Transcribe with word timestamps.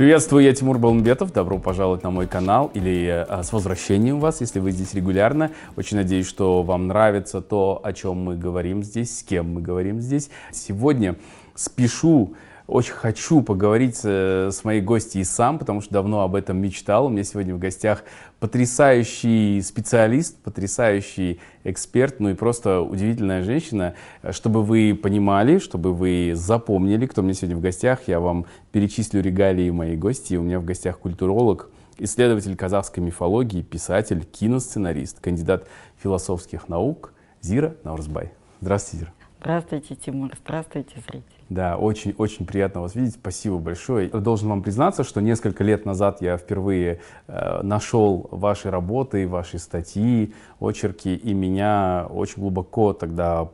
Приветствую, 0.00 0.44
я 0.44 0.54
Тимур 0.54 0.78
Балмбетов. 0.78 1.30
Добро 1.30 1.58
пожаловать 1.58 2.04
на 2.04 2.10
мой 2.10 2.26
канал 2.26 2.70
или 2.72 3.06
а, 3.06 3.42
с 3.42 3.52
возвращением 3.52 4.18
вас, 4.18 4.40
если 4.40 4.58
вы 4.58 4.70
здесь 4.70 4.94
регулярно. 4.94 5.50
Очень 5.76 5.98
надеюсь, 5.98 6.26
что 6.26 6.62
вам 6.62 6.86
нравится 6.86 7.42
то, 7.42 7.82
о 7.84 7.92
чем 7.92 8.16
мы 8.16 8.34
говорим 8.34 8.82
здесь, 8.82 9.18
с 9.18 9.22
кем 9.22 9.52
мы 9.52 9.60
говорим 9.60 10.00
здесь. 10.00 10.30
Сегодня 10.52 11.16
спешу 11.54 12.32
очень 12.70 12.92
хочу 12.92 13.42
поговорить 13.42 14.00
э, 14.04 14.50
с 14.52 14.64
моей 14.64 14.80
гостьей 14.80 15.24
сам, 15.24 15.58
потому 15.58 15.80
что 15.80 15.92
давно 15.92 16.22
об 16.22 16.36
этом 16.36 16.58
мечтал. 16.58 17.06
У 17.06 17.08
меня 17.08 17.24
сегодня 17.24 17.54
в 17.54 17.58
гостях 17.58 18.04
потрясающий 18.38 19.60
специалист, 19.60 20.36
потрясающий 20.42 21.40
эксперт, 21.64 22.20
ну 22.20 22.30
и 22.30 22.34
просто 22.34 22.80
удивительная 22.80 23.42
женщина. 23.42 23.94
Чтобы 24.30 24.62
вы 24.62 24.94
понимали, 24.94 25.58
чтобы 25.58 25.92
вы 25.92 26.32
запомнили, 26.34 27.06
кто 27.06 27.22
меня 27.22 27.34
сегодня 27.34 27.56
в 27.56 27.60
гостях, 27.60 28.06
я 28.06 28.20
вам 28.20 28.46
перечислю 28.70 29.20
регалии 29.20 29.70
моей 29.70 29.96
гости. 29.96 30.36
У 30.36 30.42
меня 30.42 30.60
в 30.60 30.64
гостях 30.64 30.98
культуролог, 30.98 31.70
исследователь 31.98 32.56
казахской 32.56 33.02
мифологии, 33.02 33.62
писатель, 33.62 34.24
киносценарист, 34.24 35.18
кандидат 35.20 35.66
философских 36.00 36.68
наук 36.68 37.12
Зира 37.40 37.74
Наурзбай. 37.82 38.32
Здравствуйте, 38.60 39.06
Зира. 39.06 39.14
Здравствуйте, 39.40 39.94
Тимур. 39.96 40.30
Здравствуйте, 40.44 40.94
зрители. 41.06 41.39
Да, 41.50 41.76
очень-очень 41.76 42.46
приятно 42.46 42.80
вас 42.80 42.94
видеть. 42.94 43.14
Спасибо 43.14 43.58
большое. 43.58 44.08
Должен 44.08 44.48
вам 44.48 44.62
признаться, 44.62 45.02
что 45.02 45.20
несколько 45.20 45.64
лет 45.64 45.84
назад 45.84 46.22
я 46.22 46.36
впервые 46.36 47.00
э, 47.26 47.62
нашел 47.64 48.28
ваши 48.30 48.70
работы, 48.70 49.26
ваши 49.26 49.58
статьи, 49.58 50.32
очерки, 50.60 51.12
и 51.12 51.34
меня 51.34 52.06
очень 52.08 52.40
глубоко 52.40 52.92
тогда 52.92 53.48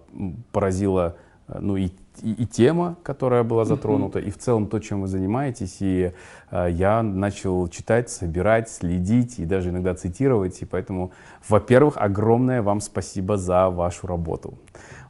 поразила 0.53 1.17
э, 1.49 1.57
ну, 1.59 1.77
и, 1.77 1.87
и, 2.21 2.33
и 2.33 2.45
тема, 2.45 2.99
которая 3.03 3.45
была 3.45 3.65
затронута, 3.65 4.19
и 4.19 4.31
в 4.31 4.37
целом 4.37 4.67
то, 4.67 4.79
чем 4.79 5.01
вы 5.01 5.09
занимаетесь. 5.09 5.79
И 5.81 6.13
э, 6.51 6.69
я 6.71 7.03
начал 7.03 7.67
читать, 7.69 8.11
собирать, 8.11 8.69
следить 8.69 9.39
и 9.39 9.47
даже 9.47 9.71
иногда 9.71 9.95
цитировать. 9.95 10.61
И 10.61 10.67
поэтому, 10.67 11.13
во-первых, 11.49 11.95
огромное 11.97 12.61
вам 12.61 12.83
спасибо 12.83 13.39
за 13.39 13.71
вашу 13.71 14.07
работу. 14.07 14.53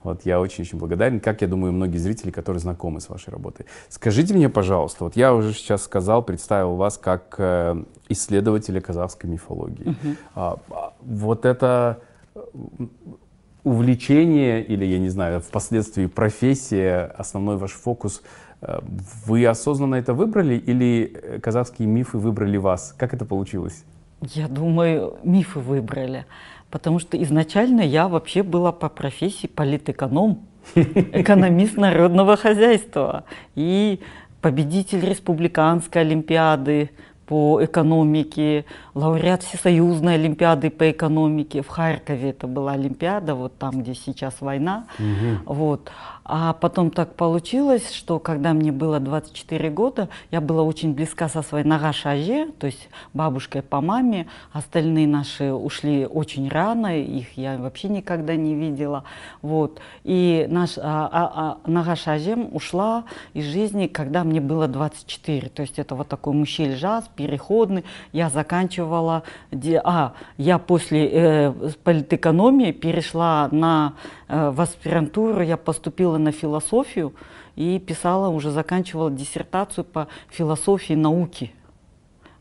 Вот 0.07 0.25
я 0.25 0.41
очень-очень 0.41 0.79
благодарен, 0.79 1.19
как 1.19 1.43
я 1.43 1.49
думаю, 1.49 1.73
многие 1.73 1.99
зрители, 1.99 2.31
которые 2.31 2.61
знакомы 2.61 3.01
с 3.01 3.09
вашей 3.09 3.31
работой. 3.31 3.67
Скажите 3.89 4.35
мне, 4.35 4.49
пожалуйста, 4.49 5.03
вот 5.03 5.17
я 5.17 5.35
уже 5.35 5.53
сейчас 5.53 5.83
сказал, 5.83 6.23
представил 6.23 6.77
вас 6.77 6.97
как 6.97 7.35
э, 7.39 7.83
исследователя 8.09 8.81
казахской 8.81 9.29
мифологии. 9.29 9.89
Угу. 9.89 10.17
А, 10.37 10.59
вот 11.01 11.45
это 11.45 11.99
э, 12.37 12.41
увлечение 13.65 14.65
или, 14.65 14.85
я 14.85 15.01
не 15.01 15.09
знаю, 15.09 15.41
впоследствии 15.41 16.07
профессия, 16.07 17.13
основной 17.19 17.57
ваш 17.57 17.73
фокус, 17.73 18.23
э, 18.63 18.79
вы 19.27 19.45
осознанно 19.45 19.97
это 19.97 20.15
выбрали 20.15 20.55
или 20.55 21.41
казахские 21.43 21.89
мифы 21.89 22.19
выбрали 22.19 22.59
вас? 22.59 22.95
Как 22.97 23.13
это 23.13 23.25
получилось? 23.25 23.85
Я 24.21 24.47
думаю, 24.47 25.19
мифы 25.25 25.59
выбрали. 25.59 26.27
Потому 26.71 26.99
что 26.99 27.21
изначально 27.23 27.81
я 27.81 28.09
вообще 28.09 28.43
была 28.43 28.73
по 28.73 28.89
профессии 28.89 29.47
политэконом, 29.47 30.41
экономист 30.75 31.77
народного 31.77 32.37
хозяйства 32.37 33.25
и 33.55 34.01
победитель 34.41 35.05
республиканской 35.05 36.03
олимпиады 36.03 36.91
по 37.27 37.65
экономике, 37.65 38.65
лауреат 38.95 39.43
Всесоюзной 39.43 40.15
Олимпиады 40.15 40.71
по 40.71 40.91
экономике. 40.91 41.63
В 41.63 41.69
Харькове 41.69 42.31
это 42.31 42.47
была 42.47 42.73
Олимпиада, 42.73 43.35
вот 43.35 43.59
там, 43.59 43.83
где 43.83 43.95
сейчас 43.95 44.41
война. 44.41 44.87
Угу. 44.99 45.55
Вот. 45.55 45.91
А 46.29 46.55
потом 46.55 46.91
так 46.91 47.15
получилось, 47.15 47.93
что 47.93 48.19
когда 48.19 48.53
мне 48.53 48.73
было 48.73 48.99
24 48.99 49.71
года, 49.71 50.09
я 50.33 50.41
была 50.41 50.65
очень 50.65 50.93
близка 50.93 51.29
со 51.29 51.43
своей 51.43 51.65
Нагашаже, 51.65 52.49
то 52.59 52.67
есть 52.67 52.89
бабушкой 53.15 53.63
по 53.63 53.81
маме. 53.81 54.27
Остальные 54.53 55.07
наши 55.07 55.53
ушли 55.53 56.05
очень 56.05 56.49
рано, 56.49 56.99
их 56.99 57.37
я 57.37 57.57
вообще 57.59 57.89
никогда 57.89 58.35
не 58.35 58.57
видела. 58.57 59.05
Вот. 59.41 59.81
И 60.03 60.47
наш, 60.51 60.79
а, 60.79 60.83
а, 60.83 61.59
а, 61.63 61.71
Нагашажем 61.71 62.49
ушла 62.53 63.05
из 63.33 63.45
жизни, 63.45 63.87
когда 63.87 64.25
мне 64.25 64.41
было 64.41 64.67
24. 64.67 65.49
То 65.51 65.63
есть 65.63 65.79
это 65.79 65.95
вот 65.95 66.09
такой 66.09 66.33
мужчина 66.35 66.67
переходный. 67.15 67.85
Я 68.13 68.31
заканчивала, 68.31 69.23
а, 69.85 70.13
я 70.39 70.59
после 70.59 71.09
э, 71.09 71.53
политэкономии 71.85 72.73
перешла 72.73 73.49
на 73.53 73.95
э, 74.29 74.51
в 74.51 74.61
аспирантуру, 74.61 75.43
я 75.43 75.57
поступила 75.57 76.16
поступила 76.17 76.19
на 76.19 76.33
философию 76.33 77.13
и 77.57 77.79
писала, 77.79 78.29
уже 78.29 78.51
заканчивала 78.51 79.11
диссертацию 79.11 79.85
по 79.85 80.09
философии 80.31 80.95
науки. 80.95 81.53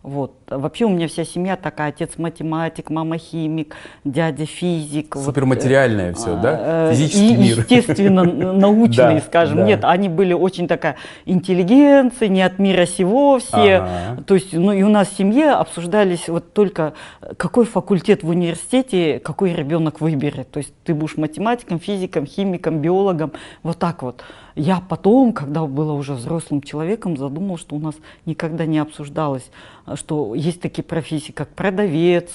Вот. 0.06 0.36
Вообще 0.48 0.86
у 0.86 0.90
меня 0.90 1.08
вся 1.08 1.26
семья 1.26 1.56
такая, 1.56 1.90
отец 1.90 2.12
математик, 2.18 2.92
мама 2.92 3.18
химик, 3.18 3.76
дядя 4.04 4.46
физик. 4.46 5.16
Суперматериальное 5.16 6.10
вот, 6.10 6.20
все, 6.20 6.36
да? 6.38 6.60
Э, 6.62 6.92
Физический 6.92 7.34
и, 7.34 7.38
мир. 7.38 7.58
Естественно, 7.68 8.24
научный, 8.24 9.20
скажем. 9.26 9.66
Нет, 9.66 9.84
они 9.84 10.08
были 10.08 10.34
очень 10.34 10.68
такая 10.68 10.98
интеллигенция, 11.26 12.28
не 12.28 12.44
от 12.44 12.60
мира 12.60 12.86
сего 12.86 13.40
все. 13.40 13.84
То 14.28 14.36
есть, 14.36 14.54
ну 14.54 14.72
и 14.74 14.84
у 14.84 14.90
нас 14.90 15.08
в 15.08 15.18
семье 15.18 15.54
обсуждались 15.54 16.28
вот 16.28 16.54
только, 16.54 16.94
какой 17.38 17.66
факультет 17.66 18.22
в 18.22 18.30
университете, 18.30 19.20
какой 19.20 19.54
ребенок 19.56 20.02
выберет. 20.02 20.52
То 20.52 20.60
есть 20.60 20.72
ты 20.84 20.94
будешь 20.94 21.18
математиком, 21.18 21.80
физиком, 21.80 22.28
химиком, 22.28 22.78
биологом, 22.78 23.32
вот 23.64 23.80
так 23.80 24.04
вот. 24.04 24.24
Я 24.56 24.80
потом, 24.80 25.34
когда 25.34 25.66
была 25.66 25.94
уже 25.94 26.14
взрослым 26.14 26.62
человеком, 26.62 27.18
задумал, 27.18 27.58
что 27.58 27.76
у 27.76 27.80
нас 27.80 27.96
никогда 28.26 28.66
не 28.66 28.80
обсуждалось, 28.80 29.52
что 29.96 30.34
есть 30.34 30.62
такие 30.62 30.84
профессии, 30.84 31.34
как 31.34 31.50
продавец, 31.50 32.30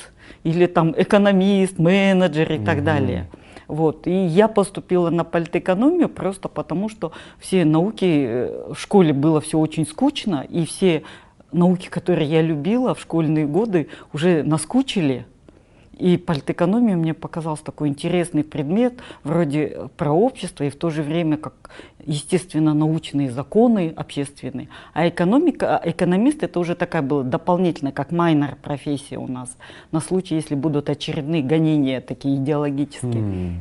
или 0.44 0.66
там 0.66 0.94
экономист, 0.96 1.78
менеджер 1.78 2.52
и 2.52 2.58
угу. 2.58 2.66
так 2.66 2.84
далее. 2.84 3.28
Вот. 3.68 4.06
И 4.06 4.26
я 4.26 4.48
поступила 4.48 5.10
на 5.10 5.24
политэкономию 5.24 6.08
просто 6.08 6.48
потому, 6.48 6.88
что 6.88 7.12
все 7.38 7.64
науки, 7.64 8.04
э, 8.04 8.72
в 8.74 8.78
школе 8.78 9.12
было 9.12 9.40
все 9.40 9.58
очень 9.58 9.86
скучно, 9.86 10.44
и 10.48 10.66
все 10.66 11.04
науки, 11.52 11.88
которые 11.88 12.28
я 12.28 12.42
любила 12.42 12.94
в 12.94 13.00
школьные 13.00 13.46
годы, 13.46 13.88
уже 14.12 14.42
наскучили. 14.42 15.24
И 15.98 16.16
политэкономия 16.16 16.96
мне 16.96 17.14
показался 17.14 17.64
такой 17.64 17.88
интересный 17.88 18.42
предмет, 18.42 18.94
вроде 19.22 19.88
про 19.96 20.12
общество, 20.12 20.64
и 20.64 20.70
в 20.70 20.76
то 20.76 20.88
же 20.88 21.02
время 21.02 21.36
как 21.36 21.70
естественно 22.06 22.72
научные 22.74 23.30
законы 23.30 23.92
общественные. 23.94 24.68
А 24.94 25.08
экономика, 25.08 25.80
экономист 25.84 26.42
это 26.42 26.58
уже 26.58 26.74
такая 26.74 27.02
была 27.02 27.22
дополнительная, 27.22 27.92
как 27.92 28.12
майнер 28.12 28.56
профессия 28.62 29.18
у 29.18 29.26
нас, 29.26 29.56
на 29.92 30.00
случай, 30.00 30.36
если 30.36 30.54
будут 30.54 30.88
очередные 30.88 31.42
гонения 31.42 32.00
такие 32.00 32.36
идеологические. 32.36 33.12
Mm. 33.12 33.54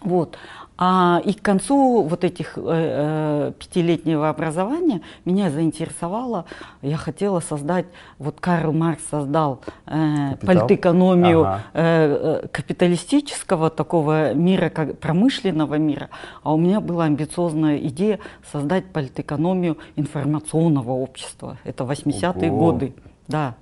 Вот. 0.00 0.38
А, 0.82 1.20
и 1.26 1.34
к 1.34 1.42
концу 1.42 2.04
вот 2.04 2.24
этих 2.24 2.56
э, 2.56 2.60
э, 2.64 3.52
пятилетнего 3.58 4.30
образования 4.30 5.02
меня 5.26 5.50
заинтересовало, 5.50 6.46
я 6.80 6.96
хотела 6.96 7.40
создать, 7.40 7.84
вот 8.18 8.40
Карл 8.40 8.72
Маркс 8.72 9.02
создал 9.10 9.60
э, 9.84 10.36
политэкономию 10.40 11.42
ага. 11.42 11.62
э, 11.74 12.40
э, 12.44 12.48
капиталистического 12.48 13.68
такого 13.68 14.32
мира, 14.32 14.70
как 14.70 14.98
промышленного 14.98 15.74
мира, 15.74 16.08
а 16.42 16.54
у 16.54 16.56
меня 16.56 16.80
была 16.80 17.04
амбициозная 17.04 17.76
идея 17.76 18.18
создать 18.50 18.86
политэкономию 18.86 19.76
информационного 19.96 20.92
общества. 20.92 21.58
Это 21.64 21.84
80-е 21.84 22.50
годы. 22.50 22.94
Да. 23.28 23.54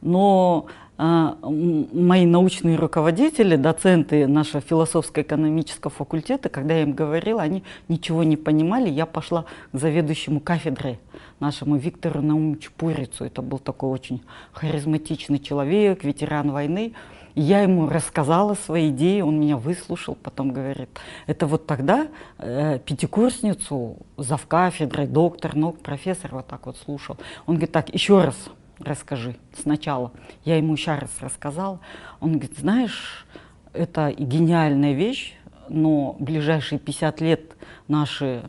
Но 0.00 0.64
мои 0.96 2.24
научные 2.24 2.76
руководители, 2.76 3.56
доценты 3.56 4.28
нашего 4.28 4.60
философско-экономического 4.60 5.90
факультета, 5.90 6.48
когда 6.48 6.74
я 6.74 6.82
им 6.82 6.92
говорила, 6.92 7.42
они 7.42 7.64
ничего 7.88 8.22
не 8.22 8.36
понимали. 8.36 8.88
Я 8.88 9.06
пошла 9.06 9.44
к 9.72 9.78
заведующему 9.78 10.38
кафедрой, 10.38 11.00
нашему 11.40 11.76
Виктору 11.76 12.22
Наумовичу 12.22 12.70
Пурицу. 12.76 13.24
Это 13.24 13.42
был 13.42 13.58
такой 13.58 13.90
очень 13.90 14.22
харизматичный 14.52 15.40
человек, 15.40 16.04
ветеран 16.04 16.52
войны. 16.52 16.92
я 17.34 17.62
ему 17.62 17.88
рассказала 17.88 18.54
свои 18.54 18.90
идеи, 18.90 19.20
он 19.20 19.40
меня 19.40 19.56
выслушал, 19.56 20.14
потом 20.14 20.52
говорит, 20.52 20.88
это 21.26 21.48
вот 21.48 21.66
тогда 21.66 22.06
э, 22.38 22.78
пятикурсницу, 22.78 23.96
завкафедрой, 24.16 25.08
доктор 25.08 25.56
наук, 25.56 25.80
профессор 25.80 26.30
вот 26.32 26.46
так 26.46 26.66
вот 26.66 26.76
слушал. 26.76 27.16
Он 27.46 27.56
говорит, 27.56 27.72
так, 27.72 27.92
еще 27.92 28.22
раз, 28.22 28.36
расскажи 28.78 29.36
сначала. 29.56 30.12
Я 30.44 30.56
ему 30.56 30.74
еще 30.74 30.94
раз 30.94 31.10
рассказал. 31.20 31.80
Он 32.20 32.32
говорит, 32.32 32.58
знаешь, 32.58 33.26
это 33.72 34.12
гениальная 34.16 34.92
вещь, 34.92 35.34
но 35.68 36.16
ближайшие 36.18 36.78
50 36.78 37.20
лет 37.20 37.56
наши 37.88 38.44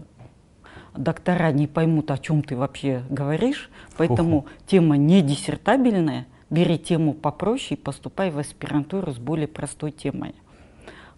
доктора 0.95 1.51
не 1.51 1.68
поймут, 1.68 2.12
о 2.12 2.18
чем 2.18 2.44
ты 2.44 2.56
вообще 2.56 3.04
говоришь, 3.10 3.69
поэтому 3.98 4.39
Ого. 4.39 4.48
тема 4.68 4.98
не 4.98 5.22
диссертабельная, 5.22 6.25
бери 6.50 6.77
тему 6.77 7.13
попроще 7.13 7.80
и 7.80 7.81
поступай 7.81 8.31
в 8.31 8.39
аспирантуру 8.39 9.12
с 9.12 9.18
более 9.18 9.48
простой 9.48 9.92
темой. 9.92 10.36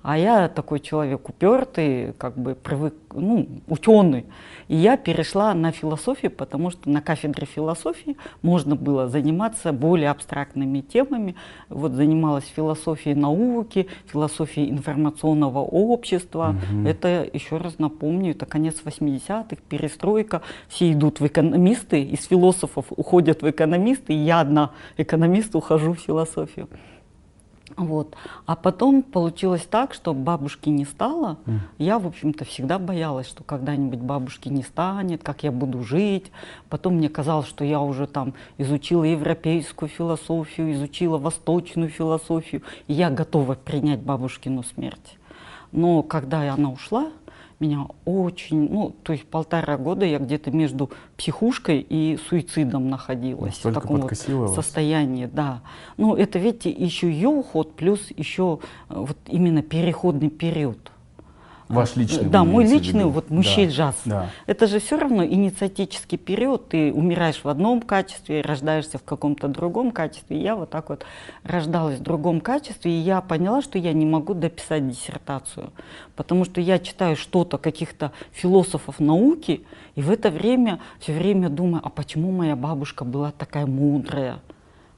А 0.03 0.17
я 0.17 0.47
такой 0.47 0.79
человек 0.79 1.27
упертый, 1.27 2.13
как 2.17 2.38
бы 2.38 2.55
привык, 2.55 2.94
ну, 3.13 3.47
ученый. 3.67 4.25
И 4.67 4.75
я 4.75 4.95
перешла 4.95 5.53
на 5.53 5.71
философию, 5.71 6.31
потому 6.31 6.71
что 6.71 6.89
на 6.89 7.01
кафедре 7.01 7.45
философии 7.45 8.15
можно 8.41 8.75
было 8.75 9.07
заниматься 9.07 9.73
более 9.73 10.09
абстрактными 10.09 10.81
темами. 10.81 11.35
Вот 11.69 11.94
занималась 11.94 12.45
философией 12.45 13.15
науки, 13.15 13.88
философией 14.05 14.69
информационного 14.69 15.59
общества. 15.59 16.55
Угу. 16.71 16.88
Это, 16.88 17.27
еще 17.33 17.57
раз 17.57 17.79
напомню, 17.79 18.31
это 18.31 18.45
конец 18.45 18.75
80-х, 18.85 19.57
перестройка. 19.67 20.41
Все 20.69 20.91
идут 20.91 21.19
в 21.19 21.27
экономисты, 21.27 22.01
из 22.03 22.25
философов 22.25 22.85
уходят 22.89 23.41
в 23.41 23.49
экономисты, 23.49 24.13
и 24.13 24.17
я 24.17 24.41
одна 24.41 24.71
экономист 24.97 25.55
ухожу 25.55 25.94
в 25.94 25.99
философию. 25.99 26.69
Вот. 27.77 28.15
А 28.47 28.56
потом 28.56 29.03
получилось 29.03 29.65
так, 29.69 29.94
что 29.94 30.15
бабушки 30.15 30.68
не 30.68 30.83
стало. 30.83 31.38
Mm. 31.45 31.59
Я, 31.77 32.00
в 32.00 32.07
общем-то, 32.07 32.44
всегда 32.44 32.79
боялась, 32.79 33.27
что 33.27 33.44
когда-нибудь 33.44 34.00
бабушки 34.00 34.50
не 34.50 34.63
станет, 34.63 35.24
как 35.24 35.44
я 35.44 35.51
буду 35.51 35.83
жить. 35.83 36.31
Потом 36.69 36.95
мне 36.95 37.07
казалось, 37.07 37.47
что 37.47 37.63
я 37.63 37.79
уже 37.79 38.07
там 38.07 38.33
изучила 38.57 39.03
европейскую 39.03 39.89
философию, 39.89 40.74
изучила 40.74 41.19
восточную 41.19 41.89
философию, 41.89 42.63
и 42.88 42.94
я 42.94 43.12
готова 43.12 43.53
принять 43.53 44.00
бабушкину 44.00 44.63
смерть. 44.63 45.18
Но 45.71 46.01
когда 46.01 46.51
она 46.51 46.71
ушла, 46.71 47.12
меня 47.59 47.88
очень, 48.06 48.69
ну, 48.69 48.95
то 49.04 49.13
есть 49.13 49.25
полтора 49.25 49.77
года 49.77 50.06
я 50.06 50.19
где-то 50.19 50.51
между 50.51 50.92
психушкой 51.18 51.86
и 51.88 52.18
суицидом 52.30 52.89
находилась. 52.89 53.56
Настолько 53.56 53.80
в 53.80 53.83
таком 53.83 54.01
вот 54.01 54.54
состоянии, 54.54 55.25
да. 55.25 55.62
Ну, 55.98 56.15
это, 56.15 56.39
видите, 56.39 56.69
еще 56.69 57.12
ее 57.12 57.30
уход, 57.30 57.74
плюс 57.74 58.12
еще 58.15 58.59
э, 58.89 58.94
вот 58.95 59.18
именно 59.27 59.62
переходный 59.62 60.30
период. 60.30 60.92
Ваш 61.69 61.96
личный? 61.98 62.25
Да, 62.25 62.44
мой 62.44 62.66
личный, 62.66 63.06
вот 63.06 63.30
мужчина 63.30 63.72
да, 63.78 63.94
Да. 64.06 64.30
Это 64.46 64.68
же 64.68 64.80
все 64.80 64.98
равно 64.98 65.25
инициатический 65.25 66.18
период. 66.18 66.69
Ты 66.69 66.94
умираешь 66.94 67.44
в 67.44 67.48
одном 67.48 67.81
качестве, 67.81 68.42
рождаешься 68.42 68.98
в 68.98 69.04
каком-то 69.04 69.48
другом 69.48 69.92
качестве. 69.92 70.42
Я 70.42 70.56
вот 70.56 70.69
так 70.69 70.90
вот 70.90 71.06
рождалась 71.44 72.00
в 72.00 72.04
другом 72.04 72.40
качестве, 72.40 72.92
и 72.92 73.00
я 73.00 73.22
поняла, 73.22 73.62
что 73.62 73.78
я 73.78 73.92
не 73.94 74.06
могу 74.06 74.34
дописать 74.34 74.88
диссертацию. 74.88 75.72
Потому 76.16 76.46
что 76.46 76.62
я 76.62 76.80
читаю 76.80 77.18
что-то 77.18 77.58
каких-то 77.58 78.12
философов 78.31 79.00
науки, 79.00 79.66
и 79.96 80.02
в 80.02 80.10
это 80.10 80.30
время 80.30 80.80
все 81.00 81.14
время 81.14 81.50
думаю, 81.50 81.81
а 81.84 81.90
почему 81.90 82.31
моя 82.31 82.56
бабушка 82.56 83.04
была 83.04 83.31
такая 83.31 83.66
мудрая? 83.66 84.40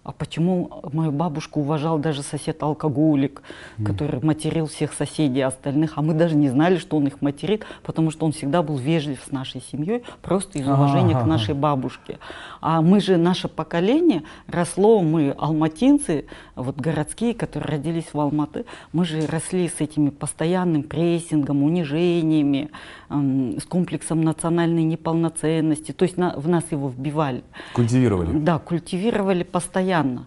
А 0.10 0.12
почему 0.12 0.82
мою 0.92 1.12
бабушку 1.12 1.60
уважал 1.60 2.00
даже 2.00 2.24
сосед-алкоголик, 2.24 3.44
mm. 3.78 3.86
который 3.86 4.20
материл 4.24 4.66
всех 4.66 4.94
соседей 4.94 5.42
остальных, 5.42 6.00
а 6.00 6.02
мы 6.02 6.16
даже 6.16 6.36
не 6.36 6.50
знали, 6.50 6.78
что 6.78 6.98
он 6.98 7.06
их 7.06 7.22
материт, 7.22 7.64
потому 7.84 8.10
что 8.10 8.26
он 8.26 8.32
всегда 8.32 8.64
был 8.64 8.78
вежлив 8.78 9.22
с 9.24 9.32
нашей 9.32 9.62
семьей, 9.62 10.02
просто 10.24 10.58
из 10.58 10.68
уважения 10.68 11.16
а 11.16 11.20
-а 11.20 11.22
-а. 11.22 11.24
к 11.26 11.28
нашей 11.28 11.54
бабушке. 11.54 12.18
А 12.60 12.82
мы 12.82 13.02
же, 13.02 13.18
наше 13.18 13.48
поколение 13.48 14.24
росло, 14.48 15.02
мы 15.04 15.36
алматинцы, 15.38 16.26
вот 16.56 16.78
городские, 16.78 17.36
которые 17.36 17.78
родились 17.78 18.08
в 18.12 18.20
Алматы, 18.20 18.66
мы 18.94 19.06
же 19.06 19.28
росли 19.28 19.68
с 19.68 19.80
этими 19.80 20.10
постоянным 20.10 20.82
прессингом, 20.82 21.64
унижениями, 21.64 22.70
эм, 23.10 23.60
с 23.60 23.66
комплексом 23.66 24.24
национальной 24.24 24.84
неполноценности, 24.84 25.92
то 25.92 26.04
есть 26.06 26.18
на, 26.18 26.34
в 26.36 26.48
нас 26.48 26.64
его 26.72 26.90
вбивали. 26.90 27.44
Культивировали? 27.76 28.40
Да, 28.40 28.58
культивировали 28.58 29.44
постоянно 29.44 29.99
постоянно 30.04 30.26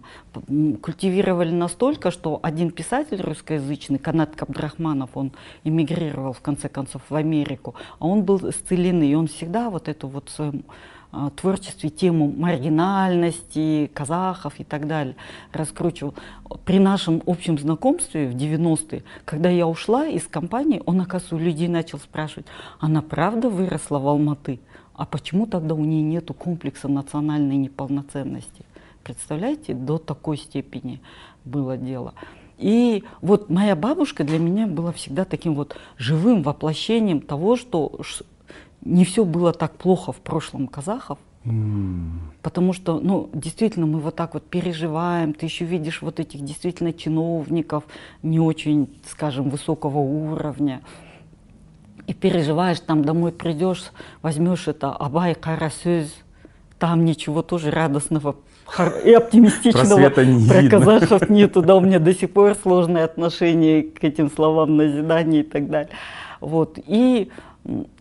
культивировали 0.81 1.51
настолько, 1.51 2.11
что 2.11 2.41
один 2.43 2.71
писатель 2.71 3.21
русскоязычный, 3.21 3.99
Канат 3.99 4.35
Кабдрахманов, 4.35 5.11
он 5.15 5.33
эмигрировал 5.65 6.33
в 6.33 6.41
конце 6.41 6.69
концов 6.69 7.03
в 7.09 7.15
Америку, 7.15 7.75
а 7.99 8.07
он 8.07 8.23
был 8.23 8.41
с 8.41 8.55
целины, 8.55 9.11
и 9.11 9.15
он 9.15 9.27
всегда 9.27 9.69
вот 9.69 9.89
эту 9.89 10.09
вот 10.09 10.29
в 10.29 10.33
своем 10.33 10.65
а, 11.11 11.29
творчестве 11.31 11.91
тему 11.91 12.33
маргинальности, 12.35 13.91
казахов 13.93 14.55
и 14.59 14.65
так 14.65 14.87
далее 14.87 15.15
раскручивал. 15.53 16.15
При 16.65 16.79
нашем 16.79 17.23
общем 17.27 17.59
знакомстве 17.59 18.27
в 18.27 18.35
90-е, 18.35 19.03
когда 19.27 19.51
я 19.51 19.67
ушла 19.67 20.07
из 20.07 20.27
компании, 20.27 20.83
он, 20.87 21.01
оказывается, 21.03 21.37
у 21.37 21.39
людей 21.39 21.69
начал 21.69 21.99
спрашивать, 21.99 22.47
она 22.81 23.03
правда 23.03 23.51
выросла 23.51 23.99
в 23.99 24.09
Алматы? 24.09 24.61
А 24.95 25.05
почему 25.05 25.47
тогда 25.47 25.75
у 25.75 25.85
нее 25.85 26.03
нет 26.03 26.31
комплекса 26.39 26.89
национальной 26.89 27.57
неполноценности? 27.57 28.65
Представляете, 29.03 29.75
до 29.75 29.99
такой 29.99 30.37
степени 30.37 31.01
было 31.45 31.77
дело. 31.77 32.15
И 32.59 33.03
вот 33.21 33.51
моя 33.51 33.75
бабушка 33.75 34.23
для 34.23 34.39
меня 34.39 34.67
была 34.67 34.93
всегда 34.93 35.25
таким 35.25 35.55
вот 35.55 35.77
живым 35.99 36.43
воплощением 36.43 37.21
того, 37.21 37.57
что 37.57 38.01
не 38.85 39.05
все 39.05 39.25
было 39.25 39.53
так 39.53 39.77
плохо 39.77 40.13
в 40.13 40.21
прошлом 40.21 40.69
казахов. 40.69 41.19
Mm. 41.45 42.19
Потому 42.41 42.73
что, 42.73 43.01
ну, 43.01 43.29
действительно, 43.33 43.87
мы 43.87 43.99
вот 43.99 44.15
так 44.15 44.35
вот 44.35 44.49
переживаем, 44.49 45.35
ты 45.35 45.47
еще 45.47 45.65
видишь 45.65 46.03
вот 46.03 46.21
этих 46.21 46.41
действительно 46.45 46.93
чиновников 46.93 47.85
не 48.23 48.39
очень, 48.39 48.97
скажем, 49.09 49.51
высокого 49.51 49.99
уровня. 49.99 50.83
И 52.07 52.15
переживаешь, 52.15 52.81
там 52.81 53.05
домой 53.05 53.33
придешь, 53.33 53.91
возьмешь 54.23 54.69
это 54.69 54.93
Абай 54.93 55.35
Карасюз, 55.35 56.15
там 56.79 57.05
ничего 57.05 57.43
тоже 57.43 57.71
радостного 57.71 58.37
и 59.05 59.13
оптимистичного 59.13 60.09
про 60.09 60.25
не 60.25 60.69
казахов 60.69 61.29
нету. 61.29 61.63
Да, 61.63 61.77
у 61.77 61.81
меня 61.81 61.99
до 61.99 62.15
сих 62.15 62.33
пор 62.33 62.55
сложные 62.55 63.05
отношения 63.05 63.83
к 63.83 64.03
этим 64.03 64.31
словам 64.31 64.77
назидания 64.77 65.41
и 65.41 65.45
так 65.45 65.69
далее. 65.69 65.91
Вот. 66.41 66.79
И, 66.87 67.31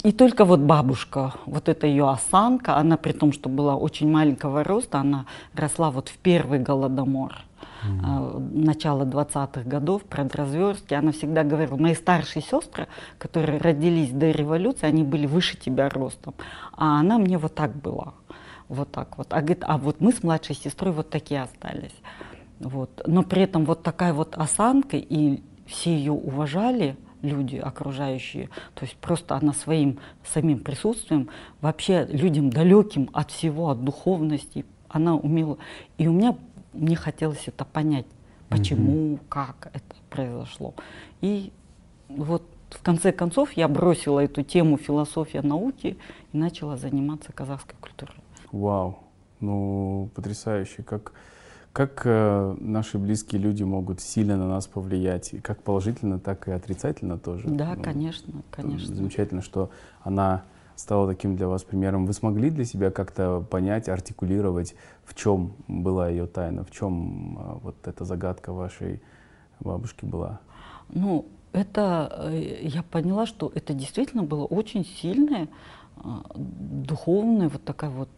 и 0.03 0.12
только 0.12 0.45
вот 0.45 0.59
бабушка, 0.59 1.33
вот 1.45 1.69
эта 1.69 1.88
ее 1.88 2.09
осанка, 2.09 2.77
она 2.77 2.97
при 2.97 3.12
том, 3.12 3.33
что 3.33 3.50
была 3.50 3.75
очень 3.75 4.09
маленького 4.09 4.63
роста, 4.63 5.00
она 5.00 5.25
росла 5.53 5.91
вот 5.91 6.09
в 6.09 6.18
первый 6.18 6.59
голодомор. 6.59 7.33
Mm-hmm. 7.83 8.63
начала 8.63 9.06
20-х 9.06 9.63
годов, 9.63 10.03
предразверстки, 10.03 10.94
она 10.94 11.12
всегда 11.12 11.44
говорила, 11.44 11.77
мои 11.77 11.95
старшие 11.95 12.44
сестры, 12.44 12.88
которые 13.18 13.57
родились 13.57 14.12
до 14.12 14.29
революции, 14.29 14.85
они 14.85 15.03
были 15.03 15.25
выше 15.25 15.57
тебя 15.57 15.89
ростом, 15.89 16.35
а 16.77 17.00
она 17.00 17.18
мне 17.18 17.39
вот 17.39 17.56
так 17.56 17.75
была 17.75 18.13
вот 18.71 18.91
так 18.91 19.18
вот. 19.18 19.27
А, 19.33 19.41
говорит, 19.41 19.63
а 19.68 19.77
вот 19.77 20.00
мы 20.00 20.13
с 20.13 20.23
младшей 20.23 20.56
сестрой 20.56 20.94
вот 20.94 21.09
такие 21.09 21.41
остались. 21.41 21.95
Вот. 22.59 23.01
Но 23.06 23.23
при 23.23 23.41
этом 23.41 23.65
вот 23.65 23.83
такая 23.83 24.13
вот 24.13 24.35
осанка, 24.38 24.97
и 24.97 25.41
все 25.65 25.95
ее 25.95 26.13
уважали, 26.13 26.95
люди 27.21 27.57
окружающие, 27.57 28.50
то 28.73 28.85
есть 28.85 28.95
просто 28.97 29.35
она 29.35 29.53
своим 29.53 30.00
самим 30.23 30.59
присутствием, 30.59 31.29
вообще 31.59 32.07
людям 32.09 32.49
далеким 32.49 33.09
от 33.13 33.31
всего, 33.31 33.69
от 33.69 33.83
духовности, 33.83 34.66
она 34.87 35.16
умела. 35.16 35.57
И 35.97 36.07
у 36.07 36.13
меня, 36.13 36.35
мне 36.73 36.95
хотелось 36.95 37.47
это 37.47 37.66
понять, 37.66 38.07
почему, 38.49 39.16
mm-hmm. 39.16 39.19
как 39.30 39.69
это 39.73 39.95
произошло. 40.09 40.73
И 41.19 41.51
вот 42.07 42.44
в 42.69 42.81
конце 42.81 43.11
концов 43.11 43.51
я 43.54 43.68
бросила 43.68 44.21
эту 44.21 44.44
тему 44.44 44.78
философия 44.78 45.42
науки 45.42 45.97
и 46.31 46.37
начала 46.37 46.78
заниматься 46.78 47.33
казахской 47.33 47.75
культурой. 47.80 48.20
Вау, 48.52 49.00
ну 49.40 50.10
потрясающе, 50.16 50.84
как, 50.84 51.14
как 51.74 52.02
э, 52.06 52.56
наши 52.60 52.98
близкие 52.98 53.42
люди 53.42 53.64
могут 53.64 54.02
сильно 54.02 54.38
на 54.38 54.48
нас 54.48 54.68
повлиять, 54.68 55.34
и 55.34 55.40
как 55.40 55.64
положительно, 55.64 56.20
так 56.20 56.48
и 56.48 56.52
отрицательно 56.52 57.18
тоже. 57.18 57.48
Да, 57.48 57.74
ну, 57.76 57.84
конечно, 57.84 58.34
конечно. 58.52 58.94
Замечательно, 58.96 59.42
что 59.42 59.70
она 60.02 60.44
стала 60.76 61.08
таким 61.08 61.36
для 61.36 61.48
вас 61.48 61.64
примером. 61.64 62.06
Вы 62.06 62.14
смогли 62.14 62.50
для 62.50 62.66
себя 62.66 62.92
как-то 62.92 63.46
понять, 63.50 63.88
артикулировать, 63.88 64.76
в 65.06 65.16
чем 65.16 65.54
была 65.68 66.10
ее 66.10 66.26
тайна, 66.26 66.64
в 66.64 66.72
чем 66.72 67.38
э, 67.38 67.60
вот 67.64 67.88
эта 67.88 68.04
загадка 68.04 68.52
вашей 68.52 69.02
бабушки 69.60 70.06
была? 70.06 70.40
Ну, 70.90 71.26
это 71.54 72.30
э, 72.31 72.60
я 72.64 72.84
поняла, 72.84 73.26
что 73.26 73.52
это 73.54 73.74
действительно 73.74 74.24
было 74.24 74.46
очень 74.46 74.86
сильное, 74.86 75.48
э, 75.98 76.08
духовное, 76.36 77.50
вот 77.50 77.64
такая 77.64 77.90
вот 77.92 78.10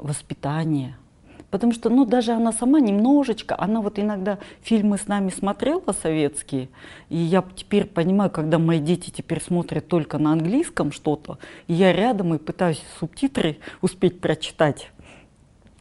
воспитание. 0.00 0.96
Потому 1.50 1.72
что, 1.72 1.88
ну, 1.88 2.04
даже 2.04 2.32
она 2.32 2.50
сама 2.50 2.80
немножечко, 2.80 3.54
она 3.56 3.80
вот 3.80 4.00
иногда 4.00 4.38
фильмы 4.62 4.98
с 4.98 5.06
нами 5.06 5.30
смотрела 5.30 5.92
советские, 5.92 6.68
и 7.10 7.16
я 7.16 7.44
теперь 7.54 7.84
понимаю, 7.84 8.28
когда 8.30 8.58
мои 8.58 8.80
дети 8.80 9.10
теперь 9.10 9.40
смотрят 9.40 9.86
только 9.86 10.18
на 10.18 10.32
английском 10.32 10.90
что-то, 10.90 11.38
я 11.68 11.92
рядом 11.92 12.34
и 12.34 12.38
пытаюсь 12.38 12.82
субтитры 12.98 13.58
успеть 13.82 14.20
прочитать. 14.20 14.90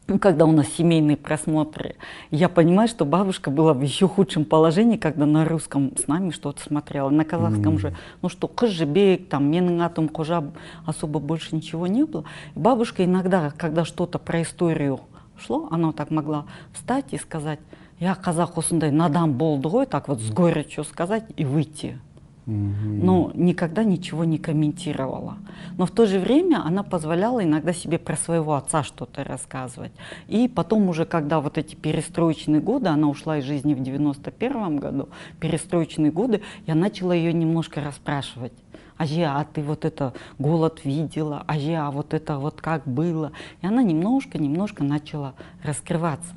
Ну, 0.06 0.20
когда 0.20 0.46
у 0.46 0.52
нас 0.52 0.68
семейные 0.68 1.16
просмотры, 1.16 1.96
я 2.30 2.50
понимаю, 2.50 2.90
что 2.90 3.06
бабушка 3.06 3.50
была 3.50 3.74
в 3.74 3.82
еще 3.82 4.10
худшем 4.10 4.44
положении, 4.44 4.98
когда 4.98 5.26
на 5.26 5.46
русском 5.46 5.96
с 5.96 6.08
нами 6.08 6.32
что-то 6.32 6.62
смотрела, 6.62 7.10
на 7.10 7.24
казахском 7.24 7.76
mm. 7.76 7.80
же, 7.80 7.96
ну 8.22 8.28
что, 8.28 8.50
Кыжебек, 8.50 9.30
там, 9.30 9.50
менің 9.50 9.82
атом 9.82 10.10
Кожа, 10.10 10.44
особо 10.86 11.20
больше 11.20 11.56
ничего 11.56 11.88
не 11.88 12.04
было. 12.04 12.26
И 12.54 12.60
бабушка 12.60 13.06
иногда, 13.06 13.54
когда 13.58 13.86
что-то 13.86 14.20
про 14.20 14.42
историю 14.42 15.00
шло, 15.38 15.70
она 15.72 15.94
так 15.94 16.12
могла 16.12 16.46
встать 16.74 17.06
и 17.12 17.18
сказать, 17.18 17.60
я 18.00 18.16
казах 18.16 18.58
осындай 18.58 18.92
надан 18.92 19.32
болды 19.32 19.70
ғой, 19.70 19.86
так 19.86 20.10
вот 20.10 20.20
с 20.20 20.30
горечью 20.32 20.84
сказать 20.84 21.24
и 21.38 21.46
выйти. 21.46 21.98
Но 22.46 23.32
никогда 23.34 23.84
ничего 23.84 24.26
не 24.26 24.38
комментировала. 24.38 25.38
Но 25.78 25.86
в 25.86 25.92
то 25.92 26.06
же 26.06 26.20
время 26.20 26.62
она 26.66 26.84
позволяла 26.84 27.44
иногда 27.44 27.74
себе 27.74 27.98
про 27.98 28.16
своего 28.16 28.56
отца 28.56 28.84
что-то 28.84 29.24
рассказывать. 29.24 29.92
И 30.28 30.48
потом 30.48 30.90
уже, 30.90 31.06
когда 31.06 31.40
вот 31.40 31.58
эти 31.58 31.76
перестроечные 31.76 32.62
годы, 32.62 32.90
она 32.90 33.08
ушла 33.08 33.38
из 33.38 33.46
жизни 33.46 33.74
в 33.74 33.82
91 33.82 34.78
году, 34.78 35.10
перестроечные 35.40 36.12
годы, 36.12 36.42
я 36.68 36.76
начала 36.76 37.14
ее 37.14 37.34
немножко 37.34 37.82
расспрашивать. 37.82 38.54
Аже, 38.98 39.24
а 39.24 39.44
ты 39.46 39.62
вот 39.62 39.86
это 39.86 40.14
голод 40.38 40.82
видела, 40.84 41.44
Аже, 41.48 41.76
а 41.76 41.92
вот 41.92 42.14
это 42.14 42.38
вот 42.38 42.62
как 42.62 42.86
было. 42.86 43.32
И 43.62 43.68
она 43.68 43.82
немножко-немножко 43.84 44.84
начала 44.84 45.34
раскрываться. 45.64 46.36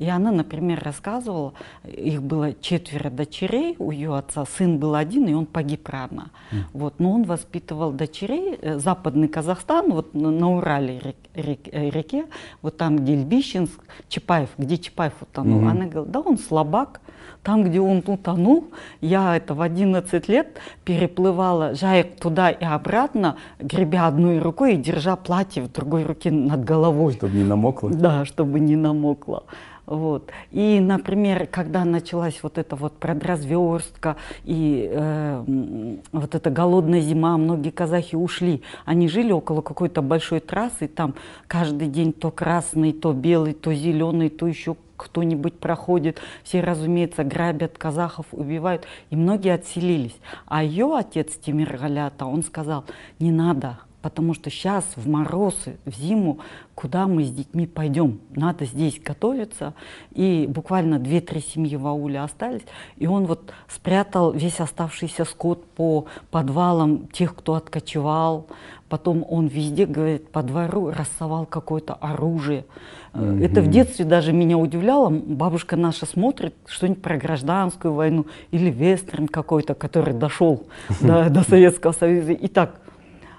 И 0.00 0.08
она, 0.08 0.32
например, 0.32 0.82
рассказывала, 0.82 1.52
их 1.84 2.22
было 2.22 2.54
четверо 2.54 3.10
дочерей 3.10 3.76
у 3.78 3.90
ее 3.90 4.16
отца, 4.16 4.46
сын 4.46 4.78
был 4.78 4.94
один, 4.94 5.28
и 5.28 5.34
он 5.34 5.44
погиб 5.44 5.86
рано. 5.90 6.30
Mm. 6.50 6.56
Вот, 6.72 6.94
но 6.98 7.12
он 7.12 7.24
воспитывал 7.24 7.92
дочерей, 7.92 8.58
э, 8.62 8.78
западный 8.78 9.28
Казахстан, 9.28 9.92
вот 9.92 10.14
на 10.14 10.56
Урале 10.56 11.14
рек, 11.34 11.58
э, 11.70 11.90
реке, 11.90 12.24
вот 12.62 12.78
там, 12.78 12.96
где 12.96 13.14
Льбищенск, 13.14 13.78
Чапаев, 14.08 14.48
где 14.56 14.78
Чапаев 14.78 15.12
утонул. 15.20 15.60
Mm-hmm. 15.60 15.70
Она 15.70 15.84
говорит, 15.84 16.10
да, 16.10 16.20
он 16.20 16.38
слабак, 16.38 17.02
там, 17.42 17.64
где 17.64 17.80
он 17.80 18.02
утонул, 18.06 18.68
я 19.02 19.36
это 19.36 19.54
в 19.54 19.60
11 19.60 20.28
лет 20.28 20.58
переплывала 20.84 21.74
жаек 21.74 22.18
туда 22.18 22.50
и 22.50 22.64
обратно, 22.64 23.36
гребя 23.58 24.06
одной 24.06 24.38
рукой 24.38 24.74
и 24.74 24.76
держа 24.76 25.16
платье 25.16 25.62
в 25.62 25.72
другой 25.72 26.04
руке 26.04 26.30
над 26.30 26.64
головой. 26.64 27.14
Чтобы 27.14 27.36
не 27.36 27.44
намокло? 27.44 27.90
Да, 27.90 28.24
чтобы 28.24 28.60
не 28.60 28.76
намокло. 28.76 29.44
Вот. 29.90 30.30
И, 30.52 30.78
например, 30.78 31.48
когда 31.48 31.84
началась 31.84 32.44
вот 32.44 32.58
эта 32.58 32.76
вот 32.76 32.96
продразверстка 32.98 34.16
и 34.44 34.88
э, 34.88 35.96
вот 36.12 36.34
эта 36.36 36.48
голодная 36.48 37.00
зима, 37.00 37.36
многие 37.36 37.70
казахи 37.70 38.14
ушли. 38.14 38.62
Они 38.84 39.08
жили 39.08 39.32
около 39.32 39.62
какой-то 39.62 40.00
большой 40.00 40.38
трассы, 40.38 40.86
там 40.86 41.16
каждый 41.48 41.88
день 41.88 42.12
то 42.12 42.30
красный, 42.30 42.92
то 42.92 43.12
белый, 43.12 43.52
то 43.52 43.74
зеленый, 43.74 44.30
то 44.30 44.46
еще 44.46 44.76
кто-нибудь 44.96 45.58
проходит. 45.58 46.20
Все, 46.44 46.60
разумеется, 46.60 47.24
грабят 47.24 47.76
казахов, 47.76 48.26
убивают. 48.30 48.86
И 49.10 49.16
многие 49.16 49.54
отселились. 49.54 50.16
А 50.46 50.62
ее 50.62 50.96
отец 50.96 51.34
Тимир 51.34 51.76
Галята, 51.76 52.26
он 52.26 52.44
сказал, 52.44 52.84
не 53.18 53.32
надо, 53.32 53.80
Потому 54.02 54.32
что 54.32 54.50
сейчас 54.50 54.84
в 54.96 55.08
морозы, 55.08 55.76
в 55.84 55.94
зиму, 55.94 56.38
куда 56.74 57.06
мы 57.06 57.24
с 57.24 57.30
детьми 57.30 57.66
пойдем? 57.66 58.20
Надо 58.34 58.64
здесь 58.64 58.98
готовиться. 58.98 59.74
И 60.12 60.46
буквально 60.48 60.98
две-три 60.98 61.40
семьи 61.40 61.76
в 61.76 61.86
ауле 61.86 62.20
остались. 62.20 62.62
И 62.96 63.06
он 63.06 63.26
вот 63.26 63.52
спрятал 63.68 64.32
весь 64.32 64.60
оставшийся 64.60 65.24
скот 65.24 65.66
по 65.66 66.06
подвалам 66.30 67.08
тех, 67.08 67.34
кто 67.34 67.54
откочевал. 67.54 68.46
Потом 68.88 69.24
он 69.28 69.46
везде, 69.46 69.86
говорит, 69.86 70.32
по 70.32 70.42
двору 70.42 70.90
рассовал 70.90 71.46
какое-то 71.46 71.94
оружие. 71.94 72.64
Mm-hmm. 73.12 73.44
Это 73.44 73.60
в 73.60 73.68
детстве 73.68 74.04
даже 74.04 74.32
меня 74.32 74.58
удивляло. 74.58 75.10
Бабушка 75.10 75.76
наша 75.76 76.06
смотрит 76.06 76.54
что-нибудь 76.66 77.00
про 77.00 77.16
гражданскую 77.16 77.94
войну 77.94 78.26
или 78.50 78.68
вестерн 78.68 79.28
какой-то, 79.28 79.74
который 79.74 80.14
дошел 80.14 80.64
до 81.00 81.42
Советского 81.48 81.92
Союза. 81.92 82.32
И 82.32 82.48
так, 82.48 82.79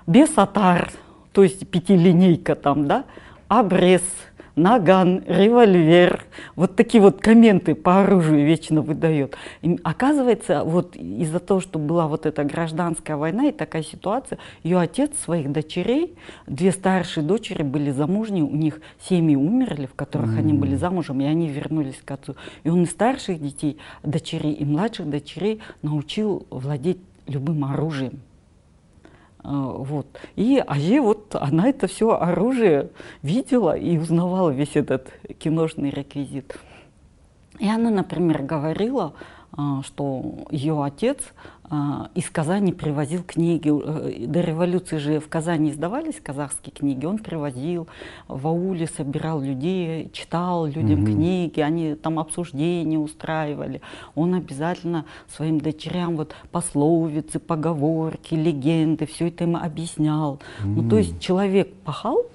бесатар, 0.07 0.91
то 1.31 1.43
есть 1.43 1.67
пятилинейка 1.67 2.55
там, 2.55 2.87
да, 2.87 3.05
обрез, 3.47 4.03
наган, 4.55 5.23
револьвер, 5.27 6.25
вот 6.55 6.75
такие 6.75 7.01
вот 7.01 7.21
комменты 7.21 7.75
по 7.75 8.01
оружию 8.01 8.45
вечно 8.45 8.81
выдает. 8.81 9.35
И 9.61 9.79
оказывается, 9.83 10.63
вот 10.63 10.95
из-за 10.95 11.39
того, 11.39 11.59
что 11.59 11.79
была 11.79 12.07
вот 12.07 12.25
эта 12.25 12.43
гражданская 12.43 13.17
война 13.17 13.47
и 13.47 13.51
такая 13.51 13.83
ситуация, 13.83 14.39
ее 14.63 14.79
отец 14.79 15.11
своих 15.23 15.51
дочерей, 15.51 16.15
две 16.47 16.71
старшие 16.71 17.25
дочери 17.25 17.63
были 17.63 17.91
замужние, 17.91 18.43
у 18.43 18.55
них 18.55 18.81
семьи 19.09 19.35
умерли, 19.35 19.85
в 19.85 19.95
которых 19.95 20.35
mm-hmm. 20.35 20.39
они 20.39 20.53
были 20.53 20.75
замужем, 20.75 21.21
и 21.21 21.25
они 21.25 21.47
вернулись 21.47 22.01
к 22.03 22.11
отцу. 22.11 22.35
И 22.63 22.69
он 22.69 22.83
и 22.83 22.85
старших 22.85 23.41
детей, 23.41 23.77
дочерей, 24.03 24.53
и 24.53 24.65
младших 24.65 25.09
дочерей 25.09 25.61
научил 25.81 26.45
владеть 26.49 26.99
любым 27.27 27.65
оружием. 27.65 28.19
А, 29.43 29.51
вот. 29.51 30.07
И 30.35 30.63
Аже, 30.65 31.01
вот 31.01 31.35
она 31.35 31.69
это 31.69 31.87
все 31.87 32.11
оружие 32.11 32.89
видела 33.21 33.75
и 33.75 33.97
узнавала 33.97 34.49
весь 34.49 34.75
этот 34.75 35.11
киношный 35.39 35.89
реквизит. 35.89 36.57
И 37.59 37.67
она, 37.67 37.89
например, 37.89 38.43
говорила, 38.43 39.13
а, 39.13 39.40
что 39.83 40.35
ее 40.49 40.83
отец 40.83 41.19
а, 41.73 42.09
из 42.15 42.29
Казани 42.29 42.73
привозил 42.73 43.23
книги. 43.23 43.71
Э, 43.71 44.27
до 44.27 44.41
революции 44.41 44.97
же 44.97 45.21
в 45.21 45.29
Казани 45.29 45.69
издавались 45.69 46.19
казахские 46.21 46.73
книги. 46.73 47.05
Он 47.05 47.17
привозил 47.17 47.87
в 48.27 48.45
ауле, 48.45 48.87
собирал 48.87 49.39
людей, 49.39 50.09
читал 50.11 50.65
людям 50.65 51.05
mm-hmm. 51.05 51.13
книги, 51.13 51.61
они 51.61 51.95
там 51.95 52.19
обсуждения 52.19 52.99
устраивали. 52.99 53.79
Он 54.15 54.35
обязательно 54.35 55.05
своим 55.33 55.61
дочерям 55.61 56.17
вот 56.17 56.35
пословицы, 56.51 57.39
поговорки, 57.39 58.35
легенды, 58.35 59.05
все 59.05 59.29
это 59.29 59.45
им 59.45 59.55
объяснял. 59.55 60.35
Mm-hmm. 60.35 60.65
Ну, 60.75 60.89
то 60.89 60.97
есть 60.97 61.21
человек 61.21 61.73
пахал, 61.85 62.25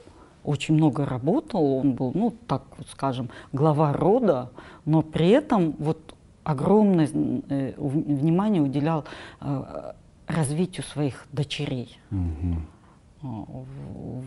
очень 0.45 0.77
много 0.77 1.05
работал, 1.05 1.63
он 1.63 1.93
был, 1.93 2.11
ну, 2.15 2.33
так 2.47 2.63
вот 2.79 2.87
скажем, 2.89 3.29
глава 3.53 3.93
рода, 3.93 4.51
но 4.87 5.03
при 5.03 5.29
этом 5.29 5.75
вот 5.79 6.16
огромное 6.47 7.09
э, 7.49 7.75
внимание 7.76 8.62
уделял 8.62 9.05
э, 9.41 9.93
развитию 10.29 10.85
своих 10.85 11.26
дочерей. 11.33 11.99
Угу. 12.12 13.47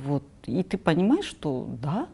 Вот. 0.05 0.23
И 0.45 0.61
ты 0.63 0.77
понимаешь, 0.77 1.25
что 1.25 1.65
да, 1.81 2.07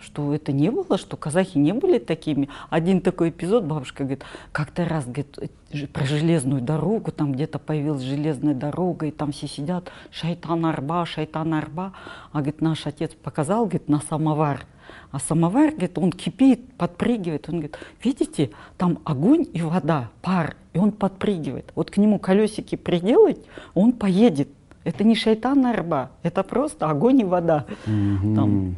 что 0.00 0.34
это 0.34 0.50
не 0.50 0.68
было, 0.70 0.98
что 0.98 1.16
казахи 1.16 1.58
не 1.58 1.72
были 1.72 1.98
такими. 1.98 2.48
Один 2.70 3.00
такой 3.00 3.30
эпизод, 3.30 3.64
бабушка 3.64 4.02
говорит, 4.02 4.24
как-то 4.50 4.84
раз 4.84 5.04
говорит, 5.04 5.38
э, 5.70 5.86
про 5.86 6.04
железную 6.04 6.60
дорогу, 6.60 7.12
там 7.12 7.32
где-то 7.32 7.60
появилась 7.60 8.02
железная 8.02 8.54
дорога, 8.54 9.06
и 9.06 9.12
там 9.12 9.30
все 9.30 9.46
сидят, 9.46 9.92
шайтан 10.10 10.66
арба, 10.66 11.06
шайтан 11.06 11.54
арба. 11.54 11.92
А 12.32 12.38
говорит, 12.38 12.60
наш 12.60 12.84
отец 12.84 13.12
показал, 13.12 13.66
говорит, 13.66 13.88
на 13.88 14.00
самовар. 14.00 14.66
А 15.10 15.18
самовар, 15.18 15.70
говорит, 15.70 15.98
он 15.98 16.12
кипит, 16.12 16.72
подпрыгивает. 16.74 17.48
Он 17.48 17.54
говорит, 17.56 17.78
видите, 18.02 18.50
там 18.76 18.98
огонь 19.04 19.46
и 19.52 19.62
вода, 19.62 20.10
пар, 20.22 20.56
и 20.72 20.78
он 20.78 20.92
подпрыгивает. 20.92 21.72
Вот 21.74 21.90
к 21.90 21.96
нему 21.96 22.18
колесики 22.18 22.76
приделать, 22.76 23.38
он 23.74 23.92
поедет. 23.92 24.48
Это 24.82 25.04
не 25.04 25.14
шайтан 25.14 25.64
арба, 25.64 26.10
это 26.22 26.42
просто 26.42 26.90
огонь 26.90 27.20
и 27.20 27.24
вода. 27.24 27.64
Mm-hmm. 27.86 28.34
Там. 28.34 28.76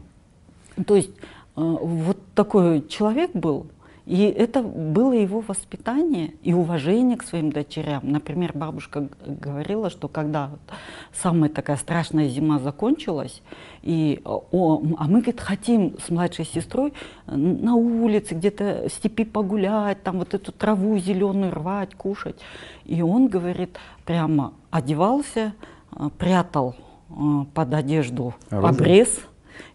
То 0.86 0.94
есть 0.94 1.10
э, 1.10 1.20
вот 1.56 2.18
такой 2.34 2.86
человек 2.86 3.32
был, 3.32 3.66
и 4.06 4.22
это 4.22 4.62
было 4.62 5.12
его 5.12 5.40
воспитание 5.40 6.34
и 6.44 6.54
уважение 6.54 7.16
к 7.16 7.24
своим 7.24 7.50
дочерям. 7.50 8.02
Например, 8.04 8.52
бабушка 8.54 9.08
говорила, 9.26 9.90
что 9.90 10.06
когда 10.06 10.50
самая 11.12 11.50
такая 11.50 11.76
страшная 11.76 12.28
зима 12.28 12.60
закончилась, 12.60 13.42
и, 13.82 14.20
о, 14.24 14.80
а 14.96 15.04
мы, 15.08 15.22
говорит, 15.22 15.40
хотим 15.40 15.98
с 15.98 16.08
младшей 16.08 16.44
сестрой 16.44 16.92
на 17.26 17.74
улице 17.74 18.34
где-то 18.34 18.86
в 18.88 18.92
степи 18.92 19.24
погулять, 19.24 20.00
там 20.04 20.18
вот 20.18 20.34
эту 20.34 20.52
траву 20.52 20.96
зеленую 20.98 21.52
рвать, 21.52 21.96
кушать. 21.96 22.36
И 22.84 23.02
он, 23.02 23.26
говорит, 23.26 23.76
прямо 24.04 24.52
одевался, 24.70 25.52
э, 25.96 26.10
прятал 26.16 26.76
э, 27.10 27.44
под 27.52 27.74
одежду 27.74 28.34
Оружие. 28.50 28.70
обрез, 28.70 29.20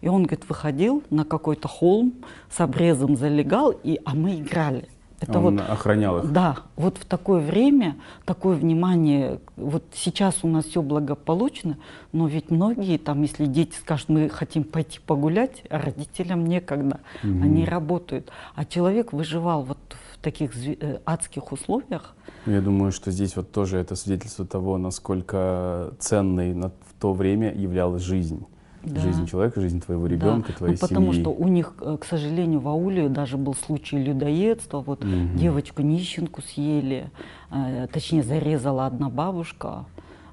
и 0.01 0.07
он, 0.07 0.23
говорит, 0.23 0.47
выходил 0.47 1.03
на 1.09 1.25
какой-то 1.25 1.67
холм, 1.67 2.13
с 2.49 2.59
обрезом 2.59 3.15
залегал, 3.15 3.71
и, 3.71 3.99
а 4.05 4.15
мы 4.15 4.35
играли. 4.35 4.87
Это 5.21 5.37
он 5.37 5.57
вот, 5.57 5.69
охранял 5.69 6.17
их? 6.17 6.31
Да, 6.31 6.57
вот 6.75 6.97
в 6.97 7.05
такое 7.05 7.41
время, 7.41 7.95
такое 8.25 8.55
внимание, 8.55 9.39
вот 9.55 9.83
сейчас 9.93 10.39
у 10.41 10.47
нас 10.47 10.65
все 10.65 10.81
благополучно, 10.81 11.77
но 12.11 12.27
ведь 12.27 12.49
многие 12.49 12.97
там, 12.97 13.21
если 13.21 13.45
дети 13.45 13.75
скажут, 13.75 14.09
мы 14.09 14.29
хотим 14.29 14.63
пойти 14.63 14.99
погулять, 14.99 15.63
а 15.69 15.77
родителям 15.77 16.45
некогда, 16.47 17.01
угу. 17.23 17.43
они 17.43 17.65
работают. 17.65 18.31
А 18.55 18.65
человек 18.65 19.13
выживал 19.13 19.61
вот 19.61 19.77
в 20.13 20.17
таких 20.23 20.53
э, 20.67 20.99
адских 21.05 21.51
условиях. 21.51 22.15
Я 22.47 22.61
думаю, 22.61 22.91
что 22.91 23.11
здесь 23.11 23.35
вот 23.35 23.51
тоже 23.51 23.77
это 23.77 23.95
свидетельство 23.95 24.47
того, 24.47 24.79
насколько 24.79 25.93
ценной 25.99 26.55
на, 26.55 26.69
в 26.69 26.99
то 26.99 27.13
время 27.13 27.53
являлась 27.53 28.01
жизнь 28.01 28.43
да. 28.83 29.01
жизнь 29.01 29.25
человека, 29.25 29.61
жизнь 29.61 29.81
твоего 29.81 30.07
ребенка, 30.07 30.49
да. 30.49 30.57
твоей 30.57 30.73
ну, 30.73 30.79
потому 30.79 31.13
семьи. 31.13 31.21
что 31.21 31.31
у 31.31 31.47
них, 31.47 31.73
э, 31.81 31.97
к 31.99 32.05
сожалению, 32.05 32.59
в 32.59 32.67
ауле 32.67 33.09
даже 33.09 33.37
был 33.37 33.53
случай 33.53 33.97
людоедства. 33.97 34.81
Вот 34.81 35.03
угу. 35.03 35.11
девочку 35.35 35.81
нищенку 35.81 36.41
съели, 36.41 37.09
э, 37.51 37.87
точнее 37.91 38.23
зарезала 38.23 38.85
одна 38.85 39.09
бабушка. 39.09 39.85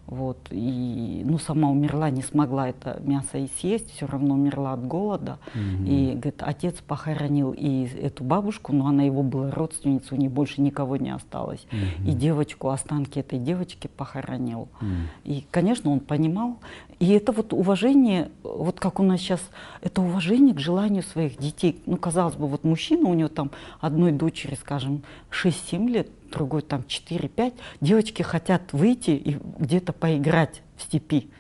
Вот, 0.08 0.38
и, 0.50 1.22
ну, 1.26 1.38
сама 1.38 1.68
умерла, 1.68 2.08
не 2.08 2.22
смогла 2.22 2.70
это 2.70 2.98
мясо 3.04 3.36
и 3.36 3.46
съесть, 3.60 3.90
все 3.90 4.06
равно 4.06 4.36
умерла 4.36 4.72
от 4.72 4.86
голода. 4.86 5.38
Mm-hmm. 5.54 5.86
И, 5.86 6.14
говорит, 6.14 6.42
отец 6.42 6.76
похоронил 6.76 7.52
и 7.52 7.86
эту 8.00 8.24
бабушку, 8.24 8.72
но 8.72 8.86
она 8.86 9.02
его 9.02 9.22
была 9.22 9.50
родственница, 9.50 10.14
у 10.14 10.16
нее 10.16 10.30
больше 10.30 10.62
никого 10.62 10.96
не 10.96 11.10
осталось. 11.10 11.66
Mm-hmm. 11.70 12.10
И 12.10 12.12
девочку, 12.14 12.70
останки 12.70 13.18
этой 13.18 13.38
девочки 13.38 13.86
похоронил. 13.86 14.68
Mm-hmm. 14.80 14.86
И, 15.24 15.44
конечно, 15.50 15.90
он 15.90 16.00
понимал. 16.00 16.56
И 17.00 17.10
это 17.10 17.32
вот 17.32 17.52
уважение, 17.52 18.30
вот 18.42 18.80
как 18.80 19.00
у 19.00 19.02
нас 19.02 19.20
сейчас, 19.20 19.40
это 19.82 20.00
уважение 20.00 20.54
к 20.54 20.58
желанию 20.58 21.02
своих 21.02 21.36
детей. 21.36 21.82
Ну, 21.84 21.98
казалось 21.98 22.34
бы, 22.34 22.46
вот 22.46 22.64
мужчина, 22.64 23.10
у 23.10 23.14
него 23.14 23.28
там 23.28 23.50
одной 23.80 24.12
дочери, 24.12 24.54
скажем, 24.54 25.02
6-7 25.30 25.86
лет, 25.86 26.08
другой 26.30 26.62
там 26.62 26.84
4-5, 26.86 27.54
девочки 27.80 28.22
хотят 28.22 28.72
выйти 28.72 29.10
и 29.10 29.38
где-то 29.58 29.92
поиграть 29.92 30.62
в 30.76 30.82
степи. 30.82 31.30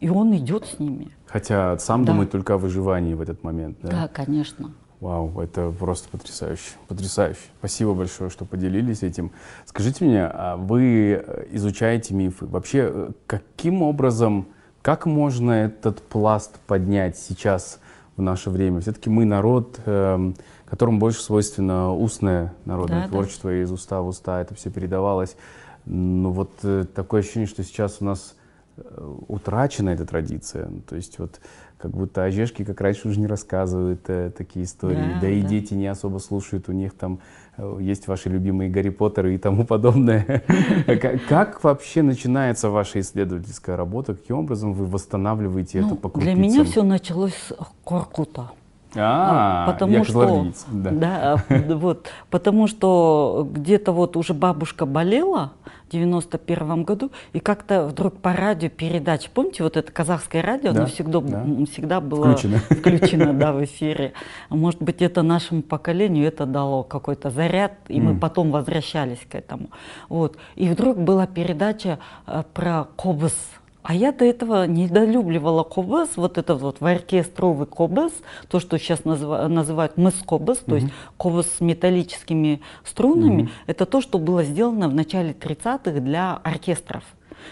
И 0.00 0.08
он 0.08 0.36
идет 0.36 0.66
с 0.66 0.78
ними. 0.78 1.08
Хотя 1.26 1.78
сам 1.78 2.04
да. 2.04 2.12
думает 2.12 2.30
только 2.30 2.54
о 2.54 2.58
выживании 2.58 3.14
в 3.14 3.20
этот 3.20 3.42
момент. 3.42 3.78
Да, 3.82 3.90
да 3.90 4.08
конечно. 4.08 4.72
Вау, 5.00 5.40
это 5.40 5.70
просто 5.70 6.08
потрясающе, 6.08 6.72
потрясающе. 6.88 7.40
Спасибо 7.58 7.92
большое, 7.92 8.30
что 8.30 8.44
поделились 8.46 9.02
этим. 9.02 9.30
Скажите 9.66 10.04
мне, 10.04 10.24
а 10.24 10.56
вы 10.56 11.22
изучаете 11.50 12.14
мифы. 12.14 12.46
Вообще, 12.46 12.90
э, 12.90 13.10
каким 13.26 13.82
образом, 13.82 14.46
как 14.80 15.04
можно 15.04 15.50
этот 15.50 16.00
пласт 16.00 16.58
поднять 16.66 17.18
сейчас 17.18 17.78
в 18.16 18.22
наше 18.22 18.50
время? 18.50 18.80
Все-таки 18.80 19.10
мы 19.10 19.24
народ, 19.24 19.80
эм, 19.86 20.34
которому 20.66 20.98
больше 20.98 21.20
свойственно 21.20 21.94
устное 21.94 22.54
народное 22.64 23.02
да, 23.02 23.08
творчество, 23.08 23.50
да. 23.50 23.62
из 23.62 23.70
уста 23.70 24.00
в 24.00 24.08
уста 24.08 24.40
это 24.40 24.54
все 24.54 24.70
передавалось. 24.70 25.36
Ну 25.84 26.30
вот 26.30 26.50
э, 26.62 26.84
такое 26.94 27.20
ощущение, 27.20 27.46
что 27.46 27.62
сейчас 27.62 27.98
у 28.00 28.04
нас 28.04 28.34
э, 28.76 29.14
утрачена 29.28 29.90
эта 29.90 30.04
традиция. 30.04 30.68
То 30.88 30.96
есть 30.96 31.18
вот 31.18 31.40
как 31.78 31.90
будто 31.90 32.24
ожешки, 32.24 32.64
как 32.64 32.80
раньше, 32.80 33.08
уже 33.08 33.20
не 33.20 33.26
рассказывают 33.26 34.00
э, 34.08 34.30
такие 34.36 34.64
истории. 34.64 35.14
Да, 35.14 35.20
да 35.22 35.28
и 35.28 35.42
да. 35.42 35.48
дети 35.48 35.74
не 35.74 35.86
особо 35.86 36.18
слушают, 36.18 36.68
у 36.68 36.72
них 36.72 36.94
там 36.94 37.14
э, 37.14 37.20
есть 37.78 38.06
ваши 38.06 38.28
любимые 38.28 38.70
Гарри 38.70 38.90
Поттеры 38.90 39.34
и 39.34 39.38
тому 39.38 39.64
подобное. 39.64 40.42
Как 41.28 41.64
вообще 41.64 42.02
начинается 42.02 42.70
ваша 42.70 43.00
исследовательская 43.00 43.76
работа? 43.76 44.14
Каким 44.14 44.38
образом 44.38 44.72
вы 44.74 44.86
восстанавливаете 44.86 45.78
это 45.78 45.88
ну, 45.88 45.96
по 45.96 46.20
Для 46.20 46.34
меня 46.34 46.64
все 46.64 46.82
началось 46.82 47.34
с 47.34 47.54
Коркута. 47.84 48.50
А, 48.98 49.72
потому 49.72 50.04
что, 50.04 50.46
да. 50.70 50.90
да, 50.90 51.44
вот, 51.76 52.06
потому 52.30 52.66
что 52.66 53.46
где-то 53.50 53.92
вот 53.92 54.16
уже 54.16 54.32
бабушка 54.32 54.86
болела 54.86 55.52
91 55.90 56.84
году, 56.84 57.10
и 57.32 57.40
как-то 57.40 57.86
вдруг 57.86 58.18
по 58.20 58.32
радио 58.32 58.68
передача, 58.68 59.30
помните, 59.32 59.62
вот 59.62 59.76
это 59.76 59.90
казахское 59.92 60.42
радио, 60.42 60.72
да, 60.72 60.80
оно 60.80 60.86
всегда, 60.86 61.20
да. 61.20 61.44
всегда 61.70 62.00
было 62.00 62.32
включено, 62.32 62.58
включено 62.70 63.32
да, 63.32 63.52
в 63.52 63.64
эфире. 63.64 64.12
Может 64.50 64.82
быть, 64.82 65.02
это 65.02 65.22
нашему 65.22 65.62
поколению 65.62 66.26
это 66.26 66.46
дало 66.46 66.82
какой-то 66.82 67.30
заряд, 67.30 67.72
и 67.88 67.98
mm. 67.98 68.02
мы 68.02 68.18
потом 68.18 68.50
возвращались 68.50 69.20
к 69.30 69.34
этому. 69.34 69.70
Вот. 70.08 70.36
И 70.54 70.68
вдруг 70.68 70.98
была 70.98 71.26
передача 71.26 71.98
э, 72.26 72.42
про 72.52 72.88
Кобыс, 72.96 73.34
а 73.88 73.94
я 73.94 74.10
до 74.10 74.24
этого 74.24 74.66
недолюбливала 74.66 75.62
кобас, 75.62 76.16
вот 76.16 76.38
этот 76.38 76.60
вот 76.60 76.82
оркестровый 76.82 77.68
кобас, 77.68 78.12
то, 78.48 78.58
что 78.58 78.80
сейчас 78.80 79.04
называ, 79.04 79.46
называют 79.46 79.96
мыс 79.96 80.14
кобас, 80.26 80.58
то 80.58 80.72
mm-hmm. 80.72 80.80
есть 80.80 80.92
кобас 81.16 81.46
с 81.46 81.60
металлическими 81.60 82.62
струнами, 82.84 83.42
mm-hmm. 83.42 83.50
это 83.68 83.86
то, 83.86 84.00
что 84.00 84.18
было 84.18 84.42
сделано 84.42 84.88
в 84.88 84.94
начале 84.94 85.30
30-х 85.30 86.00
для 86.00 86.34
оркестров. 86.34 87.04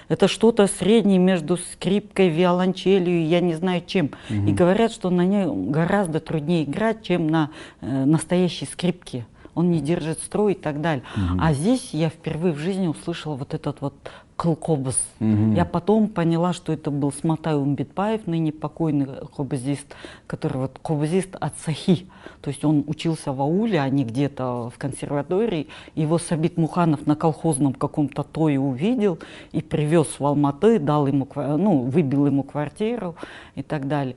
Это 0.09 0.27
что-то 0.27 0.67
среднее 0.67 1.19
между 1.19 1.57
скрипкой, 1.57 2.31
виолончелью, 2.31 3.29
я 3.29 3.39
не 3.39 3.55
знаю 3.55 3.85
чем. 3.87 4.11
Mm-hmm. 4.29 4.51
И 4.51 4.53
говорят, 4.53 4.91
что 4.91 5.11
на 5.11 5.25
ней 5.25 5.47
гораздо 5.47 6.19
труднее 6.19 6.65
играть, 6.65 7.05
чем 7.05 7.29
на 7.29 7.51
э, 7.81 8.05
настоящей 8.05 8.67
скрипке 8.67 9.25
он 9.55 9.71
не 9.71 9.81
держит 9.81 10.19
строй 10.19 10.55
и 10.55 10.57
так 10.57 10.81
далее. 10.81 11.05
Угу. 11.17 11.39
А 11.41 11.53
здесь 11.53 11.91
я 11.93 12.09
впервые 12.09 12.53
в 12.53 12.59
жизни 12.59 12.89
услышала 12.89 13.37
вот 13.37 13.55
этот 13.55 13.81
вот 13.81 13.95
Кылкобыз. 14.37 14.99
Я 15.21 15.65
потом 15.65 16.09
поняла, 16.09 16.53
что 16.53 16.73
это 16.73 16.91
был 16.91 17.13
Сматай 17.13 17.55
Умбетбаев, 17.55 18.27
ныне 18.27 18.53
покойный 18.53 19.07
кобызист, 19.37 19.95
который 20.27 20.59
вот 20.59 20.79
кобызист 20.83 21.37
от 21.37 21.57
Сахи. 21.59 22.09
То 22.41 22.51
есть 22.51 22.65
он 22.65 22.83
учился 22.87 23.33
в 23.33 23.41
ауле, 23.41 23.81
а 23.81 23.89
не 23.89 24.05
где-то 24.05 24.71
в 24.75 24.79
консерватории. 24.79 25.69
Его 25.95 26.19
Сабит 26.19 26.57
Муханов 26.57 27.07
на 27.07 27.15
колхозном 27.15 27.75
каком-то 27.75 28.25
тое 28.25 28.59
увидел 28.59 29.21
и 29.53 29.63
привез 29.63 30.09
в 30.19 30.27
Алматы, 30.27 30.81
дал 30.81 31.07
ему, 31.07 31.29
ну, 31.37 31.83
выбил 31.83 32.27
ему 32.27 32.43
квартиру 32.43 33.15
и 33.55 33.63
так 33.63 33.87
далее. 33.87 34.17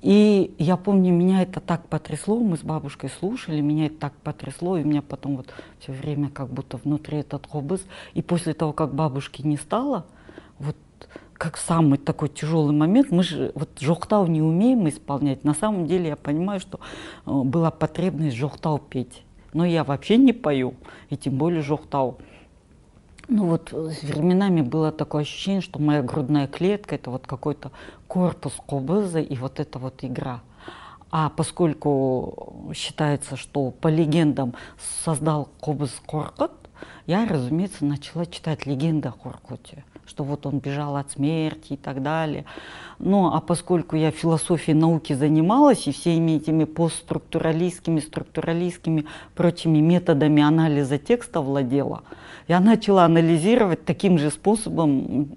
И 0.00 0.54
я 0.58 0.78
помню, 0.78 1.12
меня 1.12 1.42
это 1.42 1.60
так 1.60 1.86
потрясло, 1.88 2.38
мы 2.40 2.56
с 2.56 2.62
бабушкой 2.62 3.10
слушали, 3.10 3.60
меня 3.60 3.86
это 3.86 3.96
так 3.96 4.14
потрясло, 4.14 4.78
и 4.78 4.82
у 4.82 4.86
меня 4.86 5.02
потом 5.02 5.36
вот 5.36 5.48
все 5.80 5.92
время 5.92 6.30
как 6.30 6.48
будто 6.48 6.78
внутри 6.78 7.18
этот 7.18 7.46
кобыз. 7.46 7.84
И 8.14 8.22
после 8.22 8.54
того, 8.54 8.72
как 8.72 8.94
бабушки 8.94 9.42
не 9.42 9.57
стало, 9.58 10.06
вот 10.58 10.76
как 11.34 11.56
самый 11.56 11.98
такой 11.98 12.28
тяжелый 12.28 12.74
момент, 12.74 13.10
мы 13.10 13.22
же 13.22 13.52
вот 13.54 13.70
жохтау 13.78 14.26
не 14.26 14.42
умеем 14.42 14.88
исполнять. 14.88 15.44
На 15.44 15.54
самом 15.54 15.86
деле 15.86 16.08
я 16.08 16.16
понимаю, 16.16 16.60
что 16.60 16.80
э, 17.26 17.30
была 17.30 17.70
потребность 17.70 18.36
жохтау 18.36 18.78
петь. 18.78 19.22
Но 19.52 19.64
я 19.64 19.84
вообще 19.84 20.16
не 20.16 20.32
пою, 20.32 20.74
и 21.10 21.16
тем 21.16 21.38
более 21.38 21.62
жохтау. 21.62 22.18
Ну 23.28 23.46
вот 23.46 23.72
э, 23.72 23.90
временами 24.02 24.62
было 24.62 24.90
такое 24.90 25.22
ощущение, 25.22 25.60
что 25.60 25.78
моя 25.78 26.02
грудная 26.02 26.48
клетка 26.48 26.96
это 26.96 27.10
вот 27.10 27.26
какой-то 27.26 27.70
корпус 28.08 28.54
кобыза 28.66 29.20
и 29.20 29.36
вот 29.36 29.60
эта 29.60 29.78
вот 29.78 30.02
игра. 30.02 30.40
А 31.10 31.30
поскольку 31.30 32.72
считается, 32.74 33.36
что 33.36 33.70
по 33.70 33.88
легендам 33.88 34.54
создал 35.04 35.48
кобыз 35.60 35.94
Коркот, 36.06 36.52
я, 37.06 37.26
разумеется, 37.26 37.84
начала 37.84 38.26
читать 38.26 38.66
легенды 38.66 39.08
о 39.08 39.12
Хоркуте, 39.12 39.84
что 40.06 40.24
вот 40.24 40.46
он 40.46 40.58
бежал 40.58 40.96
от 40.96 41.10
смерти 41.10 41.74
и 41.74 41.76
так 41.76 42.02
далее. 42.02 42.44
Ну, 42.98 43.32
а 43.32 43.40
поскольку 43.40 43.96
я 43.96 44.10
философией 44.10 44.76
науки 44.76 45.12
занималась 45.12 45.86
и 45.86 45.92
всеми 45.92 46.32
этими 46.32 46.64
постструктуралистскими, 46.64 48.00
структуралистскими 48.00 49.06
прочими 49.34 49.78
методами 49.78 50.42
анализа 50.42 50.98
текста 50.98 51.40
владела, 51.40 52.02
я 52.48 52.60
начала 52.60 53.04
анализировать 53.04 53.84
таким 53.84 54.18
же 54.18 54.30
способом 54.30 55.28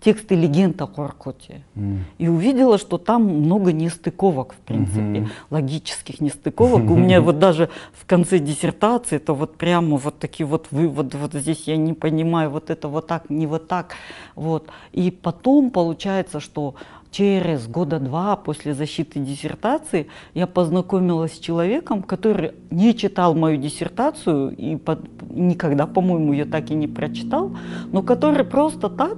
тексты 0.00 0.36
легенд 0.36 0.80
о 0.80 0.86
Хоркуте. 0.86 1.64
Mm. 1.74 1.98
И 2.18 2.28
увидела, 2.28 2.78
что 2.78 2.96
там 2.96 3.24
много 3.24 3.72
нестыковок, 3.72 4.52
в 4.52 4.58
принципе, 4.58 5.00
mm-hmm. 5.00 5.28
логических 5.50 6.20
нестыковок. 6.20 6.90
У 6.90 6.96
меня 6.96 7.20
вот 7.22 7.38
даже 7.38 7.70
в 7.92 8.06
конце 8.06 8.38
диссертации, 8.38 9.16
это 9.16 9.32
вот 9.32 9.56
прямо 9.56 9.96
вот 9.96 10.18
такие 10.18 10.46
вот 10.46 10.68
выводы, 10.70 11.18
вот 11.18 11.32
здесь 11.32 11.64
я 11.66 11.76
не 11.76 11.92
понимаю, 11.92 12.50
вот 12.50 12.70
это 12.70 12.86
вот 12.86 13.08
так, 13.08 13.30
не 13.30 13.46
вот 13.46 13.66
так. 13.66 13.96
Вот. 14.36 14.68
И 14.92 15.10
потом 15.10 15.70
получается, 15.70 16.38
что 16.38 16.76
через 17.14 17.68
года 17.68 18.00
два 18.00 18.34
после 18.34 18.74
защиты 18.74 19.20
диссертации 19.20 20.08
я 20.34 20.48
познакомилась 20.48 21.34
с 21.34 21.38
человеком, 21.38 22.02
который 22.02 22.52
не 22.70 22.92
читал 22.92 23.34
мою 23.36 23.56
диссертацию 23.56 24.50
и 24.56 24.74
под, 24.74 24.98
никогда, 25.30 25.86
по-моему, 25.86 26.32
ее 26.32 26.44
так 26.44 26.70
и 26.70 26.74
не 26.74 26.88
прочитал, 26.88 27.56
но 27.92 28.02
который 28.02 28.44
просто 28.44 28.88
так 28.88 29.16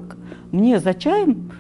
мне 0.53 0.79
за 0.79 0.93
чаем 0.93 1.51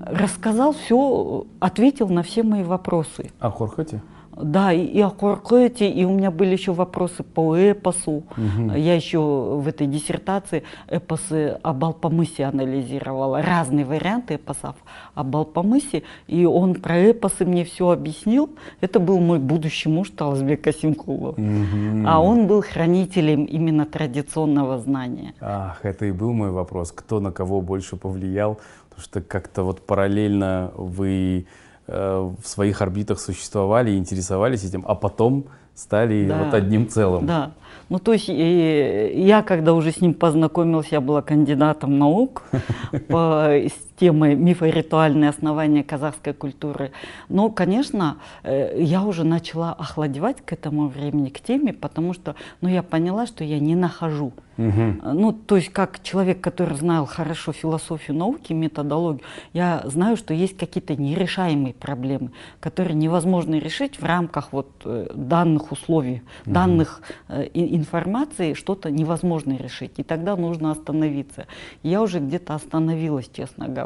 рассказал 0.00 0.72
все, 0.72 1.46
ответил 1.60 2.08
на 2.08 2.24
все 2.24 2.42
мои 2.42 2.64
вопросы. 2.64 3.30
О 3.38 3.50
Хорхоте? 3.50 4.02
Да, 4.36 4.72
и, 4.72 4.84
и 4.84 5.00
о 5.00 5.10
Куркете, 5.10 5.88
и 5.88 6.04
у 6.04 6.10
меня 6.10 6.30
были 6.30 6.52
еще 6.52 6.72
вопросы 6.72 7.22
по 7.22 7.56
эпосу. 7.56 8.24
Угу. 8.36 8.74
Я 8.76 8.94
еще 8.94 9.18
в 9.18 9.68
этой 9.68 9.86
диссертации 9.86 10.64
эпосы 10.88 11.58
об 11.62 11.84
Алпамысе 11.84 12.44
анализировала, 12.44 13.42
разные 13.42 13.84
варианты 13.84 14.34
эпосов 14.34 14.76
об 15.14 15.36
Алпамысе, 15.36 16.02
и 16.26 16.44
он 16.44 16.74
про 16.74 17.10
эпосы 17.10 17.44
мне 17.44 17.64
все 17.64 17.90
объяснил. 17.90 18.50
Это 18.80 18.98
был 18.98 19.20
мой 19.20 19.38
будущий 19.38 19.88
муж 19.88 20.10
Таласбек 20.10 20.62
Касимкулов. 20.62 21.38
Угу. 21.38 22.04
А 22.06 22.20
он 22.20 22.46
был 22.46 22.62
хранителем 22.62 23.44
именно 23.44 23.86
традиционного 23.86 24.78
знания. 24.78 25.34
Ах, 25.40 25.84
это 25.84 26.06
и 26.06 26.12
был 26.12 26.32
мой 26.32 26.50
вопрос. 26.50 26.92
Кто 26.92 27.20
на 27.20 27.30
кого 27.30 27.60
больше 27.60 27.96
повлиял? 27.96 28.58
Потому 28.88 29.04
что 29.04 29.20
как-то 29.20 29.62
вот 29.64 29.80
параллельно 29.80 30.70
вы 30.76 31.46
в 31.86 32.42
своих 32.44 32.80
орбитах 32.80 33.20
существовали 33.20 33.90
и 33.90 33.98
интересовались 33.98 34.64
этим, 34.64 34.84
а 34.86 34.94
потом 34.94 35.44
стали 35.74 36.26
да, 36.26 36.44
вот 36.44 36.54
одним 36.54 36.88
целым. 36.88 37.26
Да. 37.26 37.52
Ну, 37.88 37.98
то 37.98 38.12
есть 38.12 38.28
и 38.28 39.12
я, 39.14 39.42
когда 39.42 39.74
уже 39.74 39.92
с 39.92 40.00
ним 40.00 40.14
познакомился, 40.14 40.88
я 40.92 41.00
была 41.00 41.20
кандидатом 41.20 41.98
наук 41.98 42.44
по 43.08 43.50
темой 43.96 44.34
мифоритуальные 44.34 45.30
основания 45.30 45.84
казахской 45.84 46.32
культуры. 46.32 46.92
Но, 47.28 47.50
конечно, 47.50 48.18
э, 48.42 48.82
я 48.82 49.02
уже 49.02 49.24
начала 49.24 49.72
охладевать 49.72 50.44
к 50.44 50.52
этому 50.52 50.88
времени, 50.88 51.28
к 51.28 51.40
теме, 51.40 51.72
потому 51.72 52.12
что 52.12 52.34
ну, 52.60 52.68
я 52.68 52.82
поняла, 52.82 53.26
что 53.26 53.44
я 53.44 53.58
не 53.60 53.74
нахожу. 53.76 54.32
Угу. 54.56 55.14
Ну, 55.14 55.32
то 55.32 55.56
есть 55.56 55.70
как 55.70 56.02
человек, 56.02 56.40
который 56.40 56.76
знал 56.76 57.06
хорошо 57.06 57.52
философию 57.52 58.16
науки, 58.16 58.52
методологию, 58.52 59.24
я 59.52 59.82
знаю, 59.84 60.16
что 60.16 60.32
есть 60.32 60.56
какие-то 60.56 60.94
нерешаемые 60.94 61.74
проблемы, 61.74 62.30
которые 62.60 62.94
невозможно 62.94 63.56
решить 63.56 64.00
в 64.00 64.04
рамках 64.04 64.52
вот 64.52 64.70
э, 64.84 65.08
данных 65.14 65.72
условий, 65.72 66.22
угу. 66.44 66.54
данных 66.54 67.02
э, 67.28 67.48
информации, 67.54 68.54
что-то 68.54 68.90
невозможно 68.90 69.56
решить. 69.56 69.92
И 69.96 70.02
тогда 70.02 70.36
нужно 70.36 70.70
остановиться. 70.70 71.46
Я 71.82 72.02
уже 72.02 72.20
где-то 72.20 72.54
остановилась, 72.54 73.28
честно 73.32 73.68
говоря. 73.68 73.83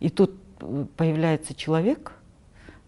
И 0.00 0.08
тут 0.10 0.32
э, 0.60 0.86
появляется 0.96 1.54
человек, 1.54 2.12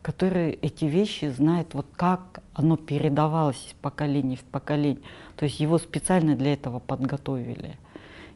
который 0.03 0.51
эти 0.53 0.85
вещи 0.85 1.27
знает, 1.31 1.73
вот 1.73 1.87
как 1.97 2.43
оно 2.53 2.77
передавалось 2.77 3.69
из 3.69 3.73
поколения 3.73 4.37
в 4.37 4.45
поколение. 4.45 5.03
То 5.37 5.47
есть 5.47 5.61
его 5.61 5.79
специально 5.79 6.37
для 6.37 6.53
этого 6.53 6.79
подготовили. 6.79 7.79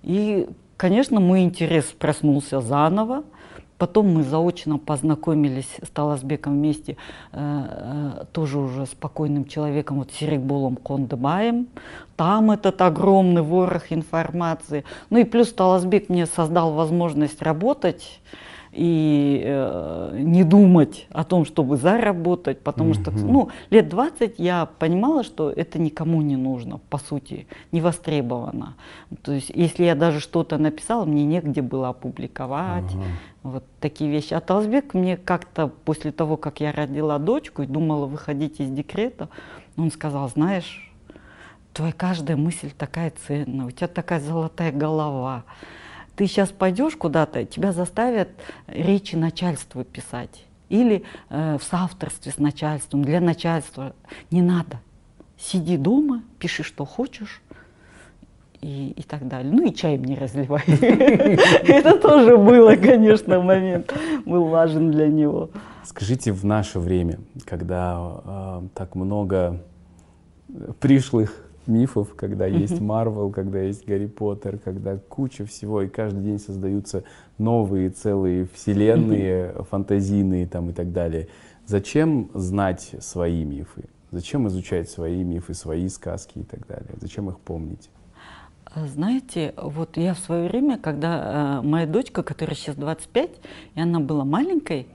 И, 0.03 0.49
конечно, 0.77 1.21
мой 1.21 1.43
интерес 1.43 1.85
проснулся 1.85 2.61
заново. 2.61 3.25
Потом 3.79 4.13
мы 4.13 4.25
заочно 4.25 4.77
познакомились 4.79 5.69
с 5.81 5.89
Таласбеком 5.91 6.55
вместе, 6.55 6.97
э, 7.33 8.19
э, 8.21 8.25
тоже 8.33 8.59
уже 8.59 8.87
спокойным 8.87 9.45
человеком, 9.45 9.99
вот 9.99 10.11
Серикболом 10.13 10.77
Кондыбаем. 10.77 11.69
Там 12.17 12.51
этот 12.51 12.83
огромный 12.83 13.43
ворох 13.43 13.93
информации. 13.93 14.85
Ну 15.11 15.19
и 15.19 15.25
плюс 15.25 15.53
Таласбек 15.53 16.09
мне 16.09 16.27
создал 16.27 16.73
возможность 16.73 17.41
работать 17.41 18.21
и 18.79 19.43
э, 19.45 20.19
не 20.21 20.45
думать 20.45 21.09
о 21.11 21.25
том, 21.25 21.45
чтобы 21.45 21.77
заработать, 21.77 22.61
потому 22.61 22.95
что, 22.95 23.11
ну, 23.11 23.49
лет 23.71 23.89
20 23.89 24.39
я 24.39 24.69
понимала, 24.79 25.25
что 25.25 25.51
это 25.51 25.81
никому 25.81 26.23
не 26.23 26.37
нужно, 26.37 26.79
по 26.89 26.99
сути, 26.99 27.49
не 27.73 27.81
востребовано. 27.81 28.77
То 29.23 29.33
есть, 29.33 29.51
если 29.53 29.85
я 29.85 29.97
даже 29.97 30.21
что-то 30.21 30.59
написала, 30.59 31.05
мне 31.05 31.25
негде 31.25 31.61
было 31.61 31.89
опубликовать, 31.89 32.93
uh-huh. 32.93 33.05
вот 33.43 33.65
такие 33.81 34.11
вещи. 34.11 34.33
А 34.33 34.41
Талсбек 34.41 34.95
мне 34.95 35.17
как-то 35.17 35.67
после 35.85 36.13
того, 36.13 36.37
как 36.37 36.61
я 36.61 36.71
родила 36.71 37.19
дочку 37.19 37.63
и 37.63 37.67
думала 37.67 38.07
выходить 38.07 38.61
из 38.61 38.71
декрета, 38.71 39.29
он 39.77 39.91
сказал, 39.91 40.29
знаешь, 40.29 40.89
твоя 41.73 41.93
каждая 41.93 42.37
мысль 42.37 42.71
такая 42.77 43.13
ценная, 43.27 43.67
у 43.67 43.71
тебя 43.71 43.89
такая 43.89 44.21
золотая 44.21 44.71
голова, 44.71 45.45
ты 46.19 46.27
сейчас 46.27 46.49
пойдешь 46.49 46.97
куда-то, 46.97 47.45
тебя 47.45 47.71
заставят 47.73 48.29
речи 48.67 49.15
начальству 49.15 49.85
писать. 49.85 50.45
Или 50.69 51.05
э, 51.31 51.57
в 51.59 51.63
соавторстве 51.63 52.33
с 52.33 52.39
начальством, 52.39 53.05
для 53.05 53.21
начальства. 53.21 53.95
Не 54.33 54.43
надо. 54.43 54.81
Сиди 55.39 55.77
дома, 55.77 56.25
пиши, 56.41 56.65
что 56.65 56.85
хочешь. 56.85 57.41
И, 58.61 58.91
и 58.97 59.03
так 59.05 59.29
далее. 59.29 59.53
Ну 59.53 59.65
и 59.65 59.73
чай 59.73 59.97
мне 59.97 60.19
разливай. 60.19 60.65
Это 60.67 61.97
тоже 61.97 62.37
было, 62.37 62.75
конечно, 62.75 63.41
момент. 63.41 63.95
Был 64.27 64.47
важен 64.47 64.91
для 64.91 65.07
него. 65.07 65.51
Скажите, 65.85 66.33
в 66.33 66.45
наше 66.45 66.81
время, 66.81 67.21
когда 67.45 68.21
э, 68.25 68.63
так 68.75 68.97
много 68.97 69.63
пришлых 70.81 71.48
мифов, 71.69 72.15
когда 72.15 72.47
есть 72.47 72.81
Марвел, 72.81 73.31
когда 73.31 73.61
есть 73.61 73.87
Гарри 73.87 74.07
Поттер, 74.07 74.59
когда 74.59 74.97
куча 74.97 75.45
всего, 75.45 75.83
и 75.83 75.89
каждый 75.89 76.25
день 76.25 76.39
создаются 76.39 77.05
новые 77.39 77.91
целые 77.91 78.49
вселенные, 78.53 79.55
фантазийные 79.71 80.47
там 80.47 80.71
и 80.71 80.73
так 80.73 80.93
далее. 80.93 81.29
Зачем 81.67 82.31
знать 82.35 82.95
свои 83.01 83.45
мифы? 83.45 83.85
Зачем 84.11 84.49
изучать 84.49 84.89
свои 84.89 85.23
мифы, 85.23 85.53
свои 85.53 85.89
сказки 85.89 86.39
и 86.39 86.45
так 86.45 86.67
далее? 86.67 86.95
Зачем 87.01 87.29
их 87.29 87.39
помнить? 87.39 87.91
А 88.65 88.87
знаете, 88.87 89.55
вот 89.57 89.97
я 89.97 90.15
в 90.15 90.19
свое 90.19 90.49
время, 90.49 90.79
когда 90.79 91.61
э, 91.63 91.67
моя 91.67 91.87
дочка, 91.87 92.23
которая 92.23 92.55
сейчас 92.55 92.77
25, 92.77 93.31
и 93.75 93.81
она 93.81 94.01
была 94.01 94.25
маленькой, 94.25 94.87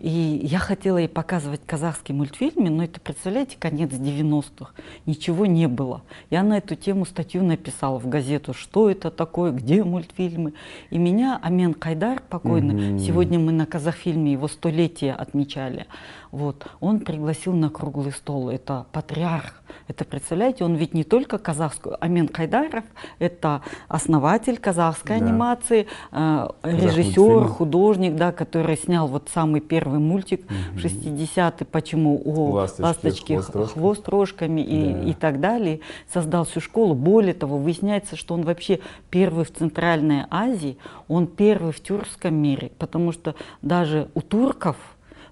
и 0.00 0.40
я 0.42 0.58
хотела 0.58 0.96
ей 0.96 1.08
показывать 1.08 1.60
казахские 1.66 2.16
мультфильмы, 2.16 2.70
но 2.70 2.84
это, 2.84 3.00
представляете, 3.00 3.56
конец 3.58 3.90
90-х. 3.90 4.72
Ничего 5.04 5.44
не 5.44 5.68
было. 5.68 6.02
Я 6.30 6.42
на 6.42 6.56
эту 6.56 6.74
тему 6.74 7.04
статью 7.04 7.44
написала 7.44 7.98
в 7.98 8.08
газету, 8.08 8.54
что 8.54 8.90
это 8.90 9.10
такое, 9.10 9.52
где 9.52 9.84
мультфильмы. 9.84 10.54
И 10.88 10.96
меня 10.96 11.38
Амен 11.42 11.74
Кайдар, 11.74 12.22
покойный, 12.28 12.74
mm-hmm. 12.74 12.98
сегодня 12.98 13.38
мы 13.38 13.52
на 13.52 13.66
казахфильме 13.66 14.32
его 14.32 14.48
столетие 14.48 15.14
отмечали, 15.14 15.86
вот, 16.32 16.66
он 16.78 17.00
пригласил 17.00 17.52
на 17.54 17.70
круглый 17.70 18.12
стол. 18.12 18.50
Это 18.50 18.86
патриарх. 18.92 19.54
Это, 19.88 20.04
представляете, 20.04 20.64
он 20.64 20.76
ведь 20.76 20.94
не 20.94 21.02
только 21.02 21.38
казахскую. 21.38 21.96
Амен 22.02 22.28
Кайдаров– 22.28 22.84
это 23.18 23.62
основатель 23.88 24.58
казахской 24.58 25.18
да. 25.18 25.24
анимации, 25.24 25.88
э, 26.12 26.48
режиссер, 26.62 27.48
художник, 27.48 28.14
да, 28.14 28.30
который 28.30 28.76
снял 28.76 29.08
вот 29.08 29.28
самый 29.32 29.60
первый 29.60 29.89
первый 29.90 29.98
мультик 29.98 30.44
угу. 30.44 30.78
в 30.78 30.84
60-е, 30.84 31.66
почему 31.66 32.20
у 32.24 32.52
ласточки, 32.52 32.82
ласточки 32.82 33.32
хвост, 33.36 33.72
хвост 33.72 34.08
рожками 34.08 34.60
и, 34.60 34.92
да. 34.92 35.02
и 35.10 35.14
так 35.14 35.40
далее, 35.40 35.80
создал 36.12 36.44
всю 36.44 36.60
школу. 36.60 36.94
Более 36.94 37.34
того, 37.34 37.58
выясняется, 37.58 38.16
что 38.16 38.34
он 38.34 38.42
вообще 38.42 38.80
первый 39.10 39.44
в 39.44 39.52
Центральной 39.52 40.24
Азии, 40.30 40.76
он 41.08 41.26
первый 41.26 41.72
в 41.72 41.80
тюркском 41.82 42.34
мире, 42.34 42.70
потому 42.78 43.12
что 43.12 43.34
даже 43.62 44.08
у 44.14 44.20
турков, 44.20 44.76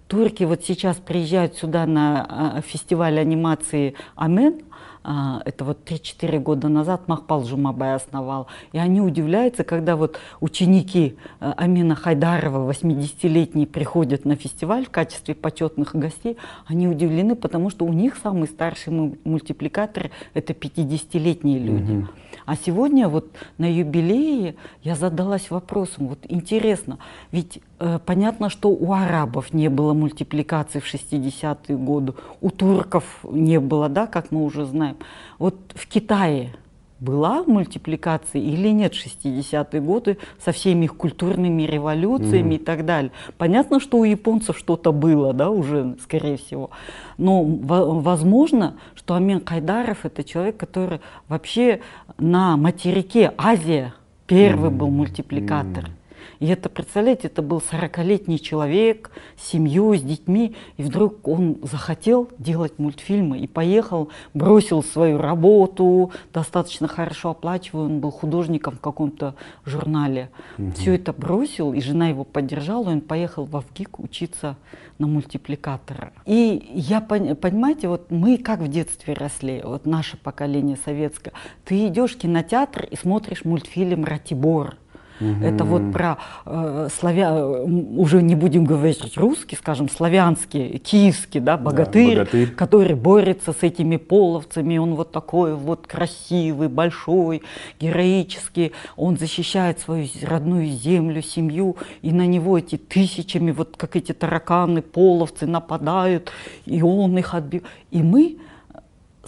турки 0.09 0.44
вот 0.44 0.64
сейчас 0.64 0.97
приезжают 0.97 1.55
сюда 1.55 1.87
на 1.87 2.27
а, 2.29 2.61
фестиваль 2.62 3.18
анимации 3.18 3.94
Амен, 4.16 4.62
это 5.05 5.65
вот 5.65 5.89
3-4 5.89 6.39
года 6.41 6.69
назад 6.69 7.09
Махпал 7.09 7.45
Жумабай 7.45 7.95
основал. 7.95 8.49
И 8.73 8.79
они 8.79 9.01
удивляются, 9.01 9.65
когда 9.65 9.97
вот 9.97 10.19
ученики 10.41 11.17
э, 11.41 11.53
Амина 11.57 11.95
Хайдарова, 11.95 12.71
80-летние, 12.71 13.67
приходят 13.67 14.25
на 14.25 14.37
фестиваль 14.37 14.87
в 14.87 14.91
качестве 14.91 15.35
почетных 15.35 15.95
гостей. 15.95 16.37
Они 16.67 16.89
удивлены, 16.89 17.37
потому 17.37 17.71
что 17.71 17.85
у 17.85 17.93
них 17.93 18.17
самый 18.23 18.49
старший 18.49 18.93
мультипликатор– 19.25 20.11
это 20.35 20.53
50-летние 20.53 21.59
люди. 21.59 21.93
Угу. 21.93 22.09
А 22.49 22.57
сегодня 22.57 23.11
вот 23.11 23.27
на 23.59 23.71
юбилее 23.71 24.55
я 24.83 24.95
задалась 24.95 25.51
вопросом, 25.51 26.09
вот 26.09 26.21
интересно, 26.31 26.99
ведь 27.31 27.61
э, 27.79 27.99
понятно, 28.03 28.49
что 28.49 28.71
у 28.71 28.95
арабов 28.95 29.53
не 29.53 29.69
было 29.69 29.93
мультипликации 29.93 30.81
в 30.81 30.87
60-е 30.87 31.77
годы, 31.77 32.15
у 32.41 32.49
турков 32.49 33.05
не 33.31 33.61
было, 33.61 33.91
да, 33.91 34.07
как 34.07 34.31
мы 34.31 34.43
уже 34.43 34.65
знаем. 34.65 34.97
Вот 35.39 35.57
в 35.75 35.87
Китае 35.89 36.55
была 37.01 37.45
мультипликация 37.45 38.43
или 38.43 38.69
нет 38.69 38.93
60-е 38.93 39.81
годы 39.81 40.19
со 40.43 40.53
всеми 40.53 40.87
их 40.87 40.97
культурными 40.97 41.63
революциями 41.63 42.55
mm. 42.55 42.57
и 42.57 42.59
так 42.59 42.85
далее. 42.85 43.13
Понятно, 43.37 43.81
что 43.81 43.99
у 43.99 44.05
японцев 44.05 44.59
что-то 44.59 44.93
было, 44.93 45.33
да, 45.33 45.51
уже, 45.51 45.97
скорее 46.03 46.37
всего. 46.37 46.71
Но 47.17 47.45
возможно, 47.45 48.77
что 48.95 49.15
Амин 49.15 49.41
Кайдаров 49.41 50.05
это 50.05 50.25
человек, 50.25 50.57
который 50.57 51.01
вообще 51.29 51.81
на 52.19 52.57
материке 52.57 53.33
Азия 53.37 53.95
первый 54.27 54.71
mm. 54.71 54.75
был 54.75 54.89
мультипликатор. 54.89 55.85
Mm. 55.85 55.98
И 56.40 56.46
это, 56.46 56.68
представляете, 56.68 57.27
это 57.29 57.42
был 57.42 57.59
40-летний 57.59 58.40
человек 58.40 59.11
с 59.37 59.48
семьей, 59.48 59.98
с 59.98 60.03
детьми, 60.03 60.55
и 60.77 60.83
вдруг 60.83 61.27
он 61.27 61.59
захотел 61.62 62.29
делать 62.38 62.79
мультфильмы 62.79 63.38
и 63.38 63.46
поехал, 63.46 64.11
бросил 64.35 64.83
свою 64.83 65.18
работу, 65.18 66.12
достаточно 66.33 66.87
хорошо 66.87 67.31
оплачиваемый, 67.31 67.94
он 67.94 68.01
был 68.01 68.11
художником 68.11 68.77
в 68.77 68.81
каком-то 68.81 69.35
журнале. 69.64 70.31
Угу. 70.59 70.72
Все 70.72 70.94
это 70.94 71.12
бросил, 71.12 71.72
и 71.72 71.81
жена 71.81 72.09
его 72.09 72.24
поддержала, 72.24 72.90
и 72.90 72.92
он 72.92 73.01
поехал 73.01 73.44
в 73.44 73.57
Авгик 73.57 73.98
учиться 73.98 74.57
на 74.98 75.07
мультипликатора. 75.07 76.12
И 76.27 76.70
я, 76.74 77.01
понимаете, 77.01 77.88
вот 77.88 78.11
мы 78.11 78.37
как 78.38 78.61
в 78.61 78.68
детстве 78.68 79.14
росли, 79.14 79.61
вот 79.64 79.87
наше 79.87 80.16
поколение 80.16 80.77
советское. 80.85 81.33
Ты 81.64 81.88
идешь 81.88 82.14
в 82.14 82.18
кинотеатр 82.18 82.85
и 82.85 82.96
смотришь 82.96 83.44
мультфильм 83.44 84.05
«Ратибор». 84.05 84.77
Угу. 85.21 85.45
Это 85.45 85.65
вот 85.65 85.93
про 85.93 86.19
э, 86.47 86.89
славя... 86.99 87.45
уже 87.45 88.23
не 88.23 88.35
будем 88.35 88.65
говорить 88.65 89.17
русский, 89.17 89.57
скажем, 89.57 89.89
славянский, 89.89 90.79
киевский, 90.79 91.41
да, 91.41 91.57
богатырь, 91.57 92.17
да, 92.17 92.21
богатырь, 92.21 92.51
который 92.51 92.95
борется 92.95 93.53
с 93.53 93.63
этими 93.63 93.97
половцами. 93.97 94.79
Он 94.79 94.95
вот 94.95 95.13
такой 95.13 95.55
вот 95.55 95.87
красивый, 95.87 96.69
большой, 96.69 97.43
героический. 97.81 98.73
Он 98.97 99.17
защищает 99.17 99.81
свою 99.81 100.07
родную 100.23 100.67
землю, 100.69 101.23
семью, 101.23 101.77
и 102.03 102.13
на 102.13 102.27
него 102.27 102.59
эти 102.59 102.77
тысячами, 102.77 103.51
вот 103.51 103.77
как 103.77 103.97
эти 103.97 104.13
тараканы, 104.13 104.83
половцы 104.83 105.47
нападают, 105.47 106.33
и 106.67 106.83
он 106.83 107.19
их 107.19 107.35
отбил. 107.35 107.63
И 107.91 108.03
мы 108.03 108.39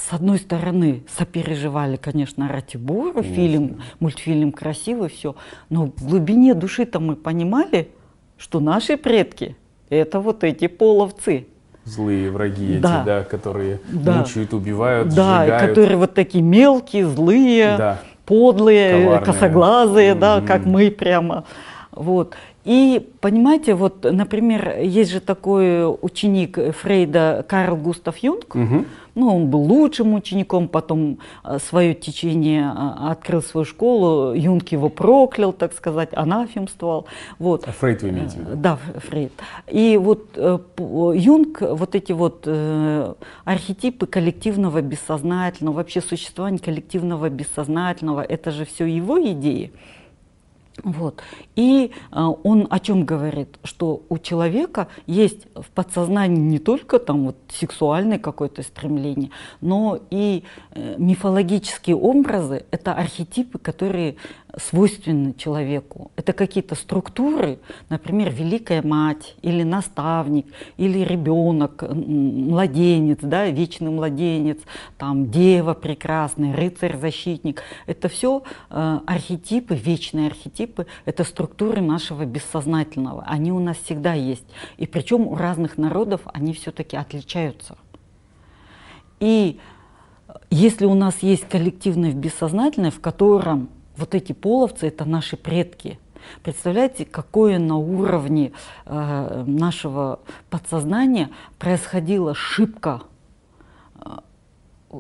с 0.08 0.12
одной 0.12 0.38
стороны, 0.38 1.02
сопереживали, 1.18 1.96
конечно, 1.96 2.48
Ратибору, 2.48 3.22
фильм, 3.22 3.82
мультфильм 3.98 4.50
красивый, 4.52 5.08
все, 5.10 5.34
но 5.68 5.86
в 5.96 6.08
глубине 6.08 6.54
души-то 6.54 7.00
мы 7.00 7.16
понимали, 7.16 7.88
что 8.38 8.60
наши 8.60 8.96
предки– 8.96 9.56
это 9.90 10.20
вот 10.20 10.42
эти 10.44 10.66
половцы. 10.68 11.46
Злые 11.84 12.30
враги 12.30 12.78
Да. 12.78 13.00
эти, 13.00 13.06
да, 13.06 13.22
которые 13.24 13.80
Да. 13.90 14.18
мучают, 14.18 14.54
убивают, 14.54 15.08
Да, 15.14 15.42
сжигают. 15.44 15.68
которые 15.70 15.96
вот 15.98 16.14
такие 16.14 16.42
мелкие, 16.42 17.06
злые, 17.06 17.74
Да. 17.76 18.00
подлые, 18.24 19.04
Коварные. 19.04 19.24
косоглазые, 19.24 20.14
да, 20.14 20.40
как 20.40 20.64
мы 20.64 20.90
прямо. 20.90 21.44
Вот. 21.92 22.34
И 22.64 23.08
понимаете, 23.20 23.74
вот, 23.74 24.04
например, 24.04 24.78
есть 24.80 25.10
же 25.10 25.20
такой 25.20 25.84
ученик 26.00 26.58
Фрейда 26.76 27.44
Карл 27.48 27.76
Густав 27.76 28.18
Юнг. 28.18 28.54
Мгм. 28.54 28.86
Ну, 29.20 29.36
он 29.36 29.50
был 29.50 29.60
лучшим 29.60 30.14
учеником, 30.14 30.66
потом 30.66 31.18
свое 31.58 31.92
течение 31.92 32.72
а, 32.74 33.10
открыл 33.10 33.42
свою 33.42 33.66
школу, 33.66 34.32
Юнг 34.32 34.68
его 34.72 34.88
проклял, 34.88 35.52
так 35.52 35.74
сказать, 35.74 36.08
анафемствовал. 36.14 37.04
Вот. 37.38 37.68
А 37.68 37.72
Фрейд 37.72 38.00
вы 38.02 38.08
имеете 38.08 38.38
в 38.38 38.40
виду? 38.40 38.56
Да, 38.56 38.78
Ф- 38.94 39.04
Фрейд. 39.04 39.32
И 39.68 39.98
вот 39.98 40.30
э, 40.36 40.58
Юнг, 40.78 41.60
вот 41.60 41.94
эти 41.94 42.12
вот 42.12 42.44
э, 42.46 43.12
архетипы 43.44 44.06
коллективного 44.06 44.80
бессознательного, 44.80 45.74
вообще 45.74 46.00
существование 46.00 46.58
коллективного 46.58 47.28
бессознательного, 47.28 48.22
это 48.22 48.50
же 48.50 48.64
все 48.64 48.86
его 48.86 49.22
идеи. 49.32 49.70
Вот. 50.84 51.22
И 51.56 51.92
э, 52.12 52.20
он 52.42 52.66
о 52.70 52.78
чем 52.80 53.04
говорит? 53.04 53.58
Что 53.64 54.02
у 54.08 54.18
человека 54.18 54.88
есть 55.06 55.46
в 55.54 55.70
подсознании 55.70 56.40
не 56.40 56.58
только 56.58 56.98
там 56.98 57.26
вот 57.26 57.36
сексуальное 57.48 58.18
какое-то 58.18 58.62
стремление, 58.62 59.30
но 59.60 59.98
и 60.10 60.44
э, 60.72 60.94
мифологические 60.98 61.96
образы— 61.96 62.64
это 62.70 62.94
архетипы, 62.94 63.58
которые 63.58 64.16
свойственны 64.56 65.34
человеку. 65.34 66.10
Это 66.16 66.32
какие-то 66.32 66.74
структуры, 66.74 67.58
например, 67.88 68.30
великая 68.30 68.82
мать 68.82 69.36
или 69.42 69.62
наставник, 69.62 70.46
или 70.76 71.00
ребенок, 71.00 71.82
младенец, 71.82 73.18
да, 73.22 73.46
вечный 73.46 73.90
младенец, 73.90 74.58
там 74.98 75.30
дева 75.30 75.74
прекрасный, 75.74 76.54
рыцарь-защитник. 76.54 77.62
Это 77.86 78.08
все 78.08 78.42
архетипы, 78.68 79.74
вечные 79.74 80.28
архетипы, 80.28 80.86
это 81.04 81.24
структуры 81.24 81.80
нашего 81.80 82.24
бессознательного. 82.24 83.24
Они 83.26 83.52
у 83.52 83.58
нас 83.58 83.76
всегда 83.78 84.14
есть. 84.14 84.46
И 84.76 84.86
причем 84.86 85.26
у 85.26 85.34
разных 85.34 85.78
народов 85.78 86.22
они 86.24 86.52
все-таки 86.54 86.96
отличаются. 86.96 87.76
И 89.20 89.58
если 90.50 90.86
у 90.86 90.94
нас 90.94 91.18
есть 91.22 91.48
коллективное 91.48 92.12
бессознательное, 92.12 92.90
в 92.90 93.00
котором 93.00 93.68
вот 94.00 94.14
эти 94.14 94.32
половцы 94.32 94.88
это 94.88 95.04
наши 95.04 95.36
предки, 95.36 95.98
представляете, 96.42 97.04
какое 97.04 97.58
на 97.58 97.76
уровне 97.76 98.52
э, 98.86 99.44
нашего 99.46 100.20
подсознания 100.48 101.28
происходила 101.58 102.32
ошибка, 102.32 103.02
э, 103.94 104.00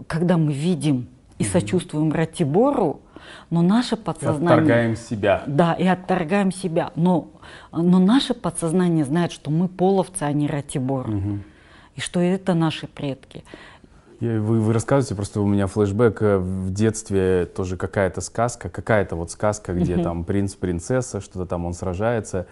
когда 0.06 0.36
мы 0.36 0.52
видим 0.52 1.08
и 1.38 1.44
сочувствуем 1.44 2.12
Ратибору, 2.12 3.00
но 3.48 3.62
наше 3.62 3.96
И 3.96 3.98
подсознание... 3.98 4.50
Отторгаем 4.50 4.96
себя. 4.96 5.42
Да, 5.46 5.72
и 5.72 5.86
отторгаем 5.86 6.52
себя. 6.52 6.92
Но, 6.94 7.28
но 7.72 7.98
наше 7.98 8.34
подсознание 8.34 9.04
знает, 9.04 9.32
что 9.32 9.50
мы 9.50 9.68
половцы, 9.68 10.22
а 10.22 10.32
не 10.32 10.46
Ратибор. 10.46 11.08
Мгм. 11.08 11.44
И 11.96 12.00
что 12.00 12.20
это 12.20 12.54
наши 12.54 12.86
предки. 12.86 13.44
Вы, 14.20 14.60
вы 14.60 14.72
рассказываете, 14.74 15.14
просто 15.14 15.40
у 15.40 15.46
меня 15.46 15.66
флешбэк 15.66 16.20
э, 16.20 16.36
в 16.36 16.70
детстве 16.74 17.46
тоже 17.46 17.78
какая-то 17.78 18.20
сказка, 18.20 18.68
какая-то 18.68 19.16
вот 19.16 19.30
сказка, 19.30 19.72
где 19.72 19.96
там 19.96 20.24
принц, 20.24 20.54
принцесса, 20.54 21.22
что-то 21.22 21.46
там 21.46 21.64
он 21.64 21.72
сражается, 21.72 22.46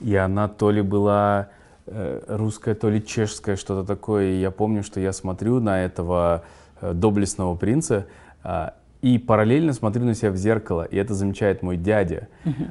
и 0.00 0.14
она 0.14 0.46
то 0.46 0.70
ли 0.70 0.80
была 0.80 1.48
э, 1.86 2.22
русская, 2.28 2.76
то 2.76 2.88
ли 2.88 3.04
чешская, 3.04 3.56
что-то 3.56 3.84
такое. 3.84 4.26
И 4.26 4.40
я 4.40 4.52
помню, 4.52 4.84
что 4.84 5.00
я 5.00 5.12
смотрю 5.12 5.58
на 5.58 5.84
этого 5.84 6.44
э, 6.80 6.92
доблестного 6.92 7.56
принца 7.56 8.06
а, 8.44 8.74
и 9.02 9.18
параллельно 9.18 9.72
смотрю 9.72 10.04
на 10.04 10.14
себя 10.14 10.30
в 10.30 10.36
зеркало, 10.36 10.84
и 10.84 10.96
это 10.96 11.14
замечает 11.14 11.62
мой 11.62 11.76
дядя, 11.76 12.28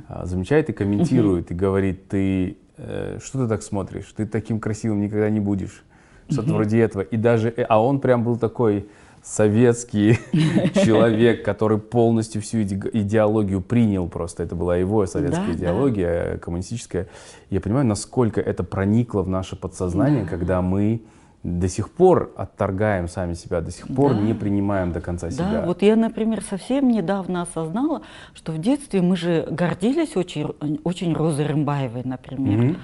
А, 0.07 0.25
замечает 0.25 0.69
и 0.69 0.73
комментирует 0.73 1.51
и 1.51 1.53
говорит: 1.53 2.07
ты 2.07 2.57
э, 2.77 3.19
что 3.21 3.43
ты 3.43 3.49
так 3.49 3.61
смотришь? 3.61 4.13
Ты 4.15 4.25
таким 4.25 4.61
красивым 4.61 5.01
никогда 5.01 5.29
не 5.29 5.41
будешь 5.41 5.83
что-то 6.29 6.53
вроде 6.53 6.79
этого. 6.79 7.01
И 7.01 7.17
даже, 7.17 7.49
э, 7.55 7.63
а 7.63 7.81
он 7.83 7.99
прям 7.99 8.23
был 8.23 8.37
такой 8.37 8.87
советский 9.23 10.19
человек, 10.85 11.43
который 11.43 11.77
полностью 11.77 12.41
всю 12.41 12.59
иде- 12.61 12.89
идеологию 12.93 13.61
принял 13.61 14.07
просто. 14.07 14.43
Это 14.43 14.55
была 14.55 14.77
его 14.77 15.05
советская 15.05 15.47
Да, 15.47 15.51
да. 15.53 15.57
идеология, 15.57 16.09
э, 16.33 16.37
коммунистическая. 16.37 17.07
Я 17.49 17.59
понимаю, 17.61 17.85
насколько 17.85 18.39
это 18.41 18.63
проникло 18.63 19.21
в 19.23 19.29
наше 19.29 19.55
подсознание, 19.55 20.25
когда 20.25 20.61
мы 20.61 21.01
до 21.43 21.67
сих 21.69 21.89
пор 21.91 22.31
отторгаем 22.35 23.07
сами 23.07 23.33
себя, 23.33 23.61
до 23.61 23.71
сих 23.71 23.87
пор 23.87 24.13
Да. 24.13 24.19
не 24.21 24.33
принимаем 24.33 24.91
до 24.91 24.99
конца 25.01 25.27
Да, 25.27 25.31
себя. 25.33 25.63
вот 25.65 25.81
я, 25.81 25.95
например, 25.95 26.41
совсем 26.41 26.89
недавно 26.89 27.41
осознала, 27.43 28.01
что 28.33 28.51
в 28.51 28.57
детстве 28.59 29.01
мы 29.01 29.15
же 29.15 29.47
гордились 29.49 30.15
очень, 30.17 30.47
очень 30.83 31.13
Розой 31.13 31.45
Рымбаевой, 31.47 32.01
например, 32.03 32.57
Мгм. 32.59 32.77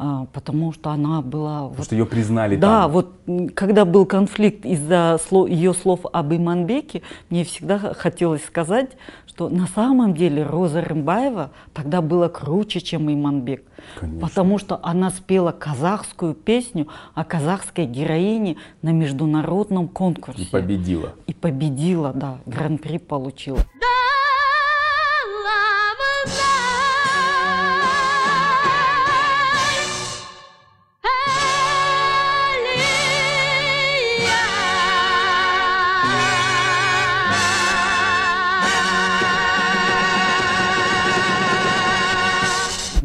А, 0.00 0.26
потому 0.32 0.72
что 0.72 0.90
она 0.90 1.20
была... 1.22 1.62
Потому 1.62 1.74
вот- 1.74 1.84
что 1.86 1.96
ее 1.96 2.06
признали 2.06 2.54
да, 2.54 2.82
там. 2.82 2.92
вот 2.92 3.14
когда 3.54 3.84
был 3.84 4.06
конфликт 4.06 4.64
из-за 4.64 5.18
ее 5.48 5.74
слов 5.74 6.00
об 6.12 6.32
Иманбеке, 6.32 7.02
мне 7.30 7.42
всегда 7.42 7.78
хотелось 7.78 8.44
сказать, 8.44 8.92
что 9.26 9.48
на 9.48 9.66
самом 9.66 10.14
деле 10.14 10.44
Роза 10.44 10.82
Рымбаева 10.82 11.50
тогда 11.74 12.00
была 12.00 12.28
круче, 12.28 12.80
чем 12.80 13.12
Иманбек. 13.12 13.64
Конечно. 13.98 14.26
Потому 14.26 14.58
что 14.58 14.78
она 14.84 15.10
спела 15.10 15.50
казахскую 15.50 16.34
песню 16.34 16.86
о 17.14 17.24
казахской 17.24 17.86
героине 17.86 18.56
на 18.82 18.90
международном 18.90 19.88
конкурсе. 19.88 20.42
И 20.42 20.46
победила. 20.46 21.14
И 21.26 21.34
победила, 21.34 22.12
да, 22.12 22.38
гран-при 22.46 22.98
получила. 22.98 23.58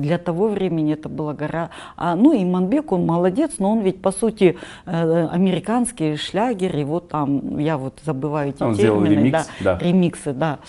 Для 0.04 0.18
того 0.18 0.50
времени 0.50 0.94
это 0.94 1.08
была 1.08 1.34
гора. 1.34 1.70
А, 1.96 2.16
ну 2.16 2.34
и 2.34 2.44
Манбек, 2.44 2.92
он 2.92 3.06
молодец, 3.06 3.54
но 3.60 3.72
он 3.72 3.80
ведь 3.80 4.02
по 4.02 4.12
сути 4.12 4.58
э, 4.86 5.28
американский 5.32 6.18
шлягер, 6.18 6.76
его 6.76 7.00
там, 7.00 7.58
я 7.58 7.78
вот 7.78 8.02
забываю 8.04 8.50
эти 8.50 8.62
Он 8.62 8.76
термины, 8.76 9.14
ремикс, 9.14 9.50
да. 9.62 9.78
ремиксы, 9.80 10.34
да. 10.34 10.60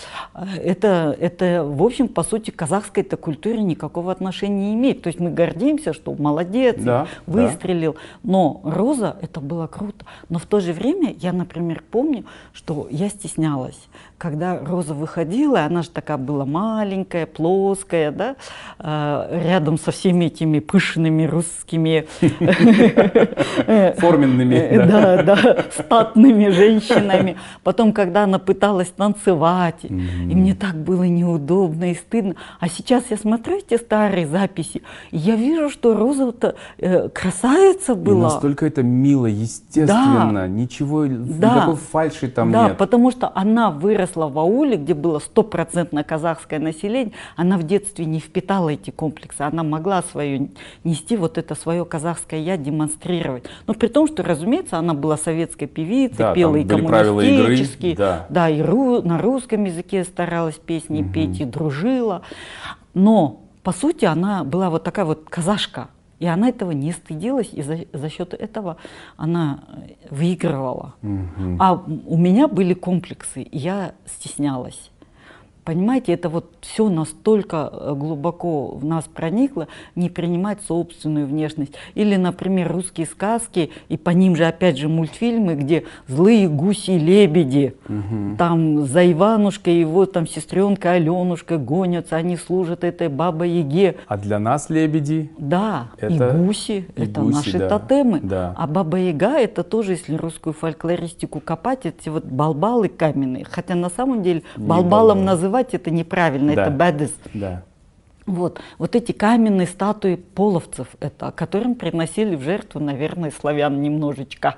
Это, 0.63 1.17
это, 1.19 1.65
в 1.65 1.83
общем, 1.83 2.07
по 2.07 2.23
сути, 2.23 2.53
к 2.53 2.57
казахской-то 2.57 3.17
культуре 3.17 3.61
никакого 3.63 4.13
отношения 4.13 4.69
не 4.69 4.75
имеет. 4.75 5.03
То 5.03 5.09
есть 5.09 5.19
мы 5.19 5.31
гордимся, 5.31 5.93
что 5.93 6.15
молодец, 6.15 6.77
Да, 6.79 7.09
выстрелил. 7.27 7.97
Но 8.23 8.61
Роза, 8.63 9.17
это 9.21 9.41
было 9.41 9.67
круто. 9.67 10.07
Но 10.29 10.39
в 10.39 10.47
то 10.47 10.61
же 10.61 10.73
время 10.73 11.13
я, 11.19 11.33
например, 11.33 11.83
помню, 11.91 12.25
что 12.53 12.87
я 12.91 13.09
стеснялась. 13.09 13.89
Когда 14.25 14.59
Роза 14.59 14.95
выходила, 14.95 15.65
она 15.67 15.83
же 15.83 15.91
такая 15.91 16.17
была 16.17 16.47
маленькая, 16.47 17.27
плоская, 17.27 18.11
да, 18.11 18.37
э, 18.79 19.41
рядом 19.47 19.79
со 19.79 19.91
всеми 19.91 20.25
этими 20.25 20.61
пышными 20.61 21.25
русскими 21.27 22.07
Форменными. 23.99 24.55
Э, 24.55 24.87
да. 24.87 25.23
Да, 25.23 25.37
да, 25.37 25.65
статными 25.77 26.49
женщинами. 26.49 27.37
Потом, 27.63 27.93
когда 27.93 28.25
она 28.25 28.39
пыталась 28.39 28.89
танцевать, 28.89 29.85
и 29.85 29.93
мне 29.93 30.55
так 30.55 30.75
было 30.75 31.03
неудобно 31.03 31.91
и 31.91 31.95
стыдно. 31.95 32.37
А 32.61 32.69
сейчас 32.71 33.05
я 33.11 33.19
смотрю 33.19 33.59
эти 33.59 33.77
старые 33.77 34.27
записи, 34.27 34.81
и 35.11 35.19
я 35.19 35.37
вижу, 35.37 35.69
что 35.69 35.95
Роза-то 35.95 36.55
э, 36.79 37.11
красавица 37.11 37.95
была. 37.95 38.31
настолько 38.31 38.65
это 38.65 38.83
мило, 38.83 39.27
естественно, 39.27 40.49
ничего, 40.49 41.05
Да. 41.05 41.57
никакой 41.57 41.77
фальши 41.77 42.29
там 42.29 42.53
да, 42.53 42.69
нет. 42.69 42.79
потому 42.79 43.11
что 43.11 43.31
она 43.35 43.71
выросла 43.71 44.14
в 44.29 44.39
ауле, 44.39 44.77
где 44.77 44.95
было 44.95 45.19
стопроцентно 45.19 46.05
казахское 46.05 46.59
население. 46.59 47.13
Она 47.37 47.59
в 47.59 47.63
детстве 47.65 48.05
не 48.05 48.21
впитала 48.21 48.71
эти 48.71 48.91
комплексы. 48.91 49.43
Она 49.43 49.63
могла 49.63 50.03
свое 50.03 50.49
нести 50.85 51.17
вот 51.17 51.39
это 51.39 51.55
свое 51.55 51.85
казахское 51.85 52.41
я, 52.41 52.57
демонстрировать. 52.57 53.45
Но 53.67 53.75
при 53.75 53.89
том, 53.89 54.07
что, 54.07 54.23
разумеется, 54.23 54.79
она 54.79 54.95
была 54.95 55.17
советской 55.17 55.67
певицей, 55.67 56.19
Да, 56.19 56.35
пела 56.35 56.57
и 56.57 56.65
правила 56.65 57.21
игры, 57.21 57.43
коммунистические, 57.45 57.97
да. 57.97 58.49
и 58.49 58.61
ру- 58.61 59.03
на 59.03 59.19
русском 59.19 59.65
языке 59.65 60.05
старалась 60.05 60.57
песни 60.57 61.03
петь 61.03 61.41
и 61.41 61.45
дружила. 61.45 62.23
Но, 62.95 63.41
по 63.63 63.73
сути, 63.73 64.05
она 64.05 64.45
была 64.45 64.71
вот 64.71 64.85
такая 64.85 65.05
вот 65.05 65.29
казашка. 65.29 65.89
И 66.25 66.27
она 66.27 66.49
этого 66.49 66.71
не 66.71 66.91
стыдилась, 66.93 67.51
и 67.53 67.61
за, 67.61 67.81
за 67.93 68.09
счет 68.09 68.33
этого 68.33 68.79
она 69.19 69.61
выигрывала. 70.09 70.95
Угу. 71.03 71.57
А 71.59 71.75
у 71.75 72.17
меня 72.17 72.49
были 72.49 72.73
комплексы, 72.73 73.43
и 73.43 73.59
я 73.59 73.93
стеснялась. 74.07 74.91
Понимаете, 75.65 76.13
это 76.13 76.29
вот 76.29 76.53
все 76.61 76.91
настолько 76.91 77.71
э, 77.73 77.95
глубоко 77.97 78.69
в 78.69 78.85
нас 78.85 79.05
проникло, 79.05 79.67
не 79.95 80.11
принимать 80.11 80.59
собственную 80.69 81.27
внешность. 81.27 81.73
Или, 81.95 82.17
например, 82.17 82.71
русские 82.71 83.07
сказки, 83.07 83.71
и 83.89 83.97
по 83.97 84.11
ним 84.11 84.37
же 84.37 84.45
опять 84.45 84.77
же 84.77 84.89
мультфильмы, 84.91 85.55
где 85.55 85.85
злые 86.07 86.49
гуси-лебеди, 86.49 87.77
угу. 87.89 88.37
там 88.37 88.85
за 88.85 89.11
Иванушкой 89.11 89.79
его 89.79 90.05
там 90.05 90.27
сестренка 90.27 90.93
Аленушка 90.93 91.57
гонятся, 91.57 92.17
они 92.17 92.37
служат 92.37 92.85
этой 92.85 93.09
Баба-Яге. 93.09 93.97
А 94.07 94.19
для 94.19 94.39
нас 94.39 94.69
лебеди? 94.69 95.31
Да, 95.39 95.89
это... 95.97 96.13
и 96.13 96.45
гуси, 96.45 96.87
и 96.95 97.03
это 97.05 97.23
гуси, 97.23 97.35
наши 97.37 97.59
да. 97.59 97.69
тотемы. 97.71 98.21
Да. 98.23 98.55
А 98.59 98.67
Баба-Яга 98.67 99.39
это 99.39 99.63
тоже, 99.63 99.93
если 99.93 100.15
русскую 100.15 100.53
фольклористику 100.53 101.41
копать, 101.41 101.87
эти 101.87 102.11
вот 102.11 102.27
балбалы 102.27 102.89
каменные. 102.89 103.47
Хотя 103.51 103.75
на 103.75 103.89
самом 103.89 104.23
деле 104.23 104.43
балбалом 104.57 105.25
называют 105.25 105.54
называть 105.55 105.75
это 105.75 105.91
неправильно, 105.91 106.55
да. 106.55 106.63
это 106.63 106.71
бадис. 106.71 107.15
Да. 107.33 107.63
Вот, 108.27 108.59
вот 108.79 108.97
эти 108.97 109.13
каменные 109.13 109.67
статуи 109.67 110.15
половцев, 110.15 110.89
это, 111.01 111.31
которым 111.31 111.75
приносили 111.75 112.37
в 112.37 112.43
жертву, 112.43 112.81
наверное, 112.81 113.31
славян 113.31 113.81
немножечко. 113.83 114.57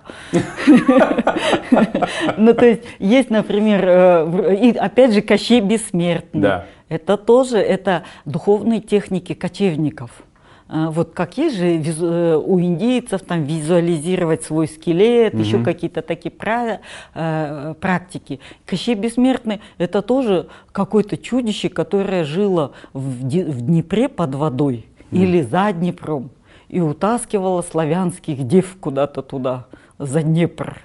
Ну, 2.36 2.54
то 2.54 2.64
есть, 2.64 2.82
есть, 3.00 3.30
например, 3.30 3.84
э, 3.84 4.56
и 4.62 4.76
опять 4.76 5.12
же, 5.12 5.20
Кощей 5.20 5.60
Бессмертный. 5.60 6.62
Это 6.88 7.16
тоже, 7.16 7.58
это 7.58 8.04
духовные 8.24 8.80
техники 8.80 9.34
кочевников. 9.34 10.10
А, 10.68 10.90
вот 10.90 11.12
как 11.14 11.38
есть 11.38 11.56
же 11.56 11.80
э, 11.80 12.36
у 12.36 12.60
индейцев 12.60 13.22
там 13.22 13.44
визуализировать 13.44 14.42
свой 14.42 14.66
скелет, 14.66 15.34
угу. 15.34 15.42
еще 15.42 15.62
какие-то 15.62 16.02
такие 16.02 16.30
пра 16.30 16.80
э, 17.14 17.74
практики. 17.80 18.40
Кощей 18.64 18.94
Бессмертный 18.94 19.60
это 19.78 20.02
тоже 20.02 20.48
какое-то 20.72 21.16
чудище, 21.16 21.68
которое 21.68 22.24
жило 22.24 22.72
в, 22.92 23.22
в 23.22 23.60
Днепре 23.60 24.08
под 24.08 24.34
водой 24.34 24.86
угу. 25.12 25.22
или 25.22 25.42
за 25.42 25.72
Днепром 25.72 26.30
и 26.68 26.80
утаскивало 26.80 27.62
славянских 27.62 28.46
дев 28.46 28.76
куда-то 28.80 29.22
туда, 29.22 29.66
за 29.98 30.22
Днепр. 30.22 30.80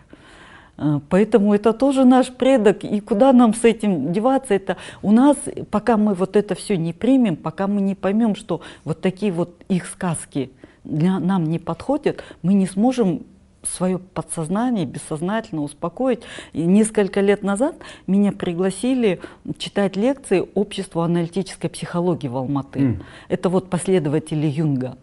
А, 0.81 0.99
поэтому 1.09 1.53
это 1.53 1.73
тоже 1.73 2.05
наш 2.05 2.31
предок, 2.31 2.83
и 2.83 2.99
куда 3.01 3.31
нам 3.33 3.53
с 3.53 3.63
этим 3.63 4.11
деваться? 4.11 4.55
Это 4.55 4.77
у 5.03 5.11
нас, 5.11 5.37
пока 5.69 5.95
мы 5.95 6.15
вот 6.15 6.35
это 6.35 6.55
все 6.55 6.75
не 6.75 6.91
примем, 6.91 7.35
пока 7.35 7.67
мы 7.67 7.81
не 7.81 7.93
поймем, 7.93 8.33
что 8.33 8.61
вот 8.83 8.99
такие 8.99 9.31
вот 9.31 9.63
их 9.69 9.85
сказки 9.85 10.49
для 10.83 11.19
нам 11.19 11.43
не 11.43 11.59
подходят, 11.59 12.23
мы 12.41 12.55
не 12.55 12.65
сможем 12.65 13.21
свое 13.61 13.99
подсознание 13.99 14.87
бессознательно 14.87 15.61
успокоить. 15.61 16.21
И 16.51 16.63
несколько 16.63 17.21
лет 17.21 17.43
назад 17.43 17.75
меня 18.07 18.31
пригласили 18.31 19.19
читать 19.59 19.95
лекции 19.95 20.43
обществу 20.55 21.01
аналитической 21.01 21.69
психологии 21.69 22.27
в 22.27 22.37
Алматы. 22.37 22.79
Mm. 22.79 23.03
Это 23.29 23.49
вот 23.49 23.69
последователи 23.69 24.47
Юнга 24.47 24.97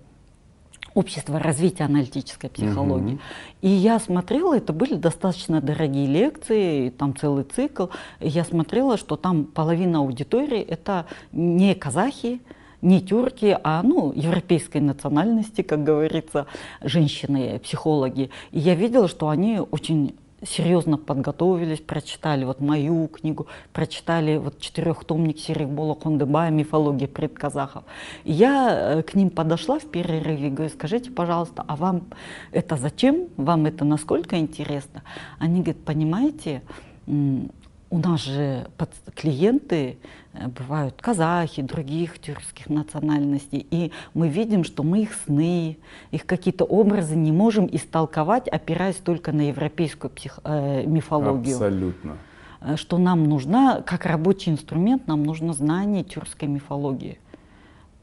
общество 0.98 1.38
развития 1.38 1.84
аналитической 1.84 2.50
психологии. 2.50 3.14
Угу. 3.14 3.20
И 3.62 3.68
я 3.68 4.00
смотрела, 4.00 4.56
это 4.56 4.72
были 4.72 4.94
достаточно 4.94 5.60
дорогие 5.60 6.06
лекции, 6.06 6.90
там 6.90 7.16
целый 7.16 7.44
цикл. 7.44 7.86
И 8.18 8.28
я 8.28 8.42
смотрела, 8.42 8.96
что 8.96 9.14
там 9.14 9.44
половина 9.44 10.00
аудитории 10.00 10.60
это 10.60 11.06
не 11.30 11.76
казахи, 11.76 12.40
не 12.82 13.00
тюрки, 13.00 13.56
а 13.62 13.82
ну, 13.84 14.12
европейской 14.12 14.78
национальности, 14.78 15.62
как 15.62 15.84
говорится, 15.84 16.46
женщины-психологи. 16.82 18.30
И 18.50 18.58
я 18.58 18.74
видела, 18.74 19.06
что 19.06 19.28
они 19.28 19.60
очень 19.60 20.16
серьезно 20.42 20.98
подготовились, 20.98 21.80
прочитали 21.80 22.44
вот 22.44 22.60
мою 22.60 23.08
книгу, 23.08 23.46
прочитали 23.72 24.36
вот 24.36 24.60
четырехтомник 24.60 25.38
Серикбола 25.38 25.94
Кондыбая 25.94 26.50
«Мифология 26.50 27.08
предказахов». 27.08 27.84
И 28.24 28.32
я 28.32 28.98
э, 28.98 29.02
к 29.02 29.14
ним 29.14 29.30
подошла 29.30 29.78
в 29.78 29.86
перерыве 29.86 30.48
и 30.48 30.50
говорю, 30.50 30.72
скажите, 30.72 31.10
пожалуйста, 31.10 31.64
а 31.66 31.76
вам 31.76 32.04
это 32.52 32.76
зачем? 32.76 33.28
Вам 33.36 33.66
это 33.66 33.84
насколько 33.84 34.38
интересно? 34.38 35.02
Они 35.38 35.60
говорят, 35.60 35.82
понимаете, 35.84 36.62
у 37.06 37.98
нас 37.98 38.22
же 38.22 38.68
клиенты 39.14 39.98
бывают 40.46 41.00
казахи, 41.00 41.62
других 41.62 42.18
тюркских 42.18 42.68
национальностей, 42.68 43.66
и 43.70 43.92
мы 44.14 44.28
видим, 44.28 44.64
что 44.64 44.82
мы 44.82 45.02
их 45.02 45.14
сны, 45.26 45.78
их 46.10 46.26
какие-то 46.26 46.64
образы 46.64 47.16
не 47.16 47.32
можем 47.32 47.68
истолковать, 47.70 48.48
опираясь 48.48 48.96
только 48.96 49.32
на 49.32 49.48
европейскую 49.48 50.10
псих... 50.10 50.40
э, 50.44 50.84
мифологию. 50.86 51.54
Абсолютно. 51.54 52.18
Э, 52.60 52.76
что 52.76 52.98
нам 52.98 53.24
нужна, 53.24 53.82
как 53.82 54.06
рабочий 54.06 54.52
инструмент, 54.52 55.06
нам 55.06 55.24
нужно 55.24 55.52
знание 55.52 56.04
тюркской 56.04 56.48
мифологии. 56.48 57.18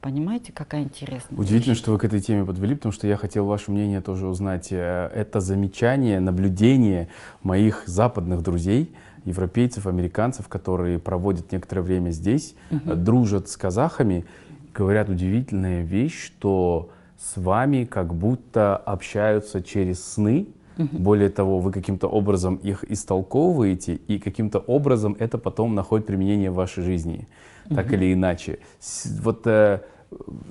Понимаете, 0.02 0.52
какая 0.52 0.84
интересная 0.84 1.40
Удивительно, 1.40 1.74
вещь. 1.74 1.82
что 1.82 1.92
вы 1.92 1.98
к 1.98 2.04
этой 2.04 2.22
теме 2.22 2.46
подвели, 2.46 2.76
потому 2.76 2.92
что 2.92 3.08
я 3.08 3.18
хотел 3.18 3.48
ваше 3.48 3.72
мнение 3.72 4.02
тоже 4.02 4.28
узнать. 4.28 4.68
Э, 4.72 5.10
это 5.14 5.40
замечание, 5.40 6.20
наблюдение 6.20 7.08
моих 7.42 7.84
западных 7.88 8.42
друзей– 8.42 8.94
европейцев, 9.26 9.88
американцев, 9.88 10.48
которые 10.48 11.00
проводят 11.00 11.52
некоторое 11.52 11.82
время 11.82 12.12
здесь, 12.12 12.56
угу. 12.72 12.96
дружат 12.96 13.50
с 13.50 13.58
казахами, 13.58 14.26
говорят 14.74 15.10
удивительная 15.10 15.82
вещь, 15.82 16.26
что 16.26 16.90
с 17.18 17.38
вами 17.38 17.86
как 17.86 18.14
будто 18.14 18.78
общаются 18.78 19.62
через 19.62 20.04
сны. 20.04 20.48
Угу. 20.78 20.98
Более 20.98 21.30
того, 21.30 21.60
вы 21.60 21.72
каким-то 21.72 22.08
образом 22.08 22.56
их 22.56 22.84
истолковываете, 22.84 23.96
и 23.96 24.20
каким-то 24.20 24.60
образом 24.60 25.16
это 25.20 25.38
потом 25.38 25.74
находит 25.74 26.06
применение 26.06 26.52
в 26.52 26.56
вашей 26.56 26.84
жизни, 26.84 27.28
угу. 27.66 27.76
так 27.76 27.94
или 27.94 28.14
иначе. 28.14 28.60
Вот 29.22 29.48
э, 29.48 29.80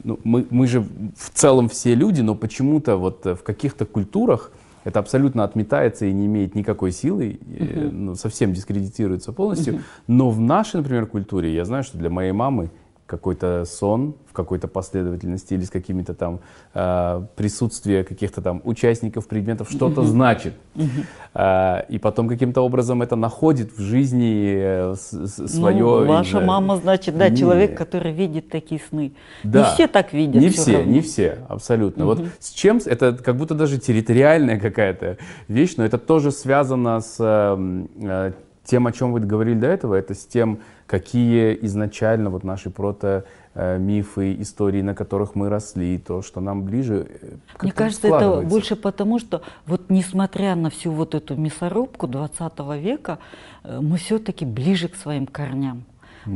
ну, 0.02 0.18
мы, 0.24 0.46
мы 0.50 0.66
же 0.66 0.80
в 0.80 1.30
целом 1.34 1.68
все 1.68 1.94
люди, 1.94 2.22
но 2.22 2.34
почему-то 2.34 2.96
вот 2.96 3.24
в 3.24 3.42
каких-то 3.42 3.84
культурах 3.84 4.50
это 4.84 4.98
абсолютно 5.00 5.44
отметается 5.44 6.06
и 6.06 6.12
не 6.12 6.26
имеет 6.26 6.54
никакой 6.54 6.92
силы, 6.92 7.38
uh-huh. 7.40 7.90
ну, 7.90 8.14
совсем 8.14 8.52
дискредитируется 8.52 9.32
полностью. 9.32 9.80
Но 10.06 10.30
в 10.30 10.40
нашей, 10.40 10.76
например, 10.76 11.06
культуре, 11.06 11.54
я 11.54 11.64
знаю, 11.64 11.82
что 11.82 11.98
для 11.98 12.10
моей 12.10 12.32
мамы 12.32 12.70
какой-то 13.06 13.64
сон 13.66 14.14
в 14.30 14.32
какой-то 14.32 14.66
последовательности 14.66 15.54
или 15.54 15.64
с 15.64 15.70
какими-то 15.70 16.14
там 16.14 16.40
э, 16.72 17.22
присутствие 17.36 18.02
каких-то 18.02 18.40
там 18.40 18.62
участников 18.64 19.28
предметов 19.28 19.70
что-то 19.70 20.00
uh-huh. 20.00 20.06
значит. 20.06 20.54
Uh-huh. 20.74 20.88
Э, 21.34 21.84
и 21.88 21.98
потом 21.98 22.28
каким-то 22.28 22.62
образом 22.62 23.02
это 23.02 23.14
находит 23.16 23.76
в 23.76 23.80
жизни 23.80 24.54
э, 24.56 24.94
свое... 24.96 25.76
Ну, 25.76 26.06
ваша 26.06 26.30
знаю, 26.30 26.46
мама, 26.46 26.76
значит, 26.76 27.16
да, 27.18 27.28
не... 27.28 27.36
человек, 27.36 27.76
который 27.76 28.12
видит 28.12 28.48
такие 28.48 28.80
сны. 28.88 29.12
Да. 29.42 29.58
Не 29.60 29.74
все 29.74 29.86
так 29.86 30.12
видят. 30.14 30.40
Не 30.40 30.48
все, 30.48 30.62
все 30.62 30.84
не 30.84 31.00
все, 31.02 31.38
абсолютно. 31.48 32.02
Uh-huh. 32.02 32.06
Вот 32.06 32.26
с 32.40 32.50
чем, 32.50 32.80
это 32.84 33.12
как 33.12 33.36
будто 33.36 33.54
даже 33.54 33.78
территориальная 33.78 34.58
какая-то 34.58 35.18
вещь, 35.48 35.74
но 35.76 35.84
это 35.84 35.98
тоже 35.98 36.32
связано 36.32 37.00
с 37.00 37.16
э, 37.18 38.32
тем, 38.64 38.87
о 38.87 38.92
чем 38.92 39.12
вы 39.12 39.20
говорили 39.20 39.59
до 39.59 39.66
этого, 39.66 39.94
это 39.94 40.14
с 40.14 40.24
тем, 40.24 40.59
какие 40.87 41.59
изначально 41.62 42.31
вот 42.31 42.44
наши 42.44 42.70
прото 42.70 43.24
э, 43.55 43.79
мифы, 43.79 44.35
истории, 44.40 44.83
на 44.83 44.94
которых 44.94 45.35
мы 45.35 45.48
росли, 45.48 45.98
то, 45.98 46.22
что 46.22 46.40
нам 46.40 46.64
ближе. 46.64 47.07
Э, 47.22 47.37
Мне 47.62 47.72
кажется, 47.72 48.09
это 48.09 48.40
больше 48.40 48.77
потому, 48.77 49.18
что 49.18 49.42
вот 49.66 49.90
несмотря 49.90 50.55
на 50.57 50.70
всю 50.70 50.90
вот 50.90 51.14
эту 51.14 51.37
мясорубку 51.37 52.07
20 52.07 52.59
века, 52.81 53.18
э, 53.62 53.79
мы 53.81 53.98
все-таки 53.98 54.44
ближе 54.44 54.88
к 54.88 54.96
своим 54.96 55.27
корням. 55.27 55.85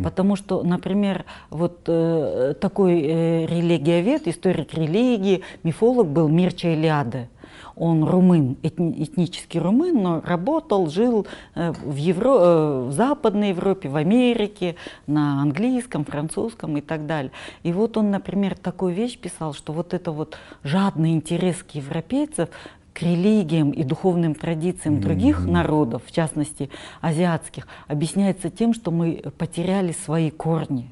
Потому 0.05 0.37
что, 0.37 0.63
например, 0.63 1.25
вот 1.49 1.81
э, 1.87 2.55
такой 2.61 3.01
э, 3.01 3.47
религиовед, 3.47 4.29
историк 4.29 4.75
религии, 4.75 5.43
мифолог 5.63 6.09
был 6.09 6.29
Мирча 6.29 6.75
Илиаде 6.75 7.31
он 7.79 8.05
румын, 8.05 8.57
этнический 8.63 9.61
румын, 9.61 10.03
но 10.03 10.21
работал, 10.21 10.89
жил 10.89 11.27
э, 11.55 11.73
в, 11.73 11.97
Евро... 11.97 12.29
Э, 12.29 12.89
в 12.89 12.93
Западной 12.93 13.51
Европе, 13.51 13.89
в 13.89 13.97
Америке, 13.97 14.77
на 15.07 15.41
английском, 15.43 16.05
французском 16.05 16.77
и 16.77 16.81
так 16.81 17.07
далее. 17.07 17.31
И 17.63 17.73
вот 17.73 17.97
он, 17.97 18.11
например, 18.11 18.57
такую 18.57 18.95
вещь 18.95 19.19
писал, 19.19 19.55
что 19.55 19.73
вот 19.73 19.95
это 19.95 20.13
вот 20.13 20.37
жадный 20.65 21.13
интерес 21.13 21.63
к 21.63 21.75
европейцев 21.75 22.49
к 22.93 23.03
религиям 23.03 23.71
и 23.71 23.85
духовным 23.85 24.35
традициям 24.35 24.97
mm-hmm. 24.97 25.01
других 25.01 25.45
народов, 25.45 26.03
в 26.05 26.11
частности 26.11 26.69
азиатских, 27.01 27.69
объясняется 27.87 28.51
тем, 28.51 28.75
что 28.75 28.91
мы 28.91 29.23
потеряли 29.39 29.93
свои 29.93 30.31
корни. 30.31 30.91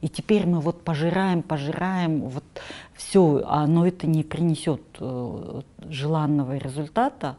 И 0.00 0.08
теперь 0.08 0.46
мы 0.46 0.60
вот 0.60 0.82
пожираем, 0.82 1.42
пожираем, 1.42 2.22
вот 2.22 2.44
все, 2.94 3.42
а, 3.44 3.66
но 3.66 3.86
это 3.86 4.06
не 4.06 4.22
принесет 4.22 4.82
э, 5.00 5.60
желанного 5.88 6.56
результата. 6.56 7.36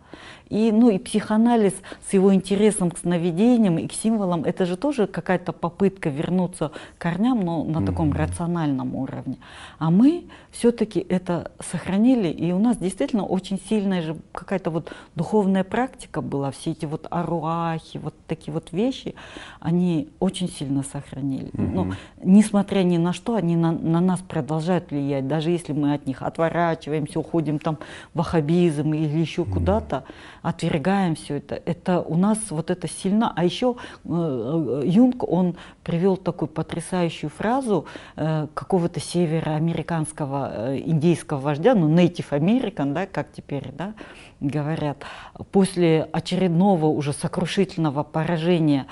И, 0.50 0.72
ну, 0.72 0.90
и 0.90 1.00
психоанализ 1.00 1.74
с 2.08 2.14
его 2.14 2.34
интересом 2.34 2.92
к 2.92 3.00
сновидениям 3.00 3.80
и 3.80 3.88
к 3.88 3.94
символам, 3.94 4.44
это 4.44 4.66
же 4.66 4.78
тоже 4.78 5.08
какая-то 5.08 5.54
попытка 5.54 6.10
вернуться 6.10 6.72
к 6.98 7.02
корням, 7.02 7.42
но 7.42 7.64
на 7.64 7.78
mm-hmm. 7.78 7.86
таком 7.86 8.14
рациональном 8.14 8.96
уровне. 8.96 9.38
А 9.80 9.90
мы 9.90 10.26
все-таки 10.52 11.00
это 11.00 11.52
сохранили, 11.60 12.28
и 12.28 12.52
у 12.52 12.60
нас 12.60 12.78
действительно 12.78 13.26
очень 13.26 13.60
сильная 13.60 14.02
же 14.04 14.18
какая-то 14.34 14.70
вот 14.70 14.92
духовная 15.16 15.64
практика 15.64 16.22
была, 16.22 16.52
все 16.52 16.72
эти 16.72 16.86
вот 16.86 17.08
аруахи, 17.10 17.98
вот 17.98 18.14
такие 18.28 18.54
вот 18.54 18.72
вещи, 18.72 19.16
они 19.60 20.10
очень 20.20 20.50
сильно 20.50 20.84
сохранили. 20.84 21.50
Mm-hmm. 21.54 21.72
Ну, 21.74 21.94
несмотря 22.24 22.84
ни 22.84 22.98
на 22.98 23.14
что, 23.14 23.34
они 23.34 23.56
на, 23.56 23.72
на 23.72 24.00
нас 24.00 24.20
продолжают 24.20 24.92
влиять, 24.92 25.28
даже 25.28 25.45
если 25.52 25.74
мы 25.74 25.94
от 25.94 26.06
них 26.06 26.22
отворачиваемся, 26.22 27.20
уходим 27.20 27.60
там 27.60 27.78
в 28.14 28.18
ваххабизм 28.20 28.94
или 28.94 29.18
еще 29.18 29.44
mm-hmm. 29.44 29.54
куда-то, 29.54 30.04
отвергаем 30.42 31.16
все 31.16 31.36
это. 31.36 31.62
Это 31.66 32.02
у 32.02 32.18
нас 32.18 32.40
вот 32.50 32.72
это 32.72 32.88
сильно. 32.88 33.32
А 33.36 33.44
еще 33.44 33.76
э, 34.04 34.08
э, 34.08 34.82
Юнг, 34.86 35.24
он 35.30 35.56
привел 35.84 36.18
такую 36.18 36.50
потрясающую 36.50 37.30
фразу 37.30 37.86
э, 38.16 38.48
какого-то 38.54 39.00
североамериканского 39.00 40.78
индейского 40.78 41.40
вождя, 41.40 41.76
ну, 41.76 41.94
Native 41.94 42.30
American, 42.30 42.94
да, 42.94 43.06
как 43.06 43.32
теперь, 43.32 43.72
да, 43.72 43.94
говорят, 44.40 45.04
после 45.52 46.04
очередного 46.12 46.88
уже 46.88 47.14
сокрушительного 47.14 48.04
поражения 48.04 48.88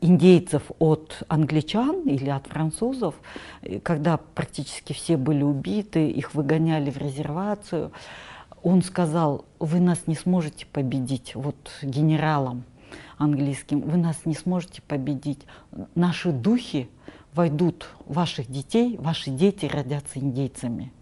индейцев 0.00 0.62
от 0.78 1.22
англичан 1.28 2.02
или 2.02 2.30
от 2.30 2.46
французов, 2.46 3.14
когда 3.82 4.16
практически 4.16 4.92
все 4.92 5.16
были 5.16 5.42
убиты, 5.42 6.08
их 6.08 6.34
выгоняли 6.34 6.90
в 6.90 6.98
резервацию, 6.98 7.92
он 8.62 8.82
сказал, 8.82 9.44
вы 9.58 9.80
нас 9.80 10.06
не 10.06 10.14
сможете 10.14 10.66
победить, 10.66 11.34
вот 11.34 11.56
генералам 11.82 12.64
английским, 13.16 13.80
вы 13.80 13.96
нас 13.98 14.24
не 14.24 14.34
сможете 14.34 14.82
победить. 14.82 15.40
Наши 15.94 16.32
духи 16.32 16.88
войдут 17.34 17.88
в 18.06 18.14
ваших 18.14 18.50
детей, 18.50 18.96
ваши 18.98 19.30
дети 19.30 19.66
родятся 19.66 20.18
индейцами. 20.18 20.92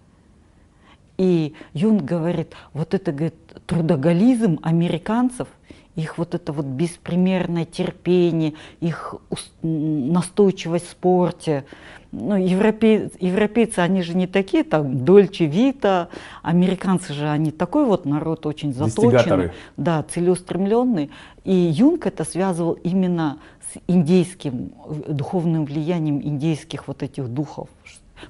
И 1.19 1.55
Юнг 1.73 2.03
говорит, 2.03 2.55
вот 2.73 2.95
это 2.95 3.13
говорит, 3.13 3.35
трудоголизм 3.67 4.59
американцев, 4.63 5.49
их 5.95 6.19
вот 6.19 6.35
это 6.35 6.53
вот 6.53 6.67
беспримерное 6.67 7.65
терпение, 7.65 8.53
их 8.81 9.15
настойчивость 9.63 10.87
в 10.87 10.91
спорте, 10.91 11.65
ну, 12.13 12.37
европей, 12.37 13.11
европейцы, 13.19 13.79
они 13.81 14.03
же 14.03 14.15
не 14.15 14.27
такие, 14.27 14.63
там, 14.63 15.05
Дольче 15.05 15.47
Вита, 15.47 16.09
американцы 16.43 17.13
же, 17.13 17.29
они 17.29 17.51
такой 17.51 17.87
вот 17.87 18.05
народ 18.05 18.47
очень 18.47 18.73
заточенный, 18.73 19.53
да, 19.77 20.03
целеустремленный. 20.03 21.11
И 21.45 21.55
Юнг 21.55 22.07
это 22.07 22.25
связывал 22.25 22.75
именно 22.75 23.39
с 23.73 23.79
индейским, 23.87 24.73
духовным 25.09 25.65
влиянием 25.65 26.21
индейских 26.23 26.89
вот 26.89 27.03
этих 27.03 27.29
духов. 27.29 27.69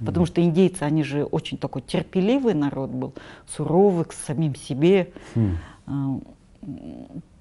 Потому 0.04 0.26
что 0.26 0.42
индейцы, 0.42 0.82
они 0.82 1.02
же 1.02 1.24
очень 1.24 1.58
такой 1.58 1.82
терпеливый 1.82 2.54
народ 2.54 2.90
был, 2.90 3.14
суровый 3.48 4.04
к 4.04 4.12
самим 4.12 4.54
себе. 4.54 5.12
Mm. 5.34 6.22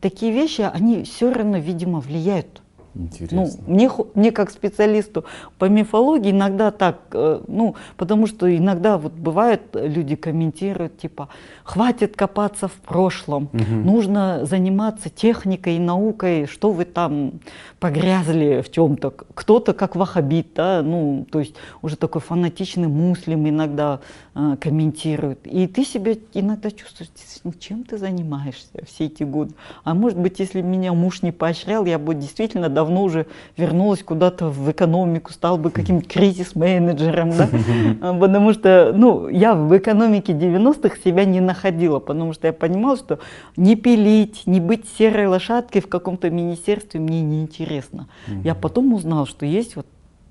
Такие 0.02 0.32
вещи, 0.32 0.62
они 0.62 1.04
все 1.04 1.34
равно, 1.34 1.58
видимо, 1.58 2.00
влияют 2.00 2.62
Интересно. 2.96 3.46
Ну, 3.68 3.74
мне, 3.74 3.90
мне 4.14 4.32
как 4.32 4.50
специалисту 4.50 5.26
по 5.58 5.66
мифологии 5.66 6.32
иногда 6.32 6.72
так, 6.72 7.00
э, 7.12 7.42
ну, 7.48 7.76
потому 7.98 8.26
что 8.26 8.56
иногда 8.56 8.98
вот 8.98 9.12
бывает, 9.14 9.62
люди 9.74 10.16
комментируют, 10.16 10.98
типа, 10.98 11.28
хватит 11.64 12.16
копаться 12.16 12.68
в 12.70 12.74
прошлом, 12.74 13.50
угу. 13.52 13.64
нужно 13.84 14.46
заниматься 14.46 15.10
техникой 15.10 15.76
и 15.76 15.80
наукой, 15.80 16.48
что 16.48 16.72
вы 16.72 16.86
там 16.86 17.34
погрязли 17.80 18.62
в 18.62 18.72
чем-то. 18.72 19.12
Кто-то 19.34 19.74
как 19.74 19.96
вахабит, 19.96 20.48
да, 20.56 20.82
ну, 20.82 21.26
то 21.30 21.40
есть 21.40 21.56
уже 21.82 21.98
такой 21.98 22.22
фанатичный 22.22 22.88
муслим 22.88 23.48
иногда 23.48 24.00
э, 24.36 24.56
комментирует. 24.60 25.46
И 25.46 25.68
ты 25.68 25.84
себя 25.84 26.14
иногда 26.34 26.72
чувствуешь, 26.72 27.10
чем 27.60 27.84
ты 27.84 27.98
занимаешься 27.98 28.86
все 28.86 29.06
эти 29.06 29.24
годы. 29.24 29.54
А 29.84 29.94
может 29.94 30.18
быть, 30.18 30.40
если 30.40 30.62
меня 30.62 30.94
муж 30.94 31.22
не 31.22 31.32
поощрял, 31.32 31.86
я 31.86 32.00
бы 32.00 32.16
действительно 32.16 32.70
давно 32.70 32.85
уже 33.04 33.28
вернулась 33.58 34.04
куда-то 34.04 34.50
в 34.50 34.72
экономику, 34.72 35.32
стал 35.32 35.58
бы 35.58 35.72
каким-то 35.72 36.08
кризис-менеджером, 36.08 37.32
да? 37.32 37.50
потому 38.20 38.54
что, 38.54 38.94
ну, 38.96 39.28
я 39.28 39.56
в 39.56 39.76
экономике 39.78 40.34
90-х 40.34 40.98
себя 41.04 41.26
не 41.26 41.42
находила, 41.42 42.00
потому 42.00 42.34
что 42.34 42.48
я 42.48 42.54
понимала, 42.54 42.98
что 42.98 43.20
не 43.56 43.76
пилить, 43.76 44.44
не 44.46 44.60
быть 44.60 44.86
серой 44.98 45.28
лошадкой 45.28 45.82
в 45.82 45.88
каком-то 45.88 46.30
министерстве 46.30 47.00
мне 47.00 47.22
неинтересно. 47.22 48.08
Я 48.44 48.56
потом 48.56 48.94
узнала, 48.94 49.26
что 49.26 49.46
есть 49.46 49.76
вот 49.76 49.86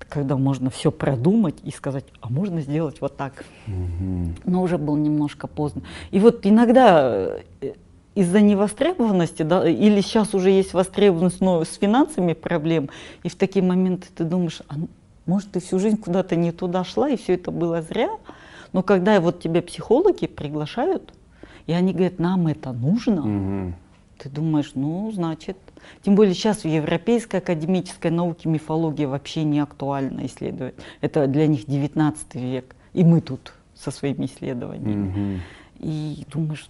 когда 0.09 0.37
можно 0.37 0.69
все 0.69 0.91
продумать 0.91 1.55
и 1.63 1.71
сказать, 1.71 2.05
а 2.21 2.29
можно 2.29 2.61
сделать 2.61 3.01
вот 3.01 3.17
так. 3.17 3.45
Но 4.45 4.61
уже 4.61 4.77
было 4.77 4.97
немножко 4.97 5.47
поздно. 5.47 5.81
И 6.11 6.19
вот 6.19 6.45
иногда 6.45 7.37
э, 7.61 7.73
из-за 8.15 8.39
невостребованности, 8.41 9.43
да, 9.43 9.69
или 9.69 10.01
сейчас 10.01 10.33
уже 10.33 10.49
есть 10.49 10.73
востребованность, 10.73 11.41
но 11.41 11.63
с 11.63 11.75
финансами 11.75 12.33
проблем, 12.33 12.89
и 13.23 13.29
в 13.29 13.35
такие 13.35 13.63
моменты 13.63 14.07
ты 14.15 14.23
думаешь, 14.23 14.61
а 14.69 14.75
может, 15.25 15.51
ты 15.51 15.59
всю 15.59 15.79
жизнь 15.79 15.97
куда-то 15.97 16.35
не 16.35 16.51
туда 16.51 16.83
шла, 16.83 17.09
и 17.09 17.17
все 17.17 17.33
это 17.33 17.51
было 17.51 17.81
зря. 17.81 18.09
Но 18.73 18.83
когда 18.83 19.19
вот 19.19 19.41
тебя 19.41 19.61
психологи 19.61 20.27
приглашают, 20.27 21.13
и 21.65 21.73
они 21.73 21.93
говорят, 21.93 22.19
нам 22.19 22.47
это 22.47 22.71
нужно, 22.71 23.21
угу. 23.21 23.73
ты 24.19 24.29
думаешь, 24.29 24.71
ну, 24.75 25.11
значит, 25.11 25.57
тем 26.03 26.15
более 26.15 26.35
сейчас 26.35 26.63
в 26.63 26.67
европейской 26.67 27.37
академической 27.37 28.11
науке 28.11 28.49
мифология 28.49 29.07
вообще 29.07 29.43
не 29.43 29.59
актуально 29.59 30.25
исследовать. 30.27 30.75
Это 31.01 31.27
для 31.27 31.47
них 31.47 31.65
19 31.65 32.35
век, 32.35 32.75
и 32.93 33.03
мы 33.03 33.21
тут 33.21 33.53
со 33.73 33.91
своими 33.91 34.25
исследованиями. 34.25 35.09
Угу. 35.09 35.41
И 35.79 36.25
думаешь, 36.31 36.69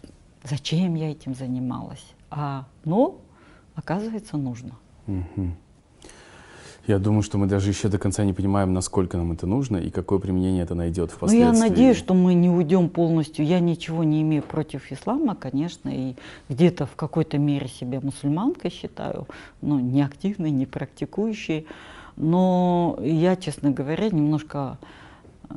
зачем 0.50 0.96
я 0.96 1.12
этим 1.12 1.36
занималась. 1.36 2.06
А, 2.30 2.66
но, 2.84 3.18
оказывается, 3.76 4.38
нужно. 4.38 4.72
Угу. 5.08 5.52
Я 6.88 7.00
думаю, 7.00 7.24
что 7.24 7.40
мы 7.40 7.48
даже 7.48 7.70
еще 7.70 7.88
до 7.88 7.98
конца 7.98 8.24
не 8.24 8.34
понимаем, 8.34 8.74
насколько 8.74 9.18
нам 9.18 9.32
это 9.32 9.48
нужно 9.48 9.78
и 9.78 9.90
какое 9.90 10.20
применение 10.20 10.64
это 10.64 10.76
найдет 10.76 11.10
впоследствии. 11.10 11.50
Ну, 11.50 11.54
я 11.54 11.70
надеюсь, 11.70 11.98
что 11.98 12.14
мы 12.14 12.36
не 12.36 12.50
уйдем 12.50 12.90
полностью. 12.90 13.44
Я 13.44 13.60
ничего 13.60 14.04
не 14.04 14.22
имею 14.22 14.44
против 14.44 14.92
ислама, 14.92 15.36
конечно, 15.36 15.90
и 15.90 16.16
где-то 16.48 16.86
в 16.86 16.96
какой-то 16.96 17.40
мере 17.40 17.68
себя 17.68 18.00
мусульманкой 18.02 18.70
считаю, 18.70 19.28
но 19.62 19.80
не 19.80 20.04
активной, 20.04 20.52
не 20.52 20.68
практикующей. 20.68 21.66
Но 22.18 23.00
я, 23.02 23.36
честно 23.36 23.72
говоря, 23.72 24.10
немножко 24.10 24.78
э, 25.50 25.56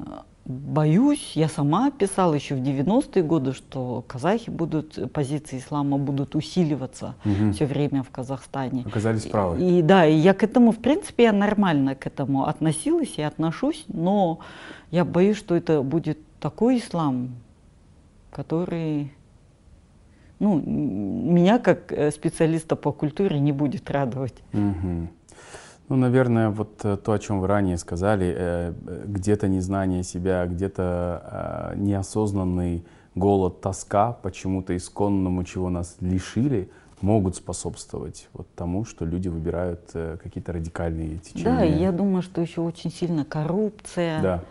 боюсь, 0.48 1.32
я 1.34 1.48
сама 1.48 1.90
писала 1.90 2.34
еще 2.34 2.54
в 2.54 2.58
90-е 2.58 3.22
годы, 3.22 3.52
что 3.52 4.02
казахи 4.06 4.48
будут, 4.48 5.12
позиции 5.12 5.58
ислама 5.58 5.98
будут 5.98 6.34
усиливаться 6.34 7.14
угу. 7.24 7.52
все 7.52 7.66
время 7.66 8.02
в 8.02 8.10
Казахстане. 8.10 8.84
Оказались 8.86 9.26
правы. 9.26 9.60
И, 9.60 9.78
и 9.78 9.82
да, 9.82 10.06
и 10.06 10.14
я 10.14 10.32
к 10.32 10.42
этому, 10.42 10.72
в 10.72 10.78
принципе, 10.78 11.24
я 11.24 11.32
нормально 11.32 11.94
к 11.94 12.06
этому 12.06 12.46
относилась 12.46 13.18
и 13.18 13.22
отношусь, 13.22 13.84
но 13.88 14.40
я 14.90 15.04
боюсь, 15.04 15.36
что 15.36 15.54
это 15.54 15.82
будет 15.82 16.18
такой 16.40 16.78
ислам, 16.78 17.34
который 18.30 19.12
ну, 20.38 20.60
меня 20.60 21.58
как 21.58 21.92
э, 21.92 22.10
специалиста 22.10 22.74
по 22.76 22.92
культуре 22.92 23.38
не 23.38 23.52
будет 23.52 23.90
радовать. 23.90 24.36
Угу. 24.52 25.08
Ну, 25.88 25.96
наверное, 25.96 26.50
вот 26.50 26.84
э, 26.84 26.96
то, 26.98 27.12
о 27.12 27.18
чем 27.18 27.40
вы 27.40 27.46
ранее 27.46 27.78
сказали, 27.78 28.34
э, 28.36 28.74
где-то 29.06 29.48
незнание 29.48 30.02
себя, 30.02 30.44
где-то 30.46 31.72
э, 31.72 31.78
неосознанный 31.78 32.84
голод, 33.14 33.62
тоска 33.62 34.12
почему-то 34.12 34.76
исконному, 34.76 35.44
чего 35.44 35.70
нас 35.70 35.96
лишили, 36.00 36.70
могут 37.00 37.36
способствовать 37.36 38.28
вот 38.34 38.48
тому, 38.54 38.84
что 38.84 39.04
люди 39.04 39.28
выбирают 39.28 39.92
какие-то 39.92 40.52
радикальные 40.52 41.18
течения. 41.18 41.44
Да, 41.44 41.64
и 41.64 41.80
я 41.80 41.92
думаю, 41.92 42.22
что 42.22 42.40
еще 42.40 42.60
очень 42.60 42.90
сильно 42.90 43.24
коррупция. 43.24 44.20
Да. 44.20 44.44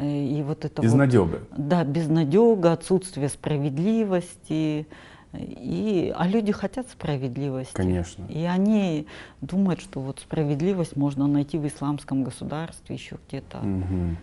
И 0.00 0.44
вот 0.46 0.64
это 0.64 0.80
безнадега. 0.80 1.40
Вот, 1.50 1.68
да, 1.68 1.84
безнадега, 1.84 2.72
отсутствие 2.72 3.28
справедливости, 3.28 4.86
и, 5.34 6.12
а 6.16 6.26
люди 6.26 6.52
хотят 6.52 6.88
справедливости. 6.88 7.74
Конечно. 7.74 8.24
И 8.28 8.44
они 8.44 9.06
думают, 9.40 9.80
что 9.80 10.00
вот 10.00 10.20
справедливость 10.20 10.96
можно 10.96 11.26
найти 11.26 11.58
в 11.58 11.66
исламском 11.66 12.24
государстве, 12.24 12.96
еще 12.96 13.18
где-то. 13.28 13.58
Угу. 13.58 14.16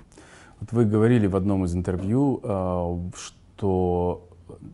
Вот 0.61 0.71
вы 0.71 0.85
говорили 0.85 1.27
в 1.27 1.35
одном 1.35 1.65
из 1.65 1.75
интервью, 1.75 2.39
э, 2.43 2.97
что 3.15 4.27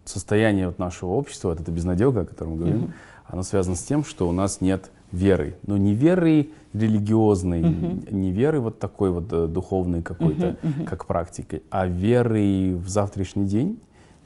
состояние 0.05 0.67
вот 0.67 0.79
нашего 0.79 1.11
общества, 1.11 1.49
вот 1.49 1.59
эта 1.59 1.71
безнадега, 1.71 2.21
о 2.21 2.25
котором 2.25 2.53
мы 2.53 2.57
говорим, 2.57 2.83
угу. 2.83 2.91
оно 3.27 3.43
связано 3.43 3.75
с 3.75 3.83
тем, 3.83 4.03
что 4.03 4.27
у 4.29 4.31
нас 4.31 4.61
нет 4.61 4.91
верой. 5.11 5.55
Но 5.67 5.77
не 5.77 5.93
верой 5.93 6.51
религиозной, 6.73 7.61
uh-huh. 7.61 8.13
не 8.13 8.31
верой 8.31 8.61
вот 8.61 8.79
такой 8.79 9.11
вот 9.11 9.31
э, 9.31 9.47
духовной 9.47 10.01
какой-то, 10.01 10.57
uh-huh. 10.61 10.85
как 10.85 11.05
практикой, 11.05 11.63
а 11.69 11.85
верой 11.85 12.75
в 12.75 12.87
завтрашний 12.87 13.45
день, 13.45 13.77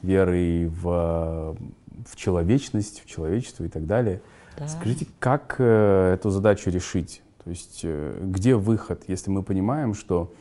верой 0.02 0.68
в, 0.68 1.56
в 2.04 2.16
человечность, 2.16 3.02
в 3.04 3.08
человечество 3.08 3.64
и 3.64 3.68
так 3.68 3.86
далее. 3.86 4.20
Да. 4.58 4.68
Скажите, 4.68 5.06
как 5.18 5.56
э, 5.58 6.14
эту 6.14 6.30
задачу 6.30 6.70
решить? 6.70 7.22
То 7.44 7.50
есть 7.50 7.80
э, 7.84 8.18
где 8.22 8.56
выход, 8.56 9.04
если 9.06 9.30
мы 9.30 9.42
понимаем, 9.42 9.94
что 9.94 10.32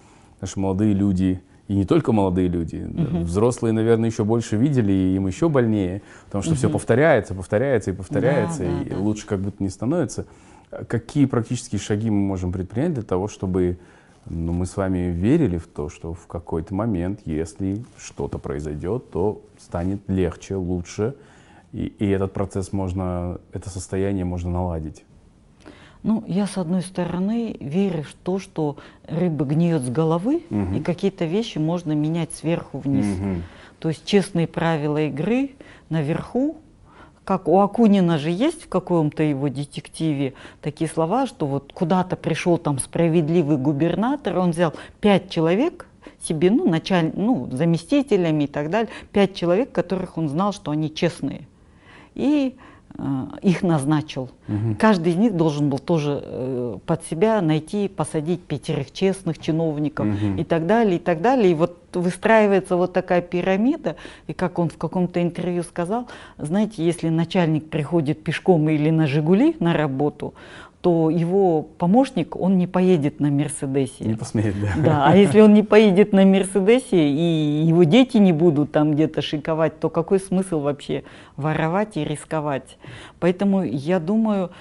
наши 0.41 0.59
молодые 0.59 0.93
люди, 0.93 1.41
и 1.67 1.75
не 1.75 1.85
только 1.85 2.11
молодые 2.11 2.47
люди, 2.47 2.77
угу. 2.77 3.23
взрослые, 3.23 3.73
наверное, 3.73 4.09
еще 4.09 4.23
больше 4.23 4.55
видели, 4.55 4.91
и 4.91 5.15
им 5.15 5.27
еще 5.27 5.49
больнее, 5.49 6.01
потому 6.25 6.41
что 6.41 6.51
угу. 6.51 6.57
все 6.57 6.69
повторяется, 6.69 7.33
повторяется 7.33 7.91
и 7.91 7.93
повторяется, 7.93 8.59
да, 8.63 8.81
и 8.81 8.89
да. 8.89 8.97
лучше 8.97 9.25
как 9.25 9.39
будто 9.39 9.61
не 9.61 9.69
становится. 9.69 10.25
Какие 10.87 11.25
практические 11.25 11.79
шаги 11.79 12.09
мы 12.09 12.19
можем 12.19 12.51
предпринять 12.51 12.93
для 12.93 13.03
того, 13.03 13.27
чтобы 13.27 13.77
ну, 14.27 14.53
мы 14.53 14.65
с 14.65 14.75
вами 14.75 15.11
верили 15.11 15.57
в 15.57 15.67
то, 15.67 15.89
что 15.89 16.13
в 16.13 16.27
какой-то 16.27 16.73
момент, 16.73 17.21
если 17.25 17.83
что-то 17.97 18.39
произойдет, 18.39 19.11
то 19.11 19.43
станет 19.59 20.01
легче, 20.07 20.55
лучше, 20.55 21.15
и, 21.71 21.85
и 21.85 22.07
этот 22.07 22.33
процесс 22.33 22.73
можно, 22.73 23.39
это 23.53 23.69
состояние 23.69 24.25
можно 24.25 24.51
наладить? 24.51 25.03
Ну, 26.03 26.23
я, 26.27 26.45
с 26.45 26.57
одной 26.57 26.83
стороны, 26.83 27.57
верю 27.59 28.03
в 28.03 28.13
то, 28.13 28.37
что 28.37 28.77
рыба 29.07 29.43
гниет 29.43 29.81
с 29.81 29.89
головы, 29.89 30.43
угу. 30.51 30.75
и 30.75 30.79
какие-то 30.79 31.25
вещи 31.25 31.57
можно 31.57 31.93
менять 31.93 32.31
сверху 32.31 32.77
вниз. 32.77 33.05
Угу. 33.05 33.41
То 33.79 33.89
есть 33.89 34.05
честные 34.05 34.47
правила 34.47 35.01
игры 35.01 35.51
наверху, 35.89 36.57
как 37.23 37.47
у 37.47 37.59
Акунина 37.59 38.19
же 38.19 38.29
есть 38.29 38.65
в 38.65 38.69
каком-то 38.69 39.23
его 39.23 39.49
детективе 39.49 40.35
такие 40.61 40.87
слова, 40.87 41.25
что 41.25 41.47
вот 41.47 41.73
куда-то 41.73 42.15
пришел 42.15 42.59
там 42.59 42.77
справедливый 42.77 43.57
губернатор, 43.57 44.37
он 44.37 44.51
взял 44.51 44.73
пять 45.01 45.31
человек 45.31 45.87
себе, 46.21 46.51
ну, 46.51 46.69
началь, 46.69 47.11
ну, 47.15 47.49
заместителями 47.51 48.43
и 48.43 48.47
так 48.47 48.69
далее, 48.69 48.91
пять 49.11 49.33
человек, 49.33 49.71
которых 49.71 50.17
он 50.19 50.29
знал, 50.29 50.53
что 50.53 50.71
они 50.71 50.93
честные. 50.93 51.47
И 52.15 52.55
Э, 52.97 53.25
их 53.41 53.61
назначил. 53.61 54.29
Угу. 54.47 54.75
Каждый 54.79 55.13
из 55.13 55.17
них 55.17 55.35
должен 55.35 55.69
был 55.69 55.79
тоже 55.79 56.21
э, 56.23 56.77
под 56.85 57.03
себя 57.03 57.41
найти, 57.41 57.89
посадить 57.89 58.41
пятерых 58.41 58.91
честных 58.91 59.39
чиновников 59.39 60.07
угу. 60.07 60.39
и 60.39 60.43
так 60.43 60.65
далее, 60.65 60.95
и 60.95 60.99
так 60.99 61.21
далее. 61.21 61.51
И 61.51 61.53
вот 61.55 61.77
выстраивается 61.93 62.77
вот 62.77 62.93
такая 62.93 63.21
пирамида, 63.21 63.97
и 64.27 64.33
как 64.33 64.59
он 64.59 64.69
в 64.69 64.77
каком-то 64.77 65.21
интервью 65.21 65.63
сказал, 65.63 66.07
знаете, 66.37 66.85
если 66.85 67.09
начальник 67.09 67.69
приходит 67.69 68.23
пешком 68.23 68.69
или 68.69 68.89
на 68.89 69.07
«Жигули» 69.07 69.55
на 69.59 69.73
работу, 69.73 70.33
то 70.85 71.09
его 71.09 71.63
помощник, 71.63 72.35
он 72.35 72.59
не 72.59 72.67
поедет 72.67 73.19
на 73.19 73.31
Мерседесе. 73.31 74.03
Не 74.03 74.13
посмеет, 74.13 74.53
да. 74.61 74.83
Да, 74.83 75.05
а 75.07 75.15
если 75.15 75.41
он 75.41 75.51
не 75.55 75.63
поедет 75.63 76.13
на 76.13 76.25
Мерседесе, 76.25 77.09
и 77.09 77.65
его 77.65 77.85
дети 77.85 78.17
не 78.17 78.31
будут 78.31 78.71
там 78.71 78.91
где-то 78.91 79.23
шиковать, 79.23 79.79
то 79.79 79.89
какой 79.89 80.19
смысл 80.19 80.59
вообще 80.59 81.03
воровать 81.37 81.97
и 81.97 82.03
рисковать? 82.03 82.77
Поэтому 83.19 83.63
я 83.63 83.99
думаю, 83.99 84.51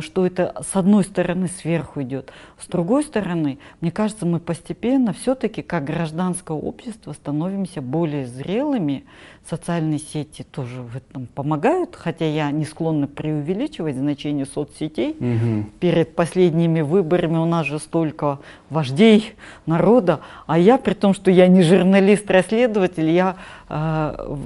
что 0.00 0.26
это 0.26 0.54
с 0.62 0.76
одной 0.76 1.04
стороны 1.04 1.48
сверху 1.48 2.02
идет, 2.02 2.32
с 2.58 2.66
другой 2.66 3.02
стороны, 3.02 3.58
мне 3.80 3.90
кажется, 3.90 4.24
мы 4.24 4.38
постепенно 4.38 5.12
все-таки 5.12 5.62
как 5.62 5.84
гражданское 5.84 6.56
общество 6.56 7.12
становимся 7.12 7.82
более 7.82 8.26
зрелыми. 8.26 9.04
Социальные 9.48 9.98
сети 9.98 10.44
тоже 10.44 10.82
в 10.82 10.96
этом 10.96 11.26
помогают, 11.26 11.96
хотя 11.96 12.24
я 12.24 12.48
не 12.52 12.64
склонна 12.64 13.08
преувеличивать 13.08 13.96
значение 13.96 14.46
соцсетей. 14.46 15.16
Угу. 15.18 15.70
Перед 15.80 16.14
последними 16.14 16.80
выборами 16.80 17.38
у 17.38 17.44
нас 17.44 17.66
же 17.66 17.80
столько 17.80 18.38
вождей 18.70 19.34
народа, 19.66 20.20
а 20.46 20.58
я, 20.58 20.78
при 20.78 20.94
том, 20.94 21.14
что 21.14 21.32
я 21.32 21.48
не 21.48 21.62
журналист-расследователь, 21.62 23.10
я 23.10 23.36
э, 23.68 24.36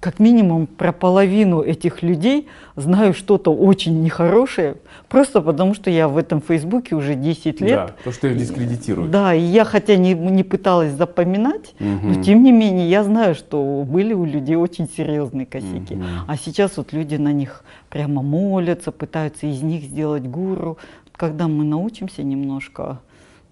как 0.00 0.20
минимум 0.20 0.66
про 0.66 0.92
половину 0.92 1.60
этих 1.60 2.02
людей 2.02 2.46
знаю 2.76 3.14
что-то 3.14 3.52
очень 3.52 4.02
нехорошее, 4.02 4.76
просто 5.08 5.40
потому 5.40 5.74
что 5.74 5.90
я 5.90 6.06
в 6.08 6.16
этом 6.16 6.40
Фейсбуке 6.40 6.94
уже 6.94 7.14
10 7.14 7.60
лет. 7.60 7.70
Да, 7.70 7.90
то, 8.04 8.12
что 8.12 8.28
их 8.28 8.36
дискредитируют. 8.36 9.10
Да, 9.10 9.34
и 9.34 9.40
я 9.40 9.64
хотя 9.64 9.96
не, 9.96 10.14
не 10.14 10.44
пыталась 10.44 10.92
запоминать, 10.92 11.74
угу. 11.80 12.08
но 12.08 12.22
тем 12.22 12.44
не 12.44 12.52
менее 12.52 12.88
я 12.88 13.02
знаю, 13.02 13.34
что 13.34 13.84
были 13.84 14.14
у 14.14 14.24
людей 14.24 14.56
очень 14.56 14.88
серьезные 14.88 15.46
косяки. 15.46 15.94
Угу. 15.94 16.04
А 16.28 16.36
сейчас 16.36 16.76
вот 16.76 16.92
люди 16.92 17.16
на 17.16 17.32
них 17.32 17.64
прямо 17.90 18.22
молятся, 18.22 18.92
пытаются 18.92 19.46
из 19.46 19.62
них 19.62 19.82
сделать 19.82 20.24
гуру. 20.24 20.78
Когда 21.16 21.48
мы 21.48 21.64
научимся 21.64 22.22
немножко 22.22 23.00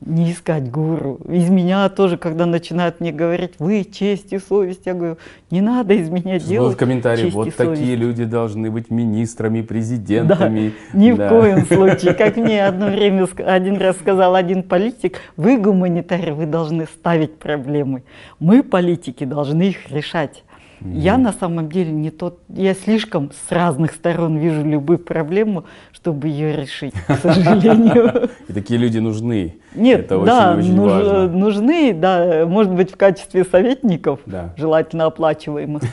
не 0.00 0.32
искать 0.32 0.70
гуру. 0.70 1.20
Из 1.28 1.48
меня 1.48 1.88
тоже, 1.88 2.18
когда 2.18 2.46
начинают 2.46 3.00
мне 3.00 3.12
говорить, 3.12 3.54
вы 3.58 3.84
честь 3.84 4.32
и 4.32 4.38
совесть, 4.38 4.82
я 4.84 4.94
говорю, 4.94 5.16
не 5.50 5.60
надо 5.60 5.94
из 5.94 6.10
меня 6.10 6.38
делать 6.38 6.70
Вот 6.70 6.78
комментарий, 6.78 7.30
вот 7.30 7.54
такие 7.54 7.96
люди 7.96 8.24
должны 8.24 8.70
быть 8.70 8.90
министрами, 8.90 9.62
президентами. 9.62 10.72
Да, 10.92 10.98
ни 10.98 11.12
да. 11.12 11.26
в 11.26 11.28
коем 11.28 11.66
случае. 11.66 12.14
Как 12.14 12.36
мне 12.36 12.66
одно 12.66 12.88
время, 12.88 13.26
один 13.38 13.78
раз 13.78 13.96
сказал 13.96 14.34
один 14.34 14.62
политик, 14.62 15.18
вы 15.36 15.56
гуманитарий, 15.56 16.32
вы 16.32 16.46
должны 16.46 16.84
ставить 16.86 17.38
проблемы. 17.38 18.02
Мы, 18.38 18.62
политики, 18.62 19.24
должны 19.24 19.62
их 19.62 19.90
решать. 19.90 20.44
Я 20.80 21.16
на 21.16 21.32
самом 21.32 21.68
деле 21.68 21.90
не 21.90 22.10
тот, 22.10 22.40
я 22.48 22.74
слишком 22.74 23.30
с 23.32 23.52
разных 23.52 23.92
сторон 23.92 24.36
вижу 24.36 24.64
любую 24.64 24.98
проблему, 24.98 25.64
чтобы 25.92 26.28
ее 26.28 26.54
решить, 26.54 26.94
к 27.06 27.16
сожалению. 27.22 28.28
И 28.48 28.52
такие 28.52 28.78
люди 28.78 28.98
нужны. 28.98 29.56
Нет, 29.74 30.00
Это 30.00 30.20
да, 30.20 30.52
очень, 30.52 30.60
очень 30.60 30.76
нуж, 30.76 30.92
важно. 30.92 31.28
нужны, 31.28 31.92
да, 31.94 32.46
может 32.46 32.72
быть, 32.72 32.92
в 32.92 32.96
качестве 32.96 33.44
советников, 33.44 34.20
да. 34.26 34.54
желательно 34.56 35.06
оплачиваемых. 35.06 35.82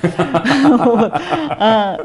А, 1.56 1.98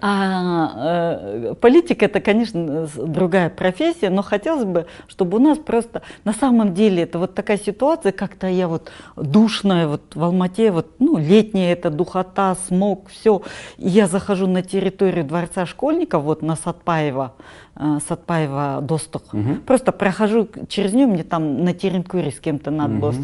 а 0.00 0.72
э, 0.76 1.54
политика 1.60 2.06
это, 2.06 2.20
конечно, 2.20 2.88
другая 2.96 3.50
профессия, 3.50 4.10
но 4.10 4.22
хотелось 4.22 4.64
бы, 4.64 4.86
чтобы 5.06 5.38
у 5.38 5.40
нас 5.40 5.58
просто 5.58 6.02
на 6.24 6.32
самом 6.32 6.74
деле 6.74 7.02
это 7.02 7.18
вот 7.18 7.34
такая 7.34 7.58
ситуация, 7.58 8.12
как-то 8.12 8.46
я 8.46 8.68
вот 8.68 8.90
душная, 9.16 9.86
вот 9.86 10.02
в 10.14 10.22
Алмате, 10.22 10.70
вот, 10.70 10.86
ну, 10.98 11.18
летняя 11.18 11.51
это 11.60 11.90
духота, 11.90 12.56
смог, 12.66 13.08
все. 13.08 13.42
я 13.78 14.06
захожу 14.06 14.46
на 14.46 14.62
территорию 14.62 15.24
дворца 15.24 15.66
школьников, 15.66 16.24
вот 16.24 16.42
на 16.42 16.56
Сатпаева, 16.56 17.34
э, 17.76 17.98
Сатпаева 18.06 18.80
Достух. 18.82 19.22
Угу. 19.32 19.56
Просто 19.66 19.92
прохожу 19.92 20.48
через 20.68 20.92
нее, 20.92 21.06
мне 21.06 21.24
там 21.24 21.64
на 21.64 21.74
Теренкуре 21.74 22.30
с 22.30 22.40
кем-то 22.40 22.70
надо 22.70 22.94
угу. 22.94 23.00
было. 23.00 23.14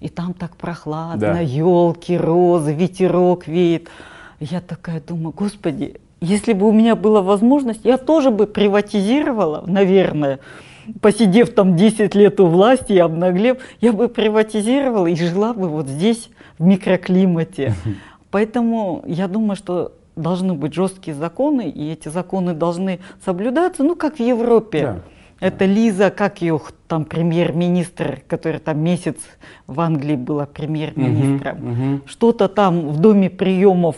И 0.00 0.08
там 0.08 0.34
так 0.34 0.56
прохладно, 0.56 1.34
да. 1.34 1.40
елки, 1.40 2.16
розы, 2.16 2.74
ветерок 2.74 3.46
веет. 3.46 3.88
Я 4.40 4.60
такая 4.60 5.00
думаю, 5.00 5.32
господи, 5.32 5.96
если 6.20 6.52
бы 6.52 6.68
у 6.68 6.72
меня 6.72 6.96
была 6.96 7.22
возможность, 7.22 7.80
я 7.84 7.98
тоже 7.98 8.30
бы 8.30 8.46
приватизировала, 8.46 9.64
наверное, 9.66 10.40
посидев 11.00 11.52
там 11.52 11.76
10 11.76 12.14
лет 12.14 12.40
у 12.40 12.46
власти 12.46 12.92
и 12.92 12.98
обнаглев, 12.98 13.58
я 13.80 13.92
бы 13.92 14.08
приватизировала 14.08 15.06
и 15.06 15.14
жила 15.14 15.52
бы 15.52 15.68
вот 15.68 15.88
здесь, 15.88 16.30
в 16.58 16.64
микроклимате. 16.64 17.74
Поэтому 18.30 19.02
я 19.06 19.28
думаю, 19.28 19.56
что 19.56 19.92
должны 20.16 20.54
быть 20.54 20.74
жесткие 20.74 21.14
законы, 21.14 21.68
и 21.68 21.92
эти 21.92 22.08
законы 22.08 22.54
должны 22.54 23.00
соблюдаться, 23.24 23.84
ну, 23.84 23.96
как 23.96 24.16
в 24.16 24.20
Европе. 24.20 24.82
Да. 24.82 24.98
Это 25.38 25.66
Лиза, 25.66 26.10
как 26.10 26.40
ее 26.40 26.58
там 26.88 27.04
премьер-министр, 27.04 28.22
который 28.26 28.58
там 28.58 28.78
месяц 28.80 29.16
в 29.66 29.78
Англии 29.80 30.16
была 30.16 30.46
премьер-министром. 30.46 31.56
Угу, 31.58 31.94
угу. 31.96 32.00
Что-то 32.06 32.48
там 32.48 32.88
в 32.88 33.00
доме 33.00 33.28
приемов 33.28 33.96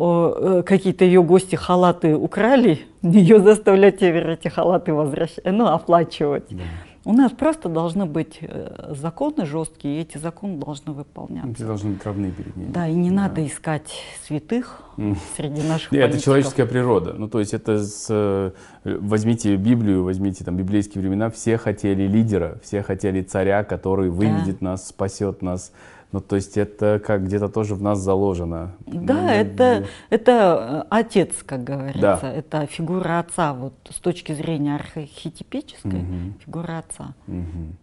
Э, 0.00 0.62
какие-то 0.64 1.04
ее 1.04 1.22
гости 1.22 1.56
халаты 1.56 2.14
украли, 2.14 2.86
ее 3.02 3.40
заставлять 3.40 3.96
теперь 3.96 4.28
эти 4.30 4.48
халаты 4.48 4.92
возвращать, 4.92 5.44
ну, 5.44 5.66
оплачивать. 5.66 6.44
Да. 6.50 6.62
У 7.08 7.14
нас 7.14 7.32
просто 7.32 7.70
должны 7.70 8.04
быть 8.04 8.36
э, 8.42 8.92
законы 8.94 9.46
жесткие, 9.46 9.96
и 9.96 10.00
эти 10.02 10.18
законы 10.18 10.58
должны 10.58 10.92
выполняться. 10.92 11.54
Все 11.54 11.64
должны 11.64 11.92
быть 11.92 12.04
равны 12.04 12.30
перед 12.30 12.54
ними. 12.54 12.70
Да, 12.70 12.86
и 12.86 12.92
не 12.92 13.08
да. 13.08 13.16
надо 13.16 13.46
искать 13.46 13.90
святых 14.26 14.82
mm. 14.98 15.16
среди 15.34 15.66
наших 15.66 15.90
Нет, 15.90 16.10
Это 16.10 16.20
человеческая 16.20 16.66
природа. 16.66 17.14
Ну, 17.14 17.26
то 17.26 17.40
есть 17.40 17.54
это 17.54 17.82
с... 17.82 18.08
Э, 18.10 18.50
возьмите 18.84 19.56
Библию, 19.56 20.04
возьмите 20.04 20.44
там 20.44 20.58
библейские 20.58 21.00
времена, 21.00 21.30
все 21.30 21.56
хотели 21.56 22.02
лидера, 22.02 22.58
все 22.62 22.82
хотели 22.82 23.22
царя, 23.22 23.64
который 23.64 24.10
выведет 24.10 24.58
да. 24.60 24.72
нас, 24.72 24.88
спасет 24.88 25.40
нас, 25.40 25.72
ну, 26.10 26.20
то 26.20 26.36
есть 26.36 26.56
это 26.56 27.00
как 27.04 27.26
где-то 27.26 27.48
тоже 27.48 27.74
в 27.74 27.82
нас 27.82 27.98
заложено. 27.98 28.72
Да, 28.86 29.14
ну, 29.14 29.28
это, 29.28 29.86
это 30.08 30.84
э, 30.84 30.86
отец, 30.88 31.34
как 31.44 31.64
говорится, 31.64 32.18
да. 32.22 32.32
это 32.32 32.66
фигура 32.66 33.18
отца, 33.18 33.52
вот 33.52 33.74
с 33.90 33.96
точки 33.96 34.32
зрения 34.32 34.76
архетипической, 34.76 36.00
угу. 36.00 36.34
фигура 36.44 36.78
отца. 36.78 37.14
Угу. 37.26 37.76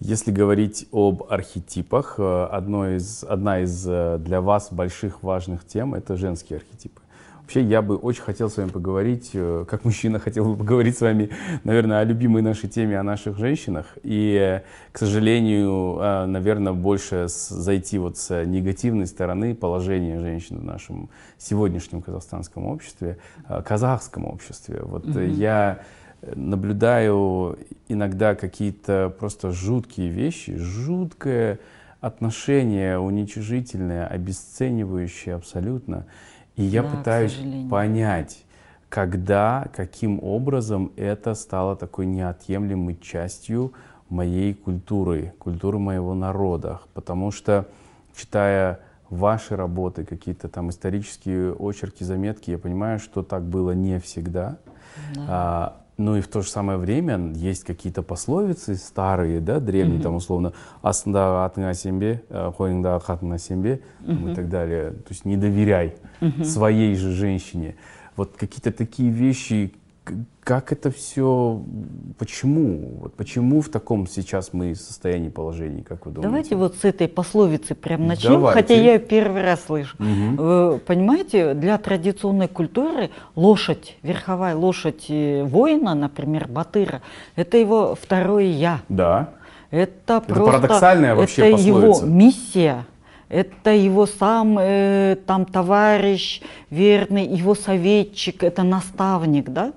Если 0.00 0.30
говорить 0.30 0.86
об 0.92 1.24
архетипах, 1.28 2.14
э, 2.18 2.48
одно 2.50 2.88
из, 2.88 3.22
одна 3.24 3.60
из 3.60 3.84
э, 3.86 4.16
для 4.18 4.40
вас 4.40 4.72
больших 4.72 5.22
важных 5.22 5.66
тем— 5.66 5.94
это 5.96 6.16
женские 6.16 6.58
архетипы. 6.58 7.02
Вообще, 7.48 7.62
я 7.62 7.80
бы 7.80 7.96
очень 7.96 8.20
хотел 8.20 8.50
с 8.50 8.58
вами 8.58 8.68
поговорить, 8.68 9.30
э, 9.32 9.64
как 9.66 9.86
мужчина 9.86 10.18
хотел 10.18 10.44
бы 10.44 10.54
поговорить 10.54 10.98
с 10.98 11.00
вами, 11.00 11.30
наверное, 11.64 12.00
о 12.00 12.04
любимой 12.04 12.42
нашей 12.42 12.68
теме, 12.68 13.00
о 13.00 13.02
наших 13.02 13.38
женщинах. 13.38 13.86
И, 14.02 14.60
к 14.92 14.98
сожалению, 14.98 15.96
э, 15.98 16.26
наверное, 16.26 16.74
больше 16.74 17.24
зайти 17.28 17.96
вот 17.96 18.18
с 18.18 18.44
негативной 18.44 19.06
стороны 19.06 19.54
положения 19.54 20.20
женщин 20.20 20.58
в 20.58 20.64
нашем 20.64 21.08
сегодняшнем 21.38 22.02
казахстанском 22.02 22.66
обществе, 22.66 23.16
э, 23.48 23.62
казахском 23.62 24.26
обществе. 24.26 24.82
Вот 24.82 25.06
mm-hmm. 25.06 25.30
я 25.30 25.78
наблюдаю 26.34 27.58
иногда 27.88 28.34
какие-то 28.34 29.10
просто 29.18 29.52
жуткие 29.52 30.10
вещи, 30.10 30.54
жуткое 30.58 31.60
отношение 32.02 32.98
уничижительное, 32.98 34.06
обесценивающее 34.06 35.34
абсолютно. 35.34 36.04
И 36.58 36.64
я 36.64 36.82
да, 36.82 36.88
пытаюсь 36.90 37.38
понять, 37.70 38.44
когда, 38.88 39.68
каким 39.74 40.22
образом 40.22 40.92
это 40.96 41.34
стало 41.34 41.76
такой 41.76 42.04
неотъемлемой 42.06 42.98
частью 43.00 43.72
моей 44.08 44.54
культуры, 44.54 45.34
культуры 45.38 45.78
моего 45.78 46.14
народа. 46.14 46.80
Потому 46.94 47.30
что, 47.30 47.66
читая 48.16 48.80
ваши 49.08 49.54
работы, 49.54 50.04
какие-то 50.04 50.48
там 50.48 50.70
исторические 50.70 51.54
очерки, 51.54 52.02
заметки, 52.02 52.50
я 52.50 52.58
понимаю, 52.58 52.98
что 52.98 53.22
так 53.22 53.44
было 53.44 53.70
не 53.70 54.00
всегда. 54.00 54.58
Да. 55.14 55.24
А, 55.28 55.76
ну 55.98 56.16
и 56.16 56.20
в 56.20 56.28
то 56.28 56.42
же 56.42 56.48
самое 56.48 56.78
время 56.78 57.32
есть 57.34 57.64
какие-то 57.64 58.02
пословицы 58.02 58.76
старые, 58.76 59.40
да, 59.40 59.60
древние, 59.60 59.98
mm-hmm. 59.98 60.02
там 60.02 60.14
условно 60.14 60.52
«асында 60.80 61.44
атыңа 61.44 61.74
сенбе», 61.74 62.22
«қойныңдағы 62.30 63.02
қатыңа 63.04 63.38
сенбе» 63.38 63.82
mm-hmm. 64.00 64.32
и 64.32 64.34
так 64.34 64.48
далее. 64.48 64.92
То 64.92 65.10
есть 65.10 65.24
не 65.24 65.36
доверяй 65.36 65.96
mm-hmm. 66.20 66.44
своей 66.44 66.94
же 66.94 67.10
женщине. 67.12 67.76
Вот 68.16 68.36
какие-то 68.36 68.72
такие 68.72 69.10
вещи, 69.10 69.74
как 70.42 70.72
это 70.72 70.90
все, 70.90 71.62
почему, 72.18 73.00
вот 73.02 73.14
почему 73.14 73.60
в 73.60 73.68
таком 73.68 74.06
сейчас 74.06 74.54
мы 74.54 74.74
состоянии 74.74 75.28
положения, 75.28 75.82
как 75.82 76.06
вы 76.06 76.12
думаете? 76.12 76.22
Давайте 76.22 76.56
вот 76.56 76.76
с 76.76 76.84
этой 76.84 77.06
пословицы 77.06 77.74
прям 77.74 78.06
начнем, 78.06 78.32
Давайте. 78.32 78.62
хотя 78.62 78.74
я 78.74 78.94
ее 78.94 78.98
первый 78.98 79.42
раз 79.42 79.64
слышу. 79.66 79.94
Угу. 79.98 80.42
Вы 80.42 80.78
понимаете, 80.78 81.52
для 81.54 81.76
традиционной 81.76 82.48
культуры 82.48 83.10
лошадь, 83.36 83.96
верховая 84.02 84.56
лошадь 84.56 85.06
э, 85.10 85.44
воина, 85.44 85.94
например, 85.94 86.48
батыра, 86.48 87.02
это 87.36 87.58
его 87.58 87.94
второе 87.94 88.46
я. 88.46 88.80
Да. 88.88 89.30
Это, 89.70 89.92
это 90.16 90.20
просто, 90.20 90.44
парадоксальная 90.44 91.14
вообще 91.14 91.42
это 91.42 91.56
пословица. 91.58 92.06
его 92.06 92.06
миссия 92.06 92.86
это 93.28 93.70
его 93.70 94.06
сам 94.06 94.58
э, 94.58 95.16
там 95.26 95.44
товарищ 95.44 96.40
верный, 96.70 97.26
его 97.26 97.54
советчик, 97.54 98.42
это 98.42 98.62
наставник, 98.62 99.50
да. 99.50 99.72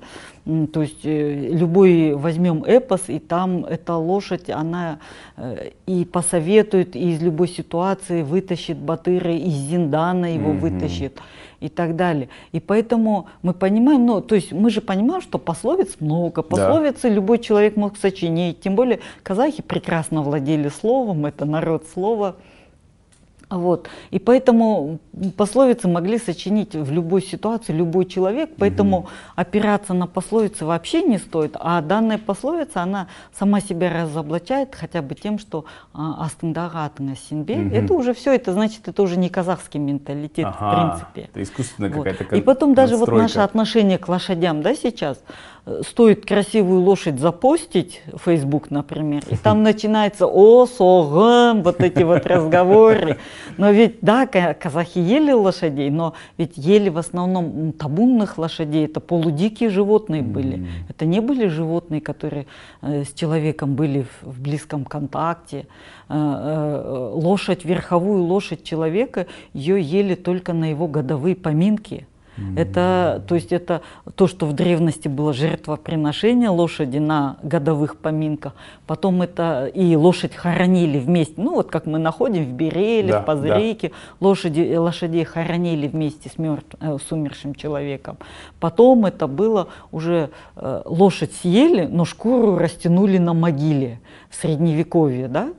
То 0.45 0.82
есть 0.82 1.06
э, 1.06 1.49
любой 1.52 2.16
возьмем 2.16 2.64
эпос, 2.64 3.04
и 3.10 3.20
там 3.20 3.64
эта 3.66 3.95
лошадь, 3.95 4.49
она 4.49 4.99
э, 5.38 5.72
и 5.86 6.06
посоветует, 6.06 6.95
и 6.95 7.12
из 7.12 7.22
любой 7.22 7.47
ситуации 7.47 8.24
вытащит 8.24 8.78
Батыра, 8.78 9.32
из 9.32 9.54
Зиндана 9.54 10.34
его 10.34 10.52
mm-hmm. 10.52 10.60
вытащит 10.60 11.20
и 11.60 11.70
так 11.70 11.95
далее. 11.95 12.30
И 12.54 12.60
поэтому 12.60 13.28
мы 13.43 13.54
понимаем, 13.54 14.06
ну, 14.06 14.22
то 14.22 14.34
есть 14.34 14.52
мы 14.52 14.72
же 14.72 14.82
понимаем, 14.82 15.22
что 15.22 15.38
пословиц 15.38 15.97
много, 15.99 16.41
пословицы 16.41 17.10
да. 17.10 17.10
любой 17.10 17.38
человек 17.38 17.76
мог 17.76 17.97
сочинить, 17.97 18.62
тем 18.62 18.76
более 18.76 18.99
казахи 19.22 19.62
прекрасно 19.62 20.24
владели 20.24 20.70
словом, 20.70 21.28
это 21.28 21.45
народ 21.45 21.86
слова. 21.93 22.36
Вот. 23.52 23.89
И 24.12 24.20
поэтому 24.20 24.99
пословицы 25.36 25.88
могли 25.88 26.18
сочинить 26.18 26.74
в 26.74 26.91
любой 26.91 27.22
ситуации 27.22 27.74
любой 27.74 28.06
человек, 28.06 28.52
поэтому 28.58 28.99
угу. 28.99 29.10
опираться 29.36 29.93
на 29.93 30.08
пословицы 30.08 30.66
вообще 30.66 31.04
не 31.04 31.18
стоит. 31.18 31.56
А 31.60 31.82
данная 31.82 32.18
пословица, 32.18 32.82
она 32.82 33.08
сама 33.38 33.60
себя 33.60 33.91
разоблачает 33.91 34.74
хотя 34.74 35.02
бы 35.02 35.16
тем, 35.16 35.38
что 35.38 35.66
а, 35.93 36.26
астындага 36.26 36.86
атына 36.86 37.16
синбе. 37.16 37.56
Угу. 37.56 37.76
Это 37.76 37.93
уже 37.93 38.14
все, 38.14 38.34
это 38.34 38.54
значит, 38.54 38.88
это 38.88 39.02
уже 39.02 39.18
не 39.18 39.30
казахский 39.30 39.80
менталитет 39.80 40.47
ага, 40.47 40.56
в 40.56 40.76
принципе. 40.76 41.30
Это 41.34 41.43
искусственная 41.43 41.91
вот. 41.91 42.06
какая-то 42.06 42.36
И 42.36 42.41
потом 42.41 42.74
даже 42.74 42.95
вот 42.95 43.10
наше 43.10 43.39
отношение 43.39 43.97
к 43.97 44.08
лошадям, 44.08 44.62
да, 44.62 44.74
сейчас 44.76 45.22
стоит 45.82 46.26
красивую 46.26 46.82
лошадь 46.82 47.20
запостить 47.20 48.01
в 48.12 48.20
Facebook, 48.26 48.72
например, 48.72 49.24
и 49.30 49.36
там 49.36 49.62
начинается 49.64 50.26
о, 50.26 50.66
согам, 50.66 51.62
вот 51.62 51.82
эти 51.82 52.03
вот 52.03 52.26
разговоры. 52.26 53.18
Но 53.57 53.70
ведь, 53.72 53.99
да, 54.01 54.26
казахи 54.26 54.97
ели 54.97 55.32
лошадей, 55.32 55.89
но 55.89 56.14
ведь 56.38 56.57
ели 56.57 56.89
в 56.89 56.97
основном 56.97 57.74
табунных 57.74 58.38
лошадей, 58.38 58.86
это 58.86 58.99
полудикие 58.99 59.70
животные 59.70 60.22
были. 60.22 60.68
Это 60.89 61.05
не 61.05 61.20
были 61.20 61.47
животные, 61.47 62.01
которые 62.01 62.47
э, 62.82 63.03
с 63.03 63.14
человеком 63.14 63.76
были 63.76 64.05
в 64.22 64.41
близком 64.41 64.84
контакте. 64.86 65.68
Э, 66.09 66.14
э, 66.14 67.12
лошадь, 67.14 67.66
верховую 67.66 68.24
лошадь 68.24 68.64
человека, 68.64 69.28
ее 69.53 69.82
ели 69.82 70.16
только 70.16 70.53
на 70.53 70.70
его 70.70 70.88
годовые 70.88 71.36
поминки. 71.36 72.07
Это, 72.56 73.24
то 73.28 73.36
есть 73.36 73.52
это 73.52 73.82
то, 74.16 74.28
что 74.28 74.46
в 74.46 74.54
древности 74.54 75.08
было 75.08 75.34
жертвоприношение 75.34 76.50
лошади 76.50 76.98
на 76.98 77.38
годовых 77.44 77.98
поминках. 77.98 78.54
Потом 78.88 79.22
это 79.22 79.68
и 79.74 79.96
лошадь 79.96 80.36
хоронили 80.36 81.00
вместе. 81.00 81.36
Ну 81.38 81.56
вот 81.56 81.70
как 81.70 81.86
мы 81.86 82.00
находим 82.00 82.46
в 82.46 82.54
Береле, 82.54 83.14
да, 83.14 83.22
в 83.22 83.26
Позырейке, 83.26 83.89
да. 83.89 83.96
лошади, 84.20 84.76
лошадей 84.76 85.24
хоронили 85.24 85.88
вместе 85.88 86.30
с, 86.30 86.38
мертв, 86.38 86.76
э, 86.80 86.98
с 86.98 87.12
умершим 87.12 87.56
человеком. 87.56 88.18
Потом 88.60 89.06
это 89.06 89.28
было 89.28 89.68
уже 89.92 90.30
э, 90.56 90.82
лошадь 90.86 91.34
съели, 91.34 91.86
но 91.86 92.06
шкуру 92.06 92.58
растянули 92.58 93.18
на 93.18 93.34
могиле 93.34 94.00
в 94.30 94.36
средневековье, 94.36 95.28
да? 95.28 95.50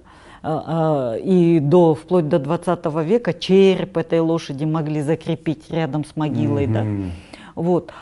А, 0.42 1.14
а, 1.14 1.16
и 1.16 1.60
до, 1.60 1.94
вплоть 1.94 2.28
до 2.28 2.38
20 2.38 2.84
века 3.04 3.32
череп 3.32 3.96
этой 3.96 4.20
лошади 4.20 4.64
могли 4.64 5.00
закрепить 5.00 5.70
рядом 5.70 6.04
с 6.04 6.16
могилой. 6.16 6.66
Mm-hmm. 6.66 7.06
Да. 7.06 7.12
Вот. 7.54 7.92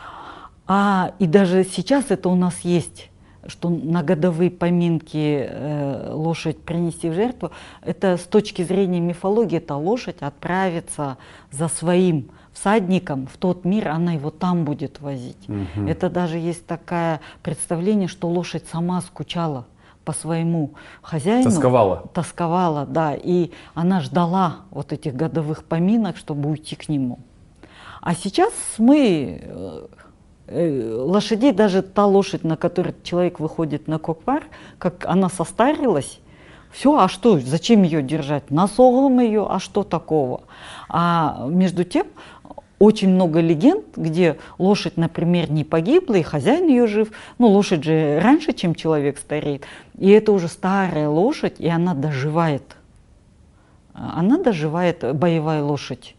А, 0.67 1.13
и 1.19 1.27
даже 1.27 1.63
сейчас 1.63 2.05
это 2.09 2.29
у 2.29 2.35
нас 2.35 2.61
есть 2.61 3.11
что 3.47 3.69
на 3.69 4.03
годовые 4.03 4.51
поминки 4.51 5.47
э, 5.49 6.11
лошадь 6.13 6.59
принести 6.59 7.09
в 7.09 7.13
жертву, 7.13 7.51
это 7.81 8.17
с 8.17 8.21
точки 8.21 8.61
зрения 8.61 8.99
мифологии, 8.99 9.57
эта 9.57 9.75
лошадь 9.75 10.17
отправится 10.19 11.17
за 11.49 11.67
своим 11.67 12.29
всадником 12.53 13.27
в 13.27 13.37
тот 13.37 13.65
мир, 13.65 13.89
она 13.89 14.13
его 14.13 14.29
там 14.29 14.63
будет 14.63 15.01
возить. 15.01 15.49
Угу. 15.49 15.87
Это 15.87 16.09
даже 16.09 16.37
есть 16.37 16.65
такое 16.67 17.19
представление, 17.41 18.07
что 18.07 18.29
лошадь 18.29 18.65
сама 18.71 19.01
скучала 19.01 19.65
по 20.11 20.17
своему 20.17 20.71
хозяину. 21.01 21.45
Тосковала. 21.45 22.03
Тосковала, 22.13 22.85
да. 22.85 23.15
И 23.15 23.51
она 23.73 24.01
ждала 24.01 24.57
вот 24.69 24.91
этих 24.91 25.15
годовых 25.15 25.63
поминок, 25.63 26.17
чтобы 26.17 26.49
уйти 26.49 26.75
к 26.75 26.89
нему. 26.89 27.19
А 28.01 28.13
сейчас 28.13 28.51
мы 28.77 29.41
э, 29.41 29.87
э, 30.47 30.93
лошадей, 30.95 31.53
даже 31.53 31.81
та 31.81 32.05
лошадь, 32.05 32.43
на 32.43 32.57
которой 32.57 32.93
человек 33.03 33.39
выходит 33.39 33.87
на 33.87 33.99
кокпар, 33.99 34.43
как 34.79 35.05
она 35.05 35.29
состарилась, 35.29 36.19
все, 36.71 36.97
а 36.97 37.07
что, 37.07 37.39
зачем 37.39 37.83
ее 37.83 38.01
держать? 38.01 38.51
Насогом 38.51 39.19
ее, 39.21 39.47
а 39.49 39.59
что 39.59 39.83
такого? 39.83 40.41
А 40.89 41.45
между 41.47 41.85
тем 41.85 42.07
очень 42.81 43.09
много 43.09 43.41
легенд, 43.41 43.85
где 43.95 44.37
лошадь, 44.57 44.97
например, 44.97 45.51
не 45.51 45.63
погибла, 45.63 46.15
и 46.15 46.23
хозяин 46.23 46.67
ее 46.67 46.87
жив. 46.87 47.11
Ну, 47.37 47.47
лошадь 47.47 47.83
же 47.83 48.19
раньше, 48.19 48.53
чем 48.53 48.73
человек 48.73 49.19
стареет. 49.19 49.65
И 49.99 50.09
это 50.09 50.31
уже 50.31 50.47
старая 50.47 51.07
лошадь, 51.07 51.59
и 51.59 51.67
она 51.67 51.93
доживает. 51.93 52.63
Она 53.93 54.39
доживает, 54.39 55.15
боевая 55.15 55.61
лошадь 55.61 56.15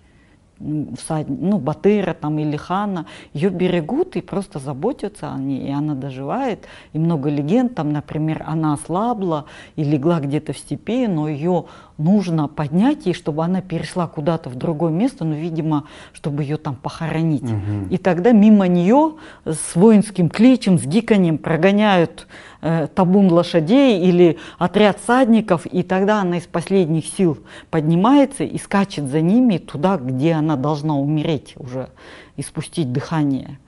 всад... 0.99 1.29
ну, 1.29 1.59
Батыра 1.59 2.15
там 2.15 2.39
или 2.39 2.57
Хана, 2.57 3.07
ее 3.33 3.51
берегут 3.51 4.17
и 4.17 4.21
просто 4.21 4.59
заботятся 4.59 5.33
о 5.33 5.39
ней, 5.39 5.69
и 5.69 5.71
она 5.71 5.95
доживает. 5.95 6.67
И 6.93 6.99
много 6.99 7.29
легенд, 7.29 7.75
там, 7.75 7.93
например, 7.93 8.45
она 8.47 8.75
ослабла 8.75 9.47
и 9.77 9.85
легла 9.85 10.21
где-то 10.21 10.53
в 10.53 10.59
степи, 10.59 11.07
но 11.07 11.29
ее 11.29 11.67
нужно 11.99 12.49
поднять 12.49 13.07
ей, 13.07 13.15
чтобы 13.15 13.45
она 13.45 13.61
перешла 13.61 14.07
куда-то 14.07 14.51
в 14.51 14.57
другое 14.57 14.91
место, 14.91 15.25
ну, 15.25 15.35
видимо, 15.35 15.85
чтобы 16.13 16.43
ее 16.43 16.57
там 16.57 16.75
похоронить. 16.75 17.45
Угу. 17.45 17.89
И 17.91 17.99
тогда 17.99 18.33
мимо 18.33 18.67
нее 18.67 19.15
с 19.45 19.75
воинским 19.77 20.29
кличем, 20.29 20.79
с 20.79 20.85
гиканьем 20.85 21.39
прогоняют 21.39 22.27
э, 22.63 22.89
табун 22.95 23.31
лошадей 23.31 24.01
или 24.01 24.39
отряд 24.59 24.99
садников, 25.07 25.67
и 25.67 25.83
тогда 25.83 26.23
она 26.23 26.39
из 26.39 26.47
последних 26.47 27.07
сил 27.07 27.39
поднимается 27.71 28.45
и 28.45 28.57
скачет 28.57 29.09
за 29.09 29.21
ними 29.21 29.59
туда, 29.59 29.99
где 29.99 30.33
она 30.33 30.57
должна 30.57 30.97
умереть 30.97 31.55
уже 31.59 31.91
и 32.37 32.43
спустить 32.43 32.93
дыхание. 32.93 33.59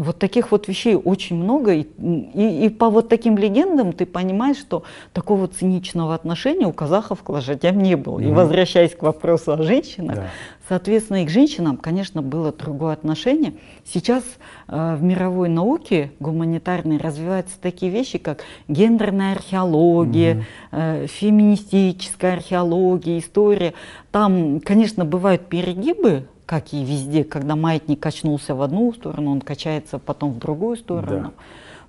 Вот 0.00 0.18
таких 0.18 0.50
вот 0.50 0.68
вещей 0.68 0.94
очень 0.94 1.36
много, 1.36 1.74
и, 1.74 1.82
и, 1.82 2.66
и 2.66 2.68
по 2.68 2.90
вот 2.90 3.08
таким 3.08 3.36
легендам 3.36 3.92
ты 3.92 4.06
понимаешь, 4.06 4.56
что 4.56 4.84
такого 5.12 5.48
циничного 5.48 6.14
отношения 6.14 6.66
у 6.66 6.72
казахов 6.72 7.22
к 7.22 7.28
лошадям 7.28 7.78
не 7.78 7.96
было. 7.96 8.18
Mm-hmm. 8.18 8.30
И 8.30 8.32
возвращаясь 8.32 8.94
к 8.94 9.02
вопросу 9.02 9.52
о 9.52 9.62
женщинах, 9.62 10.16
да. 10.16 10.26
соответственно, 10.68 11.22
и 11.22 11.26
к 11.26 11.30
женщинам, 11.30 11.76
конечно, 11.76 12.22
было 12.22 12.52
другое 12.52 12.94
отношение. 12.94 13.54
Сейчас 13.84 14.24
э, 14.68 14.96
в 14.96 15.02
мировой 15.02 15.48
науке 15.48 16.12
гуманитарной 16.20 16.98
развиваются 16.98 17.56
такие 17.60 17.92
вещи, 17.92 18.18
как 18.18 18.44
гендерная 18.68 19.32
археология, 19.32 20.34
mm-hmm. 20.34 21.04
э, 21.04 21.06
феминистическая 21.08 22.34
археология, 22.34 23.18
история. 23.18 23.74
Там, 24.10 24.60
конечно, 24.60 25.04
бывают 25.04 25.46
перегибы, 25.46 26.26
как 26.46 26.72
и 26.72 26.84
везде, 26.84 27.24
когда 27.24 27.56
маятник 27.56 28.00
качнулся 28.00 28.54
в 28.54 28.62
одну 28.62 28.92
сторону, 28.92 29.32
он 29.32 29.40
качается 29.40 29.98
потом 29.98 30.32
в 30.32 30.38
другую 30.38 30.76
сторону. 30.76 31.22
Да. 31.22 31.32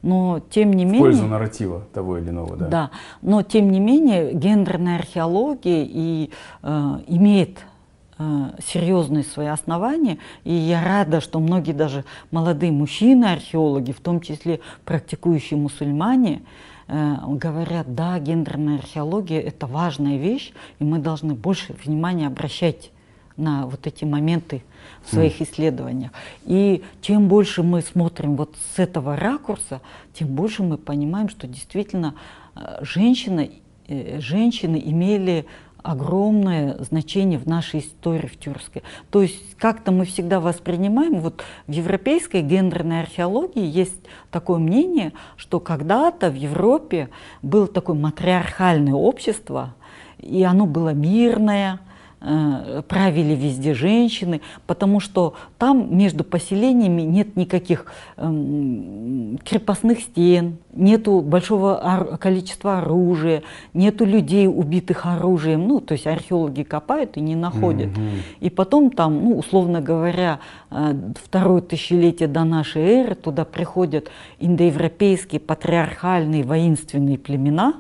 Но 0.04 0.42
тем 0.50 0.74
не 0.74 0.86
в 0.86 0.90
менее... 0.90 1.00
В 1.00 1.04
пользу 1.04 1.26
нарратива 1.26 1.82
того 1.94 2.18
или 2.18 2.30
иного, 2.30 2.58
да. 2.58 2.68
Да, 2.68 2.92
но 3.22 3.42
тем 3.42 3.72
не 3.72 3.80
менее 3.80 4.34
гендерная 4.34 4.98
археология 4.98 5.86
и, 5.88 6.30
э, 6.62 7.00
имеет 7.08 7.60
э, 8.20 8.24
серьезные 8.66 9.24
свои 9.24 9.48
основания, 9.48 10.18
и 10.44 10.54
я 10.54 10.84
рада, 10.84 11.22
что 11.22 11.40
многие 11.40 11.72
даже 11.72 12.04
молодые 12.32 12.74
мужчины-археологи, 12.74 13.94
в 13.94 14.02
том 14.02 14.20
числе 14.20 14.60
практикующие 14.84 15.58
мусульмане, 15.58 16.42
э, 16.90 17.16
говорят, 17.26 17.96
да, 17.96 18.20
гендерная 18.20 18.80
археология– 18.80 19.40
это 19.42 19.68
важная 19.68 20.18
вещь, 20.18 20.52
и 20.80 20.84
мы 20.84 21.00
должны 21.00 21.34
больше 21.34 21.76
внимания 21.86 22.28
обращать 22.28 22.92
на 23.38 23.66
вот 23.66 23.88
эти 23.88 24.06
моменты 24.06 24.64
в 25.04 25.14
своих 25.14 25.40
mm. 25.40 25.44
исследованиях. 25.44 26.12
И 26.46 26.84
чем 27.02 27.28
больше 27.28 27.64
мы 27.64 27.82
смотрим 27.82 28.36
вот 28.36 28.56
с 28.76 28.80
этого 28.80 29.16
ракурса, 29.16 29.82
тем 30.14 30.30
больше 30.30 30.64
мы 30.64 30.78
понимаем, 30.78 31.30
что 31.30 31.48
действительно 31.48 32.16
э, 32.56 32.80
женщина, 32.82 33.48
э, 33.88 34.20
женщины 34.20 34.82
имели 34.84 35.46
огромное 35.84 36.78
значение 36.80 37.38
в 37.38 37.46
нашей 37.46 37.82
истории 37.82 38.28
в 38.28 38.40
Тюркской. 38.40 38.84
То 39.12 39.22
есть 39.22 39.56
как-то 39.58 39.92
мы 39.92 40.06
всегда 40.06 40.40
воспринимаем, 40.40 41.20
вот 41.20 41.44
в 41.68 41.72
европейской 41.72 42.42
гендерной 42.42 43.02
археологии 43.02 43.66
есть 43.66 44.02
такое 44.32 44.60
мнение, 44.60 45.12
что 45.36 45.60
когда-то 45.60 46.32
в 46.32 46.36
Европе 46.36 47.10
было 47.42 47.68
такое 47.68 47.98
матриархальное 47.98 48.94
общество, 48.94 49.76
и 50.20 50.42
оно 50.44 50.66
было 50.66 50.94
мирное, 50.94 51.80
правили 52.88 53.36
везде 53.36 53.74
женщины, 53.74 54.42
потому 54.66 55.02
что 55.02 55.34
там 55.58 55.96
между 55.96 56.24
поселениями 56.24 57.02
нет 57.02 57.36
никаких 57.36 57.86
эм, 58.16 59.40
крепостных 59.44 60.00
стен, 60.00 60.58
нету 60.74 61.20
большого 61.22 62.18
количества 62.20 62.80
оружия, 62.80 63.44
нету 63.74 64.06
людей, 64.06 64.48
убитых 64.48 65.06
оружием. 65.06 65.68
Ну, 65.68 65.82
то 65.82 65.94
есть 65.94 66.08
археологи 66.08 66.64
копают 66.64 67.18
и 67.18 67.22
не 67.22 67.36
находят. 67.36 67.90
Mm-hmm. 67.90 68.20
И 68.40 68.50
потом 68.50 68.90
там, 68.90 69.24
ну, 69.24 69.38
условно 69.38 69.82
говоря, 69.82 70.40
э, 70.72 70.94
второе 71.22 71.62
тысячелетие 71.62 72.30
до 72.30 72.44
нашей 72.44 72.84
эры 72.84 73.16
туда 73.16 73.44
приходят 73.44 74.10
индоевропейские 74.40 75.42
патриархальные 75.42 76.44
воинственные 76.44 77.18
племена 77.18 77.74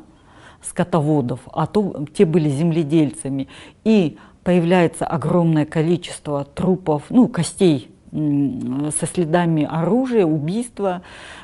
скотоводов, 0.61 1.41
а 1.51 1.67
то 1.67 2.05
те 2.13 2.25
были 2.25 2.49
земледельцами. 2.49 3.47
И 3.83 4.17
появляется 4.43 5.05
огромное 5.05 5.65
количество 5.65 6.43
трупов, 6.43 7.03
ну, 7.09 7.27
костей 7.27 7.89
со 8.13 9.07
следами 9.11 9.67
оружия, 9.69 10.23
убийства, 10.23 11.01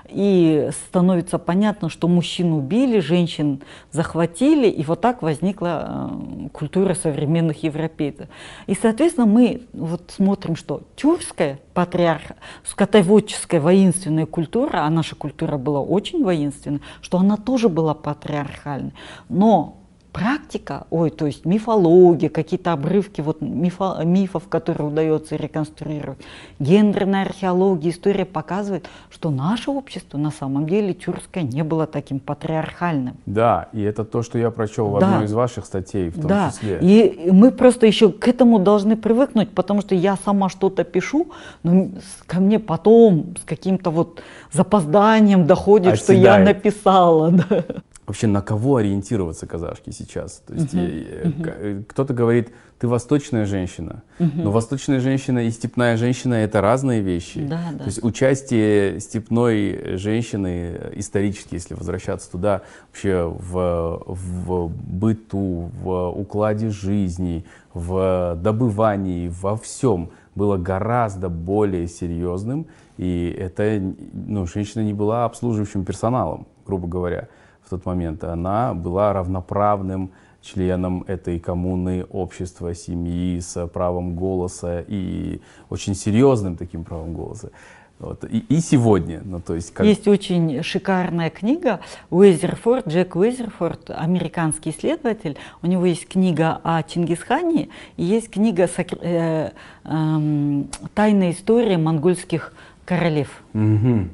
и 0.08 0.70
становится 0.88 1.40
понятно, 1.40 1.90
что 1.90 2.08
мужчин 2.08 2.54
убили, 2.54 3.00
женщин 3.00 3.62
захватили, 3.92 4.68
и 4.68 4.84
вот 4.84 5.02
так 5.02 5.24
возникла 5.24 6.12
э, 6.12 6.50
культура 6.50 6.94
современных 6.94 7.64
европейцев. 7.64 8.28
И, 8.68 8.76
соответственно, 8.80 9.26
мы 9.26 9.64
вот 9.74 10.12
смотрим, 10.16 10.56
что 10.56 10.84
тюркская 10.96 11.60
патриарха, 11.74 12.36
скотоводческая 12.64 13.62
воинственная 13.62 14.28
культура, 14.28 14.86
а 14.86 14.90
наша 14.92 15.16
культура 15.16 15.58
была 15.58 15.82
очень 15.82 16.24
воинственная, 16.24 16.82
что 17.02 17.18
она 17.18 17.38
тоже 17.38 17.68
была 17.68 17.96
патриархальной. 17.96 18.94
Но 19.28 19.79
практика, 20.12 20.88
ой, 20.90 21.12
то 21.12 21.26
есть 21.26 21.46
мифология, 21.46 22.30
какие-то 22.30 22.74
обрывки 22.74 23.22
вот 23.22 23.42
мифо, 23.42 24.02
мифов, 24.04 24.48
которые 24.48 24.88
удается 24.88 25.36
реконструировать, 25.36 26.20
гендерная 26.60 27.24
археология, 27.24 27.92
история 27.92 28.26
показывает, 28.26 28.88
что 29.12 29.30
наше 29.30 29.72
общество 29.72 30.18
на 30.18 30.32
самом 30.32 30.68
деле 30.68 30.94
тюркское 30.94 31.44
не 31.44 31.64
было 31.64 31.86
таким 31.86 32.20
патриархальным. 32.20 33.18
Да, 33.26 33.70
и 33.72 33.82
это 33.82 34.04
то, 34.04 34.24
что 34.24 34.38
я 34.38 34.52
прочел 34.52 34.88
в 34.88 35.00
да. 35.00 35.08
одной 35.08 35.26
из 35.26 35.34
ваших 35.34 35.66
статей 35.66 36.10
в 36.10 36.16
том 36.16 36.28
да. 36.28 36.52
числе. 36.52 36.80
И 36.82 37.30
мы 37.32 37.52
просто 37.52 37.86
еще 37.86 38.12
к 38.12 38.28
этому 38.28 38.60
должны 38.60 38.96
привыкнуть, 38.96 39.52
потому 39.52 39.82
что 39.82 39.96
я 39.96 40.18
сама 40.26 40.50
что-то 40.50 40.84
пишу, 40.84 41.28
но 41.64 41.90
ко 42.26 42.40
мне 42.40 42.60
потом 42.60 43.36
с 43.42 43.46
каким-то 43.46 43.92
вот 43.92 44.22
запозданием 44.52 45.46
доходит, 45.46 45.94
Оседает. 45.94 46.04
что 46.04 46.14
я 46.14 46.40
написала. 46.40 47.32
Да 47.50 47.64
вообще 48.10 48.26
на 48.26 48.42
кого 48.42 48.78
ориентироваться 48.78 49.46
казашки 49.46 49.92
сейчас. 49.92 50.42
То 50.48 50.56
есть 50.56 50.74
uh-huh. 50.74 51.24
Uh-huh. 51.24 51.84
кто-то 51.84 52.12
говорит, 52.16 52.50
ты 52.80 52.88
восточная 52.88 53.46
женщина, 53.46 54.02
uh-huh. 54.18 54.32
но 54.34 54.52
восточная 54.52 55.00
женщина 55.00 55.46
и 55.46 55.52
степная 55.52 55.96
женщина 55.96 56.34
это 56.34 56.60
разные 56.60 57.02
вещи. 57.02 57.46
Да, 57.46 57.62
да. 57.72 57.78
То 57.78 57.86
есть 57.86 58.04
участие 58.04 59.00
степной 59.00 59.98
женщины 59.98 60.92
исторически, 60.96 61.54
если 61.54 61.76
возвращаться 61.76 62.32
туда, 62.32 62.64
вообще 62.88 63.26
в, 63.26 64.04
в 64.08 64.70
быту, 64.70 65.70
в 65.80 66.10
укладе 66.10 66.70
жизни, 66.70 67.46
в 67.76 68.40
добывании, 68.42 69.28
во 69.28 69.56
всем 69.56 70.10
было 70.34 70.58
гораздо 70.58 71.30
более 71.30 71.88
серьезным, 71.88 72.66
и 72.98 73.30
это, 73.40 73.80
ну, 74.14 74.48
женщина 74.48 74.82
не 74.82 74.94
была 74.94 75.26
обслуживающим 75.26 75.86
персоналом, 75.86 76.48
грубо 76.66 76.88
говоря 76.88 77.28
в 77.70 77.72
тот 77.72 77.86
момент, 77.86 78.24
она 78.24 78.74
была 78.74 79.14
равноправным 79.14 80.10
членом 80.42 81.04
этой 81.06 81.38
коммуны, 81.38 82.04
общества, 82.10 82.74
семьи 82.74 83.40
с 83.40 83.68
правом 83.68 84.16
голоса 84.16 84.84
и 84.88 85.40
очень 85.70 85.94
серьезным 85.94 86.58
таким 86.58 86.84
правом 86.84 87.14
голоса. 87.14 87.52
Вот. 88.00 88.24
И, 88.24 88.40
и 88.40 88.60
сегодня. 88.60 89.22
Ну, 89.24 89.40
то 89.40 89.54
есть, 89.54 89.72
как... 89.72 89.86
есть 89.86 90.08
очень 90.08 90.64
шикарная 90.64 91.30
книга 91.30 91.82
Уэзерфорд, 92.10 92.88
Джек 92.88 93.16
Уэзерфорд, 93.16 93.92
американский 93.92 94.72
исследователь. 94.72 95.38
У 95.62 95.68
него 95.68 95.86
есть 95.86 96.08
книга 96.08 96.60
о 96.64 96.82
Чингисхане 96.82 97.70
и 97.98 98.04
есть 98.04 98.32
книга 98.32 98.68
э, 98.78 99.52
э, 99.84 100.64
«Тайная 100.96 101.32
история 101.34 101.78
монгольских 101.78 102.52
королев». 102.84 103.44
Угу. 103.54 104.08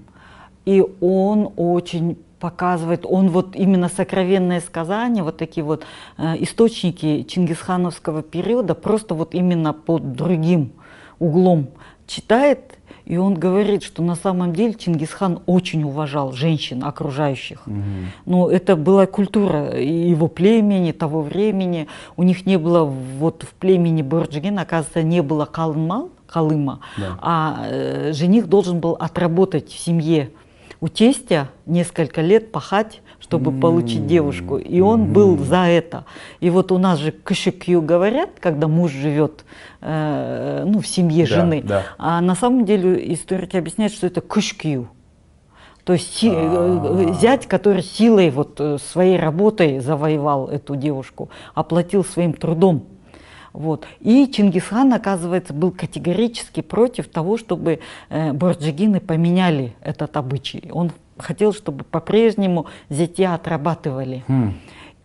И 0.66 0.84
он 1.00 1.54
очень 1.56 2.18
показывает, 2.46 3.08
он 3.10 3.30
вот 3.30 3.56
именно 3.56 3.90
сокровенное 3.90 4.62
сказание, 4.62 5.24
вот 5.24 5.38
такие 5.38 5.64
вот 5.64 5.84
э, 6.18 6.36
источники 6.44 7.24
чингисхановского 7.24 8.22
периода, 8.22 8.76
просто 8.76 9.16
вот 9.16 9.34
именно 9.34 9.74
под 9.74 10.14
другим 10.14 10.74
углом 11.18 11.70
читает, 12.06 12.60
и 13.06 13.18
он 13.18 13.34
говорит, 13.34 13.82
что 13.82 14.04
на 14.04 14.16
самом 14.16 14.54
деле 14.54 14.76
Чингисхан 14.76 15.40
очень 15.48 15.84
уважал 15.84 16.34
женщин 16.34 16.84
окружающих. 16.84 17.66
Угу. 17.66 17.84
Ну, 18.26 18.48
это 18.48 18.76
была 18.76 19.08
культура 19.08 19.80
его 19.80 20.28
племени, 20.28 20.92
того 20.92 21.22
времени. 21.22 21.88
У 22.16 22.24
них 22.24 22.46
не 22.46 22.58
было, 22.58 22.84
вот 22.84 23.44
в 23.44 23.54
племени 23.56 24.04
Борджигин, 24.04 24.60
оказывается, 24.60 25.02
не 25.02 25.22
было 25.24 25.46
калмал, 25.46 26.10
калыма, 26.28 26.80
да. 26.98 27.18
а 27.22 27.66
э, 27.70 28.14
жених 28.14 28.48
должен 28.48 28.80
был 28.80 28.94
отработать 29.00 29.72
в 29.72 29.80
семье 29.80 30.30
у 30.82 30.88
тестя 30.88 31.50
несколько 31.66 32.22
лет 32.22 32.52
пахать, 32.52 33.02
чтобы 33.20 33.52
mm-hmm. 33.52 33.60
получить 33.60 34.08
девушку. 34.08 34.58
И 34.58 34.80
он 34.82 35.04
mm-hmm. 35.06 35.12
был 35.12 35.38
за 35.38 35.66
это. 35.68 36.06
И 36.40 36.50
вот 36.50 36.72
у 36.72 36.78
нас 36.78 37.00
же 37.00 37.12
кшикью 37.12 37.82
говорят, 37.82 38.32
когда 38.40 38.68
муж 38.68 38.92
живет 38.92 39.46
э, 39.82 40.64
ну, 40.66 40.80
в 40.80 40.88
семье 40.88 41.26
да, 41.26 41.36
жены. 41.36 41.64
Да. 41.66 41.84
А 41.98 42.22
на 42.22 42.36
самом 42.36 42.66
деле 42.66 43.14
историки 43.14 43.58
объясняют, 43.58 43.94
что 43.94 44.08
это 44.08 44.22
кшкью. 44.22 44.90
То 45.86 45.94
есть 45.94 46.24
э, 46.24 47.14
зять, 47.22 47.46
который 47.46 47.84
силой 47.84 48.32
вот 48.32 48.60
э, 48.60 48.78
своей 48.80 49.18
работой 49.18 49.80
завоевал 49.80 50.48
эту 50.48 50.76
девушку, 50.76 51.30
оплатил 51.54 52.04
своим 52.04 52.34
трудом. 52.34 52.86
Вот. 53.56 53.86
И 54.02 54.28
Чингисхан, 54.28 54.94
оказывается, 54.94 55.54
был 55.54 55.72
категорически 55.72 56.62
против 56.62 57.08
того, 57.08 57.38
чтобы 57.38 57.80
э, 58.10 58.34
борджигины 58.34 59.00
поменяли 59.00 59.76
этот 59.82 60.18
обычай. 60.18 60.70
Он 60.72 60.92
хотел, 61.18 61.54
чтобы 61.54 61.86
по-прежнему 61.86 62.66
зятья 62.90 63.34
отрабатывали. 63.34 64.24
Хм. 64.28 64.54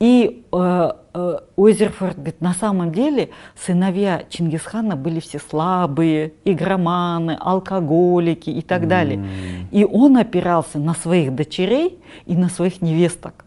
И 0.01 0.45
э, 0.51 0.93
э, 1.15 1.39
Уэзерфорд 1.57 2.17
говорит, 2.17 2.41
на 2.41 2.55
самом 2.55 2.91
деле 2.91 3.29
сыновья 3.55 4.25
Чингисхана 4.29 4.97
были 4.97 5.21
все 5.21 5.39
слабые, 5.39 6.33
игроманы, 6.45 7.37
алкоголики 7.39 8.51
и 8.51 8.63
так 8.63 8.89
далее. 8.89 9.25
И 9.71 9.85
он 9.85 10.17
опирался 10.17 10.79
на 10.79 10.95
своих 10.95 11.35
дочерей 11.35 12.01
и 12.27 12.35
на 12.35 12.49
своих 12.49 12.83
невесток. 12.83 13.45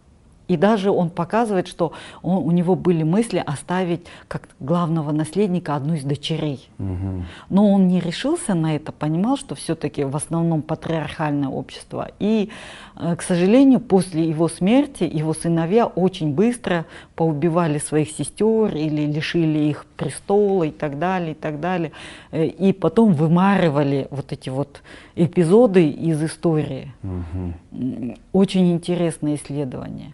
И 0.48 0.58
даже 0.58 0.92
он 0.92 1.10
показывает, 1.10 1.68
что 1.68 1.94
он, 2.22 2.38
у 2.44 2.52
него 2.52 2.76
были 2.76 3.04
мысли 3.04 3.42
оставить 3.46 4.02
как 4.28 4.50
главного 4.60 5.12
наследника 5.12 5.76
одну 5.76 5.94
из 5.94 6.04
дочерей. 6.04 6.70
Угу. 6.80 7.24
Но 7.50 7.72
он 7.72 7.88
не 7.88 8.00
решился 8.00 8.54
на 8.54 8.76
это, 8.76 8.92
понимал, 8.92 9.38
что 9.38 9.56
все-таки 9.56 10.04
в 10.04 10.16
основном 10.16 10.62
патриархальное 10.62 11.50
общество. 11.50 12.12
И, 12.20 12.50
э, 12.98 13.16
к 13.16 13.22
сожалению, 13.22 13.80
после 13.80 14.28
его 14.28 14.50
смерти 14.50 15.04
его 15.04 15.34
сыновья 15.34 15.86
очень 15.86 16.34
быстро 16.34 16.86
поубивали 17.16 17.78
своих 17.78 18.12
сестер 18.12 18.76
или 18.76 19.06
лишили 19.06 19.60
их 19.60 19.86
престола 19.96 20.64
и 20.64 20.72
так 20.72 21.00
далее, 21.00 21.32
и 21.32 21.36
так 21.36 21.60
далее. 21.60 21.92
Э, 22.32 22.46
и 22.46 22.74
потом 22.74 23.14
вымарывали 23.14 24.08
вот 24.12 24.34
эти 24.34 24.50
вот 24.50 24.82
эпизоды 25.16 25.90
из 25.90 26.22
истории. 26.24 26.94
Угу. 27.04 28.16
Очень 28.34 28.74
интересное 28.74 29.36
исследование. 29.36 30.14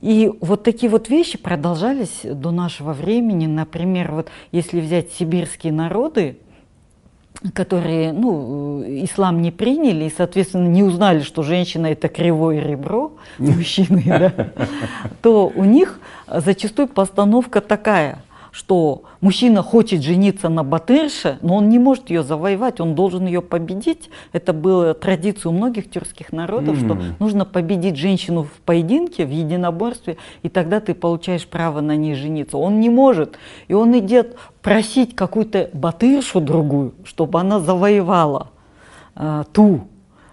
И 0.00 0.30
вот 0.40 0.62
такие 0.62 0.90
вот 0.90 1.08
вещи 1.08 1.38
продолжались 1.38 2.20
до 2.22 2.50
нашего 2.50 2.92
времени. 2.92 3.46
Например, 3.46 4.12
вот 4.12 4.28
если 4.52 4.80
взять 4.80 5.12
сибирские 5.12 5.72
народы, 5.72 6.38
которые 7.52 8.12
ну, 8.12 8.82
ислам 8.82 9.42
не 9.42 9.50
приняли 9.50 10.04
и, 10.04 10.12
соответственно, 10.16 10.68
не 10.68 10.82
узнали, 10.82 11.20
что 11.20 11.42
женщина 11.42 11.86
это 11.86 12.08
кривое 12.08 12.60
ребро 12.60 13.12
мужчины, 13.38 14.02
да, 14.06 14.52
то 15.22 15.52
у 15.54 15.64
них 15.64 16.00
зачастую 16.26 16.88
постановка 16.88 17.60
такая– 17.60 18.22
что 18.58 19.04
мужчина 19.20 19.62
хочет 19.62 20.02
жениться 20.02 20.48
на 20.48 20.64
батырше, 20.64 21.38
но 21.42 21.54
он 21.54 21.68
не 21.68 21.78
может 21.78 22.10
ее 22.10 22.24
завоевать, 22.24 22.80
он 22.80 22.96
должен 22.96 23.24
ее 23.24 23.40
победить. 23.40 24.10
Это 24.32 24.52
была 24.52 24.94
традиция 24.94 25.50
у 25.50 25.52
многих 25.52 25.88
тюркских 25.88 26.32
народов, 26.32 26.76
mm. 26.76 26.84
что 26.84 26.98
нужно 27.20 27.44
победить 27.44 27.94
женщину 27.94 28.42
в 28.42 28.50
поединке, 28.64 29.24
в 29.26 29.30
единоборстве, 29.30 30.16
и 30.42 30.48
тогда 30.48 30.80
ты 30.80 30.94
получаешь 30.94 31.46
право 31.46 31.80
на 31.80 31.94
ней 31.94 32.16
жениться. 32.16 32.58
Он 32.58 32.80
не 32.80 32.90
может, 32.90 33.38
и 33.68 33.74
он 33.74 33.96
идет 33.96 34.36
просить 34.60 35.14
какую-то 35.14 35.70
батыршу 35.72 36.40
другую, 36.40 36.94
чтобы 37.04 37.38
она 37.38 37.60
завоевала 37.60 38.48
э, 39.14 39.44
ту 39.52 39.82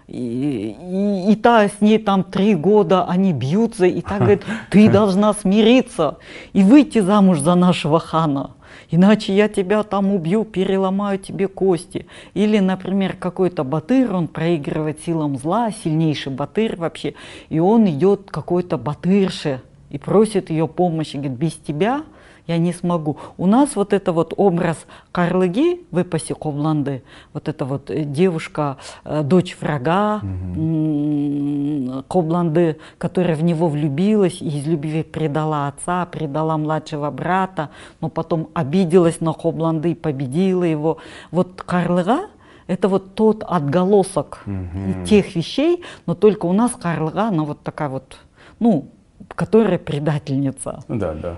и, 0.08 0.76
и, 0.80 1.32
и 1.32 1.36
та 1.36 1.68
с 1.68 1.80
ней 1.80 1.98
там 1.98 2.22
три 2.22 2.54
года, 2.54 3.04
они 3.04 3.32
бьются, 3.32 3.86
и 3.86 4.00
так 4.00 4.18
говорит, 4.18 4.44
ты 4.70 4.88
должна 4.88 5.32
смириться 5.34 6.18
и 6.52 6.62
выйти 6.62 7.00
замуж 7.00 7.40
за 7.40 7.54
нашего 7.54 7.98
хана. 7.98 8.52
Иначе 8.90 9.34
я 9.34 9.48
тебя 9.48 9.82
там 9.82 10.14
убью, 10.14 10.44
переломаю 10.44 11.18
тебе 11.18 11.48
кости. 11.48 12.06
Или, 12.34 12.60
например, 12.60 13.16
какой-то 13.18 13.64
батыр, 13.64 14.14
он 14.14 14.28
проигрывает 14.28 15.00
силам 15.04 15.38
зла, 15.38 15.72
сильнейший 15.72 16.32
батыр 16.32 16.76
вообще, 16.76 17.14
и 17.48 17.58
он 17.58 17.88
идет 17.88 18.30
какой-то 18.30 18.78
батырше 18.78 19.60
и 19.90 19.98
просит 19.98 20.50
ее 20.50 20.68
помощи, 20.68 21.16
говорит, 21.16 21.36
без 21.36 21.54
тебя 21.54 22.02
я 22.46 22.58
не 22.58 22.72
смогу. 22.72 23.16
У 23.36 23.46
нас 23.46 23.76
вот 23.76 23.92
это 23.92 24.12
вот 24.12 24.34
образ 24.36 24.86
Карлыги 25.12 25.84
в 25.90 25.98
эпосе 25.98 26.34
Ковланды, 26.34 27.02
вот 27.32 27.48
эта 27.48 27.64
вот 27.64 27.90
э, 27.90 28.04
девушка, 28.04 28.76
э, 29.04 29.22
дочь 29.22 29.56
врага 29.60 30.20
угу. 30.22 32.04
Кобланды, 32.08 32.78
которая 32.98 33.36
в 33.36 33.42
него 33.42 33.68
влюбилась 33.68 34.40
и 34.40 34.48
из 34.48 34.66
любви 34.66 35.02
предала 35.02 35.68
отца, 35.68 36.06
предала 36.06 36.56
младшего 36.56 37.10
брата, 37.10 37.70
но 38.00 38.08
потом 38.08 38.48
обиделась 38.54 39.20
на 39.20 39.32
Кобланды 39.32 39.92
и 39.92 39.94
победила 39.94 40.64
его. 40.64 40.98
Вот 41.30 41.62
Карлыга 41.62 42.28
это 42.66 42.88
вот 42.88 43.14
тот 43.14 43.44
отголосок 43.44 44.42
угу. 44.46 45.04
тех 45.04 45.34
вещей, 45.36 45.84
но 46.06 46.14
только 46.14 46.46
у 46.46 46.52
нас 46.52 46.72
Карлыга, 46.72 47.28
она 47.28 47.44
вот 47.44 47.62
такая 47.62 47.88
вот, 47.88 48.18
ну, 48.58 48.88
которая 49.36 49.78
предательница. 49.78 50.82
Да, 50.88 51.14
да. 51.14 51.36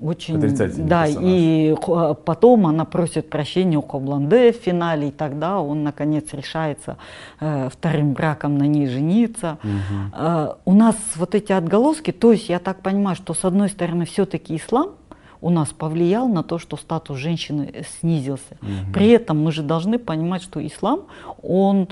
Очень. 0.00 0.38
Да, 0.38 1.06
персонаж. 1.06 1.16
и 1.20 1.74
потом 2.24 2.66
она 2.66 2.84
просит 2.84 3.28
прощения 3.28 3.76
у 3.76 3.82
Кобланде 3.82 4.52
в 4.52 4.56
финале, 4.56 5.08
и 5.08 5.10
тогда 5.10 5.60
он 5.60 5.82
наконец 5.82 6.32
решается 6.32 6.96
э, 7.40 7.68
вторым 7.68 8.12
браком 8.12 8.56
на 8.56 8.64
ней 8.68 8.86
жениться. 8.86 9.58
Угу. 9.64 10.16
Э, 10.16 10.54
у 10.64 10.72
нас 10.72 10.96
вот 11.16 11.34
эти 11.34 11.52
отголоски, 11.52 12.12
то 12.12 12.30
есть 12.32 12.48
я 12.48 12.60
так 12.60 12.82
понимаю, 12.82 13.16
что 13.16 13.34
с 13.34 13.44
одной 13.44 13.68
стороны 13.68 14.06
все-таки 14.06 14.56
ислам 14.56 14.90
у 15.40 15.50
нас 15.50 15.70
повлиял 15.70 16.28
на 16.28 16.44
то, 16.44 16.58
что 16.58 16.76
статус 16.76 17.18
женщины 17.18 17.84
снизился. 17.98 18.58
Угу. 18.62 18.92
При 18.94 19.08
этом 19.08 19.42
мы 19.42 19.50
же 19.50 19.62
должны 19.62 19.98
понимать, 19.98 20.42
что 20.42 20.64
ислам, 20.64 21.00
он 21.42 21.88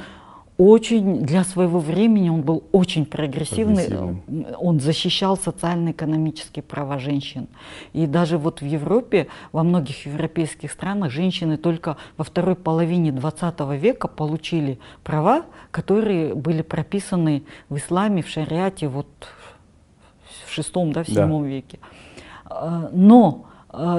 очень 0.59 1.21
для 1.21 1.45
своего 1.45 1.79
времени 1.79 2.29
он 2.29 2.43
был 2.43 2.65
очень 2.73 3.07
прогрессивный. 3.07 3.87
прогрессивный. 3.87 4.55
Он 4.59 4.81
защищал 4.81 5.37
социально-экономические 5.37 6.65
права 6.65 6.99
женщин. 6.99 7.47
И 7.93 8.07
даже 8.09 8.39
вот 8.39 8.61
в 8.61 8.65
Европе, 8.65 9.29
во 9.53 9.63
многих 9.63 10.05
европейских 10.05 10.73
странах 10.73 11.13
женщины 11.13 11.59
только 11.59 11.97
во 12.17 12.25
второй 12.25 12.57
половине 12.57 13.13
20 13.13 13.61
века 13.81 14.09
получили 14.09 14.81
права, 15.05 15.45
которые 15.71 16.35
были 16.35 16.63
прописаны 16.63 17.45
в 17.69 17.77
исламе, 17.77 18.23
в 18.25 18.29
шариате 18.29 18.89
вот 18.89 19.07
в 20.45 20.51
шестом, 20.51 20.93
да, 20.93 21.05
в 21.05 21.07
седьмом 21.07 21.45
да. 21.45 21.49
веке. 21.49 21.79
А, 22.47 22.91
но 22.93 23.45
Э, 23.45 23.48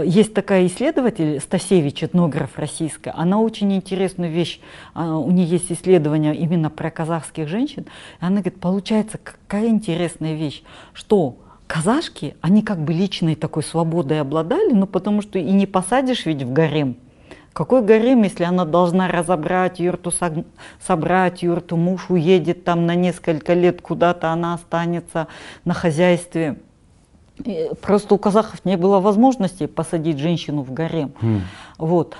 есть 0.05 0.33
такая 0.33 0.65
исследователь, 0.67 1.39
Стасевич, 1.39 2.03
этнограф 2.03 2.57
российская, 2.57 3.11
она 3.11 3.39
очень 3.39 3.73
интересную 3.73 4.31
вещь, 4.31 4.59
а, 4.93 5.17
у 5.17 5.31
нее 5.31 5.47
есть 5.47 5.71
исследование 5.71 6.35
именно 6.35 6.69
про 6.69 6.91
казахских 6.91 7.47
женщин, 7.47 7.85
она 8.19 8.41
говорит, 8.41 8.59
получается 8.59 9.17
какая 9.17 9.67
интересная 9.67 10.35
вещь, 10.35 10.63
что 10.93 11.37
казашки, 11.67 12.35
они 12.41 12.61
как 12.61 12.79
бы 12.79 12.93
личной 12.93 13.35
такой 13.35 13.63
свободой 13.63 14.19
обладали, 14.19 14.73
ну 14.73 14.85
потому 14.87 15.21
что 15.21 15.39
и 15.39 15.51
не 15.51 15.67
посадишь 15.67 16.25
ведь 16.25 16.43
в 16.43 16.51
гарем, 16.51 16.97
какой 17.53 17.81
гарем, 17.81 18.23
если 18.23 18.43
она 18.43 18.65
должна 18.65 19.07
разобрать 19.07 19.79
юрту, 19.79 20.11
собрать 20.79 21.43
юрту, 21.43 21.77
муж 21.77 22.09
уедет 22.09 22.63
там 22.63 22.85
на 22.85 22.95
несколько 22.95 23.53
лет 23.53 23.81
куда-то, 23.81 24.29
она 24.29 24.53
останется 24.53 25.27
на 25.65 25.73
хозяйстве. 25.73 26.57
Просто 27.81 28.15
у 28.15 28.17
казахов 28.17 28.65
не 28.65 28.77
было 28.77 28.99
возможности 28.99 29.65
посадить 29.65 30.17
женщину 30.17 30.61
в 30.61 30.73
гарем. 30.73 31.13
Mm. 31.21 31.41
Вот. 31.77 32.15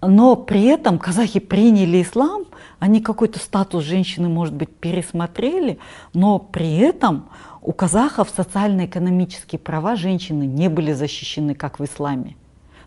Но 0.00 0.36
при 0.36 0.64
этом 0.64 0.98
казахи 0.98 1.40
приняли 1.40 2.02
ислам, 2.02 2.44
они 2.78 3.00
какой-то 3.00 3.38
статус 3.38 3.84
женщины, 3.84 4.28
может 4.28 4.54
быть, 4.54 4.74
пересмотрели, 4.74 5.78
но 6.12 6.38
при 6.38 6.76
этом 6.78 7.28
у 7.62 7.72
казахов 7.72 8.30
социально-экономические 8.34 9.58
права 9.58 9.96
женщины 9.96 10.44
не 10.44 10.68
были 10.68 10.92
защищены, 10.92 11.54
как 11.54 11.78
в 11.78 11.84
исламе. 11.84 12.36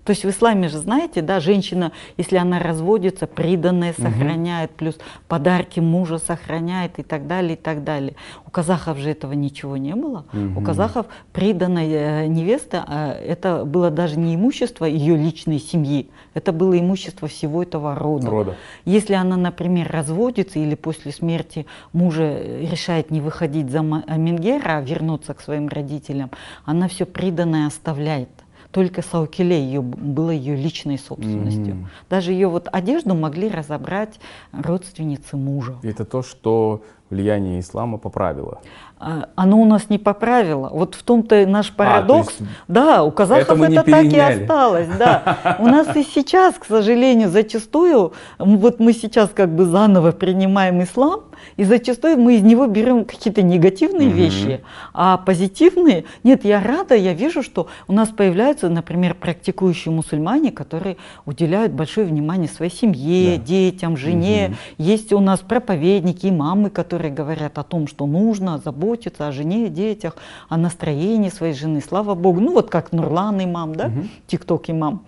То 0.08 0.12
есть 0.12 0.24
в 0.24 0.30
исламе 0.30 0.70
же, 0.70 0.78
знаете, 0.78 1.22
да, 1.22 1.42
женщина, 1.42 1.92
если 2.16 2.38
она 2.38 2.60
разводится, 2.60 3.28
приданное 3.28 3.92
сохраняет, 3.92 4.70
угу. 4.70 4.78
плюс 4.78 4.98
подарки 5.28 5.82
мужа 5.82 6.18
сохраняет 6.18 6.98
и 6.98 7.04
так 7.04 7.28
далее, 7.28 7.56
и 7.56 7.58
так 7.58 7.84
далее. 7.84 8.16
У 8.46 8.50
казахов 8.50 9.00
же 9.00 9.10
этого 9.10 9.34
ничего 9.34 9.76
не 9.76 9.96
было. 9.96 10.24
Угу. 10.32 10.62
У 10.62 10.64
казахов 10.64 11.08
приданная 11.34 12.24
э, 12.24 12.28
невеста, 12.28 12.86
а 12.88 13.20
это 13.20 13.66
было 13.66 13.92
даже 13.92 14.18
не 14.18 14.36
имущество 14.36 14.86
ее 14.86 15.18
личной 15.18 15.60
семьи, 15.60 16.10
это 16.34 16.54
было 16.54 16.80
имущество 16.80 17.28
всего 17.28 17.62
этого 17.62 17.94
рода. 17.94 18.30
рода. 18.30 18.56
Если 18.86 19.14
она, 19.14 19.36
например, 19.36 19.92
разводится 19.92 20.58
или 20.58 20.76
после 20.76 21.12
смерти 21.12 21.66
мужа 21.92 22.42
решает 22.62 23.12
не 23.12 23.20
выходить 23.20 23.70
за 23.70 23.80
Амингера, 23.80 24.78
а 24.78 24.82
вернуться 24.82 25.34
к 25.34 25.42
своим 25.42 25.68
родителям, 25.68 26.32
она 26.64 26.88
все 26.88 27.06
приданное 27.06 27.68
оставляет 27.68 28.30
только 28.78 29.02
Саукеле 29.02 29.60
ее, 29.60 29.82
было 29.82 30.30
ее 30.30 30.56
личной 30.56 31.00
собственностью. 31.00 31.74
Mm-hmm. 31.74 31.86
Даже 32.12 32.32
ее 32.32 32.48
вот 32.48 32.70
одежду 32.72 33.16
могли 33.16 33.50
разобрать 33.50 34.20
родственницы 34.52 35.36
мужа. 35.36 35.78
Это 35.82 36.06
то, 36.06 36.22
что 36.22 36.84
влияние 37.10 37.60
ислама 37.60 37.98
поправило. 37.98 38.60
А, 39.00 39.30
оно 39.34 39.58
у 39.58 39.66
нас 39.66 39.90
не 39.90 39.98
поправило. 39.98 40.70
Вот 40.72 40.94
в 40.94 41.02
том-то 41.02 41.48
наш 41.48 41.72
парадокс. 41.72 42.36
А, 42.40 42.44
есть... 42.44 42.52
Да, 42.68 43.04
у 43.04 43.10
казахов 43.10 43.60
это, 43.60 43.82
это 43.82 43.92
так 43.92 44.06
и 44.06 44.20
осталось. 44.20 44.90
Да. 45.00 45.58
У 45.60 45.66
нас 45.66 45.96
и 45.96 46.04
сейчас, 46.04 46.54
к 46.54 46.66
сожалению, 46.66 47.30
зачастую, 47.30 48.14
вот 48.38 48.80
мы 48.80 48.94
сейчас 48.94 49.32
как 49.34 49.50
бы 49.50 49.66
заново 49.66 50.12
принимаем 50.12 50.84
ислам, 50.84 51.22
и 51.56 51.64
зачастую 51.64 52.18
мы 52.18 52.36
из 52.36 52.44
него 52.44 52.68
берем 52.68 53.06
какие-то 53.06 53.42
негативные 53.42 54.10
угу. 54.10 54.18
вещи, 54.18 54.62
а 54.94 55.18
позитивные, 55.18 56.06
нет, 56.24 56.46
я 56.46 56.62
рада, 56.62 56.96
я 56.96 57.14
вижу, 57.14 57.44
что 57.44 57.68
у 57.88 57.94
нас 57.94 58.10
появляются, 58.10 58.70
например, 58.70 59.16
практикующие 59.16 59.94
мусульмане, 59.94 60.52
которые 60.52 60.98
уделяют 61.26 61.74
большое 61.74 62.08
внимание 62.08 62.48
своей 62.48 62.72
семье, 62.72 63.38
да. 63.38 63.44
детям, 63.44 63.98
жене. 63.98 64.48
Угу. 64.48 64.86
Есть 64.86 65.14
у 65.14 65.20
нас 65.20 65.40
проповедники, 65.40 66.28
мамы, 66.28 66.70
которые 66.70 67.14
говорят 67.14 67.58
о 67.58 67.64
том, 67.64 67.88
что 67.88 68.06
нужно 68.06 68.60
заботиться 68.64 69.28
о 69.28 69.32
жене, 69.32 69.70
детях, 69.70 70.18
о 70.50 70.58
настроении 70.58 71.30
своей 71.30 71.54
жены. 71.54 71.82
Слава 71.82 72.16
Богу. 72.16 72.40
Ну 72.40 72.54
вот 72.54 72.70
как 72.70 72.92
Нурлан 72.92 73.44
имам, 73.44 73.76
да, 73.76 73.92
ТикТок 74.28 74.70
имам. 74.70 75.04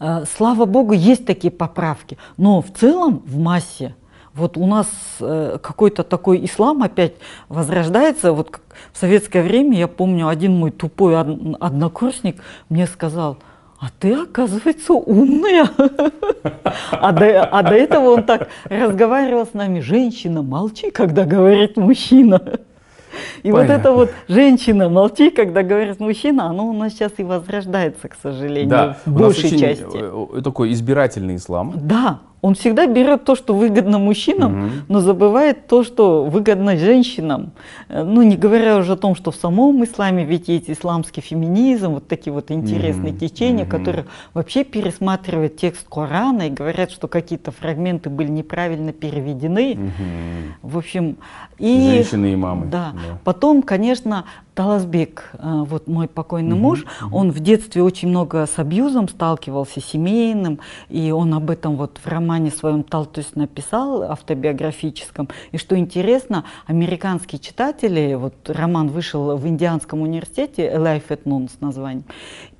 Э, 0.00 0.24
слава 0.36 0.64
Богу, 0.64 0.92
есть 0.92 1.26
такие 1.26 1.50
поправки. 1.50 2.18
Но 2.36 2.62
в 2.62 2.70
целом, 2.70 3.22
в 3.26 3.38
массе, 3.38 3.94
вот 4.34 4.56
у 4.56 4.66
нас 4.66 4.88
э, 5.20 5.58
какой-то 5.62 6.02
такой 6.02 6.44
ислам 6.44 6.82
опять 6.82 7.14
возрождается. 7.48 8.32
Вот 8.32 8.60
в 8.92 8.98
советское 8.98 9.42
время, 9.42 9.78
я 9.78 9.88
помню, 9.88 10.28
один 10.28 10.56
мой 10.56 10.70
тупой 10.70 11.18
однокурсник 11.18 12.42
мне 12.68 12.86
сказал, 12.86 13.38
а 13.80 13.86
ты, 13.98 14.14
оказывается, 14.14 14.92
умная. 14.92 15.68
А 16.90 17.12
до, 17.12 17.44
а 17.44 17.62
до 17.62 17.74
этого 17.74 18.10
он 18.10 18.22
так 18.24 18.48
разговаривал 18.64 19.46
с 19.46 19.54
нами, 19.54 19.80
женщина, 19.80 20.42
молчи, 20.42 20.90
когда 20.90 21.24
говорит 21.24 21.76
мужчина. 21.76 22.40
И 23.42 23.50
Понятно. 23.50 23.52
вот 23.52 23.80
это 23.80 23.92
вот 23.92 24.10
женщина, 24.28 24.88
молчи, 24.88 25.30
когда 25.30 25.62
говорит 25.62 26.00
мужчина, 26.00 26.46
оно 26.46 26.68
у 26.68 26.72
нас 26.72 26.92
сейчас 26.92 27.12
и 27.18 27.22
возрождается, 27.22 28.08
к 28.08 28.16
сожалению, 28.20 28.68
да, 28.68 28.96
в 29.04 29.12
большей 29.12 29.58
части. 29.58 29.84
Э, 29.92 30.42
такой 30.42 30.72
избирательный 30.72 31.36
ислам. 31.36 31.72
Да, 31.76 32.20
он 32.40 32.54
всегда 32.54 32.86
берет 32.86 33.24
то, 33.24 33.34
что 33.34 33.54
выгодно 33.54 33.98
мужчинам, 33.98 34.64
угу. 34.64 34.70
но 34.88 35.00
забывает 35.00 35.66
то, 35.66 35.82
что 35.82 36.24
выгодно 36.24 36.76
женщинам. 36.76 37.52
Э, 37.88 38.04
ну, 38.04 38.22
не 38.22 38.36
говоря 38.36 38.76
уже 38.76 38.92
о 38.92 38.96
том, 38.96 39.14
что 39.14 39.30
в 39.30 39.36
самом 39.36 39.82
исламе 39.84 40.24
ведь 40.24 40.48
есть 40.48 40.70
исламский 40.70 41.20
феминизм, 41.20 41.94
вот 41.94 42.06
такие 42.06 42.32
вот 42.32 42.50
интересные 42.50 43.12
угу. 43.12 43.20
течения, 43.20 43.64
угу. 43.64 43.70
которые 43.70 44.06
вообще 44.34 44.64
пересматривают 44.64 45.56
текст 45.56 45.88
Корана 45.88 46.46
и 46.46 46.50
говорят, 46.50 46.90
что 46.90 47.08
какие-то 47.08 47.50
фрагменты 47.50 48.08
были 48.08 48.30
неправильно 48.30 48.92
переведены. 48.92 49.72
Угу. 49.72 50.70
В 50.70 50.78
общем, 50.78 51.16
и... 51.58 51.90
Женщины 51.90 52.32
и 52.32 52.36
мамы. 52.36 52.66
Да. 52.66 52.92
да. 52.92 53.18
Потом, 53.24 53.62
конечно, 53.62 54.24
Таласбек, 54.58 55.30
э, 55.34 55.62
вот 55.68 55.86
мой 55.86 56.08
покойный 56.08 56.54
угу, 56.54 56.60
муж, 56.60 56.84
угу. 57.00 57.16
он 57.16 57.30
в 57.30 57.38
детстве 57.38 57.80
очень 57.80 58.08
много 58.08 58.44
с 58.44 58.58
абьюзом 58.58 59.08
сталкивался, 59.08 59.80
семейным, 59.80 60.58
и 60.88 61.12
он 61.12 61.32
об 61.32 61.48
этом 61.48 61.76
вот 61.76 62.00
в 62.02 62.08
романе 62.08 62.50
своем 62.50 62.82
Талтус 62.82 63.36
написал, 63.36 64.02
автобиографическом. 64.02 65.28
И 65.52 65.58
что 65.58 65.78
интересно, 65.78 66.42
американские 66.66 67.38
читатели, 67.38 68.14
вот 68.14 68.34
роман 68.50 68.88
вышел 68.88 69.36
в 69.36 69.46
Индианском 69.46 70.02
университете, 70.02 70.72
Life 70.74 71.06
at 71.10 71.22
Noon 71.22 71.48
с 71.48 71.60
названием, 71.60 72.06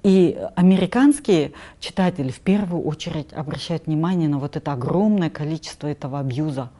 и 0.04 0.38
американские 0.54 1.50
читатели 1.80 2.30
в 2.30 2.38
первую 2.38 2.84
очередь 2.84 3.32
обращают 3.32 3.86
внимание 3.86 4.28
на 4.28 4.38
вот 4.38 4.54
это 4.54 4.72
огромное 4.72 5.30
количество 5.30 5.88
этого 5.88 6.20
абьюза. 6.20 6.70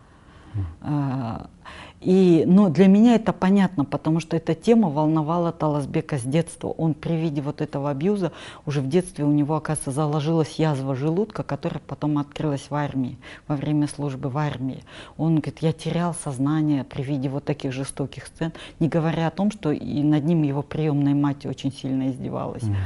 И, 2.01 2.45
ну, 2.47 2.71
для 2.71 2.87
меня 2.87 3.17
это 3.17 3.33
понятно, 3.33 3.85
потому 3.85 4.21
что 4.21 4.37
эта 4.37 4.55
тема 4.55 4.89
волновала 4.89 5.51
Таласбека 5.51 6.19
с 6.19 6.23
детства. 6.23 6.69
Он 6.69 6.95
при 6.95 7.15
виде 7.15 7.41
вот 7.41 7.61
этого 7.61 7.91
абьюза 7.91 8.31
уже 8.67 8.81
в 8.81 8.89
детстве 8.89 9.25
у 9.25 9.33
него, 9.33 9.57
оказывается, 9.57 9.91
заложилась 9.91 10.59
язва 10.59 10.95
желудка, 10.95 11.43
которая 11.43 11.81
потом 11.85 12.19
открылась 12.19 12.71
в 12.71 12.75
армии, 12.75 13.19
во 13.49 13.57
время 13.57 13.89
службы 13.89 14.29
в 14.29 14.39
армии. 14.39 14.85
Он 15.17 15.37
говорит, 15.37 15.59
я 15.61 15.73
терял 15.73 16.15
сознание 16.15 16.85
при 16.85 17.03
виде 17.03 17.29
вот 17.29 17.45
таких 17.45 17.73
жестоких 17.73 18.27
сцен, 18.27 18.53
не 18.79 18.89
говоря 18.89 19.27
о 19.27 19.31
том, 19.33 19.51
что 19.51 19.73
и 19.73 20.03
над 20.03 20.25
ним 20.25 20.43
его 20.43 20.63
приемная 20.63 21.15
мать 21.15 21.47
очень 21.47 21.73
сильно 21.73 22.11
издевалась. 22.11 22.63
Mm. 22.63 22.77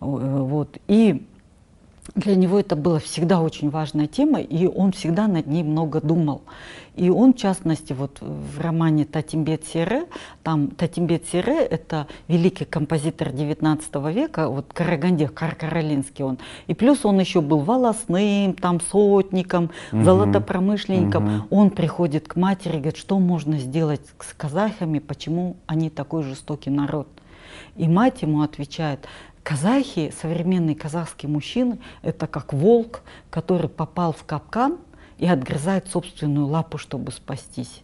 Вот. 0.00 0.78
И 0.88 1.24
для 2.14 2.36
него 2.36 2.58
это 2.58 2.74
была 2.76 2.98
всегда 2.98 3.40
очень 3.40 3.70
важная 3.70 4.06
тема, 4.06 4.40
и 4.40 4.66
он 4.66 4.92
всегда 4.92 5.26
над 5.26 5.46
ней 5.46 5.62
много 5.62 6.00
думал. 6.00 6.42
И 6.98 7.10
он, 7.10 7.32
в 7.32 7.36
частности, 7.36 7.92
вот 7.92 8.18
в 8.20 8.60
романе 8.60 9.04
Татимбет 9.04 9.64
Сире, 9.64 10.06
там 10.42 10.66
Татимбет 10.68 11.26
Сире— 11.28 11.64
это 11.70 12.08
великий 12.26 12.64
композитор 12.64 13.28
XIX 13.28 14.12
века, 14.12 14.48
вот 14.48 14.72
Карагандех, 14.72 15.32
Каркаролинский 15.32 16.24
он. 16.24 16.38
И 16.66 16.74
плюс 16.74 17.04
он 17.04 17.20
еще 17.20 17.40
был 17.40 17.60
волосным, 17.60 18.54
там, 18.54 18.80
сотником, 18.80 19.70
угу. 19.92 20.02
золотопромышленником. 20.02 21.24
Угу. 21.24 21.46
Он 21.50 21.70
приходит 21.70 22.26
к 22.26 22.34
матери 22.34 22.72
и 22.72 22.78
говорит, 22.78 22.96
что 22.96 23.20
можно 23.20 23.58
сделать 23.58 24.02
с 24.18 24.34
казахами, 24.34 24.98
почему 24.98 25.56
они 25.66 25.90
такой 25.90 26.24
жестокий 26.24 26.70
народ. 26.70 27.06
И 27.76 27.86
мать 27.86 28.22
ему 28.22 28.42
отвечает, 28.42 29.06
казахи, 29.44 30.12
современные 30.20 30.74
казахские 30.74 31.30
мужчины, 31.30 31.78
это 32.02 32.26
как 32.26 32.52
волк, 32.52 33.02
который 33.30 33.68
попал 33.68 34.12
в 34.12 34.24
капкан, 34.24 34.78
и 35.18 35.26
отгрызает 35.26 35.88
собственную 35.88 36.46
лапу, 36.46 36.78
чтобы 36.78 37.12
спастись. 37.12 37.82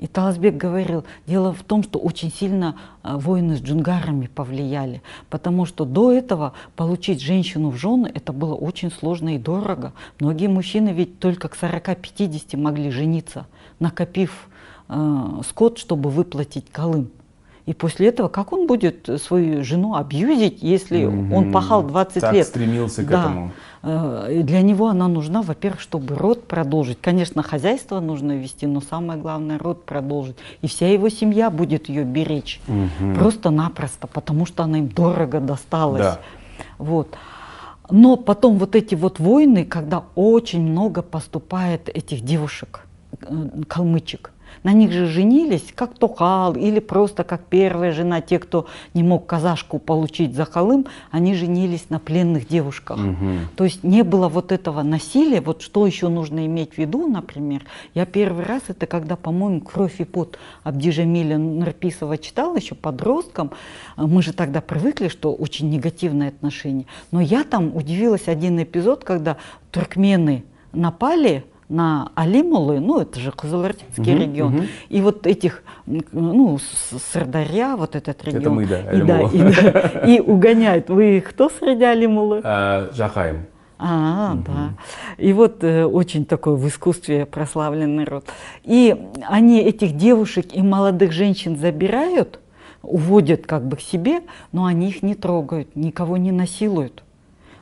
И 0.00 0.06
Таласбек 0.06 0.56
говорил, 0.56 1.04
дело 1.26 1.52
в 1.52 1.62
том, 1.62 1.82
что 1.82 1.98
очень 1.98 2.32
сильно 2.32 2.76
а, 3.02 3.18
войны 3.18 3.56
с 3.56 3.60
джунгарами 3.60 4.28
повлияли, 4.34 5.02
потому 5.28 5.66
что 5.66 5.84
до 5.84 6.10
этого 6.10 6.54
получить 6.74 7.20
женщину 7.20 7.68
в 7.68 7.76
жены 7.76 8.10
это 8.14 8.32
было 8.32 8.54
очень 8.54 8.90
сложно 8.90 9.34
и 9.34 9.38
дорого. 9.38 9.92
Многие 10.18 10.46
мужчины 10.46 10.88
ведь 10.88 11.18
только 11.18 11.48
к 11.48 11.54
40-50 11.54 12.56
могли 12.56 12.90
жениться, 12.90 13.46
накопив 13.78 14.48
э, 14.88 15.40
скот, 15.46 15.76
чтобы 15.76 16.08
выплатить 16.08 16.70
колым. 16.72 17.10
И 17.66 17.74
после 17.74 18.08
этого, 18.08 18.28
как 18.28 18.54
он 18.54 18.66
будет 18.66 19.08
свою 19.22 19.62
жену 19.62 19.96
абьюзить, 19.96 20.62
если 20.62 21.00
mm-hmm. 21.00 21.34
он 21.34 21.52
пахал 21.52 21.82
20 21.82 22.20
так 22.20 22.32
лет? 22.32 22.46
стремился 22.46 23.04
к 23.04 23.08
да. 23.08 23.20
этому. 23.20 23.52
Э, 23.82 24.42
для 24.42 24.62
него 24.62 24.88
она 24.88 25.08
нужна, 25.08 25.42
во-первых, 25.42 25.80
чтобы 25.80 26.14
род 26.14 26.46
продолжить. 26.46 27.00
Конечно, 27.00 27.42
хозяйство 27.42 28.00
нужно 28.00 28.32
вести, 28.32 28.66
но 28.66 28.80
самое 28.80 29.18
главное 29.18 29.58
род 29.58 29.84
продолжить. 29.84 30.36
И 30.62 30.66
вся 30.66 30.88
его 30.88 31.08
семья 31.08 31.50
будет 31.50 31.88
ее 31.88 32.04
беречь. 32.04 32.60
Угу. 32.68 33.14
Просто-напросто, 33.14 34.06
потому 34.06 34.46
что 34.46 34.64
она 34.64 34.78
им 34.78 34.88
дорого 34.88 35.40
досталась. 35.40 36.02
Да. 36.02 36.20
Вот. 36.78 37.16
Но 37.90 38.16
потом 38.16 38.58
вот 38.58 38.76
эти 38.76 38.94
вот 38.94 39.18
войны, 39.18 39.64
когда 39.64 40.04
очень 40.14 40.60
много 40.62 41.02
поступает 41.02 41.88
этих 41.88 42.20
девушек, 42.22 42.86
э, 43.22 43.48
калмычек, 43.66 44.32
на 44.62 44.72
них 44.72 44.92
же 44.92 45.06
женились 45.06 45.64
как 45.74 45.94
Тухал 45.98 46.54
или 46.54 46.80
просто 46.80 47.24
как 47.24 47.42
первая 47.44 47.92
жена. 47.92 48.20
Те, 48.20 48.38
кто 48.38 48.66
не 48.94 49.02
мог 49.02 49.26
казашку 49.26 49.78
получить 49.78 50.34
за 50.34 50.44
Халым, 50.44 50.86
они 51.10 51.34
женились 51.34 51.86
на 51.88 51.98
пленных 51.98 52.46
девушках. 52.46 52.98
Угу. 52.98 53.26
То 53.56 53.64
есть 53.64 53.82
не 53.82 54.02
было 54.02 54.28
вот 54.28 54.52
этого 54.52 54.82
насилия. 54.82 55.40
Вот 55.40 55.62
что 55.62 55.86
еще 55.86 56.08
нужно 56.08 56.46
иметь 56.46 56.74
в 56.74 56.78
виду, 56.78 57.06
например. 57.06 57.62
Я 57.94 58.06
первый 58.06 58.44
раз 58.44 58.62
это 58.68 58.86
когда, 58.86 59.16
по-моему, 59.16 59.60
«Кровь 59.60 60.00
и 60.00 60.04
пот» 60.04 60.38
Абдижамиля 60.64 61.38
Нарписова 61.38 62.18
читала 62.18 62.56
еще 62.56 62.74
подростком. 62.74 63.52
Мы 63.96 64.22
же 64.22 64.32
тогда 64.32 64.60
привыкли, 64.60 65.08
что 65.08 65.32
очень 65.32 65.70
негативное 65.70 66.28
отношение. 66.28 66.86
Но 67.10 67.20
я 67.20 67.44
там 67.44 67.74
удивилась 67.74 68.28
один 68.28 68.62
эпизод, 68.62 69.04
когда 69.04 69.36
туркмены 69.70 70.44
напали 70.72 71.44
на 71.70 72.10
Алимулы, 72.16 72.80
ну 72.80 73.00
это 73.00 73.18
же 73.20 73.30
Кызылординский 73.30 74.14
угу, 74.14 74.22
регион, 74.22 74.54
угу. 74.56 74.64
и 74.88 75.00
вот 75.00 75.26
этих, 75.26 75.62
ну, 75.86 76.58
Сырдарья, 77.12 77.76
вот 77.76 77.94
этот 77.94 78.22
регион. 78.24 78.42
Это 78.42 78.50
мы, 78.50 78.66
да, 78.66 78.80
и, 78.92 79.02
да, 79.02 79.20
и, 79.22 79.38
да, 79.38 79.80
и 80.04 80.20
угоняют. 80.20 80.90
Вы 80.90 81.20
кто 81.26 81.48
среди 81.48 81.84
Алимулы? 81.84 82.40
А, 82.42 82.90
Жахаем. 82.92 83.46
А, 83.78 84.32
угу. 84.34 84.44
да. 84.46 84.74
И 85.16 85.32
вот 85.32 85.62
э, 85.62 85.84
очень 85.84 86.26
такой 86.26 86.56
в 86.56 86.66
искусстве 86.66 87.24
прославленный 87.24 88.04
род. 88.04 88.26
И 88.64 88.96
они 89.28 89.60
этих 89.60 89.96
девушек 89.96 90.48
и 90.52 90.60
молодых 90.62 91.12
женщин 91.12 91.56
забирают, 91.56 92.40
уводят 92.82 93.46
как 93.46 93.66
бы 93.66 93.76
к 93.76 93.80
себе, 93.80 94.22
но 94.50 94.66
они 94.66 94.88
их 94.88 95.02
не 95.02 95.14
трогают, 95.14 95.76
никого 95.76 96.16
не 96.16 96.32
насилуют. 96.32 97.04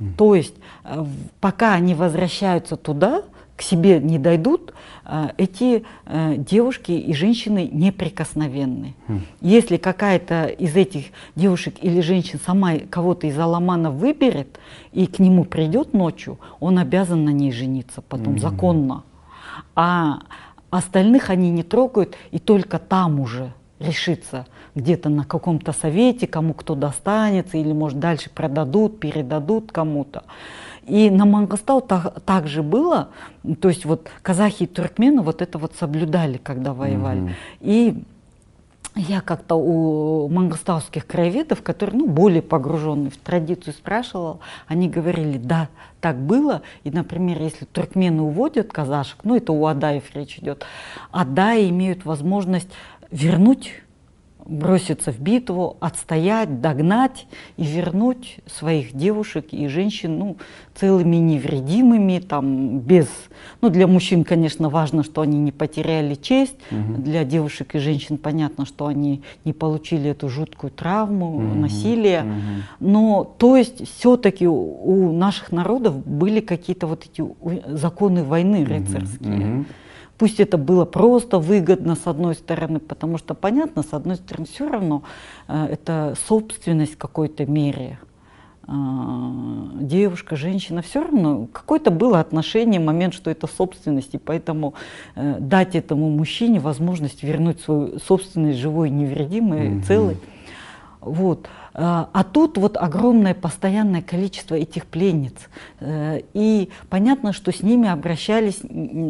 Угу. 0.01 0.09
То 0.17 0.35
есть 0.35 0.55
э, 0.85 1.05
пока 1.41 1.75
они 1.75 1.95
возвращаются 1.95 2.77
туда, 2.77 3.23
к 3.59 3.63
себе 3.63 3.99
не 3.99 4.19
дойдут, 4.19 4.73
а, 5.05 5.33
эти 5.37 5.85
э, 6.07 6.37
девушки 6.37 6.93
и 6.93 7.13
женщины 7.13 7.69
неприкосновенны. 7.71 8.95
Хм. 9.09 9.23
Если 9.41 9.79
какая-то 9.79 10.45
из 10.47 10.77
этих 10.77 11.07
девушек 11.35 11.75
или 11.83 12.01
женщин 12.01 12.39
сама 12.47 12.75
кого-то 12.79 13.27
из 13.27 13.37
аламанов 13.37 13.95
выберет 13.95 14.61
и 14.93 15.07
к 15.07 15.19
нему 15.19 15.45
придет 15.45 15.93
ночью, 15.93 16.39
он 16.61 16.79
обязан 16.79 17.25
на 17.25 17.31
ней 17.31 17.51
жениться 17.51 18.01
потом 18.01 18.35
mm 18.35 18.39
законно. 18.39 19.03
А 19.75 20.21
остальных 20.71 21.31
они 21.31 21.51
не 21.51 21.65
трогают 21.65 22.15
и 22.31 22.39
только 22.39 22.79
там 22.79 23.19
уже 23.19 23.53
решится 23.81 24.47
где-то 24.77 25.09
на 25.09 25.25
каком-то 25.25 25.73
совете, 25.73 26.29
кому 26.29 26.55
кто 26.55 26.77
достанется, 26.77 27.59
или 27.59 27.73
может 27.73 27.99
дальше 27.99 28.31
продадут, 28.31 29.01
передадут 29.01 29.73
кому-то. 29.73 30.23
И 30.89 31.11
на 31.11 31.27
Мангостау 31.27 31.81
так, 31.81 32.21
так 32.25 32.49
же 32.49 32.63
было, 32.63 33.09
то 33.61 33.69
есть 33.69 33.85
вот 33.85 34.09
казахи 34.23 34.65
и 34.65 34.67
туркмены 34.67 35.23
вот 35.23 35.43
это 35.43 35.59
вот 35.59 35.75
соблюдали, 35.79 36.39
когда 36.39 36.73
воевали. 36.73 37.21
Mm-hmm. 37.21 37.35
И 37.61 38.05
я 38.99 39.21
как-то 39.21 39.55
у 39.55 40.29
мангостауских 40.29 41.07
краеведов, 41.07 41.63
которые 41.63 41.99
ну, 41.99 42.09
более 42.09 42.43
погруженные 42.43 43.11
в 43.11 43.17
традицию, 43.17 43.75
спрашивала, 43.75 44.41
они 44.67 44.89
говорили, 44.89 45.39
да, 45.39 45.69
так 46.01 46.17
было. 46.17 46.63
И, 46.83 46.91
например, 46.91 47.41
если 47.41 47.65
туркмены 47.65 48.23
уводят 48.23 48.73
казашек, 48.73 49.19
ну 49.23 49.37
это 49.37 49.53
у 49.53 49.67
адаев 49.67 50.05
речь 50.15 50.39
идет, 50.39 50.65
адаи 51.13 51.69
имеют 51.69 52.05
возможность 52.05 52.71
вернуть 53.11 53.73
броситься 54.49 55.13
в 55.13 55.21
битву, 55.21 55.77
отстоять, 55.79 56.61
догнать 56.61 57.27
и 57.57 57.65
вернуть 57.65 58.39
своих 58.47 58.95
девушек 58.95 59.49
и 59.53 59.69
женщин 59.69 60.19
ну, 60.19 60.37
целыми 60.75 61.17
невредимыми, 61.17 62.19
там, 62.19 62.79
без... 62.79 63.07
Ну, 63.61 63.69
для 63.69 63.87
мужчин, 63.87 64.25
конечно, 64.25 64.71
важно, 64.71 65.05
что 65.05 65.21
они 65.21 65.39
не 65.39 65.53
потеряли 65.53 66.15
честь, 66.15 66.57
угу. 66.71 67.03
для 67.03 67.25
девушек 67.25 67.75
и 67.75 67.79
женщин 67.79 68.17
понятно, 68.17 68.65
что 68.65 68.87
они 68.87 69.23
не 69.45 69.53
получили 69.53 70.11
эту 70.11 70.29
жуткую 70.29 70.71
травму, 70.71 71.37
угу. 71.37 71.55
насилие. 71.55 72.23
Угу. 72.23 72.89
Но, 72.89 73.35
то 73.37 73.57
есть, 73.57 73.87
все-таки 73.87 74.49
у 74.49 75.13
наших 75.13 75.53
народов 75.53 76.07
были 76.07 76.41
какие-то 76.41 76.87
вот 76.87 77.05
эти 77.05 77.23
законы 77.77 78.25
войны 78.25 78.65
рыцарские. 78.65 79.57
Угу. 79.59 79.65
Пусть 80.19 80.41
это 80.41 80.59
было 80.59 80.85
просто 80.85 81.39
выгодно 81.39 81.95
с 81.95 82.07
одной 82.07 82.35
стороны, 82.35 82.81
потому 82.81 83.19
что 83.19 83.35
понятно, 83.35 83.85
с 83.85 83.95
одной 83.95 84.17
стороны, 84.17 84.47
все 84.47 84.69
равно 84.69 85.05
э, 85.47 85.69
это 85.71 86.17
собственность 86.27 86.95
в 86.95 86.99
какой-то 86.99 87.47
мере. 87.47 88.01
Э, 88.67 88.73
девушка, 89.81 90.35
женщина, 90.35 90.83
все 90.83 91.03
равно 91.03 91.47
какое-то 91.53 91.93
было 91.93 92.19
отношение, 92.19 92.81
момент, 92.81 93.15
что 93.15 93.31
это 93.31 93.47
собственность, 93.47 94.15
и 94.15 94.19
поэтому 94.19 94.75
э, 95.15 95.37
дать 95.39 95.77
этому 95.77 96.11
мужчине 96.11 96.59
возможность 96.59 97.23
вернуть 97.23 97.61
свою 97.61 98.01
собственность 98.01 98.59
живой, 98.59 98.91
невредимой, 98.91 99.69
mm-hmm. 99.69 99.83
целой. 99.85 100.17
Вот. 101.01 101.49
А, 101.81 102.09
а 102.13 102.25
тут 102.25 102.59
вот 102.59 102.77
огромное 102.77 103.35
постоянное 103.35 104.03
количество 104.03 104.57
этих 104.57 104.85
пленниц. 104.85 105.35
Э, 105.79 106.23
и 106.35 106.71
понятно, 106.89 107.33
что 107.33 107.53
с 107.53 107.63
ними 107.63 107.89
обращались, 107.89 108.59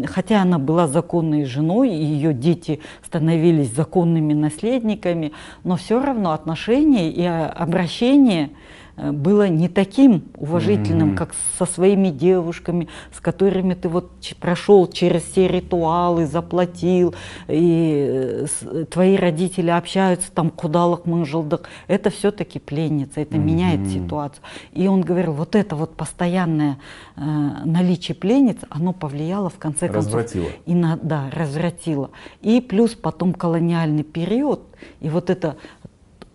хотя 0.05 0.43
она 0.43 0.59
была 0.59 0.87
законной 0.87 1.47
женой, 1.47 1.89
и 1.89 2.05
ее 2.05 2.35
дети 2.35 2.81
становились 3.03 3.75
законными 3.75 4.35
наследниками, 4.35 5.33
но 5.65 5.77
все 5.77 5.99
равно 5.99 6.33
отношения 6.33 7.11
и 7.11 7.25
обращение 7.25 8.51
Э, 8.51 8.53
было 8.99 9.49
не 9.49 9.69
таким 9.69 10.25
уважительным, 10.37 11.13
mm-hmm. 11.13 11.17
как 11.17 11.35
со 11.59 11.67
своими 11.67 12.09
девушками, 12.09 12.89
с 13.15 13.21
которыми 13.21 13.75
ты 13.75 13.89
вот 13.89 14.11
прошел 14.41 14.87
через 14.89 15.23
все 15.23 15.49
ритуалы, 15.49 16.27
заплатил, 16.27 17.15
и 17.47 18.47
э, 18.63 18.85
твои 18.91 19.17
родители 19.17 19.71
общаются 19.71 20.33
там 20.33 20.51
кудалах 20.51 21.07
мынжилдых. 21.07 21.63
Это 21.87 22.11
все-таки 22.11 22.59
пленница, 22.59 23.21
это 23.21 23.37
mm-hmm. 23.37 23.45
меняет 23.45 23.89
ситуацию. 23.89 24.43
И 24.73 24.89
он 24.89 25.03
говорил, 25.03 25.33
вот 25.33 25.55
это 25.55 25.77
вот 25.77 25.97
постоянное 25.97 26.79
э, 27.17 27.21
наличие 27.21 28.15
пленниц, 28.15 28.59
оно 28.69 28.93
повлияло 28.93 29.49
в 29.49 29.59
конце 29.59 29.89
концов. 29.89 30.07
Развратило. 30.07 30.49
И 30.67 30.75
на, 30.75 30.97
да, 30.97 31.31
развратило. 31.33 32.11
И 32.43 32.61
плюс 32.61 32.95
потом 32.95 33.33
колониальный 33.33 34.05
период, 34.05 34.63
и 35.01 35.09
вот 35.09 35.31
это 35.31 35.57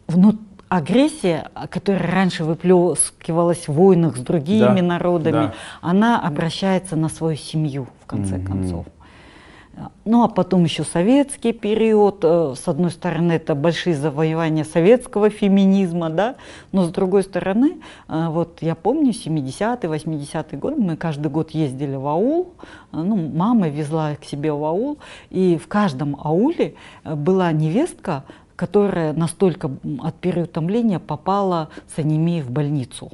внутри 0.08 0.53
агрессия, 0.76 1.52
которая 1.70 2.12
раньше 2.12 2.44
выплескивалась 2.44 3.68
в 3.68 3.74
войнах 3.74 4.18
с 4.18 4.22
другими 4.22 4.82
да, 4.82 4.82
народами, 4.82 5.32
да. 5.32 5.54
она 5.82 6.20
обращается 6.20 6.96
на 6.96 7.10
свою 7.10 7.38
семью, 7.38 7.88
в 8.02 8.08
конце 8.08 8.38
mm-hmm. 8.38 8.46
концов. 8.46 8.86
Ну 10.06 10.24
а 10.24 10.28
потом 10.28 10.64
еще 10.66 10.84
советский 10.84 11.52
период, 11.52 12.20
э, 12.24 12.54
с 12.56 12.68
одной 12.68 12.92
стороны 12.92 13.34
это 13.34 13.56
большие 13.56 13.96
завоевания 13.96 14.64
советского 14.64 15.32
феминизма, 15.32 16.12
да, 16.12 16.36
но 16.72 16.84
с 16.84 16.90
другой 16.90 17.24
стороны, 17.24 17.78
э, 18.08 18.28
вот 18.30 18.60
я 18.62 18.76
помню 18.76 19.12
70-е, 19.12 19.90
80-е 19.90 20.60
годы, 20.60 20.80
мы 20.80 20.96
каждый 20.96 21.32
год 21.32 21.52
ездили 21.52 21.96
в 21.96 22.06
аул, 22.06 22.54
э, 22.92 22.98
ну 22.98 23.16
мама 23.16 23.68
везла 23.70 24.16
к 24.16 24.26
себе 24.26 24.54
в 24.54 24.64
аул, 24.64 25.00
и 25.32 25.58
в 25.58 25.68
каждом 25.68 26.18
ауле 26.22 26.76
была 27.04 27.52
невестка, 27.52 28.26
которая 28.64 29.12
настолько 29.12 29.70
от 30.00 30.16
переутомления 30.22 30.98
попала 30.98 31.68
с 31.94 32.00
анемией 32.00 32.42
в 32.42 32.50
больницу. 32.50 33.12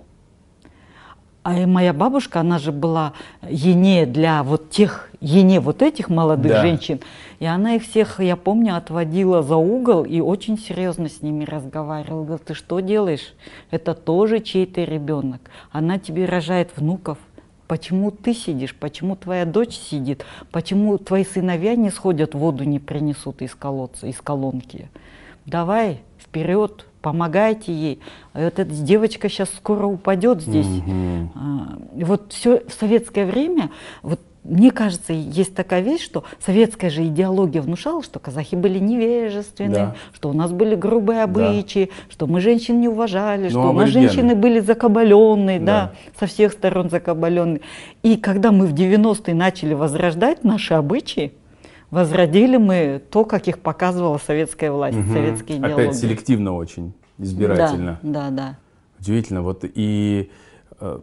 А 1.41 1.58
и 1.58 1.66
моя 1.66 1.91
бабушка, 1.91 2.41
она 2.41 2.60
же 2.60 2.72
была 2.72 3.14
ене 3.50 4.06
для 4.06 4.43
вот 4.43 4.70
тех, 4.70 5.10
ене 5.20 5.60
вот 5.60 5.82
этих 5.82 6.08
молодых 6.08 6.52
да. 6.52 6.62
женщин. 6.62 7.00
И 7.39 7.47
она 7.47 7.74
их 7.78 7.82
всех, 7.82 8.20
я 8.20 8.36
помню, 8.36 8.78
отводила 8.78 9.41
за 9.41 9.56
угол 9.56 10.04
и 10.04 10.20
очень 10.20 10.60
серьезно 10.60 11.10
с 11.10 11.24
ними 11.24 11.45
разговаривала. 11.45 12.26
Говорила, 12.26 12.45
ты 12.45 12.54
что 12.54 12.80
делаешь? 12.80 13.34
Это 13.72 13.95
тоже 13.95 14.41
чей-то 14.41 14.84
ребенок. 14.84 15.41
Она 15.72 15.97
тебе 15.97 16.26
рожает 16.26 16.70
внуков. 16.76 17.18
Почему 17.66 18.12
ты 18.12 18.36
сидишь? 18.36 18.76
Почему 18.76 19.16
твоя 19.16 19.45
дочь 19.45 19.74
сидит? 19.74 20.26
Почему 20.52 21.00
твои 21.00 21.26
сыновья 21.26 21.76
не 21.76 21.89
сходят, 21.89 22.36
воду 22.36 22.66
не 22.66 22.78
принесут 22.78 23.41
из 23.41 23.56
колодца, 23.56 24.06
из 24.06 24.22
колонки? 24.22 24.89
Давай 25.46 26.02
вперед, 26.20 26.86
помогайте 27.02 27.74
ей. 27.74 28.00
Эта 28.34 28.66
девочка 28.66 29.30
сейчас 29.30 29.50
скоро 29.56 29.86
упадет 29.86 30.42
здесь. 30.42 30.68
Угу. 30.68 32.06
вот 32.06 32.34
все 32.34 32.64
в 32.68 32.74
советское 32.74 33.26
время, 33.26 33.72
вот 34.02 34.20
мне 34.44 34.72
кажется, 34.72 35.12
есть 35.14 35.54
такая 35.54 35.82
вещь, 35.82 36.04
что 36.04 36.24
советская 36.44 36.90
же 36.90 37.06
идеология 37.06 37.62
внушала, 37.62 38.02
что 38.02 38.20
казахи 38.20 38.56
были 38.56 38.80
невежественны, 38.80 39.74
да. 39.74 39.96
что 40.14 40.30
у 40.30 40.34
нас 40.34 40.52
были 40.52 40.76
грубые 40.76 41.24
обычаи, 41.24 41.86
да. 41.86 42.14
что 42.14 42.26
мы 42.26 42.40
женщин 42.40 42.80
не 42.80 42.88
уважали, 42.88 43.44
ну, 43.44 43.50
что 43.50 43.70
у 43.70 43.74
нас 43.74 43.90
женщины 43.90 44.36
были 44.36 44.60
закабаленные, 44.60 45.60
да. 45.60 45.66
да, 45.66 45.92
со 46.20 46.26
всех 46.26 46.54
сторон 46.54 46.90
закабаленные. 46.90 47.62
И 48.02 48.16
когда 48.16 48.52
мы 48.52 48.66
в 48.66 48.74
90-е 48.74 49.36
начали 49.36 49.74
возрождать 49.74 50.44
наши 50.44 50.74
обычаи, 50.74 51.34
возродили 51.92 52.58
мы 52.58 53.02
то, 53.10 53.26
как 53.26 53.48
их 53.48 53.60
показывала 53.60 54.18
советская 54.18 54.72
власть, 54.72 54.98
угу. 54.98 55.12
советские 55.12 55.58
идеологии. 55.58 55.86
Опять 55.86 55.98
селективно 55.98 56.56
очень, 56.56 56.94
избирательно. 57.18 58.00
Да, 58.02 58.30
да, 58.30 58.36
да. 58.36 58.58
Удивительно. 59.00 59.42
Вот 59.42 59.64
и 59.64 60.30
э, 60.80 61.00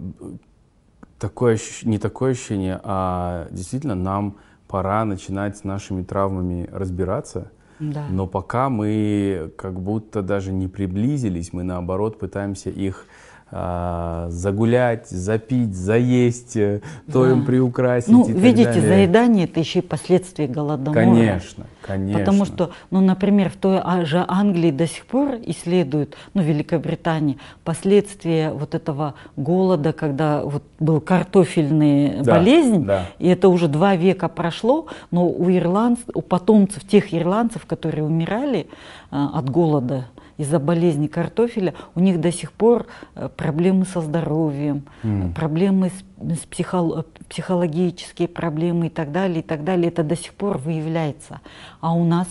такое, 1.19 1.59
не 1.83 1.99
такое 1.99 2.33
ощущение, 2.33 2.81
а 2.83 3.49
действительно 3.51 3.95
нам 3.95 4.37
пора 4.69 5.05
начинать 5.05 5.57
с 5.57 5.65
нашими 5.65 6.03
травмами 6.03 6.69
разбираться. 6.73 7.51
Да. 7.79 8.07
Но 8.11 8.27
пока 8.27 8.71
мы 8.71 9.53
как 9.57 9.81
будто 9.81 10.23
даже 10.23 10.53
не 10.53 10.67
приблизились, 10.67 11.53
мы 11.53 11.63
наоборот 11.63 12.19
пытаемся 12.19 12.71
их 12.71 13.07
загулять, 13.51 15.09
запить, 15.09 15.77
заесть, 15.77 16.57
э, 16.57 16.81
то 17.13 17.25
да. 17.25 17.31
им 17.31 17.45
приукрасить. 17.45 18.09
Ну, 18.09 18.29
и 18.29 18.33
видите, 18.33 18.65
далее. 18.65 18.89
заедание 18.89 19.45
это 19.45 19.61
еще 19.61 19.79
и 19.79 19.83
последствия 19.83 20.49
голодомора. 20.49 21.05
Конечно, 21.05 21.67
конечно. 21.81 22.19
Потому 22.19 22.45
что, 22.45 22.71
ну, 22.91 23.01
например, 23.01 23.51
в 23.51 23.57
той 23.57 23.81
же 24.05 24.25
Англии 24.27 24.73
до 24.73 24.89
сих 24.89 25.07
пор 25.07 25.37
исследуют, 25.45 26.17
ну, 26.35 26.43
Великобритании, 26.43 27.39
последствия 27.63 28.51
вот 28.51 28.75
этого 28.75 29.15
голода, 29.37 29.93
когда 29.93 30.43
вот 30.43 30.65
был 30.81 31.01
картофельная 31.01 32.25
да, 32.25 32.35
болезнь, 32.35 32.85
да. 32.85 33.07
и 33.21 33.29
это 33.29 33.49
уже 33.49 33.69
два 33.69 33.95
века 33.95 34.29
прошло, 34.29 34.87
но 35.13 35.29
у 35.29 35.49
ирландцев, 35.51 36.07
у 36.15 36.21
потомцев 36.21 36.85
тех 36.85 37.15
ирландцев, 37.15 37.65
которые 37.65 38.05
умирали 38.05 38.67
а, 39.13 39.39
от 39.39 39.49
голода, 39.49 40.07
из-за 40.39 40.59
болезни 40.59 41.07
картофеля, 41.07 41.75
у 41.95 42.01
них 42.01 42.21
до 42.21 42.31
сих 42.33 42.53
пор 42.53 42.87
э, 43.15 43.29
проблемы 43.29 43.85
со 43.85 44.01
здоровьем, 44.01 44.85
mm. 45.03 45.35
проблемы 45.35 45.91
с, 45.91 46.39
с 46.39 46.47
психо, 46.47 47.05
психологические 47.29 48.29
проблемы 48.29 48.87
и 48.87 48.91
так 48.91 49.13
далее, 49.13 49.41
и 49.41 49.43
так 49.43 49.65
далее. 49.65 49.89
Это 49.89 50.03
до 50.03 50.17
сих 50.17 50.35
пор 50.35 50.59
выявляется. 50.59 51.41
А 51.81 51.95
у 51.95 52.05
нас? 52.05 52.29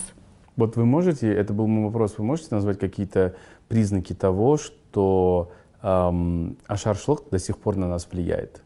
Вот 0.56 0.76
вы 0.76 0.86
можете, 0.86 1.32
это 1.32 1.52
был 1.52 1.66
мой 1.66 1.84
вопрос, 1.84 2.14
вы 2.18 2.24
можете 2.24 2.54
назвать 2.54 2.78
какие-то 2.78 3.34
признаки 3.68 4.14
того, 4.14 4.56
что 4.56 5.50
эм, 5.82 6.56
ашаршлык 6.66 7.28
до 7.30 7.38
сих 7.38 7.58
пор 7.58 7.76
на 7.76 7.88
нас 7.88 8.08
влияет? 8.10 8.62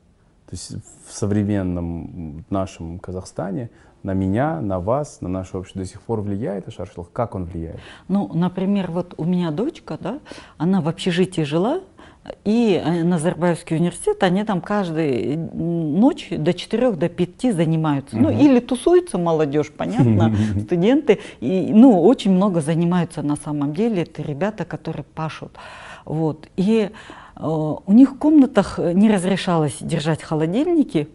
То 0.46 0.56
есть 0.56 0.72
в 1.06 1.12
современном 1.12 2.44
нашем 2.50 2.98
Казахстане 2.98 3.70
на 4.02 4.14
меня, 4.14 4.60
на 4.60 4.80
вас, 4.80 5.20
на 5.20 5.28
наше 5.28 5.58
общество 5.58 5.82
до 5.82 5.88
сих 5.88 6.00
пор 6.02 6.20
влияет 6.20 6.68
Ашаршлах? 6.68 7.10
Как 7.12 7.34
он 7.34 7.44
влияет? 7.44 7.80
Ну, 8.08 8.30
например, 8.32 8.90
вот 8.90 9.14
у 9.16 9.24
меня 9.24 9.50
дочка, 9.50 9.98
да, 10.00 10.20
она 10.58 10.80
в 10.80 10.88
общежитии 10.88 11.42
жила, 11.42 11.80
и 12.44 12.80
э, 12.82 13.02
Назарбаевский 13.02 13.76
университет, 13.76 14.22
они 14.22 14.44
там 14.44 14.60
каждую 14.60 15.38
ночь 15.54 16.28
до 16.30 16.52
4 16.52 16.92
до 16.92 17.08
5 17.08 17.54
занимаются. 17.54 18.16
Угу. 18.16 18.24
Ну, 18.24 18.30
или 18.30 18.60
тусуются 18.60 19.18
молодежь, 19.18 19.70
понятно, 19.74 20.34
студенты. 20.60 21.20
И, 21.40 21.70
ну, 21.72 22.02
очень 22.02 22.32
много 22.32 22.60
занимаются 22.60 23.22
на 23.22 23.36
самом 23.36 23.72
деле. 23.72 24.02
Это 24.02 24.22
ребята, 24.22 24.64
которые 24.64 25.04
пашут. 25.14 25.52
Вот. 26.04 26.48
И 26.56 26.90
э, 26.90 27.42
у 27.42 27.92
них 27.92 28.12
в 28.12 28.18
комнатах 28.18 28.78
не 28.78 29.10
разрешалось 29.10 29.78
держать 29.80 30.22
холодильники. 30.22 31.08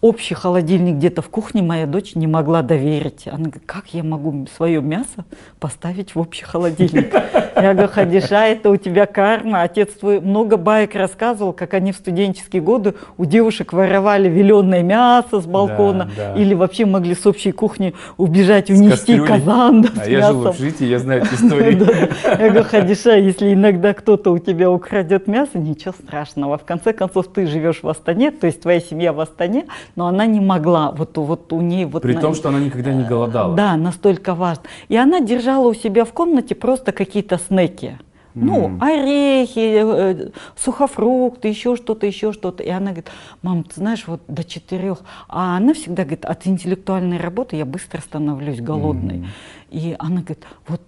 Общий 0.00 0.34
холодильник 0.34 0.96
где-то 0.96 1.22
в 1.22 1.28
кухне 1.28 1.62
моя 1.62 1.86
дочь 1.86 2.14
не 2.14 2.26
могла 2.26 2.62
доверить. 2.62 3.26
Она 3.26 3.44
говорит, 3.44 3.62
как 3.66 3.88
я 3.88 4.04
могу 4.04 4.46
свое 4.54 4.80
мясо 4.80 5.24
поставить 5.58 6.14
в 6.14 6.20
общий 6.20 6.44
холодильник? 6.44 7.12
Я 7.56 7.74
говорю, 7.74 7.88
Хадиша, 7.88 8.46
это 8.46 8.70
у 8.70 8.76
тебя 8.76 9.06
карма. 9.06 9.62
Отец 9.62 9.92
твой 9.94 10.20
много 10.20 10.56
баек 10.56 10.94
рассказывал, 10.94 11.52
как 11.52 11.74
они 11.74 11.90
в 11.90 11.96
студенческие 11.96 12.62
годы 12.62 12.94
у 13.16 13.24
девушек 13.24 13.72
воровали 13.72 14.28
веленое 14.28 14.82
мясо 14.82 15.40
с 15.40 15.46
балкона 15.46 16.08
да, 16.16 16.34
да. 16.34 16.40
или 16.40 16.54
вообще 16.54 16.86
могли 16.86 17.16
с 17.16 17.26
общей 17.26 17.50
кухни 17.50 17.94
убежать, 18.16 18.70
унести 18.70 19.18
казан 19.18 19.82
да, 19.82 19.88
А 19.96 20.08
я 20.08 20.18
мясом. 20.18 20.34
жил 20.34 20.42
в 20.42 20.46
общежитии, 20.48 20.86
я 20.86 20.98
знаю 21.00 21.22
эту 21.22 21.34
историю. 21.34 21.88
Я 22.24 22.50
говорю, 22.50 22.64
Хадиша, 22.64 23.16
если 23.16 23.52
иногда 23.52 23.92
кто-то 23.92 24.30
у 24.30 24.38
тебя 24.38 24.70
украдет 24.70 25.26
мясо, 25.26 25.58
ничего 25.58 25.92
страшного. 25.92 26.58
В 26.58 26.64
конце 26.64 26.92
концов, 26.92 27.26
ты 27.26 27.46
живешь 27.46 27.82
в 27.82 27.88
Астане, 27.88 28.30
то 28.30 28.46
есть 28.46 28.60
твоя 28.60 28.80
семья 28.80 29.12
в 29.12 29.18
Астане, 29.18 29.66
но 29.96 30.06
она 30.06 30.26
не 30.26 30.40
могла, 30.40 30.92
вот, 30.92 31.16
вот 31.18 31.52
у 31.52 31.60
нее... 31.60 31.86
Вот 31.86 32.02
При 32.02 32.14
на... 32.14 32.20
том, 32.20 32.34
что 32.34 32.48
она 32.48 32.60
никогда 32.60 32.92
не 32.92 33.04
голодала. 33.04 33.54
Да, 33.54 33.76
настолько 33.76 34.34
важно. 34.34 34.64
И 34.88 34.96
она 34.96 35.20
держала 35.20 35.68
у 35.68 35.74
себя 35.74 36.04
в 36.04 36.12
комнате 36.12 36.54
просто 36.54 36.92
какие-то 36.92 37.38
снеки. 37.38 37.98
Ну, 38.40 38.78
орехи, 38.80 39.82
э, 39.82 40.30
сухофрукты, 40.56 41.48
еще 41.48 41.76
что-то, 41.76 42.06
еще 42.06 42.32
что-то. 42.32 42.62
И 42.62 42.68
она 42.68 42.86
говорит, 42.86 43.10
мам, 43.42 43.64
ты 43.64 43.74
знаешь, 43.76 44.04
вот 44.06 44.20
до 44.28 44.44
четырех. 44.44 45.00
А 45.28 45.56
она 45.56 45.74
всегда 45.74 46.04
говорит, 46.04 46.24
от 46.24 46.46
интеллектуальной 46.46 47.18
работы 47.18 47.56
я 47.56 47.64
быстро 47.64 48.00
становлюсь 48.00 48.60
голодной. 48.60 49.16
Mm. 49.16 49.26
И 49.70 49.96
она 49.98 50.20
говорит, 50.20 50.44
вот 50.68 50.80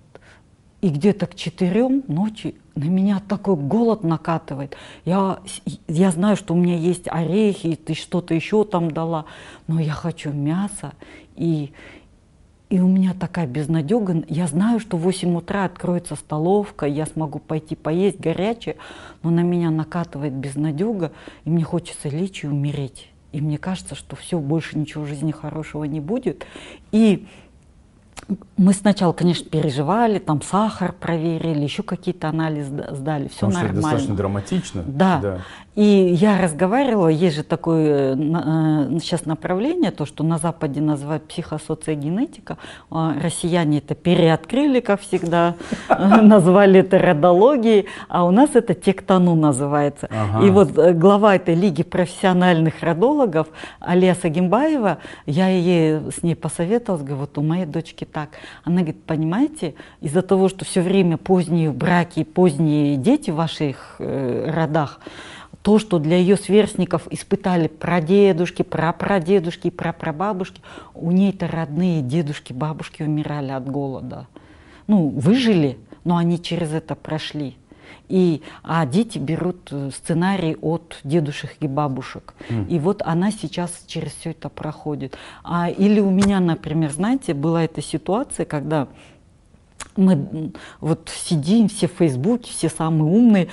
и 0.81 0.89
где-то 0.89 1.27
к 1.27 1.35
четырем 1.35 2.03
ночи 2.09 2.55
на 2.75 2.85
меня 2.85 3.21
такой 3.27 3.57
голод 3.57 4.03
накатывает. 4.03 4.77
Я, 5.05 5.41
я 5.87 6.11
знаю, 6.11 6.37
что 6.37 6.55
у 6.55 6.57
меня 6.57 6.77
есть 6.77 7.07
орехи, 7.07 7.77
ты 7.77 7.95
что-то 7.95 8.35
еще 8.35 8.65
там 8.65 8.91
дала, 8.91 9.27
но 9.67 9.81
я 9.81 9.93
хочу 9.93 10.33
мясо. 10.33 10.93
И, 11.37 11.73
и 12.71 12.81
у 12.81 12.89
меня 12.89 13.13
такая 13.13 13.47
безнадега. 13.47 14.25
Я 14.29 14.47
знаю, 14.47 14.81
что 14.81 14.97
в 14.97 15.03
8 15.03 15.37
утра 15.37 15.65
откроется 15.65 16.17
столовка, 16.17 16.87
я 16.87 17.05
смогу 17.05 17.39
пойти 17.39 17.77
поесть 17.77 18.19
горячее, 18.19 18.77
но 19.23 19.31
на 19.31 19.41
меня 19.41 19.71
накатывает 19.71 20.33
безнадега, 20.33 21.13
и 21.45 21.51
мне 21.51 21.65
хочется 21.65 22.09
лечь 22.09 22.45
и 22.45 22.47
умереть. 22.47 23.09
И 23.33 23.41
мне 23.41 23.59
кажется, 23.59 23.95
что 23.95 24.17
все, 24.17 24.39
больше 24.39 24.79
ничего 24.79 25.05
в 25.05 25.07
жизни 25.07 25.31
хорошего 25.31 25.85
не 25.85 26.01
будет. 26.01 26.47
И 26.91 27.29
мы 28.57 28.73
сначала, 28.75 29.13
конечно, 29.13 29.49
переживали, 29.49 30.19
там 30.19 30.43
сахар 30.43 30.93
проверили, 30.93 31.63
еще 31.63 31.83
какие-то 31.83 32.29
анализы 32.29 32.87
сдали, 32.91 33.29
все 33.29 33.47
Потому 33.47 33.53
нормально. 33.53 33.69
Что 33.69 33.79
это 33.79 33.83
достаточно 33.83 34.15
драматично. 34.15 34.83
Да. 34.87 35.19
да. 35.23 35.39
И 35.77 35.85
я 35.85 36.39
разговаривала, 36.41 37.09
есть 37.09 37.37
же 37.37 37.43
такое 37.43 38.15
э, 38.15 38.99
сейчас 39.01 39.25
направление, 39.25 39.93
то, 39.93 40.05
что 40.05 40.25
на 40.25 40.37
Западе 40.37 40.81
называют 40.81 41.27
психосоциогенетика. 41.29 42.59
А 42.91 43.15
россияне 43.19 43.79
это 43.79 43.95
переоткрыли, 43.95 44.81
как 44.81 45.01
всегда, 45.01 45.55
назвали 45.89 46.81
это 46.81 46.99
родологией, 46.99 47.87
а 48.09 48.25
у 48.25 48.31
нас 48.31 48.51
это 48.55 48.75
тектону 48.75 49.37
называется. 49.37 50.09
Ага. 50.11 50.45
И 50.45 50.51
вот 50.51 50.77
э, 50.77 50.93
глава 50.93 51.37
этой 51.37 51.55
лиги 51.55 51.83
профессиональных 51.83 52.83
родологов 52.83 53.47
Алия 53.79 54.15
Сагимбаева, 54.15 54.99
я 55.25 55.49
ей 55.49 56.11
с 56.11 56.23
ней 56.23 56.35
посоветовалась, 56.35 57.05
говорю, 57.05 57.21
вот 57.23 57.39
у 57.39 57.43
моей 57.43 57.65
дочки 57.65 58.05
так. 58.11 58.31
Она 58.65 58.83
говорит, 58.83 59.03
понимаете, 59.05 59.75
из-за 60.01 60.23
того, 60.23 60.49
что 60.49 60.65
все 60.65 60.83
время 60.83 61.17
поздние 61.17 61.71
браки, 61.73 62.25
поздние 62.25 62.97
дети 62.97 63.31
в 63.31 63.37
ваших 63.37 63.97
э, 63.99 64.51
родах, 64.51 65.01
то, 65.63 65.79
что 65.79 65.99
для 65.99 66.17
ее 66.17 66.37
сверстников 66.37 67.07
испытали 67.11 67.69
прадедушки, 67.69 68.63
прапрадедушки, 68.63 69.71
прапрабабушки, 69.71 70.63
у 70.95 71.11
ней-то 71.11 71.47
родные 71.49 72.03
дедушки, 72.03 72.53
бабушки 72.53 73.03
умирали 73.03 73.51
от 73.51 73.69
голода. 73.69 74.27
Ну, 74.87 75.09
выжили, 75.09 75.79
но 76.05 76.17
они 76.17 76.41
через 76.41 76.73
это 76.73 76.95
прошли. 76.95 77.57
И, 78.11 78.43
а 78.65 78.87
дети 78.87 79.19
берут 79.19 79.69
э, 79.71 79.91
сценарий 79.95 80.57
от 80.61 80.99
дедушек 81.05 81.57
и 81.61 81.69
бабушек. 81.69 82.35
Mm. 82.49 82.69
И 82.69 82.79
вот 82.81 83.03
она 83.05 83.31
сейчас 83.31 83.85
через 83.87 84.13
все 84.13 84.31
это 84.31 84.49
проходит. 84.49 85.17
А, 85.45 85.71
или 85.71 86.01
у 86.01 86.11
меня, 86.11 86.41
например, 86.41 86.91
знаете, 86.91 87.35
была 87.35 87.65
эта 87.65 87.81
ситуация, 87.81 88.47
когда 88.47 88.89
мы 89.97 90.53
вот 90.81 91.11
сидим 91.15 91.69
все 91.69 91.89
в 91.89 91.93
Фейсбуке, 91.93 92.51
все 92.51 92.69
самые 92.69 93.05
умные, 93.05 93.49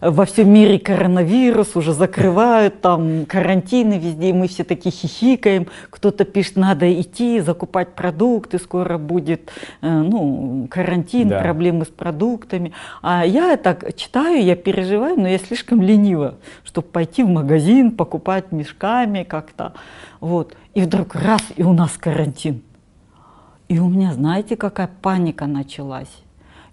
во 0.00 0.24
всем 0.24 0.50
мире 0.50 0.78
коронавирус, 0.78 1.76
уже 1.76 1.92
закрывают, 1.92 2.80
там 2.80 3.26
карантины 3.26 3.98
везде, 3.98 4.32
мы 4.32 4.48
все 4.48 4.64
такие 4.64 4.90
хихикаем, 4.90 5.66
кто-то 5.90 6.24
пишет, 6.24 6.56
надо 6.56 7.00
идти, 7.00 7.40
закупать 7.40 7.94
продукты, 7.94 8.58
скоро 8.58 8.98
будет 8.98 9.50
э, 9.82 9.88
ну, 9.88 10.66
карантин, 10.70 11.28
да. 11.28 11.40
проблемы 11.40 11.84
с 11.84 11.88
продуктами. 11.88 12.72
А 13.02 13.24
я 13.24 13.56
так 13.56 13.94
читаю, 13.96 14.42
я 14.44 14.56
переживаю, 14.56 15.18
но 15.18 15.28
я 15.28 15.38
слишком 15.38 15.82
ленива, 15.82 16.36
чтобы 16.64 16.88
пойти 16.88 17.22
в 17.22 17.28
магазин, 17.28 17.90
покупать 17.90 18.52
мешками 18.52 19.24
как-то. 19.24 19.74
Вот. 20.20 20.56
И 20.74 20.80
вдруг 20.80 21.14
раз, 21.14 21.42
и 21.56 21.62
у 21.62 21.72
нас 21.72 21.92
карантин. 21.96 22.62
И 23.68 23.78
у 23.78 23.88
меня, 23.88 24.12
знаете, 24.12 24.56
какая 24.56 24.88
паника 25.02 25.46
началась? 25.46 26.22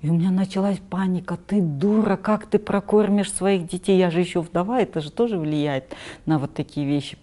И 0.02 0.10
у 0.10 0.14
меня 0.14 0.32
началась 0.32 0.80
паника, 0.90 1.38
ты 1.38 1.62
дура, 1.62 2.18
как 2.18 2.46
ты 2.46 2.60
прокормишь 2.60 3.32
своих 3.32 3.68
детей? 3.68 3.98
Я 3.98 4.12
же 4.12 4.20
еще 4.20 4.42
вдова, 4.42 4.82
это 4.82 5.00
же 5.00 5.12
тоже 5.12 5.40
влияет 5.40 5.96
на 6.26 6.40
вот 6.40 6.54
такие 6.54 6.86
вещи. 6.86 7.18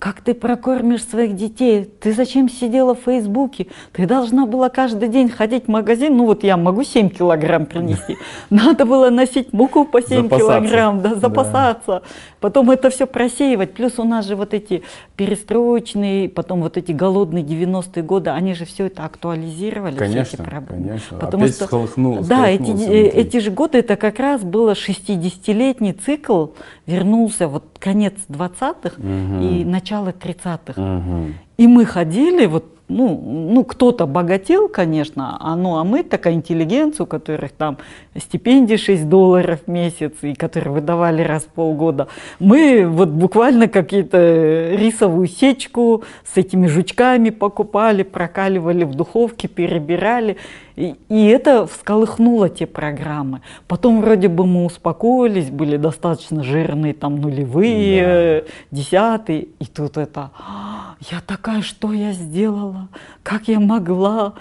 Как 0.00 0.20
ты 0.20 0.34
прокормишь 0.34 1.04
своих 1.04 1.36
детей? 1.36 1.84
Ты 1.84 2.12
зачем 2.12 2.48
сидела 2.48 2.96
в 2.96 3.02
Фейсбуке? 3.04 3.68
Ты 3.92 4.04
должна 4.04 4.46
была 4.46 4.68
каждый 4.68 5.08
день 5.08 5.28
ходить 5.28 5.66
в 5.66 5.68
магазин. 5.68 6.16
Ну 6.16 6.26
вот 6.26 6.42
я 6.42 6.56
могу 6.56 6.82
7 6.82 7.08
килограмм 7.08 7.66
принести. 7.66 8.16
Надо 8.50 8.84
было 8.84 9.10
носить 9.10 9.52
муку 9.52 9.84
по 9.84 10.02
7 10.02 10.24
запасаться. 10.24 10.38
килограмм, 10.38 11.02
да, 11.02 11.14
запасаться. 11.14 11.86
Да. 11.86 12.02
Потом 12.42 12.72
это 12.72 12.90
все 12.90 13.06
просеивать. 13.06 13.72
Плюс 13.72 14.00
у 14.00 14.04
нас 14.04 14.26
же 14.26 14.34
вот 14.34 14.52
эти 14.52 14.82
перестроечные, 15.16 16.28
потом 16.28 16.60
вот 16.60 16.76
эти 16.76 16.90
голодные 16.90 17.44
90-е 17.44 18.02
годы, 18.02 18.30
они 18.30 18.54
же 18.54 18.64
все 18.64 18.86
это 18.86 19.04
актуализировали. 19.04 19.96
Конечно, 19.96 20.24
все 20.24 20.36
эти 20.36 20.42
проблемы. 20.42 20.88
конечно. 20.88 21.18
Потому 21.18 21.44
Опять 21.44 21.54
что, 21.54 21.64
схолохнул, 21.66 22.24
да, 22.24 22.48
эти, 22.48 22.72
эти 22.90 23.38
же 23.38 23.52
годы, 23.52 23.78
это 23.78 23.94
как 23.94 24.18
раз 24.18 24.42
было 24.42 24.72
60-летний 24.72 25.92
цикл, 25.92 26.48
вернулся 26.86 27.46
вот 27.46 27.64
конец 27.78 28.14
20-х 28.28 28.96
угу. 28.98 29.44
и 29.44 29.64
начало 29.64 30.08
30-х. 30.08 30.82
Угу. 30.82 31.32
И 31.58 31.66
мы 31.68 31.84
ходили, 31.84 32.46
вот 32.46 32.71
ну, 32.92 33.20
ну 33.52 33.64
кто-то 33.64 34.06
богател, 34.06 34.68
конечно, 34.68 35.36
а, 35.40 35.56
ну, 35.56 35.76
а 35.76 35.84
мы 35.84 36.02
такая 36.02 36.34
интеллигенция, 36.34 37.04
у 37.04 37.06
которых 37.06 37.52
там 37.52 37.78
стипендии 38.16 38.76
6 38.76 39.08
долларов 39.08 39.60
в 39.66 39.70
месяц, 39.70 40.12
и 40.22 40.34
которые 40.34 40.74
выдавали 40.74 41.22
раз 41.22 41.44
в 41.44 41.48
полгода. 41.48 42.08
Мы 42.38 42.86
вот 42.86 43.08
буквально 43.08 43.68
какие-то 43.68 44.70
рисовую 44.72 45.26
сечку 45.26 46.04
с 46.24 46.36
этими 46.36 46.66
жучками 46.66 47.30
покупали, 47.30 48.02
прокаливали 48.02 48.84
в 48.84 48.94
духовке, 48.94 49.48
перебирали. 49.48 50.36
И, 50.76 50.96
и 51.08 51.26
это 51.26 51.66
всколыхнуло 51.66 52.48
те 52.48 52.66
программы. 52.66 53.42
Потом 53.68 54.00
вроде 54.00 54.28
бы 54.28 54.46
мы 54.46 54.64
успокоились, 54.64 55.50
были 55.50 55.76
достаточно 55.76 56.42
жирные 56.42 56.94
там 56.94 57.16
нулевые, 57.16 58.42
да. 58.42 58.48
десятые, 58.70 59.42
и 59.58 59.64
тут 59.66 59.96
это, 59.96 60.30
«А, 60.38 60.94
я 61.10 61.20
такая, 61.20 61.62
что 61.62 61.92
я 61.92 62.12
сделала, 62.12 62.88
как 63.22 63.48
я 63.48 63.60
могла. 63.60 64.34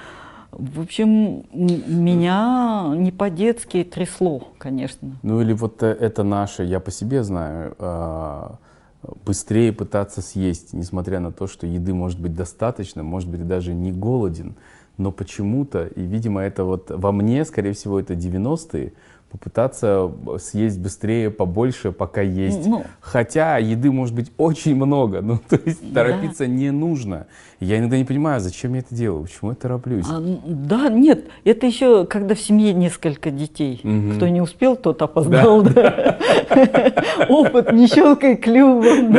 В 0.52 0.82
общем, 0.82 1.46
меня 1.54 2.94
не 2.96 3.12
по-детски 3.12 3.84
трясло, 3.84 4.50
конечно. 4.58 5.18
Ну 5.24 5.42
или 5.42 5.54
вот 5.54 5.82
э, 5.82 5.88
это 5.88 6.24
наше, 6.24 6.64
я 6.64 6.82
по 6.82 6.92
себе 6.92 7.24
знаю, 7.24 7.74
а, 7.80 8.56
быстрее 9.26 9.72
пытаться 9.72 10.22
съесть, 10.22 10.74
несмотря 10.74 11.20
на 11.20 11.32
то, 11.32 11.48
что 11.48 11.66
еды 11.66 11.94
может 11.94 12.20
быть 12.20 12.36
достаточно, 12.36 13.02
может 13.02 13.30
быть 13.30 13.48
даже 13.48 13.74
не 13.74 13.92
голоден, 13.92 14.56
но 15.02 15.12
почему-то, 15.12 15.88
и 15.88 16.02
видимо 16.02 16.42
это 16.42 16.64
вот 16.64 16.92
во 16.92 17.12
мне, 17.12 17.44
скорее 17.46 17.74
всего, 17.74 18.00
это 18.00 18.14
90-е, 18.14 18.94
попытаться 19.32 20.12
съесть 20.40 20.80
быстрее, 20.80 21.30
побольше, 21.30 21.92
пока 21.92 22.22
есть. 22.22 22.68
Ну, 22.68 22.84
Хотя 23.00 23.58
еды 23.58 23.92
может 23.92 24.14
быть 24.14 24.32
очень 24.38 24.76
много, 24.76 25.22
ну 25.22 25.40
то 25.50 25.60
есть 25.64 25.94
торопиться 25.94 26.46
да. 26.46 26.52
не 26.52 26.72
нужно. 26.72 27.28
Я 27.60 27.78
иногда 27.78 27.98
не 27.98 28.06
понимаю, 28.06 28.42
зачем 28.42 28.74
я 28.74 28.80
это 28.80 28.94
делаю, 28.94 29.24
почему 29.24 29.52
я 29.52 29.56
тороплюсь. 29.56 30.06
А, 30.10 30.20
да, 30.20 30.90
нет, 30.90 31.26
это 31.46 31.68
еще 31.68 32.06
когда 32.06 32.36
в 32.36 32.40
семье 32.40 32.74
несколько 32.74 33.30
детей. 33.30 33.80
Угу. 33.84 34.16
Кто 34.16 34.28
не 34.28 34.42
успел, 34.42 34.76
тот 34.76 35.02
опоздал. 35.02 35.62
Да. 35.62 36.18
Опыт, 37.30 37.72
не 37.72 37.88
щелкай 37.88 38.36
клювом. 38.36 39.14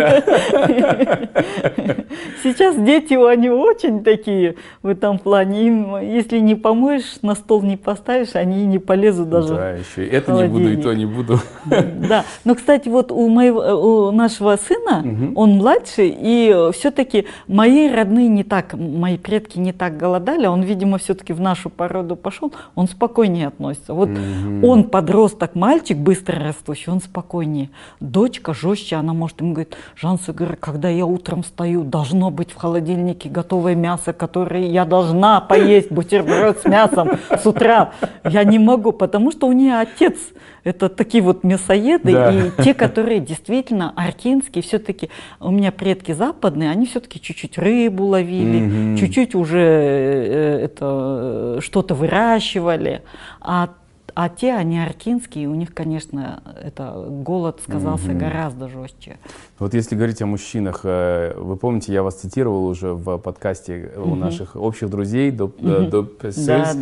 Сейчас 2.42 2.76
дети, 2.76 3.14
они 3.14 3.48
очень 3.48 4.02
такие 4.02 4.56
в 4.82 4.88
этом 4.88 5.18
плане. 5.18 5.66
Им, 5.66 5.96
если 6.00 6.40
не 6.40 6.56
помоешь, 6.56 7.22
на 7.22 7.34
стол 7.34 7.62
не 7.62 7.76
поставишь, 7.76 8.34
они 8.34 8.66
не 8.66 8.78
полезут 8.78 9.30
даже 9.30 9.84
больше. 10.02 10.16
Это 10.16 10.32
не 10.32 10.48
буду, 10.48 10.72
и 10.72 10.76
то 10.76 10.92
не 10.94 11.06
буду. 11.06 11.40
Да, 11.64 12.24
но, 12.44 12.54
кстати, 12.54 12.88
вот 12.88 13.12
у, 13.12 13.28
моего, 13.28 14.08
у 14.08 14.10
нашего 14.12 14.56
сына, 14.56 15.02
угу. 15.04 15.40
он 15.40 15.50
младший, 15.56 16.14
и 16.16 16.70
все-таки 16.72 17.26
мои 17.46 17.90
родные 17.90 18.28
не 18.28 18.44
так, 18.44 18.74
мои 18.74 19.18
предки 19.18 19.58
не 19.58 19.72
так 19.72 19.96
голодали, 19.96 20.46
он, 20.46 20.62
видимо, 20.62 20.98
все-таки 20.98 21.32
в 21.32 21.40
нашу 21.40 21.70
породу 21.70 22.16
пошел, 22.16 22.52
он 22.74 22.88
спокойнее 22.88 23.48
относится. 23.48 23.94
Вот 23.94 24.08
угу. 24.08 24.66
он 24.66 24.84
подросток, 24.84 25.54
мальчик, 25.54 25.96
быстро 25.96 26.38
растущий, 26.40 26.92
он 26.92 27.00
спокойнее. 27.00 27.70
Дочка 28.00 28.54
жестче, 28.54 28.96
она 28.96 29.12
может 29.12 29.40
ему 29.40 29.52
говорит, 29.52 29.76
Жан 29.96 30.18
Сугар, 30.18 30.56
когда 30.56 30.88
я 30.88 31.06
утром 31.06 31.42
встаю, 31.42 31.84
должно 31.84 32.30
быть 32.30 32.50
в 32.50 32.56
холодильнике 32.56 33.28
готовое 33.28 33.74
мясо, 33.74 34.12
которое 34.12 34.68
я 34.68 34.84
должна 34.84 35.40
поесть, 35.40 35.90
бутерброд 35.90 36.58
с 36.58 36.64
мясом 36.64 37.12
с 37.30 37.46
утра. 37.46 37.92
Я 38.24 38.44
не 38.44 38.58
могу, 38.58 38.92
потому 38.92 39.32
что 39.32 39.46
у 39.46 39.52
нее 39.52 39.74
отец 39.94 40.16
это 40.64 40.88
такие 40.88 41.22
вот 41.22 41.42
мясоеды, 41.42 42.12
да. 42.12 42.30
и 42.32 42.50
те, 42.62 42.72
которые 42.74 43.20
действительно 43.20 43.92
аркинские, 43.96 44.62
все-таки 44.62 45.10
у 45.40 45.50
меня 45.50 45.72
предки 45.72 46.12
западные, 46.12 46.70
они 46.70 46.86
все-таки 46.86 47.20
чуть-чуть 47.20 47.58
рыбу 47.58 48.04
ловили, 48.04 48.96
чуть-чуть 48.96 49.34
уже 49.34 49.58
э, 49.58 50.60
это 50.64 51.56
э, 51.58 51.60
что-то 51.60 51.94
выращивали, 51.94 53.02
а 53.40 53.70
а 54.14 54.28
те, 54.28 54.54
они 54.54 54.78
аркинские, 54.78 55.48
у 55.48 55.54
них, 55.54 55.74
конечно, 55.74 56.42
это 56.60 57.06
голод 57.08 57.60
сказался 57.62 58.10
mm-hmm. 58.10 58.18
гораздо 58.18 58.68
жестче. 58.68 59.18
Вот 59.58 59.74
если 59.74 59.96
говорить 59.96 60.22
о 60.22 60.26
мужчинах, 60.26 60.80
э, 60.84 61.34
вы 61.36 61.56
помните, 61.56 61.92
я 61.92 62.02
вас 62.02 62.16
цитировал 62.16 62.66
уже 62.66 62.94
в 62.94 63.18
подкасте 63.18 63.72
mm-hmm. 63.72 64.12
у 64.12 64.14
наших 64.14 64.56
общих 64.56 64.90
друзей 64.90 65.30
до, 65.30 65.46
mm-hmm. 65.46 66.46
Да, 66.46 66.74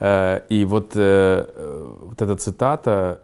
да. 0.00 0.38
И 0.48 0.64
вот, 0.64 0.94
вот 0.94 2.22
эта 2.22 2.36
цитата 2.36 3.20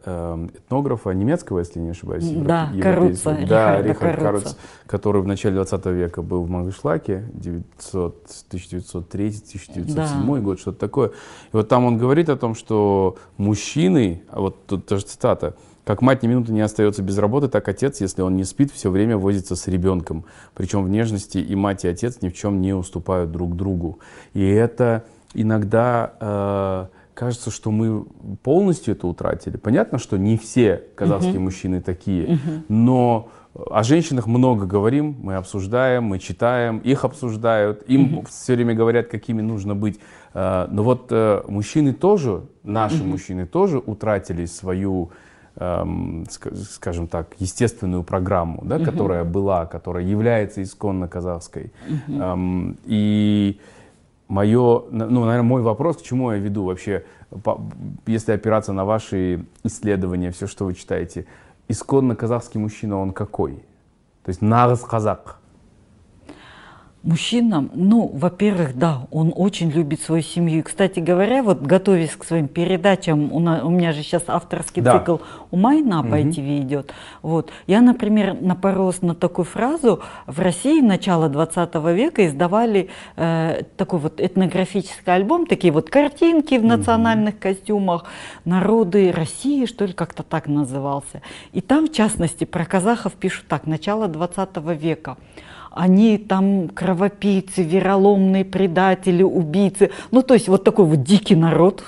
этнографа 0.54 1.10
немецкого, 1.10 1.60
если 1.60 1.80
не 1.80 1.90
ошибаюсь. 1.90 2.28
Да, 2.28 2.70
Каруца. 2.80 3.36
Да, 3.48 3.82
Рихард 3.82 4.20
Каруц, 4.20 4.56
который 4.86 5.22
в 5.22 5.26
начале 5.26 5.56
20 5.56 5.86
века 5.86 6.22
был 6.22 6.42
в 6.42 6.50
Мангышлаке, 6.50 7.24
1903-1907 7.34 9.94
да. 9.94 10.40
год, 10.40 10.60
что-то 10.60 10.78
такое. 10.78 11.08
И 11.08 11.12
вот 11.52 11.68
там 11.68 11.84
он 11.84 11.98
говорит 11.98 12.28
о 12.28 12.36
том, 12.36 12.54
что 12.54 13.16
мужчина 13.36 13.53
мужчины, 13.54 14.22
а 14.30 14.40
вот 14.40 14.66
тут 14.66 14.86
тоже 14.86 15.04
цитата, 15.04 15.54
как 15.84 16.02
мать 16.02 16.24
ни 16.24 16.26
минуты 16.26 16.52
не 16.52 16.60
остается 16.60 17.02
без 17.02 17.18
работы, 17.18 17.46
так 17.46 17.68
отец, 17.68 18.00
если 18.00 18.22
он 18.22 18.36
не 18.36 18.44
спит, 18.44 18.72
все 18.72 18.90
время 18.90 19.16
возится 19.16 19.54
с 19.54 19.68
ребенком. 19.68 20.24
Причем 20.54 20.82
в 20.82 20.88
нежности 20.88 21.38
и 21.38 21.54
мать, 21.54 21.84
и 21.84 21.88
отец 21.88 22.18
ни 22.20 22.30
в 22.30 22.34
чем 22.34 22.60
не 22.60 22.72
уступают 22.72 23.30
друг 23.30 23.54
другу. 23.54 24.00
И 24.32 24.44
это 24.44 25.04
иногда 25.34 26.14
э, 26.20 26.86
кажется, 27.14 27.52
что 27.52 27.70
мы 27.70 28.06
полностью 28.42 28.94
это 28.94 29.06
утратили. 29.06 29.56
Понятно, 29.56 29.98
что 29.98 30.16
не 30.16 30.36
все 30.36 30.82
казахские 30.96 31.34
uh-huh. 31.34 31.40
мужчины 31.40 31.80
такие, 31.80 32.26
uh-huh. 32.26 32.62
но 32.68 33.28
о 33.70 33.82
женщинах 33.84 34.26
много 34.26 34.66
говорим, 34.66 35.16
мы 35.20 35.36
обсуждаем, 35.36 36.04
мы 36.04 36.18
читаем, 36.18 36.78
их 36.78 37.04
обсуждают, 37.04 37.84
им 37.86 38.06
mm-hmm. 38.06 38.28
все 38.28 38.54
время 38.54 38.74
говорят, 38.74 39.06
какими 39.06 39.42
нужно 39.42 39.76
быть. 39.76 40.00
Э, 40.34 40.66
но 40.70 40.82
вот 40.82 41.06
э, 41.10 41.42
мужчины 41.48 41.92
тоже, 41.92 42.42
наши 42.62 42.96
mm-hmm. 42.96 43.06
мужчины 43.06 43.46
тоже 43.46 43.78
утратили 43.78 44.44
свою, 44.46 45.10
эм, 45.56 46.26
скажем 46.28 47.06
так, 47.06 47.28
естественную 47.38 48.02
программу, 48.02 48.60
да, 48.64 48.76
mm-hmm. 48.76 48.84
которая 48.84 49.24
была, 49.24 49.66
которая 49.66 50.04
является 50.04 50.62
исконно 50.62 51.08
казахской. 51.08 51.72
Mm-hmm. 51.88 52.76
И 52.84 53.60
мое, 54.28 54.82
ну, 54.90 55.24
наверное, 55.24 55.42
мой 55.42 55.62
вопрос, 55.62 55.96
к 55.96 56.02
чему 56.02 56.32
я 56.32 56.38
веду 56.38 56.64
вообще, 56.64 57.04
если 58.06 58.32
опираться 58.32 58.72
на 58.72 58.84
ваши 58.84 59.46
исследования, 59.64 60.30
все, 60.30 60.46
что 60.46 60.66
вы 60.66 60.74
читаете– 60.74 61.24
исконно 61.68 62.16
казахский 62.16 62.60
мужчина, 62.60 62.98
он 62.98 63.12
какой? 63.12 63.54
То 64.24 64.30
есть 64.30 64.42
нагыз 64.42 64.80
казах. 64.80 65.40
Мужчина, 67.04 67.68
ну, 67.74 68.10
во-первых, 68.14 68.78
да, 68.78 69.06
он 69.10 69.30
очень 69.36 69.68
любит 69.70 70.00
свою 70.00 70.22
семью. 70.22 70.60
И, 70.60 70.62
кстати 70.62 71.00
говоря, 71.00 71.42
вот 71.42 71.60
готовясь 71.60 72.16
к 72.16 72.24
своим 72.24 72.48
передачам, 72.48 73.30
у, 73.30 73.40
на, 73.40 73.62
у 73.62 73.68
меня 73.68 73.92
же 73.92 74.02
сейчас 74.02 74.22
авторский 74.26 74.80
да. 74.80 74.98
цикл 74.98 75.18
у 75.50 75.56
Майна 75.58 76.02
по 76.02 76.06
угу. 76.06 76.16
ITV 76.16 76.60
идет. 76.62 76.94
Вот. 77.20 77.50
Я, 77.66 77.82
например, 77.82 78.40
напоролась 78.40 79.02
на 79.02 79.14
такую 79.14 79.44
фразу. 79.44 80.00
В 80.26 80.40
России 80.40 80.80
начало 80.80 81.28
20 81.28 81.74
века 81.94 82.26
издавали 82.26 82.88
э, 83.16 83.64
такой 83.76 83.98
вот 83.98 84.18
этнографический 84.18 85.12
альбом, 85.12 85.44
такие 85.44 85.74
вот 85.74 85.90
картинки 85.90 86.54
в 86.54 86.64
национальных 86.64 87.34
угу. 87.34 87.42
костюмах, 87.42 88.04
народы 88.46 89.12
России, 89.12 89.66
что 89.66 89.84
ли, 89.84 89.92
как-то 89.92 90.22
так 90.22 90.46
назывался. 90.46 91.20
И 91.52 91.60
там, 91.60 91.88
в 91.88 91.92
частности, 91.92 92.44
про 92.44 92.64
казахов 92.64 93.12
пишут 93.12 93.44
так, 93.46 93.66
начало 93.66 94.08
20 94.08 94.56
века 94.80 95.18
они 95.74 96.18
там 96.18 96.68
кровопийцы, 96.68 97.62
вероломные 97.62 98.44
предатели, 98.44 99.22
убийцы. 99.22 99.90
Ну, 100.12 100.22
то 100.22 100.34
есть 100.34 100.48
вот 100.48 100.62
такой 100.62 100.84
вот 100.86 101.02
дикий 101.02 101.34
народ, 101.34 101.84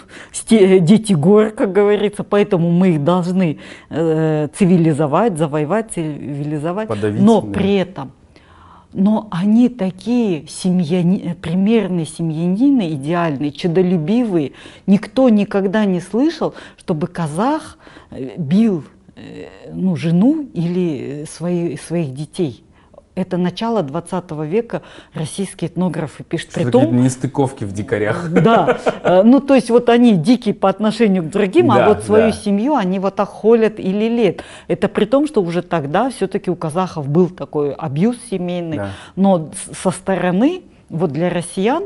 дети 0.50 1.12
гор, 1.12 1.50
как 1.50 1.72
говорится, 1.72 2.24
поэтому 2.24 2.70
мы 2.72 2.90
их 2.90 3.04
должны 3.04 3.58
э, 3.90 4.48
цивилизовать, 4.54 5.38
завоевать, 5.38 5.92
цивилизовать. 5.92 6.88
Подавить, 6.88 7.22
но 7.22 7.40
да. 7.40 7.52
при 7.52 7.74
этом 7.76 8.12
но 8.92 9.28
они 9.30 9.68
такие 9.68 10.46
семьяни, 10.48 11.36
примерные 11.42 12.06
семьянины, 12.06 12.94
идеальные, 12.94 13.52
чадолюбивые. 13.52 14.52
Никто 14.86 15.28
никогда 15.28 15.84
не 15.84 16.00
слышал, 16.00 16.54
чтобы 16.78 17.06
казах 17.06 17.76
э, 18.10 18.36
бил 18.38 18.84
э, 19.14 19.48
ну, 19.70 19.96
жену 19.96 20.48
или 20.54 21.26
свои, 21.28 21.76
своих 21.76 22.14
детей 22.14 22.65
это 23.16 23.38
начало 23.38 23.82
20 23.82 24.30
века 24.44 24.82
российские 25.14 25.70
этнографы 25.70 26.22
пишут. 26.22 26.51
Что 26.51 26.60
Притом, 26.60 27.02
нестыковки 27.02 27.64
в 27.64 27.72
дикарях. 27.72 28.30
Да, 28.47 28.78
э, 29.02 29.22
ну 29.24 29.40
то 29.40 29.55
есть 29.55 29.70
вот 29.70 29.88
они 29.88 30.12
дикие 30.12 30.55
по 30.55 30.68
отношению 30.68 31.24
к 31.24 31.30
другим, 31.30 31.72
а 31.72 31.76
да, 31.76 31.86
а 31.86 31.88
вот 31.88 32.05
свою 32.05 32.30
да. 32.30 32.32
семью 32.32 32.76
они 32.76 32.98
вот 32.98 33.16
так 33.16 33.28
холят 33.28 33.80
и 33.80 33.90
лелеют. 33.90 34.44
Это 34.68 34.88
при 34.88 35.06
том, 35.06 35.26
что 35.26 35.43
уже 35.43 35.62
тогда 35.62 36.10
все-таки 36.10 36.51
у 36.51 36.55
казахов 36.55 37.09
был 37.09 37.30
такой 37.30 37.72
абьюз 37.72 38.16
семейный, 38.30 38.76
да. 38.76 38.90
но 39.16 39.51
со 39.82 39.90
стороны, 39.90 40.62
вот 40.90 41.10
для 41.10 41.30
россиян, 41.30 41.84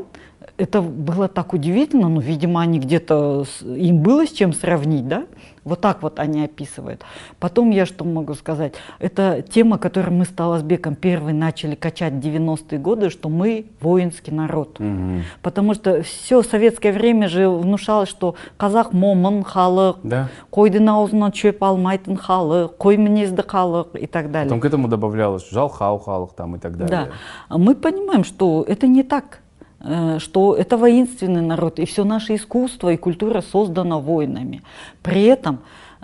это 0.61 0.81
было 0.81 1.27
так 1.27 1.53
удивительно, 1.53 2.07
ну, 2.07 2.21
видимо, 2.21 2.61
они 2.61 2.79
где-то, 2.79 3.45
им 3.63 4.03
было 4.03 4.27
с 4.27 4.31
чем 4.31 4.53
сравнить, 4.53 5.07
да? 5.07 5.25
Вот 5.63 5.81
так 5.81 6.01
вот 6.01 6.19
они 6.19 6.43
описывают. 6.43 7.03
Потом 7.39 7.69
я 7.69 7.85
что 7.85 8.03
могу 8.03 8.33
сказать? 8.33 8.73
Это 8.97 9.43
тема, 9.47 9.77
которую 9.77 10.15
мы 10.15 10.25
с 10.25 10.29
Таласбеком 10.29 10.95
первый 10.95 11.33
начали 11.33 11.75
качать 11.75 12.13
в 12.13 12.17
90-е 12.17 12.79
годы, 12.79 13.09
что 13.11 13.29
мы 13.29 13.65
воинский 13.79 14.31
народ. 14.31 14.79
Угу. 14.79 15.21
Потому 15.43 15.75
что 15.75 16.01
все 16.01 16.41
советское 16.41 16.91
время 16.91 17.27
же 17.27 17.47
внушалось, 17.47 18.09
что 18.09 18.35
казах 18.57 18.91
момын 18.93 19.43
халық, 19.43 19.97
да. 20.03 20.29
қойдың 20.51 20.89
аузынан 20.89 21.31
чөп 21.31 21.61
алмайтын 21.61 22.17
халық, 22.17 22.77
қой 22.77 22.97
мінезді 22.97 23.45
халық 23.45 23.97
и 23.99 24.07
так 24.07 24.31
далее. 24.31 24.49
Потом 24.49 24.61
к 24.61 24.65
этому 24.65 24.87
добавлялось 24.87 25.49
жалхау 25.51 25.97
халық 25.97 26.33
там 26.35 26.55
и 26.55 26.59
так 26.59 26.77
далее. 26.77 27.11
Да. 27.49 27.57
Мы 27.57 27.75
понимаем, 27.75 28.23
что 28.23 28.65
это 28.67 28.87
не 28.87 29.03
так. 29.03 29.40
Э, 29.83 30.19
что 30.19 30.55
это 30.55 30.77
воинственный 30.77 31.41
народ, 31.41 31.79
и 31.79 31.85
все 31.85 32.03
наше 32.03 32.35
искусство 32.35 32.93
и 32.93 32.97
культура 32.97 33.41
создана 33.41 33.97
воинами. 33.97 34.61
При 35.01 35.23
этом 35.23 35.59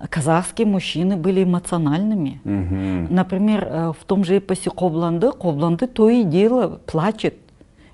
казахские 0.10 0.68
мужчины 0.68 1.16
были 1.16 1.44
эмоциональными. 1.44 2.42
Угу. 2.44 3.14
Например, 3.14 3.68
э, 3.70 3.94
в 4.00 4.04
том 4.06 4.24
же 4.24 4.38
эпосе 4.38 4.72
Кобланды, 4.72 5.32
Кобланды 5.32 5.88
то 5.88 6.10
и 6.10 6.24
дело 6.24 6.80
плачет 6.86 7.36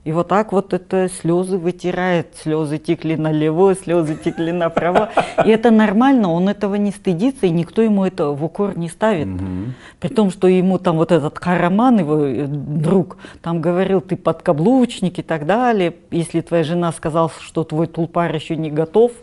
и 0.06 0.12
вот 0.12 0.28
так 0.28 0.52
вот 0.52 0.74
это 0.74 1.08
слезы 1.08 1.58
вытирает, 1.58 2.36
слезы 2.36 2.78
текли 2.78 3.16
налево, 3.16 3.74
слезы 3.74 4.16
текли 4.16 4.52
направо. 4.52 5.10
И 5.46 5.50
это 5.50 5.72
нормально, 5.72 6.30
он 6.30 6.50
этого 6.50 6.76
не 6.76 6.92
стыдится, 6.92 7.46
и 7.46 7.50
никто 7.50 7.82
ему 7.82 8.04
это 8.04 8.32
в 8.32 8.44
укор 8.44 8.78
не 8.78 8.90
ставит. 8.90 9.28
Угу. 9.28 9.74
При 10.02 10.10
том, 10.10 10.30
что 10.30 10.50
ему 10.50 10.78
там 10.78 10.98
вот 10.98 11.14
этот 11.14 11.40
Караман, 11.40 12.00
его 12.00 12.26
э, 12.26 12.48
друг, 12.48 13.16
там 13.42 13.62
говорил, 13.62 14.02
ты 14.02 14.18
подкаблучник 14.18 15.20
и 15.20 15.22
так 15.22 15.46
далее. 15.46 15.94
Если 16.12 16.42
твоя 16.42 16.66
жена 16.66 16.92
сказала, 16.92 17.32
что 17.40 17.64
твой 17.64 17.88
тулпар 17.88 18.36
еще 18.36 18.58
не 18.58 18.72
готов, 18.72 19.14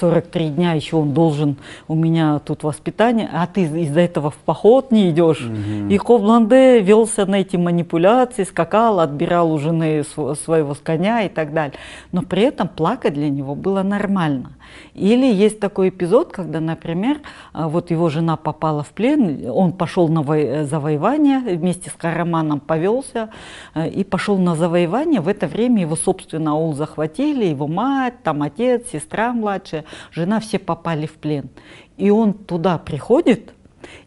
43 0.00 0.48
дня 0.48 0.72
еще 0.72 0.96
он 0.96 1.12
должен, 1.12 1.56
у 1.86 1.94
меня 1.94 2.38
тут 2.38 2.62
воспитание, 2.62 3.28
а 3.30 3.46
ты 3.46 3.64
из-за 3.64 4.00
этого 4.00 4.30
в 4.30 4.36
поход 4.36 4.90
не 4.90 5.10
идешь. 5.10 5.42
Угу. 5.42 5.90
И 5.90 5.98
Кобланде 5.98 6.80
велся 6.80 7.26
на 7.26 7.42
эти 7.42 7.56
манипуляции, 7.56 8.44
скакал, 8.44 9.00
отбирал 9.00 9.52
у 9.52 9.58
жены 9.58 10.02
своего, 10.02 10.29
своего 10.34 10.76
коня 10.82 11.22
и 11.22 11.28
так 11.28 11.52
далее. 11.52 11.78
Но 12.12 12.22
при 12.22 12.42
этом 12.42 12.68
плакать 12.68 13.14
для 13.14 13.28
него 13.28 13.54
было 13.54 13.82
нормально. 13.82 14.52
Или 14.94 15.32
есть 15.32 15.60
такой 15.60 15.88
эпизод, 15.88 16.32
когда, 16.32 16.60
например, 16.60 17.20
а, 17.52 17.68
вот 17.68 17.90
его 17.90 18.08
жена 18.08 18.36
попала 18.36 18.82
в 18.82 18.90
плен, 18.90 19.48
он 19.50 19.72
пошел 19.72 20.08
на 20.08 20.22
завоевание, 20.64 21.40
вместе 21.56 21.90
с 21.90 21.92
Караманом 21.94 22.60
повелся 22.60 23.30
э, 23.74 23.88
и 23.88 24.04
пошел 24.04 24.38
на 24.38 24.54
завоевание. 24.54 25.20
В 25.20 25.28
это 25.28 25.46
время 25.46 25.82
его, 25.82 25.96
собственно, 25.96 26.52
аул 26.52 26.74
захватили, 26.74 27.44
его 27.44 27.66
мать, 27.66 28.22
там 28.22 28.42
отец, 28.42 28.88
сестра 28.92 29.32
младшая, 29.32 29.84
жена, 30.12 30.40
все 30.40 30.58
попали 30.58 31.06
в 31.06 31.14
плен. 31.14 31.50
И 31.96 32.10
он 32.10 32.32
туда 32.32 32.78
приходит, 32.78 33.52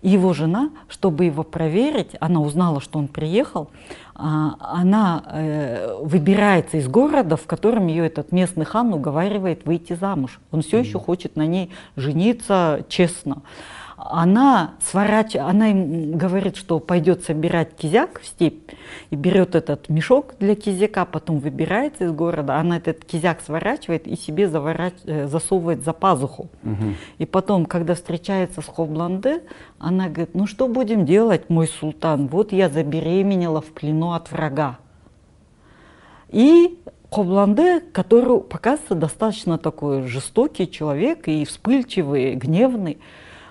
и 0.01 0.09
его 0.09 0.33
жена, 0.33 0.69
чтобы 0.87 1.25
его 1.25 1.43
проверить, 1.43 2.11
она 2.19 2.39
узнала, 2.41 2.81
что 2.81 2.99
он 2.99 3.07
приехал, 3.07 3.69
а, 4.15 4.55
она 4.59 5.23
э, 5.27 5.97
выбирается 6.01 6.77
из 6.77 6.87
города, 6.87 7.35
в 7.35 7.45
котором 7.45 7.87
ее 7.87 8.05
этот 8.05 8.31
местный 8.31 8.65
хан 8.65 8.93
уговаривает 8.93 9.65
выйти 9.65 9.93
замуж. 9.93 10.39
Он 10.51 10.61
все 10.61 10.79
еще 10.79 10.99
хочет 10.99 11.35
на 11.35 11.47
ней 11.47 11.71
жениться 11.95 12.85
честно 12.89 13.41
она 14.09 14.75
сворачивает, 14.81 15.49
она 15.49 15.71
им 15.71 16.17
говорит, 16.17 16.57
что 16.57 16.79
пойдет 16.79 17.23
собирать 17.23 17.75
кизяк 17.75 18.19
в 18.19 18.25
степь, 18.25 18.71
и 19.09 19.15
берет 19.15 19.55
этот 19.55 19.89
мешок 19.89 20.35
для 20.39 20.55
кизяка, 20.55 21.05
потом 21.05 21.39
выбирается 21.39 22.05
из 22.05 22.11
города, 22.11 22.57
она 22.57 22.77
этот 22.77 23.05
кизяк 23.05 23.41
сворачивает 23.41 24.07
и 24.07 24.15
себе 24.15 24.49
заворач... 24.49 24.93
Э, 25.05 25.27
засовывает 25.27 25.83
за 25.83 25.93
пазуху. 25.93 26.49
Угу. 26.63 26.93
И 27.19 27.25
потом, 27.25 27.65
когда 27.65 27.95
встречается 27.95 28.61
с 28.61 28.65
Хобланде, 28.65 29.43
она 29.79 30.09
говорит, 30.09 30.35
ну 30.35 30.47
что 30.47 30.67
будем 30.67 31.05
делать, 31.05 31.49
мой 31.49 31.67
султан, 31.67 32.27
вот 32.27 32.51
я 32.51 32.69
забеременела 32.69 33.61
в 33.61 33.67
плену 33.67 34.11
от 34.13 34.31
врага. 34.31 34.79
И 36.29 36.79
Хобланде, 37.09 37.79
который 37.79 38.41
показывается 38.41 38.95
достаточно 38.95 39.57
такой 39.57 40.01
жестокий 40.07 40.69
человек 40.69 41.27
и 41.27 41.45
вспыльчивый, 41.45 42.33
гневный, 42.33 42.97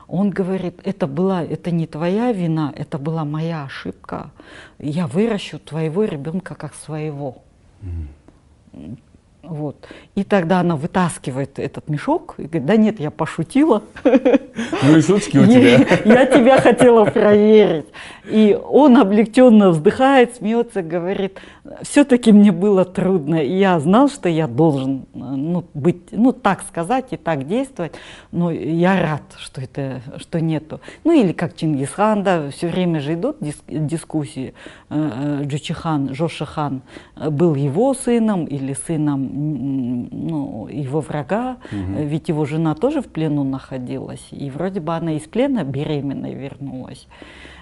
он 0.09 0.31
говорит, 0.31 0.81
это 0.85 1.07
была, 1.07 1.43
это 1.43 1.71
не 1.71 1.87
твоя 1.87 2.33
вина, 2.33 2.73
это 2.77 2.99
была 2.99 3.25
моя 3.25 3.65
ошибка. 3.65 4.31
Я 4.79 5.07
выращу 5.07 5.59
твоего 5.59 6.05
ребенка 6.05 6.55
как 6.55 6.75
своего. 6.75 7.43
Mm. 7.83 8.99
Вот. 9.43 9.89
И 10.15 10.23
тогда 10.23 10.61
она 10.61 10.77
вытаскивает 10.77 11.59
этот 11.59 11.89
мешок 11.89 12.35
и 12.39 12.43
говорит, 12.43 12.65
да 12.65 12.77
нет, 12.77 13.01
я 13.01 13.11
пошутила. 13.11 13.83
Ну 14.05 14.97
и 14.97 15.03
шутки 15.03 15.37
у 15.39 15.47
тебя. 15.47 15.79
Я 16.05 16.27
тебя 16.27 16.61
хотела 16.61 17.05
проверить. 17.05 17.87
И 18.25 18.57
он 18.69 18.97
облегченно 18.97 19.71
вздыхает, 19.71 20.37
смеется, 20.37 20.83
говорит, 20.83 21.41
все-таки 21.83 22.31
мне 22.31 22.53
было 22.53 22.85
трудно. 22.85 23.43
И 23.43 23.59
я 23.59 23.81
знал, 23.81 24.09
что 24.09 24.29
я 24.29 24.47
должен 24.47 25.07
ну, 25.13 25.65
быть, 25.75 26.13
ну 26.13 26.33
так 26.33 26.63
сказать 26.63 27.07
и 27.11 27.17
так 27.17 27.47
действовать, 27.47 27.95
но 28.31 28.53
я 28.53 29.01
рад, 29.01 29.23
что 29.39 29.61
это, 29.61 30.03
что 30.19 30.41
нету. 30.41 30.81
Ну 31.03 31.13
или 31.13 31.33
как 31.33 31.57
Чингисхан, 31.57 32.23
да, 32.23 32.51
все 32.51 32.69
время 32.69 33.01
же 33.01 33.15
идут 33.15 33.39
дис 33.41 33.57
дискуссии. 33.67 34.55
Э, 34.89 35.41
э, 35.43 35.45
Джучихан, 35.47 36.15
Жошихан 36.15 36.83
был 37.17 37.57
его 37.57 37.95
сыном 37.95 38.45
или 38.45 38.75
сыном 38.75 39.32
ну, 39.33 40.69
его 40.69 41.01
врага, 41.01 41.57
угу. 41.71 42.03
ведь 42.03 42.29
его 42.29 42.45
жена 42.45 42.75
тоже 42.75 43.01
в 43.01 43.07
плену 43.07 43.45
находилась, 43.45 44.27
и 44.31 44.51
вроде 44.51 44.81
бы 44.81 44.95
она 44.95 45.13
из 45.13 45.23
плена 45.23 45.65
беременной 45.65 46.35
вернулась. 46.35 47.07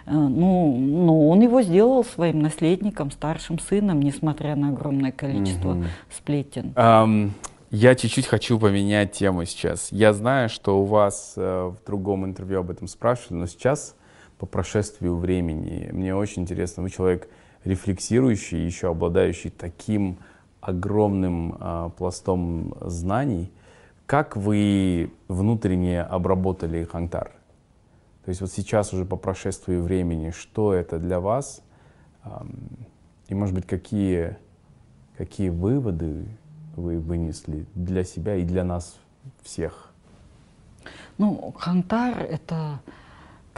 Э, 0.06 0.12
ну, 0.12 0.76
но 0.76 1.28
он 1.28 1.40
его 1.40 1.62
сделал 1.62 2.04
своим 2.04 2.40
наследником, 2.40 3.10
старшим 3.10 3.58
сыном, 3.58 4.00
несмотря 4.00 4.56
на 4.56 4.70
огромное 4.70 5.12
количество 5.12 5.72
угу. 5.72 5.84
сплетен. 6.10 6.72
Um, 6.74 7.30
я 7.70 7.94
чуть-чуть 7.94 8.26
хочу 8.26 8.58
поменять 8.58 9.12
тему 9.12 9.44
сейчас. 9.44 9.92
Я 9.92 10.12
знаю, 10.12 10.48
что 10.48 10.80
у 10.80 10.84
вас 10.84 11.34
э, 11.36 11.72
в 11.72 11.86
другом 11.86 12.24
интервью 12.24 12.60
об 12.60 12.70
этом 12.70 12.88
спрашивали, 12.88 13.38
но 13.38 13.46
сейчас, 13.46 13.94
по 14.38 14.46
прошествию 14.46 15.16
времени, 15.16 15.88
мне 15.92 16.14
очень 16.16 16.42
интересно, 16.42 16.82
вы 16.82 16.90
человек 16.90 17.28
рефлексирующий, 17.64 18.64
еще 18.64 18.88
обладающий 18.88 19.50
таким 19.50 20.18
огромным 20.60 21.56
э, 21.58 21.90
пластом 21.96 22.74
знаний. 22.80 23.52
Как 24.06 24.36
вы 24.36 25.12
внутренне 25.28 26.02
обработали 26.02 26.84
Хантар? 26.84 27.32
То 28.24 28.28
есть 28.28 28.40
вот 28.40 28.50
сейчас 28.50 28.92
уже 28.92 29.04
по 29.04 29.16
прошествии 29.16 29.76
времени, 29.76 30.30
что 30.30 30.74
это 30.74 30.98
для 30.98 31.20
вас? 31.20 31.62
И, 33.28 33.34
может 33.34 33.54
быть, 33.54 33.66
какие, 33.66 34.36
какие 35.16 35.48
выводы 35.48 36.26
вы 36.76 36.98
вынесли 36.98 37.66
для 37.74 38.04
себя 38.04 38.36
и 38.36 38.44
для 38.44 38.64
нас 38.64 38.98
всех? 39.42 39.90
Ну, 41.18 41.54
Хантар— 41.56 42.18
это 42.18 42.80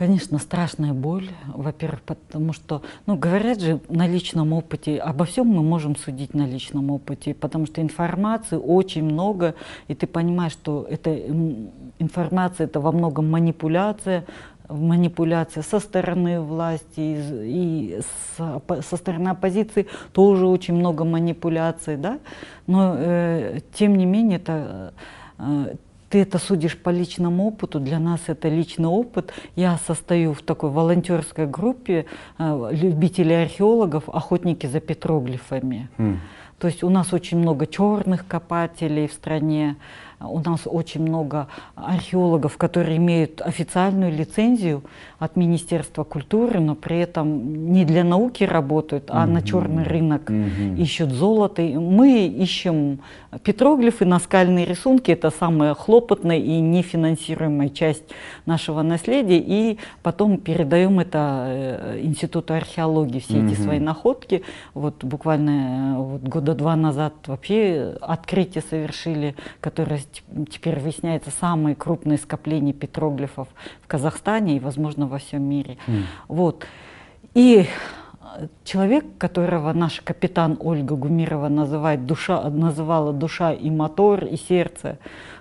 Конечно, 0.03 0.39
страшная 0.39 0.95
боль, 0.95 1.29
во-первых, 1.47 2.03
потому 2.03 2.53
что, 2.53 2.83
ну, 3.07 3.16
говорят 3.16 3.61
же 3.61 3.79
на 3.89 4.09
личном 4.09 4.53
опыте, 4.53 4.99
обо 4.99 5.24
всем 5.24 5.47
мы 5.47 5.62
можем 5.62 5.95
судить 5.95 6.35
на 6.35 6.45
личном 6.45 6.91
опыте, 6.91 7.35
потому 7.35 7.66
что 7.66 7.81
информации 7.81 8.57
очень 8.57 9.05
много, 9.05 9.55
и 9.87 9.95
ты 9.95 10.09
понимаешь, 10.09 10.55
что 10.55 10.85
эта 10.91 11.16
информация 12.01 12.65
это 12.65 12.81
во 12.81 12.91
многом 12.91 13.31
манипуляция, 13.31 14.24
манипуляция 14.69 15.62
со 15.62 15.79
стороны 15.79 16.41
власти 16.41 16.83
и, 16.97 18.01
с, 18.37 18.83
со 18.83 18.97
стороны 18.97 19.29
оппозиции 19.29 19.87
тоже 20.12 20.49
очень 20.49 20.74
много 20.74 21.05
манипуляций, 21.05 21.97
да, 21.97 22.19
но 22.66 22.97
э, 22.99 23.61
тем 23.73 23.97
не 23.97 24.07
менее 24.07 24.39
это 24.39 24.95
э, 25.39 25.77
ты 26.12 26.20
это 26.20 26.39
судишь 26.39 26.76
по 26.76 26.90
личному 26.90 27.47
опыту, 27.47 27.80
для 27.80 27.98
нас 27.98 28.20
это 28.26 28.51
личный 28.51 28.89
опыт. 28.89 29.32
Я 29.56 29.78
состою 29.78 30.34
в 30.34 30.43
такой 30.43 30.68
волонтерской 30.68 31.47
группе 31.47 32.05
э, 32.39 32.68
любителей 32.72 33.43
археологов, 33.43 34.10
охотники 34.10 34.66
за 34.66 34.80
петроглифами. 34.80 35.89
Mm. 35.97 36.16
То 36.59 36.66
есть 36.68 36.82
у 36.82 36.90
нас 36.90 37.14
очень 37.14 37.39
много 37.39 37.66
черных 37.66 38.26
копателей 38.26 39.09
в 39.09 39.12
стране, 39.14 39.76
у 40.24 40.39
нас 40.40 40.62
очень 40.65 41.03
много 41.03 41.49
археологов, 41.74 42.57
которые 42.57 42.97
имеют 42.97 43.40
официальную 43.40 44.12
лицензию 44.12 44.82
от 45.19 45.36
Министерства 45.36 46.05
культуры, 46.05 46.61
но 46.61 46.74
при 46.74 46.99
этом 46.99 47.73
не 47.73 47.85
для 47.85 48.05
науки 48.05 48.44
работают, 48.44 49.05
а 49.09 49.24
mm-hmm. 49.24 49.31
на 49.31 49.43
черный 49.43 49.85
рынок 49.85 50.31
mm-hmm. 50.31 50.77
ищут 50.78 51.11
золото. 51.11 51.62
Мы 51.62 52.27
ищем 52.27 53.01
петроглифы, 53.43 54.05
наскальные 54.05 54.66
рисунки, 54.66 55.11
это 55.11 55.31
самая 55.31 55.74
хлопотная 55.74 56.39
и 56.39 56.61
нефинансируемая 56.61 57.69
часть 57.69 58.05
нашего 58.47 58.82
наследия, 58.82 59.39
и 59.39 59.78
потом 60.03 60.39
передаем 60.39 61.01
это 61.01 61.44
э, 61.47 62.01
Институту 62.03 62.55
археологии, 62.55 63.20
все 63.20 63.35
mm-hmm. 63.35 63.53
эти 63.53 63.61
свои 63.61 63.78
находки. 63.78 64.43
Вот 64.74 65.05
буквально 65.05 65.94
э, 65.97 65.99
вот 65.99 66.23
года 66.23 66.55
два 66.55 66.77
назад 66.77 67.15
вообще 67.27 67.97
открытие 68.01 68.62
совершили, 68.69 69.35
которое 69.61 70.01
теперь 70.51 70.78
выясняется 70.78 71.30
самые 71.30 71.74
крупные 71.74 72.18
скопления 72.18 72.72
петроглифов 72.72 73.48
в 73.82 73.86
Казахстане 73.86 74.56
и, 74.56 74.60
возможно, 74.60 75.06
во 75.06 75.18
всем 75.18 75.43
мире. 75.43 75.78
Mm. 75.86 76.02
Вот. 76.28 76.66
И 77.34 77.66
э, 77.66 78.47
человек, 78.64 79.05
которого 79.18 79.72
наш 79.72 80.01
капитан 80.01 80.56
Ольга 80.60 80.97
Гумирова 80.97 81.48
называет 81.48 82.06
душа, 82.06 82.48
называла 82.51 83.12
душа 83.12 83.52
и 83.52 83.70
мотор, 83.70 84.24
и 84.24 84.36
сердце 84.36 84.98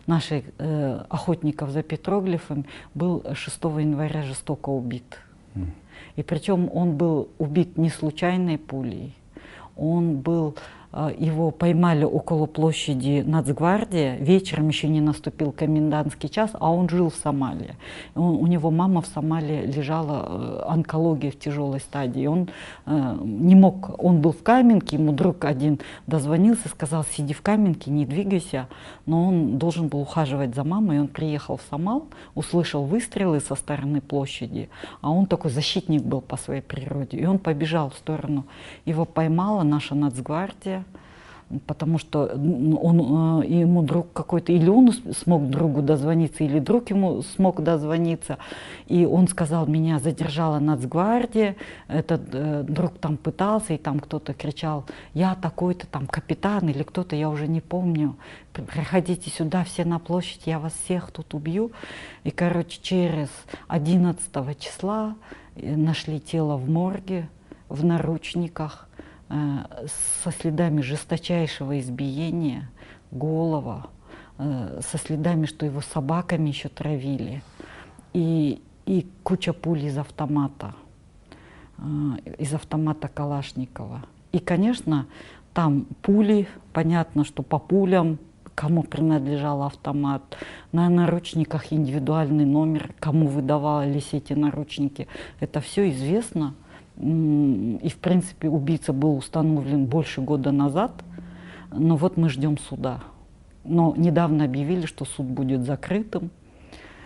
наших 0.08 0.44
э, 0.58 1.04
охотников 1.10 1.70
за 1.70 1.84
петроглифами, 1.84 2.66
был 2.94 3.24
6 3.34 3.64
января 3.64 4.24
жестоко 4.24 4.70
убит. 4.70 5.20
Mm. 5.56 5.68
И 6.16 6.24
причем 6.24 6.70
он 6.74 6.98
был 6.98 7.30
убит 7.38 7.78
не 7.78 7.90
случайной 7.90 8.58
пулей, 8.58 9.14
он 9.76 10.18
был 10.18 10.56
его 10.94 11.52
поймали 11.52 12.04
около 12.04 12.48
площади 12.48 13.24
Нацгвардия. 13.26 14.18
Вечером 14.18 14.68
еще 14.68 14.90
не 14.90 15.00
наступил 15.00 15.52
комендантский 15.54 16.28
час, 16.28 16.52
а 16.54 16.70
он 16.72 16.90
жил 16.90 17.10
в 17.10 17.16
Сомали. 17.16 17.76
Он, 18.16 18.36
у 18.36 18.48
него 18.48 18.72
мама 18.72 19.02
в 19.02 19.08
Сомали 19.08 19.66
лежала, 19.66 20.26
э, 20.28 20.64
онкология 20.68 21.32
в 21.32 21.40
тяжелой 21.40 21.80
стадии. 21.80 22.26
Он 22.26 22.50
э, 22.86 23.18
не 23.24 23.56
мог, 23.56 24.04
он 24.04 24.22
был 24.22 24.34
в 24.34 24.44
Каменке, 24.44 24.98
ему 24.98 25.14
друг 25.14 25.46
один 25.46 25.80
дозвонился, 26.08 26.68
сказал, 26.68 27.06
сиди 27.06 27.34
в 27.34 27.42
Каменке, 27.42 27.90
не 27.90 28.06
двигайся. 28.06 28.68
Но 29.06 29.28
он 29.28 29.58
должен 29.58 29.88
был 29.88 30.02
ухаживать 30.02 30.56
за 30.56 30.66
мамой, 30.66 31.00
он 31.00 31.08
приехал 31.08 31.58
в 31.58 31.62
Самал, 31.70 32.08
услышал 32.36 32.84
выстрелы 32.84 33.40
со 33.40 33.56
стороны 33.56 34.02
площади, 34.02 34.70
а 35.00 35.10
он 35.12 35.26
такой 35.26 35.52
защитник 35.52 36.04
был 36.04 36.20
по 36.20 36.36
своей 36.36 36.62
природе. 36.62 37.18
И 37.18 37.26
он 37.26 37.40
побежал 37.40 37.92
в 37.92 37.96
сторону. 37.96 38.46
Его 38.86 39.06
поймала 39.06 39.64
наша 39.64 39.96
Нацгвардия, 39.96 40.81
потому 41.68 41.98
что 41.98 42.26
он, 42.26 43.44
ему 43.44 43.82
друг 43.84 44.14
какой-то, 44.14 44.52
или 44.52 44.70
он 44.70 44.92
смог 44.92 45.50
другу 45.50 45.82
дозвониться, 45.82 46.44
или 46.44 46.60
друг 46.60 46.90
ему 46.90 47.22
смог 47.22 47.62
дозвониться. 47.62 48.38
И 48.88 49.06
он 49.06 49.28
сказал, 49.28 49.68
меня 49.68 50.00
задержала 50.00 50.60
нацгвардия, 50.60 51.56
этот 51.88 52.22
э, 52.34 52.64
друг 52.64 52.98
там 53.00 53.18
пытался, 53.18 53.74
и 53.74 53.78
там 53.78 54.00
кто-то 54.00 54.34
кричал, 54.34 54.86
я 55.14 55.36
такой-то 55.36 55.88
там 55.88 56.08
капитан 56.08 56.70
или 56.70 56.84
кто-то, 56.84 57.16
я 57.16 57.30
уже 57.30 57.48
не 57.48 57.62
помню, 57.62 58.16
приходите 58.54 59.30
сюда 59.30 59.64
все 59.64 59.86
на 59.86 60.00
площадь, 60.00 60.44
я 60.46 60.60
вас 60.60 60.74
всех 60.86 61.12
тут 61.12 61.34
убью. 61.34 61.72
И, 62.24 62.32
короче, 62.32 62.80
через 62.82 63.30
11 63.68 64.60
числа 64.60 65.16
э, 65.56 65.76
нашли 65.76 66.20
тело 66.20 66.58
в 66.58 66.70
морге, 66.70 67.30
в 67.70 67.86
наручниках, 67.86 68.88
э, 68.90 68.91
со 70.24 70.32
следами 70.32 70.82
жесточайшего 70.82 71.80
избиения, 71.80 72.70
голова, 73.12 73.88
э, 74.38 74.82
со 74.82 74.98
следами, 74.98 75.46
что 75.46 75.66
его 75.66 75.82
собаками 75.82 76.50
еще 76.50 76.70
травили, 76.70 77.44
и, 78.14 78.62
и 78.86 79.08
куча 79.24 79.54
пуль 79.54 79.86
из 79.86 79.98
автомата, 79.98 80.76
э, 81.78 81.84
из 82.40 82.54
автомата 82.54 83.08
Калашникова. 83.08 84.04
И, 84.32 84.40
конечно, 84.40 85.08
там 85.54 85.86
пули, 86.02 86.48
понятно, 86.74 87.26
что 87.26 87.44
по 87.44 87.60
пулям, 87.60 88.18
кому 88.56 88.84
принадлежал 88.84 89.64
автомат, 89.64 90.38
на 90.72 90.90
наручниках 90.90 91.74
индивидуальный 91.74 92.46
номер, 92.46 92.94
кому 93.00 93.28
выдавались 93.28 94.10
эти 94.14 94.34
наручники. 94.34 95.08
Это 95.40 95.62
все 95.62 95.90
известно. 95.90 96.54
И, 97.02 97.90
в 97.90 97.98
принципе, 97.98 98.48
убийца 98.48 98.94
был 98.94 99.18
установлен 99.18 99.86
больше 99.86 100.22
года 100.22 100.52
назад, 100.52 100.92
но 101.72 101.96
вот 101.96 102.16
мы 102.16 102.30
ждем 102.30 102.60
суда. 102.60 103.00
Но 103.64 103.96
недавно 103.98 104.46
объявили, 104.46 104.86
что 104.86 105.06
суд 105.06 105.26
будет 105.26 105.66
закрытым. 105.66 106.30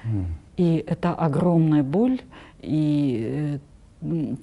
Mm. 0.03 0.25
И 0.57 0.83
это 0.85 1.13
огромная 1.13 1.83
боль. 1.83 2.19
И 2.61 3.57
э, 3.57 3.59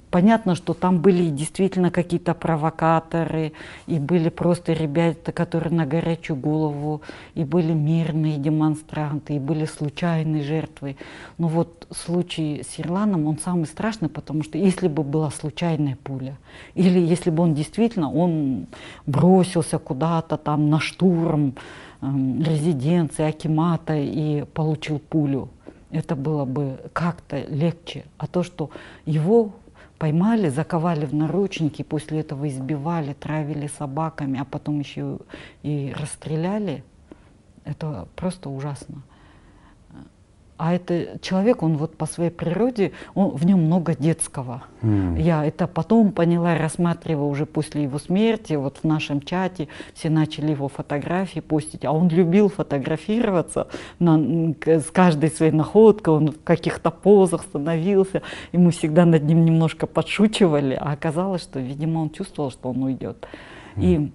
понятно, 0.09 0.55
что 0.55 0.73
там 0.73 0.99
были 0.99 1.29
действительно 1.29 1.91
какие-то 1.91 2.33
провокаторы, 2.33 3.53
и 3.87 3.99
были 3.99 4.29
просто 4.29 4.73
ребята, 4.73 5.31
которые 5.31 5.73
на 5.73 5.85
горячую 5.85 6.37
голову, 6.37 7.01
и 7.35 7.43
были 7.43 7.73
мирные 7.73 8.37
демонстранты, 8.37 9.35
и 9.35 9.39
были 9.39 9.65
случайные 9.65 10.43
жертвы. 10.43 10.97
Но 11.37 11.47
вот 11.47 11.87
случай 11.91 12.63
с 12.63 12.79
Ирланом, 12.79 13.27
он 13.27 13.37
самый 13.37 13.65
страшный, 13.65 14.09
потому 14.09 14.43
что 14.43 14.57
если 14.57 14.87
бы 14.87 15.03
была 15.03 15.29
случайная 15.31 15.97
пуля, 16.03 16.37
или 16.75 16.99
если 16.99 17.29
бы 17.29 17.43
он 17.43 17.53
действительно, 17.53 18.11
он 18.11 18.67
бросился 19.05 19.79
куда-то 19.79 20.37
там 20.37 20.69
на 20.69 20.79
штурм 20.79 21.55
э, 22.01 22.05
резиденции 22.05 23.25
Акимата 23.25 23.95
и 23.95 24.43
получил 24.53 24.99
пулю, 24.99 25.49
это 25.93 26.15
было 26.15 26.45
бы 26.45 26.79
как-то 26.91 27.43
легче. 27.43 28.05
А 28.17 28.27
то, 28.27 28.43
что 28.43 28.71
его 29.05 29.53
поймали, 29.97 30.49
заковали 30.49 31.05
в 31.05 31.13
наручники, 31.13 31.83
после 31.83 32.19
этого 32.19 32.47
избивали, 32.47 33.13
травили 33.13 33.67
собаками, 33.67 34.39
а 34.39 34.45
потом 34.45 34.79
еще 34.79 35.19
и 35.61 35.93
расстреляли, 35.97 36.83
это 37.63 38.07
просто 38.15 38.49
ужасно. 38.49 39.03
А 40.65 40.73
это 40.73 41.19
человек, 41.19 41.61
он 41.61 41.75
вот 41.75 41.97
по 41.97 42.05
своей 42.05 42.29
природе, 42.29 42.93
он, 43.15 43.31
в 43.35 43.45
нем 43.45 43.65
много 43.65 43.95
детского. 43.95 44.63
Mm. 44.81 45.21
Я 45.21 45.45
это 45.45 45.67
потом 45.67 46.13
поняла, 46.13 46.57
рассматривая 46.57 47.25
уже 47.25 47.45
после 47.45 47.83
его 47.83 47.99
смерти, 47.99 48.53
вот 48.53 48.77
в 48.77 48.85
нашем 48.85 49.19
чате 49.19 49.67
все 49.93 50.09
начали 50.09 50.51
его 50.51 50.69
фотографии 50.69 51.41
постить, 51.41 51.83
а 51.83 51.91
он 51.91 52.07
любил 52.07 52.47
фотографироваться 52.47 53.67
на, 53.99 54.55
с 54.65 54.85
каждой 54.85 55.31
своей 55.31 55.51
находкой, 55.51 56.13
он 56.13 56.31
в 56.31 56.41
каких-то 56.45 56.91
позах 56.91 57.41
становился, 57.41 58.21
и 58.53 58.57
мы 58.57 58.71
всегда 58.71 59.03
над 59.03 59.23
ним 59.23 59.43
немножко 59.43 59.85
подшучивали, 59.85 60.77
а 60.79 60.93
оказалось, 60.93 61.41
что, 61.41 61.59
видимо, 61.59 61.99
он 61.99 62.09
чувствовал, 62.09 62.51
что 62.51 62.69
он 62.69 62.83
уйдет. 62.83 63.27
Mm. 63.75 63.83
И 63.83 64.11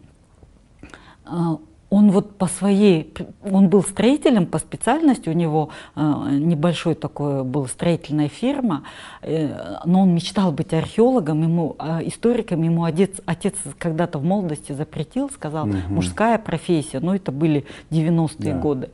а, 1.27 1.59
он 1.91 2.11
вот 2.11 2.37
по 2.37 2.47
своей, 2.47 3.15
он 3.43 3.69
был 3.69 3.83
строителем 3.83 4.47
по 4.47 4.59
специальности, 4.59 5.29
у 5.29 5.33
него 5.33 5.71
э, 5.97 6.01
небольшой 6.01 6.95
такой 6.95 7.45
был 7.45 7.67
строительная 7.67 8.29
фирма, 8.29 8.83
э, 9.23 9.79
но 9.85 10.03
он 10.03 10.15
мечтал 10.15 10.53
быть 10.53 10.75
археологом, 10.75 11.43
ему, 11.43 11.77
э, 11.79 12.07
историком, 12.07 12.63
ему 12.63 12.85
отец, 12.85 13.21
отец 13.25 13.55
когда-то 13.79 14.19
в 14.19 14.25
молодости 14.25 14.73
запретил, 14.73 15.31
сказал, 15.31 15.67
угу. 15.67 15.77
мужская 15.89 16.39
профессия, 16.39 17.01
но 17.01 17.15
это 17.15 17.33
были 17.33 17.65
90-е 17.91 18.53
да. 18.53 18.59
годы. 18.59 18.91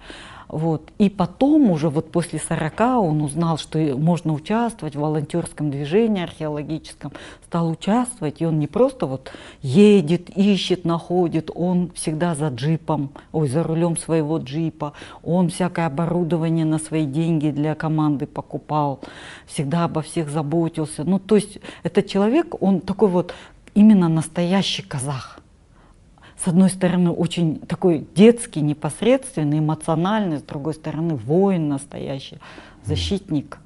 Вот. 0.55 0.93
И 0.99 1.11
потом 1.11 1.69
уже 1.71 1.91
вот 1.91 2.13
после 2.13 2.39
40 2.39 2.81
он 3.03 3.23
узнал, 3.23 3.59
что 3.59 3.77
можно 3.97 4.33
участвовать 4.33 4.95
в 4.95 5.01
волонтерском 5.01 5.69
движении 5.73 6.23
археологическом, 6.23 7.11
стал 7.45 7.71
участвовать, 7.71 8.41
и 8.41 8.47
он 8.47 8.61
не 8.61 8.69
просто 8.69 9.07
вот 9.07 9.33
едет, 9.63 10.31
ищет, 10.31 10.85
находит, 10.85 11.51
он 11.53 11.91
всегда 11.97 12.37
за 12.37 12.51
джипом, 12.51 13.11
ой, 13.33 13.49
за 13.49 13.65
рулем 13.65 13.97
своего 13.97 14.39
джипа, 14.39 14.93
он 15.25 15.49
всякое 15.49 15.87
оборудование 15.87 16.65
на 16.65 16.79
свои 16.79 17.05
деньги 17.05 17.51
для 17.51 17.75
команды 17.75 18.27
покупал, 18.27 19.01
всегда 19.47 19.87
обо 19.87 20.03
всех 20.03 20.31
заботился. 20.31 21.03
Ну, 21.03 21.19
то 21.19 21.35
есть 21.35 21.59
этот 21.83 22.07
человек, 22.07 22.63
он 22.63 22.81
такой 22.81 23.09
вот 23.09 23.35
именно 23.75 24.09
настоящий 24.09 24.83
казах 24.83 25.41
с 26.45 26.49
одной 26.49 26.69
стороны, 26.69 27.11
очень 27.11 27.59
такой 27.61 28.07
детский, 28.15 28.61
непосредственный, 28.61 29.61
эмоциональный, 29.61 30.39
с 30.39 30.43
другой 30.43 30.75
стороны, 30.75 31.15
воин 31.15 31.69
настоящий, 31.69 32.39
защитник. 32.85 33.59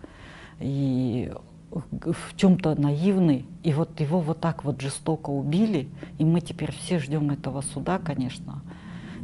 И 0.61 1.33
в 1.71 2.37
чем-то 2.37 2.81
наивный. 2.81 3.45
И 3.63 3.73
вот 3.73 3.99
его 4.01 4.21
вот 4.21 4.41
так 4.41 4.65
вот 4.65 4.81
жестоко 4.81 5.31
убили, 5.31 5.89
и 6.19 6.25
мы 6.25 6.41
теперь 6.41 6.73
все 6.73 6.99
ждем 6.99 7.31
этого 7.31 7.61
суда, 7.63 7.99
конечно. 7.99 8.63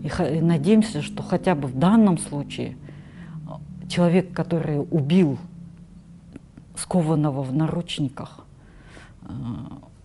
И, 0.02 0.08
и 0.08 0.40
надеемся, 0.40 1.00
что 1.00 1.22
хотя 1.22 1.54
бы 1.54 1.68
в 1.68 1.78
данном 1.78 2.18
случае 2.18 2.76
человек, 3.88 4.32
который 4.32 4.80
убил 4.80 5.38
скованного 6.76 7.42
в 7.42 7.54
наручниках, 7.54 8.44
э, 9.22 9.28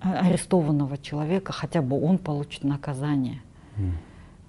арестованного 0.01 0.97
человека, 0.97 1.51
хотя 1.51 1.81
бы 1.81 2.01
он 2.01 2.17
получит 2.17 2.63
наказание. 2.63 3.41
Mm. 3.77 3.91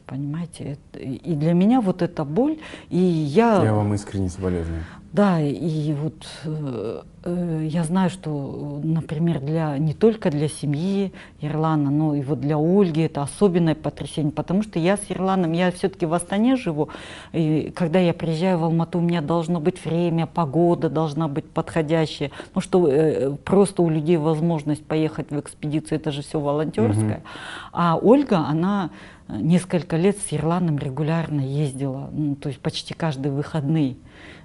Понимаете? 0.06 0.78
И 0.94 1.34
для 1.34 1.52
меня 1.52 1.80
вот 1.80 2.02
эта 2.02 2.24
боль, 2.24 2.58
и 2.88 2.98
я... 2.98 3.62
Я 3.62 3.74
вам 3.74 3.94
искренне 3.94 4.28
соболезную. 4.28 4.84
Да, 5.12 5.40
и 5.40 5.92
вот 5.92 6.24
э, 6.44 7.02
э, 7.24 7.66
я 7.68 7.82
знаю, 7.82 8.10
что, 8.10 8.80
например, 8.84 9.40
для, 9.40 9.76
не 9.76 9.92
только 9.92 10.30
для 10.30 10.46
семьи 10.46 11.12
Ирлана, 11.40 11.90
но 11.90 12.14
и 12.14 12.22
вот 12.22 12.40
для 12.40 12.56
Ольги 12.56 13.02
это 13.02 13.22
особенное 13.22 13.74
потрясение, 13.74 14.30
потому 14.30 14.62
что 14.62 14.78
я 14.78 14.96
с 14.96 15.00
Ирланом, 15.08 15.50
я 15.50 15.72
все-таки 15.72 16.06
в 16.06 16.14
Астане 16.14 16.54
живу, 16.54 16.90
и 17.32 17.72
когда 17.74 17.98
я 17.98 18.14
приезжаю 18.14 18.58
в 18.58 18.64
Алмату, 18.64 18.98
у 18.98 19.02
меня 19.02 19.20
должно 19.20 19.58
быть 19.58 19.84
время, 19.84 20.26
погода 20.26 20.88
должна 20.88 21.26
быть 21.26 21.50
подходящая, 21.50 22.30
ну 22.54 22.60
что 22.60 22.86
э, 22.86 23.32
просто 23.44 23.82
у 23.82 23.90
людей 23.90 24.16
возможность 24.16 24.86
поехать 24.86 25.30
в 25.30 25.40
экспедицию, 25.40 25.98
это 25.98 26.12
же 26.12 26.22
все 26.22 26.38
волонтерское. 26.38 27.16
Угу. 27.16 27.26
А 27.72 27.98
Ольга, 28.00 28.46
она 28.48 28.90
несколько 29.28 29.96
лет 29.96 30.18
с 30.18 30.32
Ирланом 30.32 30.78
регулярно 30.78 31.40
ездила, 31.40 32.10
ну, 32.12 32.36
то 32.36 32.48
есть 32.48 32.60
почти 32.60 32.94
каждые 32.94 33.32
выходные 33.32 33.96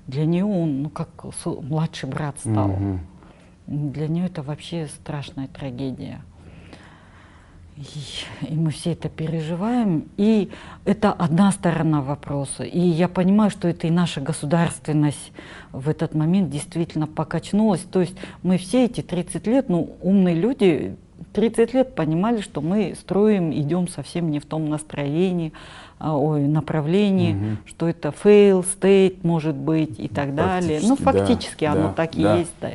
для 0.08 0.26
нее 0.26 0.46
он, 0.46 0.84
ну, 0.84 0.90
как 0.90 1.10
младший 1.46 2.10
брат 2.10 2.40
стал. 2.40 2.72
Угу. 2.72 3.00
Для 3.68 4.08
нее 4.08 4.26
это 4.28 4.44
вообще 4.44 4.88
страшная 4.88 5.48
трагедия. 5.48 6.22
И, 7.78 7.84
и 8.48 8.56
мы 8.56 8.72
все 8.72 8.94
это 8.94 9.10
переживаем. 9.10 10.06
И 10.18 10.52
это 10.86 11.12
одна 11.12 11.52
сторона 11.52 12.02
вопроса. 12.02 12.64
И 12.64 12.80
я 12.80 13.08
понимаю, 13.08 13.50
что 13.50 13.68
это 13.68 13.88
и 13.88 13.92
наша 13.92 14.22
государственность 14.22 15.32
в 15.72 15.90
этот 15.90 16.14
момент 16.14 16.52
действительно 16.52 17.08
покачнулась. 17.08 17.82
То 17.82 18.02
есть 18.02 18.16
мы 18.44 18.58
все 18.58 18.86
эти 18.86 19.02
30 19.02 19.48
лет, 19.48 19.70
ну, 19.70 19.98
умные 20.02 20.36
люди 20.36 20.96
30 21.34 21.74
лет 21.74 21.96
понимали, 21.96 22.42
что 22.42 22.62
мы 22.62 22.96
строим, 22.96 23.52
идем 23.54 23.88
совсем 23.88 24.32
не 24.32 24.40
в 24.40 24.46
том 24.46 24.70
настроении, 24.70 25.52
ой, 26.00 26.42
направлении, 26.42 27.34
угу. 27.34 27.58
что 27.66 27.88
это 27.88 28.10
fail 28.10 28.66
state 28.66 29.20
может 29.24 29.56
быть 29.56 30.00
и 30.00 30.08
так 30.08 30.36
далее. 30.36 30.80
Ну, 30.84 30.96
фактически 30.96 31.66
да, 31.66 31.72
оно 31.72 31.88
да, 31.88 31.94
так 31.94 32.12
да. 32.16 32.36
и 32.36 32.40
есть. 32.40 32.54
Да. 32.62 32.72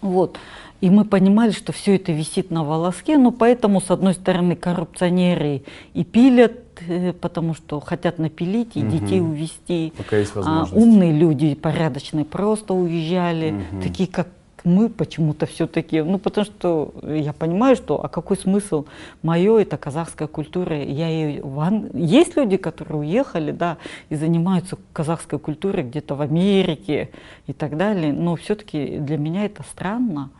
Вот. 0.00 0.38
И 0.82 0.90
мы 0.90 1.04
понимали, 1.04 1.52
что 1.52 1.72
все 1.72 1.94
это 1.94 2.10
висит 2.10 2.50
на 2.50 2.64
волоске, 2.64 3.16
но 3.16 3.30
поэтому, 3.30 3.80
с 3.80 3.90
одной 3.90 4.14
стороны, 4.14 4.56
коррупционеры 4.56 5.62
и 5.94 6.02
пилят, 6.02 6.54
э, 6.88 7.12
потому 7.12 7.54
что 7.54 7.78
хотят 7.78 8.18
напилить 8.18 8.72
и 8.74 8.82
угу. 8.82 8.90
детей 8.90 9.20
увезти. 9.20 9.92
Пока 9.96 10.16
есть 10.16 10.34
возможность. 10.34 10.72
А 10.72 10.76
умные 10.76 11.12
люди, 11.12 11.54
порядочные, 11.54 12.24
просто 12.24 12.74
уезжали, 12.74 13.52
угу. 13.52 13.82
такие 13.82 14.08
как 14.08 14.26
мы 14.64 14.88
почему-то 14.88 15.46
все-таки, 15.46 16.02
ну 16.02 16.18
потому 16.18 16.44
что 16.44 16.92
я 17.02 17.32
понимаю, 17.32 17.76
что 17.76 18.02
а 18.02 18.08
какой 18.08 18.36
смысл 18.36 18.86
мое 19.22 19.58
это 19.58 19.76
казахская 19.76 20.28
культура, 20.28 20.82
я 20.82 21.08
ее 21.08 21.42
в 21.42 21.62
есть 21.94 22.36
люди, 22.36 22.56
которые 22.56 22.98
уехали, 22.98 23.52
да, 23.52 23.78
и 24.08 24.16
занимаются 24.16 24.76
казахской 24.92 25.38
культурой 25.38 25.84
где-то 25.84 26.14
в 26.14 26.20
Америке 26.20 27.10
и 27.46 27.52
так 27.52 27.76
далее, 27.76 28.12
но 28.12 28.36
все-таки 28.36 28.98
для 28.98 29.18
меня 29.18 29.44
это 29.44 29.62
странно. 29.62 30.30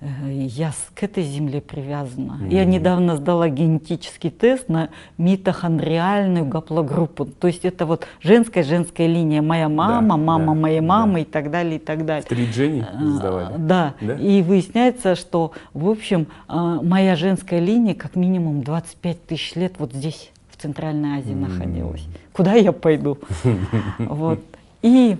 Э, 0.00 0.06
я 0.32 0.72
к 0.94 1.02
этой 1.02 1.22
земле 1.22 1.60
привязана. 1.60 2.38
Mm-hmm. 2.40 2.54
Я 2.54 2.64
недавно 2.64 3.16
сдала 3.16 3.48
генетический 3.50 4.30
тест 4.30 4.68
на 4.68 4.88
митохондриальную 5.18 6.46
гаплогруппу. 6.46 7.26
То 7.26 7.48
есть 7.48 7.64
это 7.64 7.84
вот 7.84 8.06
женская 8.22 8.62
женская 8.62 9.06
линия. 9.06 9.42
Моя 9.42 9.68
мама, 9.68 10.16
да, 10.16 10.16
мама 10.16 10.54
да, 10.54 10.60
моей 10.60 10.80
мамы 10.80 11.14
да. 11.14 11.20
и 11.20 11.24
так 11.24 11.50
далее, 11.50 11.76
и 11.76 11.78
так 11.78 12.06
далее. 12.06 12.22
Три 12.22 12.46
Дженни 12.50 12.80
э, 12.90 13.06
сдавали? 13.08 13.54
Да. 13.58 13.94
да. 14.00 14.14
И 14.14 14.42
выясняется, 14.42 15.14
что, 15.14 15.52
в 15.74 15.88
общем, 15.88 16.28
э, 16.48 16.78
моя 16.82 17.14
женская 17.14 17.60
линия 17.60 17.94
как 17.94 18.16
минимум 18.16 18.62
25 18.62 19.26
тысяч 19.26 19.54
лет 19.54 19.74
вот 19.78 19.92
здесь, 19.92 20.30
в 20.50 20.62
Центральной 20.62 21.18
Азии 21.18 21.32
mm-hmm. 21.32 21.48
находилась. 21.48 22.06
Куда 22.32 22.54
я 22.54 22.72
пойду? 22.72 23.18
Вот. 23.98 24.40
И 24.82 25.18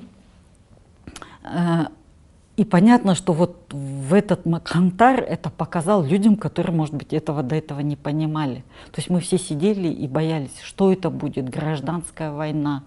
и 2.61 2.65
понятно, 2.67 3.15
что 3.15 3.33
вот 3.33 3.57
в 3.73 4.13
этот 4.13 4.45
Макхантар 4.45 5.23
это 5.23 5.49
показал 5.49 6.05
людям, 6.05 6.37
которые, 6.37 6.77
может 6.77 6.95
быть, 6.95 7.15
этого 7.15 7.43
до 7.43 7.55
этого 7.55 7.81
не 7.81 7.97
понимали. 7.97 8.57
То 8.93 8.99
есть 8.99 9.09
мы 9.09 9.21
все 9.21 9.39
сидели 9.39 9.89
и 9.89 10.07
боялись, 10.07 10.61
что 10.63 10.93
это 10.93 11.09
будет, 11.09 11.49
гражданская 11.49 12.33
война, 12.33 12.83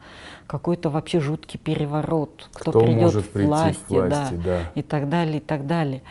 какой-то 0.46 0.92
вообще 0.92 1.20
жуткий 1.20 1.58
переворот, 1.60 2.50
кто, 2.54 2.70
кто 2.70 2.82
придет 2.82 3.26
к 3.26 3.36
власти, 3.36 3.80
к 3.88 3.90
власти 3.90 4.36
да, 4.36 4.44
да. 4.44 4.60
и 4.76 4.84
так 4.84 5.10
далее, 5.10 5.38
и 5.38 5.40
так 5.40 5.66
далее. 5.66 6.04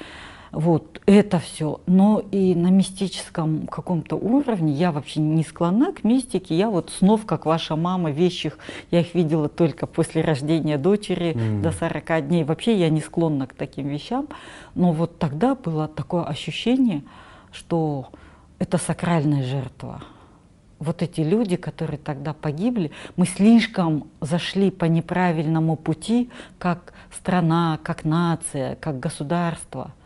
Вот 0.53 1.01
это 1.07 1.39
все. 1.39 1.81
Но 1.87 2.23
и 2.31 2.55
на 2.55 2.69
мистическом 2.69 3.67
каком-то 3.67 4.17
уровне 4.17 4.73
я 4.75 4.93
вообще 4.93 5.21
не 5.21 5.43
склонна 5.45 5.93
к 5.95 6.05
мистике. 6.05 6.57
Я 6.57 6.69
вот 6.69 6.91
снов, 6.91 7.25
как 7.25 7.47
ваша 7.47 7.75
мама, 7.75 8.11
вещих, 8.11 8.59
я 8.91 9.01
их 9.01 9.15
видела 9.15 9.49
только 9.49 9.87
после 9.87 10.21
рождения 10.21 10.77
дочери 10.77 11.33
mm. 11.33 11.63
до 11.63 11.73
40 11.73 12.29
дней. 12.29 12.45
Вообще 12.45 12.77
я 12.79 12.91
не 12.91 13.01
склонна 13.01 13.47
к 13.47 13.55
таким 13.55 13.89
вещам. 13.89 14.29
Но 14.75 14.93
вот 14.93 15.19
тогда 15.19 15.55
было 15.55 15.89
такое 15.89 16.25
ощущение, 16.25 17.03
что 17.51 18.09
это 18.59 18.77
сакральная 18.77 19.45
жертва. 19.45 20.03
Вот 20.79 21.01
эти 21.01 21.23
люди, 21.23 21.57
которые 21.57 21.99
тогда 21.99 22.35
погибли, 22.35 22.91
мы 23.17 23.25
слишком 23.25 24.09
зашли 24.21 24.71
по 24.71 24.85
неправильному 24.85 25.77
пути, 25.77 26.29
как 26.59 26.93
страна, 27.11 27.79
как 27.83 28.05
нация, 28.05 28.77
как 28.77 29.01
государство– 29.01 29.93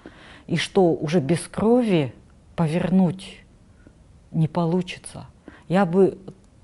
и 0.47 0.57
что 0.57 0.93
уже 0.93 1.21
без 1.21 1.41
крови 1.41 2.15
повернуть 2.55 3.41
не 4.31 4.49
получится. 4.49 5.27
Я 5.69 5.85
бы 5.85 6.19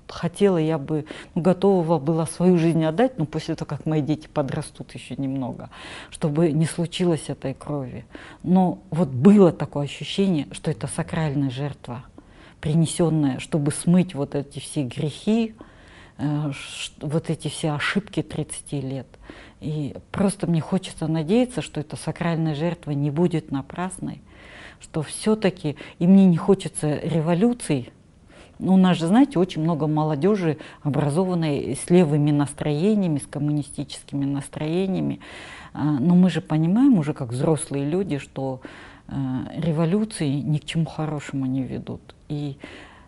хотела, 0.07 0.57
я 0.57 0.77
бы 0.77 1.05
ну, 1.35 1.41
готова 1.41 1.99
была 1.99 2.25
свою 2.25 2.57
жизнь 2.57 2.83
отдать, 2.85 3.17
но 3.17 3.25
после 3.25 3.55
того, 3.55 3.67
как 3.67 3.85
мои 3.85 4.01
дети 4.01 4.27
подрастут 4.27 4.93
еще 4.93 5.15
немного, 5.15 5.69
чтобы 6.09 6.51
не 6.51 6.65
случилось 6.65 7.25
этой 7.27 7.53
крови. 7.53 8.05
Но 8.43 8.79
вот 8.91 9.09
было 9.09 9.51
такое 9.51 9.85
ощущение, 9.85 10.47
что 10.51 10.71
это 10.71 10.87
сакральная 10.87 11.49
жертва, 11.49 12.03
принесенная, 12.61 13.39
чтобы 13.39 13.71
смыть 13.71 14.13
вот 14.13 14.35
эти 14.35 14.59
все 14.59 14.83
грехи, 14.83 15.55
э, 16.17 16.51
вот 17.01 17.29
эти 17.29 17.47
все 17.47 17.71
ошибки 17.71 18.21
30 18.21 18.73
лет. 18.73 19.07
И 19.63 19.95
просто 20.11 20.45
мне 20.45 20.59
хочется 20.59 21.07
надеяться, 21.07 21.61
что 21.61 21.79
эта 21.79 21.95
сакральная 21.95 22.53
жертва 22.53 22.91
не 22.91 23.09
будет 23.09 23.49
напрасной, 23.49 24.21
что 24.81 25.01
все-таки, 25.01 25.77
и 25.99 26.05
мне 26.05 26.25
не 26.25 26.35
хочется 26.35 26.99
революций, 26.99 27.93
ну, 28.59 28.73
у 28.73 28.77
нас 28.77 28.97
же, 28.97 29.07
знаете, 29.07 29.39
очень 29.39 29.61
много 29.61 29.87
молодежи, 29.87 30.57
образованной 30.81 31.75
с 31.75 31.89
левыми 31.89 32.31
настроениями, 32.31 33.19
с 33.19 33.25
коммунистическими 33.25 34.25
настроениями. 34.25 35.21
А, 35.73 35.83
но 35.83 36.13
мы 36.13 36.29
же 36.29 36.41
понимаем 36.41 36.97
уже, 36.97 37.13
как 37.13 37.29
взрослые 37.29 37.89
люди, 37.89 38.17
что 38.17 38.59
э, 39.07 39.13
революции 39.55 40.27
ни 40.27 40.57
к 40.57 40.65
чему 40.65 40.85
хорошему 40.85 41.45
не 41.45 41.63
ведут. 41.63 42.15
И 42.27 42.57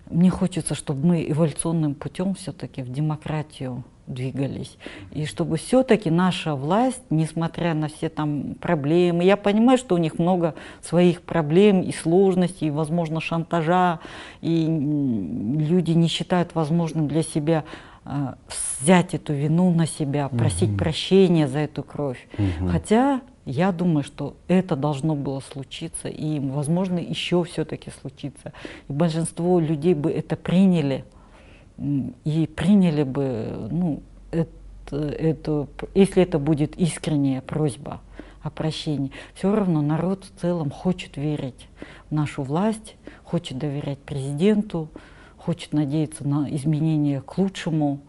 мне 0.10 0.30
хочется, 0.30 0.73
чтобы 0.73 1.06
мы 1.06 1.30
эволюционным 1.30 1.95
путем 1.95 2.34
все-таки 2.34 2.82
в 2.82 2.91
демократию 2.91 3.84
двигались. 4.07 4.77
И 5.11 5.26
чтобы 5.26 5.57
все-таки 5.57 6.10
наша 6.10 6.56
власть, 6.56 7.02
несмотря 7.10 7.73
на 7.73 7.88
все 7.88 8.10
там 8.10 8.56
проблемы, 8.56 9.23
я 9.23 9.38
понимаю, 9.38 9.77
что 9.77 9.95
у 9.95 9.98
них 9.98 10.19
много 10.19 10.56
своих 10.82 11.22
проблем 11.22 11.82
и 11.82 11.91
сложностей, 11.91 12.68
и, 12.68 12.72
возможно, 12.72 13.19
шантажа, 13.19 13.99
и 14.41 14.65
люди 14.65 15.91
не 15.91 16.07
считают 16.07 16.56
возможным 16.56 17.07
для 17.07 17.23
себя 17.23 17.64
э, 18.06 18.34
взять 18.82 19.14
эту 19.14 19.34
вину 19.34 19.73
на 19.73 19.88
себя, 19.88 20.30
просить 20.30 20.69
угу. 20.69 20.77
прощения 20.77 21.48
за 21.48 21.60
эту 21.60 21.84
кровь. 21.84 22.27
Угу. 22.38 22.69
Хотя 22.69 23.22
я 23.45 23.72
думаю, 23.72 24.03
что 24.03 24.36
это 24.48 24.76
должно 24.76 25.15
было 25.15 25.40
случиться, 25.40 26.10
и, 26.10 26.40
возможно, 26.40 26.98
еще 26.98 27.44
все-таки 27.44 27.91
случится. 28.02 28.53
И 28.88 28.94
большинство 28.94 29.60
людей 29.60 29.94
бы 29.94 30.11
это 30.11 30.36
приняли 30.36 31.06
и 31.77 32.49
приняли 32.56 33.03
бы, 33.03 33.68
ну, 33.72 34.03
это, 34.31 34.97
это, 34.97 35.68
если 35.93 36.23
это 36.23 36.39
будет 36.39 36.76
искренняя 36.77 37.41
просьба 37.41 38.02
о 38.41 38.49
прощении, 38.49 39.11
все 39.34 39.53
равно 39.53 39.81
народ 39.81 40.26
в 40.26 40.39
целом 40.39 40.69
хочет 40.69 41.18
верить 41.18 41.68
в 42.10 42.14
нашу 42.14 42.43
власть, 42.43 42.95
хочет 43.23 43.57
доверять 43.57 43.99
президенту, 43.99 44.89
хочет 45.38 45.73
надеяться 45.73 46.27
на 46.27 46.47
изменения 46.56 47.22
к 47.22 47.38
лучшему. 47.38 47.99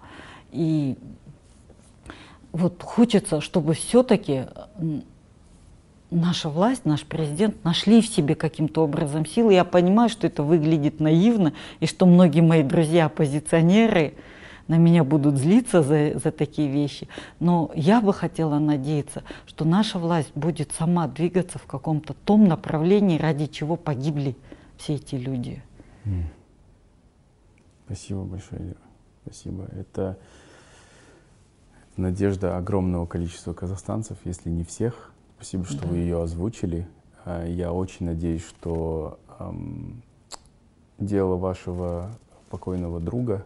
И 0.53 0.97
вот 2.53 2.83
хочется, 2.83 3.41
чтобы 3.41 3.75
все-таки 3.75 4.45
наша 6.11 6.49
власть, 6.49 6.85
наш 6.85 7.05
президент 7.05 7.63
нашли 7.65 8.01
в 8.01 8.07
себе 8.07 8.35
каким-то 8.35 8.85
образом 8.85 9.27
силы. 9.27 9.55
Я 9.55 9.65
понимаю, 9.65 10.09
что 10.09 10.27
это 10.27 10.43
выглядит 10.43 11.01
наивно, 11.01 11.53
и 11.81 11.87
что 11.87 12.07
многие 12.07 12.41
мои 12.41 12.63
друзья-оппозиционеры 12.63 14.15
на 14.69 14.79
меня 14.79 15.05
будут 15.05 15.37
злиться 15.37 15.83
за, 15.83 16.19
за 16.19 16.33
такие 16.33 16.69
вещи. 16.69 17.09
Но 17.39 17.71
я 17.75 18.01
бы 18.01 18.13
хотела 18.13 18.59
надеяться, 18.59 19.23
что 19.47 19.65
наша 19.65 19.99
власть 19.99 20.33
будет 20.35 20.73
сама 20.73 21.07
двигаться 21.07 21.59
в 21.59 21.67
каком-то 21.67 22.15
том 22.15 22.47
направлении, 22.47 23.19
ради 23.19 23.47
чего 23.47 23.77
погибли 23.77 24.37
все 24.77 24.95
эти 24.95 25.15
люди. 25.15 25.63
Спасибо 27.87 28.25
большое, 28.25 28.75
Спасибо. 29.23 29.69
Это 29.73 30.19
надежда 31.97 32.57
огромного 32.57 33.07
количества 33.07 33.53
казахстанцев, 33.53 34.19
если 34.25 34.51
не 34.51 34.65
всех, 34.65 35.13
Спасибо, 35.37 35.65
что 35.65 35.83
да. 35.83 35.89
вы 35.89 35.97
ее 35.99 36.23
озвучили. 36.23 36.87
А, 37.25 37.47
я 37.47 37.73
очень 37.73 38.07
надеюсь, 38.07 38.45
что 38.45 39.19
эм, 39.39 40.03
дело 40.99 41.37
вашего 41.37 42.11
покойного 42.51 43.01
друга 43.01 43.45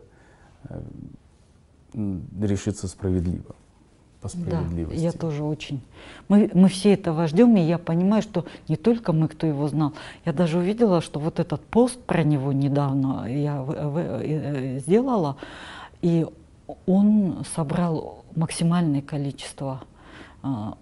э, 0.69 0.81
решится 2.41 2.89
справедливо. 2.89 3.55
По 4.21 4.29
справедливости. 4.29 4.97
Да, 4.97 5.03
я 5.03 5.13
тоже 5.13 5.43
очень. 5.43 5.81
Мы, 6.29 6.51
мы 6.53 6.69
все 6.69 6.93
этого 6.93 7.27
ждем, 7.27 7.57
и 7.57 7.61
я 7.61 7.79
понимаю, 7.79 8.23
что 8.23 8.45
не 8.69 8.77
только 8.77 9.15
мы, 9.15 9.29
кто 9.29 9.47
его 9.47 9.67
знал. 9.67 9.95
Я 10.27 10.35
даже 10.35 10.59
увидела, 10.59 11.01
что 11.01 11.19
вот 11.19 11.41
этот 11.41 11.65
пост 11.65 11.99
про 12.01 12.23
него 12.23 12.53
недавно 12.53 13.25
я 13.27 13.63
в, 13.63 13.69
в, 13.69 13.97
э, 13.99 14.79
сделала, 14.81 15.37
и 16.03 16.27
он 16.87 17.45
собрал 17.55 18.25
максимальное 18.37 19.01
количество 19.01 19.83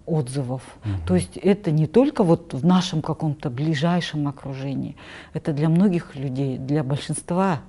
отзывов. 0.05 0.61
Угу. 0.85 1.07
То 1.07 1.15
есть 1.15 1.37
это 1.37 1.71
не 1.71 1.87
только 1.87 2.23
вот 2.23 2.53
в 2.53 2.65
нашем 2.65 3.01
каком-то 3.01 3.49
ближайшем 3.49 4.27
окружении, 4.27 4.95
это 5.33 5.53
для 5.53 5.69
многих 5.69 6.15
людей, 6.15 6.57
для 6.57 6.83
большинства 6.83 7.59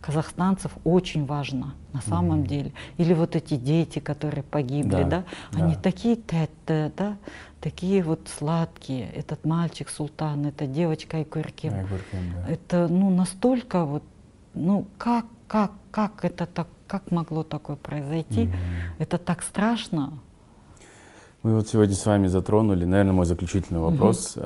казахстанцев 0.00 0.72
очень 0.84 1.26
важно 1.26 1.74
на 1.92 2.00
самом 2.00 2.40
угу. 2.40 2.48
деле. 2.48 2.72
Или 2.96 3.14
вот 3.14 3.36
эти 3.36 3.56
дети, 3.56 3.98
которые 3.98 4.42
погибли, 4.42 5.04
да, 5.04 5.04
да? 5.04 5.24
они 5.54 5.74
да. 5.74 5.80
такие 5.80 6.16
тетте, 6.16 6.92
да, 6.96 7.16
такие 7.60 8.02
вот 8.02 8.20
сладкие. 8.26 9.08
Этот 9.10 9.44
мальчик 9.44 9.88
Султан, 9.88 10.46
эта 10.46 10.66
девочка 10.66 11.18
Айкурким. 11.18 11.74
Айкурким 11.74 12.34
да. 12.34 12.52
Это 12.52 12.88
ну 12.88 13.10
настолько 13.10 13.84
вот, 13.84 14.02
ну 14.54 14.86
как, 14.98 15.26
как, 15.46 15.72
как 15.90 16.24
это 16.24 16.46
так, 16.46 16.68
как 16.86 17.10
могло 17.10 17.42
такое 17.42 17.76
произойти? 17.76 18.44
Угу. 18.44 18.56
Это 18.98 19.18
так 19.18 19.42
страшно. 19.42 20.18
Мы 21.46 21.54
вот 21.54 21.68
сегодня 21.68 21.94
с 21.94 22.04
вами 22.04 22.26
затронули, 22.26 22.84
наверное, 22.84 23.12
мой 23.12 23.24
заключительный 23.24 23.78
вопрос. 23.78 24.36
Угу. 24.36 24.44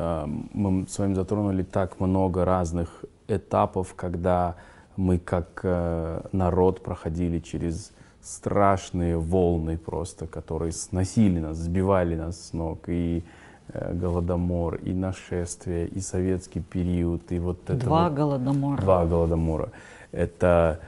Мы 0.52 0.86
с 0.86 0.98
вами 0.98 1.14
затронули 1.14 1.62
так 1.62 1.98
много 1.98 2.44
разных 2.44 3.06
этапов, 3.26 3.94
когда 3.96 4.56
мы 4.98 5.16
как 5.16 5.60
э, 5.62 6.20
народ 6.32 6.82
проходили 6.82 7.38
через 7.38 7.92
страшные 8.20 9.16
волны 9.16 9.78
просто, 9.78 10.26
которые 10.26 10.72
сносили 10.72 11.38
нас, 11.38 11.56
сбивали 11.56 12.16
нас 12.16 12.48
с 12.48 12.52
ног. 12.52 12.80
И 12.88 13.24
э, 13.68 13.94
голодомор, 13.94 14.74
и 14.74 14.92
нашествие, 14.92 15.88
и 15.88 16.00
советский 16.00 16.60
период, 16.60 17.32
и 17.32 17.38
вот 17.38 17.62
это 17.70 17.86
Два 17.86 18.10
вот, 18.10 18.18
голодомора. 18.18 18.82
Два 18.82 19.06
голодомора. 19.06 19.70
Это 20.12 20.80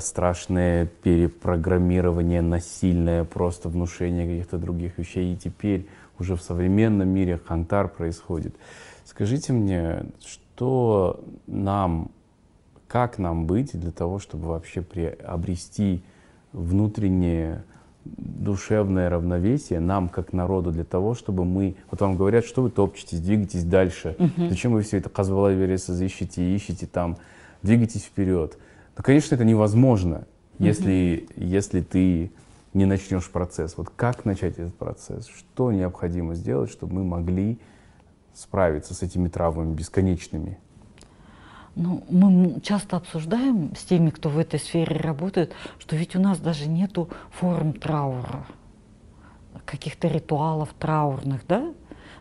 страшное 0.00 0.86
перепрограммирование, 0.86 2.42
насильное 2.42 3.24
просто 3.24 3.68
внушение 3.68 4.26
каких-то 4.26 4.58
других 4.58 4.98
вещей. 4.98 5.32
И 5.32 5.36
теперь 5.36 5.86
уже 6.18 6.36
в 6.36 6.42
современном 6.42 7.08
мире 7.08 7.40
хантар 7.44 7.88
происходит. 7.88 8.54
Скажите 9.04 9.52
мне, 9.52 10.04
что 10.24 11.20
нам, 11.46 12.10
как 12.88 13.18
нам 13.18 13.46
быть 13.46 13.78
для 13.78 13.90
того, 13.90 14.18
чтобы 14.18 14.48
вообще 14.48 14.82
приобрести 14.82 16.02
внутреннее 16.52 17.62
душевное 18.04 19.10
равновесие 19.10 19.78
нам, 19.78 20.08
как 20.08 20.32
народу, 20.32 20.72
для 20.72 20.84
того, 20.84 21.14
чтобы 21.14 21.44
мы... 21.44 21.76
Вот 21.90 22.00
вам 22.00 22.16
говорят, 22.16 22.44
что 22.44 22.62
вы 22.62 22.70
топчетесь, 22.70 23.20
двигаетесь 23.20 23.64
дальше. 23.64 24.16
Зачем 24.36 24.72
вы 24.72 24.82
все 24.82 24.98
это 24.98 25.08
казвала 25.10 25.52
вереса 25.52 25.92
ищете, 26.02 26.42
ищете 26.54 26.86
там, 26.86 27.18
двигайтесь 27.62 28.04
вперед. 28.04 28.58
Ну, 29.00 29.02
конечно, 29.02 29.34
это 29.34 29.46
невозможно, 29.46 30.26
если, 30.58 31.26
если 31.34 31.80
ты 31.80 32.30
не 32.74 32.84
начнешь 32.84 33.30
процесс. 33.30 33.78
Вот 33.78 33.88
как 33.88 34.26
начать 34.26 34.58
этот 34.58 34.74
процесс? 34.74 35.26
Что 35.26 35.72
необходимо 35.72 36.34
сделать, 36.34 36.70
чтобы 36.70 36.96
мы 36.96 37.04
могли 37.04 37.58
справиться 38.34 38.92
с 38.92 39.02
этими 39.02 39.28
травмами 39.28 39.72
бесконечными? 39.72 40.58
Ну, 41.76 42.04
мы 42.10 42.60
часто 42.60 42.98
обсуждаем 42.98 43.74
с 43.74 43.84
теми, 43.84 44.10
кто 44.10 44.28
в 44.28 44.38
этой 44.38 44.60
сфере 44.60 44.98
работает, 44.98 45.54
что 45.78 45.96
ведь 45.96 46.14
у 46.14 46.20
нас 46.20 46.38
даже 46.38 46.68
нету 46.68 47.08
форм 47.30 47.72
траура, 47.72 48.44
каких-то 49.64 50.08
ритуалов 50.08 50.74
траурных, 50.78 51.46
да? 51.48 51.72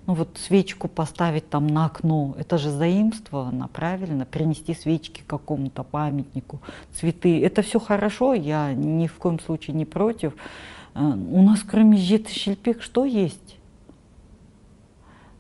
Ну 0.10 0.16
вот 0.16 0.40
свечку 0.40 0.88
поставить 0.88 1.52
там 1.52 1.68
на 1.68 1.86
окно, 1.86 2.34
это 2.40 2.58
же 2.58 2.72
заимствовано, 2.72 3.68
правильно? 3.68 4.26
Принести 4.26 4.74
свечки 4.74 5.22
какому-то 5.28 5.84
памятнику, 5.84 6.62
цветы. 6.96 7.46
Это 7.46 7.62
все 7.62 7.80
хорошо, 7.80 8.34
я 8.34 8.74
ни 8.74 9.06
в 9.06 9.14
коем 9.20 9.40
случае 9.40 9.76
не 9.76 9.86
против. 9.86 10.34
Э, 10.96 11.02
у 11.04 11.44
нас 11.44 11.62
кроме 11.62 11.98
житы 11.98 12.34
шельпек 12.34 12.82
что 12.82 13.06
есть? 13.06 13.59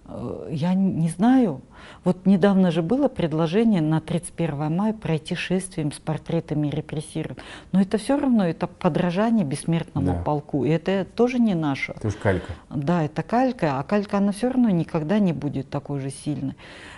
Э, 0.10 0.48
я 0.52 0.74
не 0.74 1.10
знаю. 1.10 1.62
Вот 2.04 2.26
недавно 2.26 2.72
же 2.72 2.82
было 2.82 3.08
предложение 3.08 3.82
на 3.82 4.02
31 4.02 4.76
мая 4.76 4.94
пройти 4.94 5.36
шествием 5.36 5.92
с 5.92 6.00
портретами 6.00 6.68
репрессированных. 6.68 7.44
Но 7.72 7.82
это 7.82 7.98
все 7.98 8.18
равно, 8.18 8.48
это 8.48 8.68
подражание 8.68 9.46
бессмертному 9.46 10.08
да. 10.08 10.24
полку. 10.24 10.66
И 10.66 10.70
это 10.70 11.06
тоже 11.06 11.40
не 11.40 11.56
наше. 11.56 11.94
Это 11.94 12.08
уж 12.08 12.16
калька. 12.16 12.54
Да, 12.70 13.04
это 13.04 13.24
калька. 13.24 13.80
А 13.80 13.84
калька, 13.84 14.18
она 14.18 14.32
все 14.32 14.50
равно 14.50 14.70
никогда 14.70 15.20
не 15.20 15.34
будет 15.34 15.70
такой 15.70 16.00
же 16.00 16.10
сильной. 16.10 16.56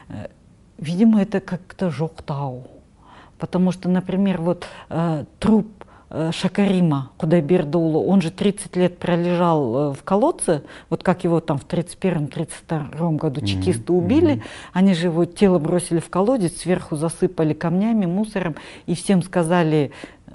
Э, 0.09 0.27
видимо, 0.77 1.21
это 1.21 1.39
как-то 1.39 1.89
жоктау. 1.89 2.67
Потому 3.37 3.71
что, 3.71 3.89
например, 3.89 4.39
вот 4.39 4.67
э, 4.89 5.25
труп 5.39 5.80
Шакарима 6.31 7.11
Кудайбердулу, 7.17 8.05
он 8.05 8.21
же 8.21 8.31
30 8.31 8.75
лет 8.75 8.97
пролежал 8.97 9.91
э, 9.91 9.93
в 9.93 10.03
колодце, 10.03 10.63
вот 10.89 11.03
как 11.03 11.23
его 11.23 11.39
там 11.39 11.57
в 11.57 11.65
31-32 11.65 13.15
году 13.15 13.41
чекисты 13.45 13.93
убили, 13.93 14.35
mm-hmm. 14.35 14.43
они 14.73 14.93
же 14.93 15.07
его 15.07 15.23
тело 15.23 15.57
бросили 15.57 15.99
в 15.99 16.09
колодец, 16.09 16.57
сверху 16.57 16.97
засыпали 16.97 17.53
камнями, 17.53 18.05
мусором, 18.05 18.55
и 18.87 18.95
всем 18.95 19.23
сказали, 19.23 19.91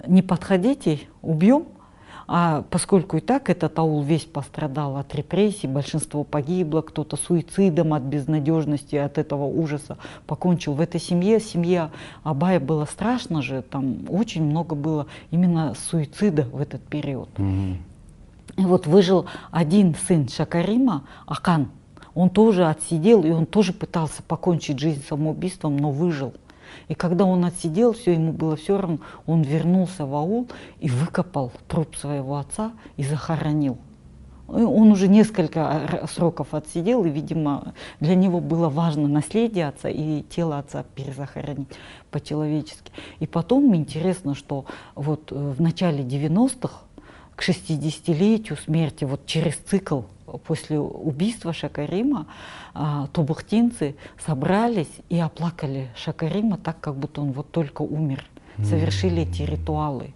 не 0.06 0.22
подходите, 0.22 1.00
убьем. 1.22 1.66
А 2.28 2.64
поскольку 2.70 3.18
и 3.18 3.20
так 3.20 3.48
этот 3.50 3.78
аул 3.78 4.02
весь 4.02 4.24
пострадал 4.24 4.96
от 4.96 5.14
репрессий, 5.14 5.68
большинство 5.68 6.24
погибло, 6.24 6.80
кто-то 6.80 7.16
суицидом 7.16 7.94
от 7.94 8.02
безнадежности, 8.02 8.96
от 8.96 9.18
этого 9.18 9.44
ужаса 9.44 9.96
покончил. 10.26 10.74
В 10.74 10.80
этой 10.80 11.00
семье, 11.00 11.38
семье 11.38 11.90
Абая 12.24 12.58
было 12.58 12.84
страшно 12.84 13.42
же, 13.42 13.62
там 13.62 13.98
очень 14.08 14.42
много 14.42 14.74
было 14.74 15.06
именно 15.30 15.74
суицида 15.88 16.42
в 16.52 16.60
этот 16.60 16.82
период. 16.82 17.28
Угу. 17.38 17.76
И 18.56 18.64
вот 18.64 18.86
выжил 18.86 19.26
один 19.50 19.94
сын 19.94 20.28
Шакарима, 20.28 21.04
Акан. 21.26 21.68
Он 22.14 22.30
тоже 22.30 22.66
отсидел, 22.66 23.22
и 23.24 23.30
он 23.30 23.44
тоже 23.44 23.74
пытался 23.74 24.22
покончить 24.22 24.78
жизнь 24.78 25.04
самоубийством, 25.06 25.76
но 25.76 25.90
выжил. 25.90 26.32
И 26.88 26.94
когда 26.94 27.24
он 27.24 27.44
отсидел, 27.44 27.92
все, 27.92 28.12
ему 28.12 28.32
было 28.32 28.56
все 28.56 28.78
равно, 28.78 28.98
он 29.26 29.42
вернулся 29.42 30.06
в 30.06 30.14
аул 30.14 30.48
и 30.80 30.88
выкопал 30.88 31.52
труп 31.68 31.96
своего 31.96 32.36
отца 32.36 32.72
и 32.96 33.04
захоронил. 33.04 33.78
Он 34.48 34.92
уже 34.92 35.08
несколько 35.08 36.06
сроков 36.12 36.54
отсидел, 36.54 37.04
и, 37.04 37.10
видимо, 37.10 37.74
для 37.98 38.14
него 38.14 38.40
было 38.40 38.68
важно 38.68 39.08
наследие 39.08 39.66
отца 39.66 39.88
и 39.88 40.22
тело 40.22 40.58
отца 40.58 40.84
перезахоронить 40.94 41.68
по-человечески. 42.12 42.92
И 43.18 43.26
потом 43.26 43.74
интересно, 43.74 44.36
что 44.36 44.64
вот 44.94 45.32
э, 45.32 45.34
в 45.34 45.60
начале 45.60 46.04
90-х, 46.04 46.74
к 47.34 47.42
60-летию 47.42 48.56
смерти, 48.56 49.04
вот 49.04 49.26
через 49.26 49.56
цикл 49.56 50.02
после 50.38 50.78
убийства 50.78 51.52
Шакарима 51.52 52.26
а, 52.74 53.06
тубухтинцы 53.08 53.96
собрались 54.24 55.00
и 55.08 55.18
оплакали 55.18 55.88
Шакарима 55.96 56.58
так, 56.58 56.80
как 56.80 56.96
будто 56.96 57.20
он 57.20 57.32
вот 57.32 57.50
только 57.50 57.82
умер. 57.82 58.24
Совершили 58.62 59.22
эти 59.22 59.42
ритуалы. 59.42 60.14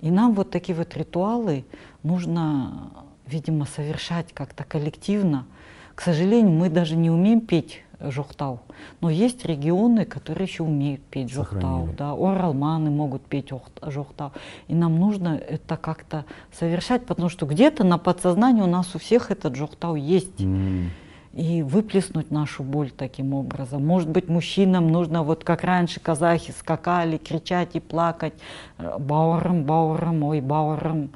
И 0.00 0.10
нам 0.10 0.34
вот 0.34 0.50
такие 0.50 0.74
вот 0.76 0.96
ритуалы 0.96 1.64
нужно, 2.02 2.90
видимо, 3.26 3.66
совершать 3.66 4.32
как-то 4.32 4.64
коллективно. 4.64 5.46
К 5.94 6.00
сожалению, 6.00 6.50
мы 6.50 6.70
даже 6.70 6.96
не 6.96 7.10
умеем 7.10 7.40
петь 7.40 7.82
жохтау. 8.00 8.60
Но 9.00 9.10
есть 9.10 9.44
регионы, 9.44 10.04
которые 10.04 10.46
еще 10.46 10.62
умеют 10.62 11.02
петь 11.02 11.30
жохтау. 11.30 11.90
Да, 11.96 12.12
оралманы 12.12 12.90
могут 12.90 13.22
петь 13.22 13.50
жохтау. 13.82 14.32
И 14.68 14.74
нам 14.74 14.98
нужно 14.98 15.36
это 15.36 15.76
как-то 15.76 16.24
совершать, 16.52 17.06
потому 17.06 17.28
что 17.28 17.46
где-то 17.46 17.84
на 17.84 17.98
подсознании 17.98 18.62
у 18.62 18.66
нас 18.66 18.94
у 18.94 18.98
всех 18.98 19.30
этот 19.30 19.56
жохтау 19.56 19.96
есть. 19.96 20.40
Mm. 20.40 20.88
И 21.34 21.62
выплеснуть 21.62 22.30
нашу 22.30 22.62
боль 22.62 22.90
таким 22.90 23.34
образом. 23.34 23.86
Может 23.86 24.08
быть, 24.08 24.28
мужчинам 24.28 24.88
нужно, 24.90 25.22
вот 25.22 25.44
как 25.44 25.62
раньше 25.62 26.00
казахи 26.00 26.52
скакали, 26.52 27.16
кричать 27.18 27.76
и 27.76 27.80
плакать. 27.80 28.32
Баурам, 28.78 29.64
баурам, 29.64 30.22
ой, 30.24 30.40
баурам. 30.40 31.10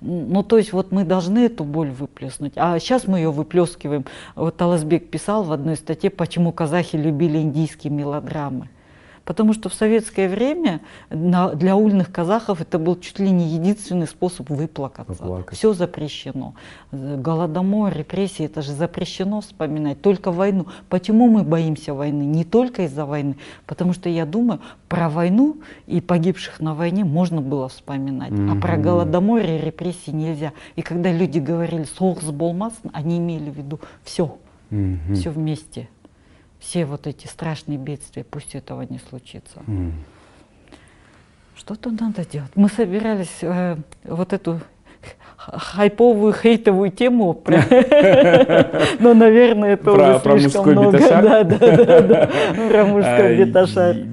Ну, 0.00 0.42
то 0.42 0.56
есть 0.56 0.72
вот 0.72 0.92
мы 0.92 1.04
должны 1.04 1.40
эту 1.40 1.64
боль 1.64 1.90
выплеснуть. 1.90 2.52
А 2.56 2.78
сейчас 2.78 3.06
мы 3.06 3.18
ее 3.18 3.30
выплескиваем. 3.30 4.06
Вот 4.34 4.56
Таласбек 4.56 5.10
писал 5.10 5.44
в 5.44 5.52
одной 5.52 5.76
статье, 5.76 6.08
почему 6.08 6.52
казахи 6.52 6.96
любили 6.96 7.38
индийские 7.38 7.92
мелодрамы. 7.92 8.68
Потому 9.24 9.52
что 9.52 9.68
в 9.68 9.74
советское 9.74 10.28
время 10.28 10.80
для 11.10 11.76
ульных 11.76 12.10
казахов 12.10 12.60
это 12.60 12.78
был 12.78 12.98
чуть 12.98 13.18
ли 13.18 13.30
не 13.30 13.48
единственный 13.48 14.06
способ 14.06 14.50
выплакаться. 14.50 15.14
Поплакать. 15.14 15.56
Все 15.56 15.72
запрещено. 15.72 16.54
Голодомор, 16.90 17.92
репрессии, 17.92 18.44
это 18.44 18.62
же 18.62 18.72
запрещено 18.72 19.40
вспоминать. 19.40 20.00
Только 20.02 20.32
войну. 20.32 20.66
Почему 20.88 21.28
мы 21.28 21.42
боимся 21.42 21.94
войны? 21.94 22.22
Не 22.22 22.44
только 22.44 22.82
из-за 22.82 23.06
войны. 23.06 23.36
Потому 23.66 23.92
что 23.92 24.08
я 24.08 24.26
думаю, 24.26 24.60
про 24.88 25.08
войну 25.08 25.58
и 25.86 26.00
погибших 26.00 26.60
на 26.60 26.74
войне 26.74 27.04
можно 27.04 27.40
было 27.40 27.68
вспоминать. 27.68 28.32
Mm-hmm. 28.32 28.58
А 28.58 28.60
про 28.60 28.76
голодомор 28.76 29.40
и 29.40 29.58
репрессии 29.58 30.10
нельзя. 30.10 30.52
И 30.76 30.82
когда 30.82 31.12
люди 31.12 31.38
говорили 31.38 31.84
«сохс 31.84 32.24
болмас», 32.24 32.74
они 32.92 33.18
имели 33.18 33.50
в 33.50 33.54
виду 33.54 33.80
все. 34.02 34.38
Mm-hmm. 34.70 35.14
Все 35.14 35.30
вместе 35.30 35.88
все 36.60 36.84
вот 36.84 37.06
эти 37.06 37.26
страшные 37.26 37.78
бедствия, 37.78 38.22
пусть 38.22 38.54
этого 38.54 38.82
не 38.82 38.98
случится. 38.98 39.60
Mm. 39.66 39.92
Что-то 41.56 41.90
надо 41.90 42.24
делать. 42.24 42.52
Мы 42.54 42.68
собирались 42.68 43.38
э, 43.42 43.76
вот 44.04 44.32
эту 44.32 44.60
хайповую, 45.36 46.32
хейтовую 46.32 46.90
тему. 46.90 47.42
Но, 49.00 49.14
наверное, 49.14 49.74
это 49.74 49.92
уже 49.92 50.20
слишком 50.38 50.70
много. 50.70 50.98
Да, 51.10 51.44
да, 51.44 52.00
да, 52.02 52.30
Про 52.68 52.86
мужской. 52.86 53.36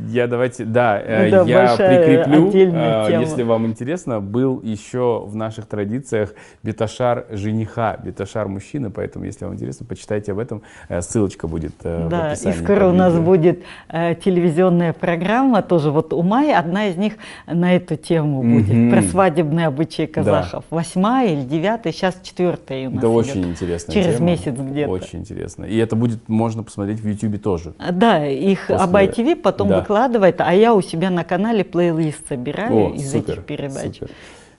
Я 0.07 0.27
давайте, 0.27 0.65
да, 0.65 1.01
э, 1.01 1.29
я 1.45 1.75
прикреплю, 1.75 2.51
э, 2.51 3.19
если 3.21 3.43
вам 3.43 3.67
интересно, 3.67 4.19
был 4.19 4.61
еще 4.61 5.23
в 5.25 5.35
наших 5.35 5.65
традициях 5.65 6.33
биташар 6.63 7.25
жениха, 7.29 7.97
биташар 8.03 8.47
мужчины, 8.47 8.89
поэтому, 8.89 9.25
если 9.25 9.45
вам 9.45 9.55
интересно, 9.55 9.85
почитайте 9.85 10.31
об 10.31 10.39
этом. 10.39 10.61
Э, 10.89 11.01
ссылочка 11.01 11.47
будет 11.47 11.73
в 11.83 12.09
Да, 12.09 12.33
и 12.33 12.51
скоро 12.53 12.87
у 12.87 12.93
нас 12.93 13.17
будет 13.17 13.63
телевизионная 13.89 14.93
программа, 14.93 15.61
тоже 15.61 15.91
вот 15.91 16.13
у 16.13 16.21
Майи, 16.21 16.51
одна 16.51 16.87
из 16.87 16.97
них 16.97 17.13
на 17.45 17.75
эту 17.75 17.95
тему 17.95 18.43
будет, 18.43 18.91
про 18.91 19.01
свадебные 19.01 19.67
обычаи 19.67 20.05
казахов. 20.05 20.65
Восьмая 20.69 20.97
восьмая 20.97 21.33
или 21.33 21.43
девятая, 21.43 21.93
сейчас 21.93 22.19
четвертая 22.23 22.87
у 22.87 22.91
нас 22.91 23.01
Да, 23.01 23.07
идет. 23.07 23.17
очень 23.17 23.45
интересно. 23.45 23.93
Через 23.93 24.15
тема. 24.15 24.25
месяц 24.25 24.53
где-то. 24.53 24.91
Очень 24.91 25.19
интересно. 25.19 25.65
И 25.65 25.77
это 25.77 25.95
будет 25.95 26.27
можно 26.27 26.63
посмотреть 26.63 26.99
в 26.99 27.07
Ютубе 27.07 27.37
тоже. 27.37 27.73
Да, 27.91 28.25
их 28.25 28.67
После... 28.67 28.83
Абай 28.83 29.07
ТВ 29.07 29.41
потом 29.41 29.69
да. 29.69 29.79
Выкладывает, 29.97 30.41
а 30.41 30.53
я 30.53 30.73
у 30.73 30.81
себя 30.81 31.09
на 31.09 31.23
канале 31.23 31.63
плейлист 31.63 32.27
собираю 32.27 32.91
О, 32.91 32.93
из 32.93 33.11
супер, 33.11 33.33
этих 33.33 33.45
передач. 33.45 33.99
Супер. 33.99 34.09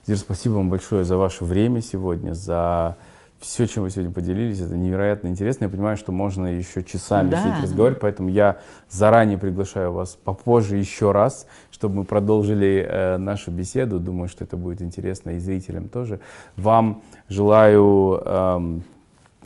Зир, 0.07 0.17
спасибо 0.17 0.55
вам 0.55 0.71
большое 0.71 1.05
за 1.05 1.17
ваше 1.17 1.45
время 1.45 1.81
сегодня, 1.81 2.35
за 2.35 2.97
все, 3.39 3.69
чем 3.69 3.85
вы 3.85 3.91
сегодня 3.91 4.13
поделились, 4.13 4.61
это 4.61 4.77
невероятно 4.77 5.29
интересно. 5.29 5.65
Я 5.65 5.71
понимаю, 5.71 5.97
что 5.97 6.11
можно 6.11 6.47
еще 6.47 6.83
часами 6.83 7.31
да. 7.31 7.41
сидеть 7.41 7.63
разговаривать, 7.63 8.01
поэтому 8.01 8.29
я 8.31 8.57
заранее 8.91 9.39
приглашаю 9.39 9.93
вас 9.93 10.19
попозже 10.25 10.77
еще 10.77 11.13
раз, 11.13 11.47
чтобы 11.71 11.97
мы 11.97 12.05
продолжили 12.05 12.85
э, 12.89 13.17
нашу 13.19 13.53
беседу. 13.53 14.01
Думаю, 14.01 14.29
что 14.29 14.43
это 14.43 14.57
будет 14.57 14.83
интересно 14.83 15.31
и 15.31 15.39
зрителям 15.39 15.89
тоже. 15.89 16.21
Вам 16.57 17.03
желаю... 17.29 18.23
Э, 18.25 18.81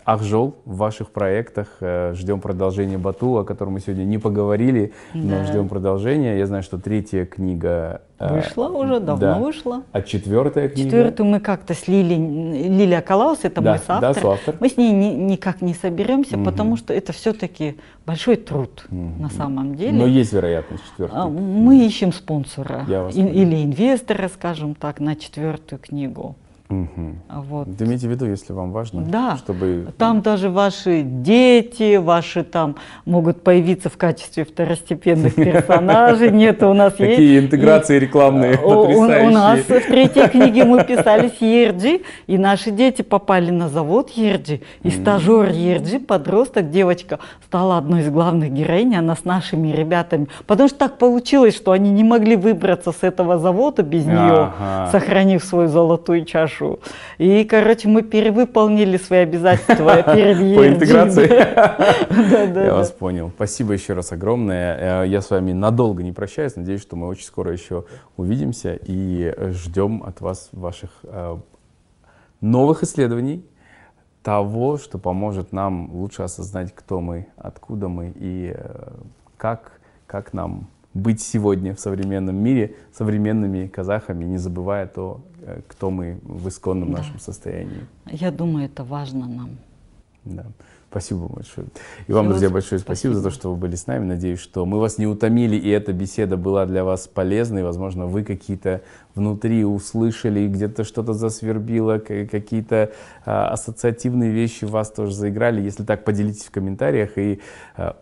Ахжол 0.05 0.57
в 0.65 0.77
ваших 0.77 1.11
проектах. 1.11 1.69
Э, 1.81 2.13
ждем 2.15 2.41
продолжения 2.41 2.99
Бату, 2.99 3.39
о 3.39 3.45
котором 3.45 3.75
мы 3.75 3.81
сегодня 3.81 4.05
не 4.05 4.19
поговорили, 4.19 4.93
да. 5.15 5.21
но 5.21 5.45
ждем 5.45 5.69
продолжения. 5.69 6.39
Я 6.39 6.47
знаю, 6.47 6.63
что 6.63 6.79
третья 6.79 7.25
книга... 7.25 8.03
Э, 8.19 8.35
вышла 8.35 8.69
уже, 8.69 9.01
давно 9.01 9.27
да. 9.27 9.39
вышла. 9.39 9.83
А 9.93 10.03
четвертая 10.03 10.69
книга? 10.69 10.89
Четвертую 10.89 11.29
мы 11.29 11.41
как-то 11.41 11.75
с 11.75 11.87
Лили, 11.87 12.15
Лилия 12.15 13.01
Калаус, 13.01 13.41
это 13.43 13.61
да, 13.61 13.71
мой 13.71 13.79
соавтор. 13.79 14.15
Да, 14.15 14.21
соавтор. 14.21 14.57
Мы 14.61 14.69
с 14.69 14.77
ней 14.77 14.93
ни, 14.93 15.15
никак 15.15 15.63
не 15.63 15.75
соберемся, 15.75 16.37
угу. 16.37 16.45
потому 16.45 16.77
что 16.77 16.93
это 16.93 17.13
все-таки 17.13 17.77
большой 18.05 18.37
труд 18.37 18.85
угу. 18.91 19.23
на 19.23 19.31
самом 19.31 19.77
деле. 19.77 19.93
Но 19.93 20.07
есть 20.07 20.33
вероятность 20.33 20.85
четвертой. 20.91 21.19
А, 21.19 21.29
мы 21.29 21.85
ищем 21.87 22.13
спонсора 22.13 22.87
или 23.13 23.65
инвестора, 23.65 24.29
скажем 24.29 24.75
так, 24.75 25.01
на 25.01 25.15
четвертую 25.17 25.79
книгу. 25.79 26.37
Угу. 26.73 27.43
Вот. 27.49 27.69
имейте 27.81 28.09
в 28.09 28.11
виду, 28.11 28.25
если 28.25 28.55
вам 28.55 28.73
важно, 28.73 29.03
да. 29.03 29.37
чтобы... 29.37 29.93
Там 29.99 30.23
даже 30.23 30.49
ваши 30.49 31.03
дети, 31.03 31.97
ваши 31.97 32.45
там 32.45 32.77
могут 33.05 33.43
появиться 33.43 33.91
в 33.91 33.99
качестве 33.99 34.45
второстепенных 34.45 35.35
персонажей. 35.37 36.31
Нет, 36.31 36.63
у 36.63 36.73
нас 36.73 36.99
есть... 36.99 37.11
Какие 37.11 37.41
интеграции 37.41 37.99
рекламные 37.99 38.57
У 38.57 39.31
нас 39.31 39.61
в 39.61 39.67
третьей 39.67 40.29
книге 40.31 40.65
мы 40.65 40.85
писали 40.85 41.29
с 41.29 41.43
Ерджи, 41.43 42.01
и 42.27 42.39
наши 42.39 42.71
дети 42.71 43.03
попали 43.03 43.51
на 43.51 43.69
завод 43.69 44.11
Ерджи, 44.11 44.63
и 44.83 44.91
стажер 44.91 45.51
Ерджи, 45.51 45.99
подросток, 45.99 46.71
девочка, 46.71 47.19
стала 47.45 47.77
одной 47.77 48.01
из 48.01 48.09
главных 48.09 48.51
героинь, 48.51 48.95
она 48.95 49.15
с 49.15 49.25
нашими 49.25 49.69
ребятами. 49.69 50.29
Потому 50.47 50.69
что 50.71 50.79
так 50.79 50.97
получилось, 50.97 51.55
что 51.55 51.73
они 51.73 51.91
не 51.91 52.05
могли 52.05 52.37
выбраться 52.37 52.93
с 52.93 53.03
этого 53.03 53.39
завода 53.39 53.83
без 53.83 54.07
нее, 54.07 54.53
сохранив 54.91 55.45
свою 55.45 55.69
золотую 55.69 56.25
чашу 56.25 56.62
хорошо. 56.63 56.79
И, 57.19 57.45
короче, 57.45 57.89
мы 57.89 58.03
перевыполнили 58.03 58.97
свои 58.97 59.21
обязательства 59.21 60.03
перед 60.03 60.39
По 60.57 60.69
интеграции? 60.69 61.29
Я 62.65 62.75
вас 62.75 62.91
понял. 62.91 63.31
Спасибо 63.35 63.73
еще 63.73 63.95
раз 63.95 64.13
огромное. 64.13 65.05
Э, 65.05 65.09
я 65.09 65.21
с 65.21 65.31
вами 65.31 65.53
надолго 65.53 66.03
не 66.03 66.13
прощаюсь. 66.13 66.57
Надеюсь, 66.57 66.83
что 66.83 66.97
мы 66.97 67.09
очень 67.09 67.25
скоро 67.25 67.53
еще 67.53 67.85
увидимся 68.17 68.79
и 68.87 69.35
ждем 69.53 70.03
от 70.05 70.21
вас 70.21 70.49
ваших 70.53 70.91
э, 71.05 71.37
новых 72.41 72.83
исследований, 72.83 73.45
того, 74.23 74.79
что 74.79 74.99
поможет 74.99 75.53
нам 75.53 75.91
лучше 75.93 76.23
осознать, 76.23 76.73
кто 76.75 77.01
мы, 77.01 77.27
откуда 77.37 77.89
мы 77.89 78.13
и 78.15 78.55
э, 78.57 78.93
как, 79.37 79.81
как 80.07 80.33
нам 80.33 80.69
быть 80.95 81.23
сегодня 81.23 81.75
в 81.75 81.81
современном 81.81 82.37
мире 82.37 82.77
современными 82.93 83.67
казахами, 83.67 84.25
не 84.25 84.39
забывая 84.39 84.87
то, 84.87 85.23
кто 85.69 85.91
мы 85.91 86.19
в 86.23 86.49
исконном 86.49 86.93
да. 86.93 86.99
нашем 86.99 87.19
состоянии. 87.19 87.87
Я 88.07 88.31
думаю, 88.31 88.67
это 88.67 88.85
важно 88.85 89.27
нам. 89.27 89.59
Да. 90.25 90.47
Спасибо 90.93 91.27
большое. 91.27 91.69
И 92.07 92.13
вам, 92.13 92.29
друзья, 92.29 92.51
большое 92.51 92.79
спасибо. 92.79 93.15
спасибо 93.15 93.15
за 93.15 93.23
то, 93.23 93.31
что 93.31 93.51
вы 93.51 93.57
были 93.57 93.77
с 93.77 93.87
нами. 93.87 94.05
Надеюсь, 94.05 94.41
что 94.41 94.67
мы 94.67 94.79
вас 94.79 94.99
не 94.99 95.07
утомили, 95.07 95.57
и 95.57 95.71
эта 95.71 95.95
беседа 95.95 96.37
была 96.37 96.67
для 96.67 96.85
вас 96.85 97.09
полезной. 97.09 97.63
Возможно, 97.63 98.05
вы 98.07 98.25
какие-то 98.25 98.83
внутри 99.15 99.65
услышали, 99.65 100.47
где-то 100.47 100.85
что-то 100.85 101.15
засвербило, 101.15 101.97
какие-то 101.99 102.93
а, 103.25 103.49
ассоциативные 103.49 104.33
вещи 104.33 104.67
вас 104.67 104.91
тоже 104.91 105.15
заиграли. 105.15 105.63
Если 105.63 105.83
так, 105.83 106.05
поделитесь 106.05 106.45
в 106.45 106.51
комментариях. 106.51 107.17
И 107.17 107.41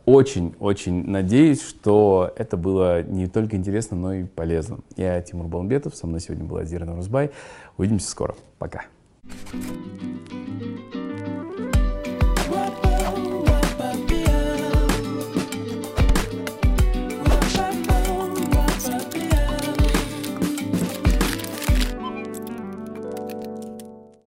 очень-очень 0.04 1.04
а, 1.04 1.10
надеюсь, 1.10 1.62
что 1.62 2.32
это 2.34 2.56
было 2.56 3.04
не 3.04 3.28
только 3.28 3.54
интересно, 3.54 3.96
но 3.96 4.14
и 4.14 4.24
полезно. 4.24 4.78
Я 4.96 5.22
Тимур 5.22 5.46
Балмбетов, 5.46 5.94
со 5.94 6.08
мной 6.08 6.18
сегодня 6.18 6.44
была 6.44 6.62
Азира 6.62 6.86
Нарузбай. 6.86 7.30
Увидимся 7.76 8.10
скоро. 8.10 8.34
Пока. 8.58 8.82
Thank 9.52 10.94
you 10.94 11.09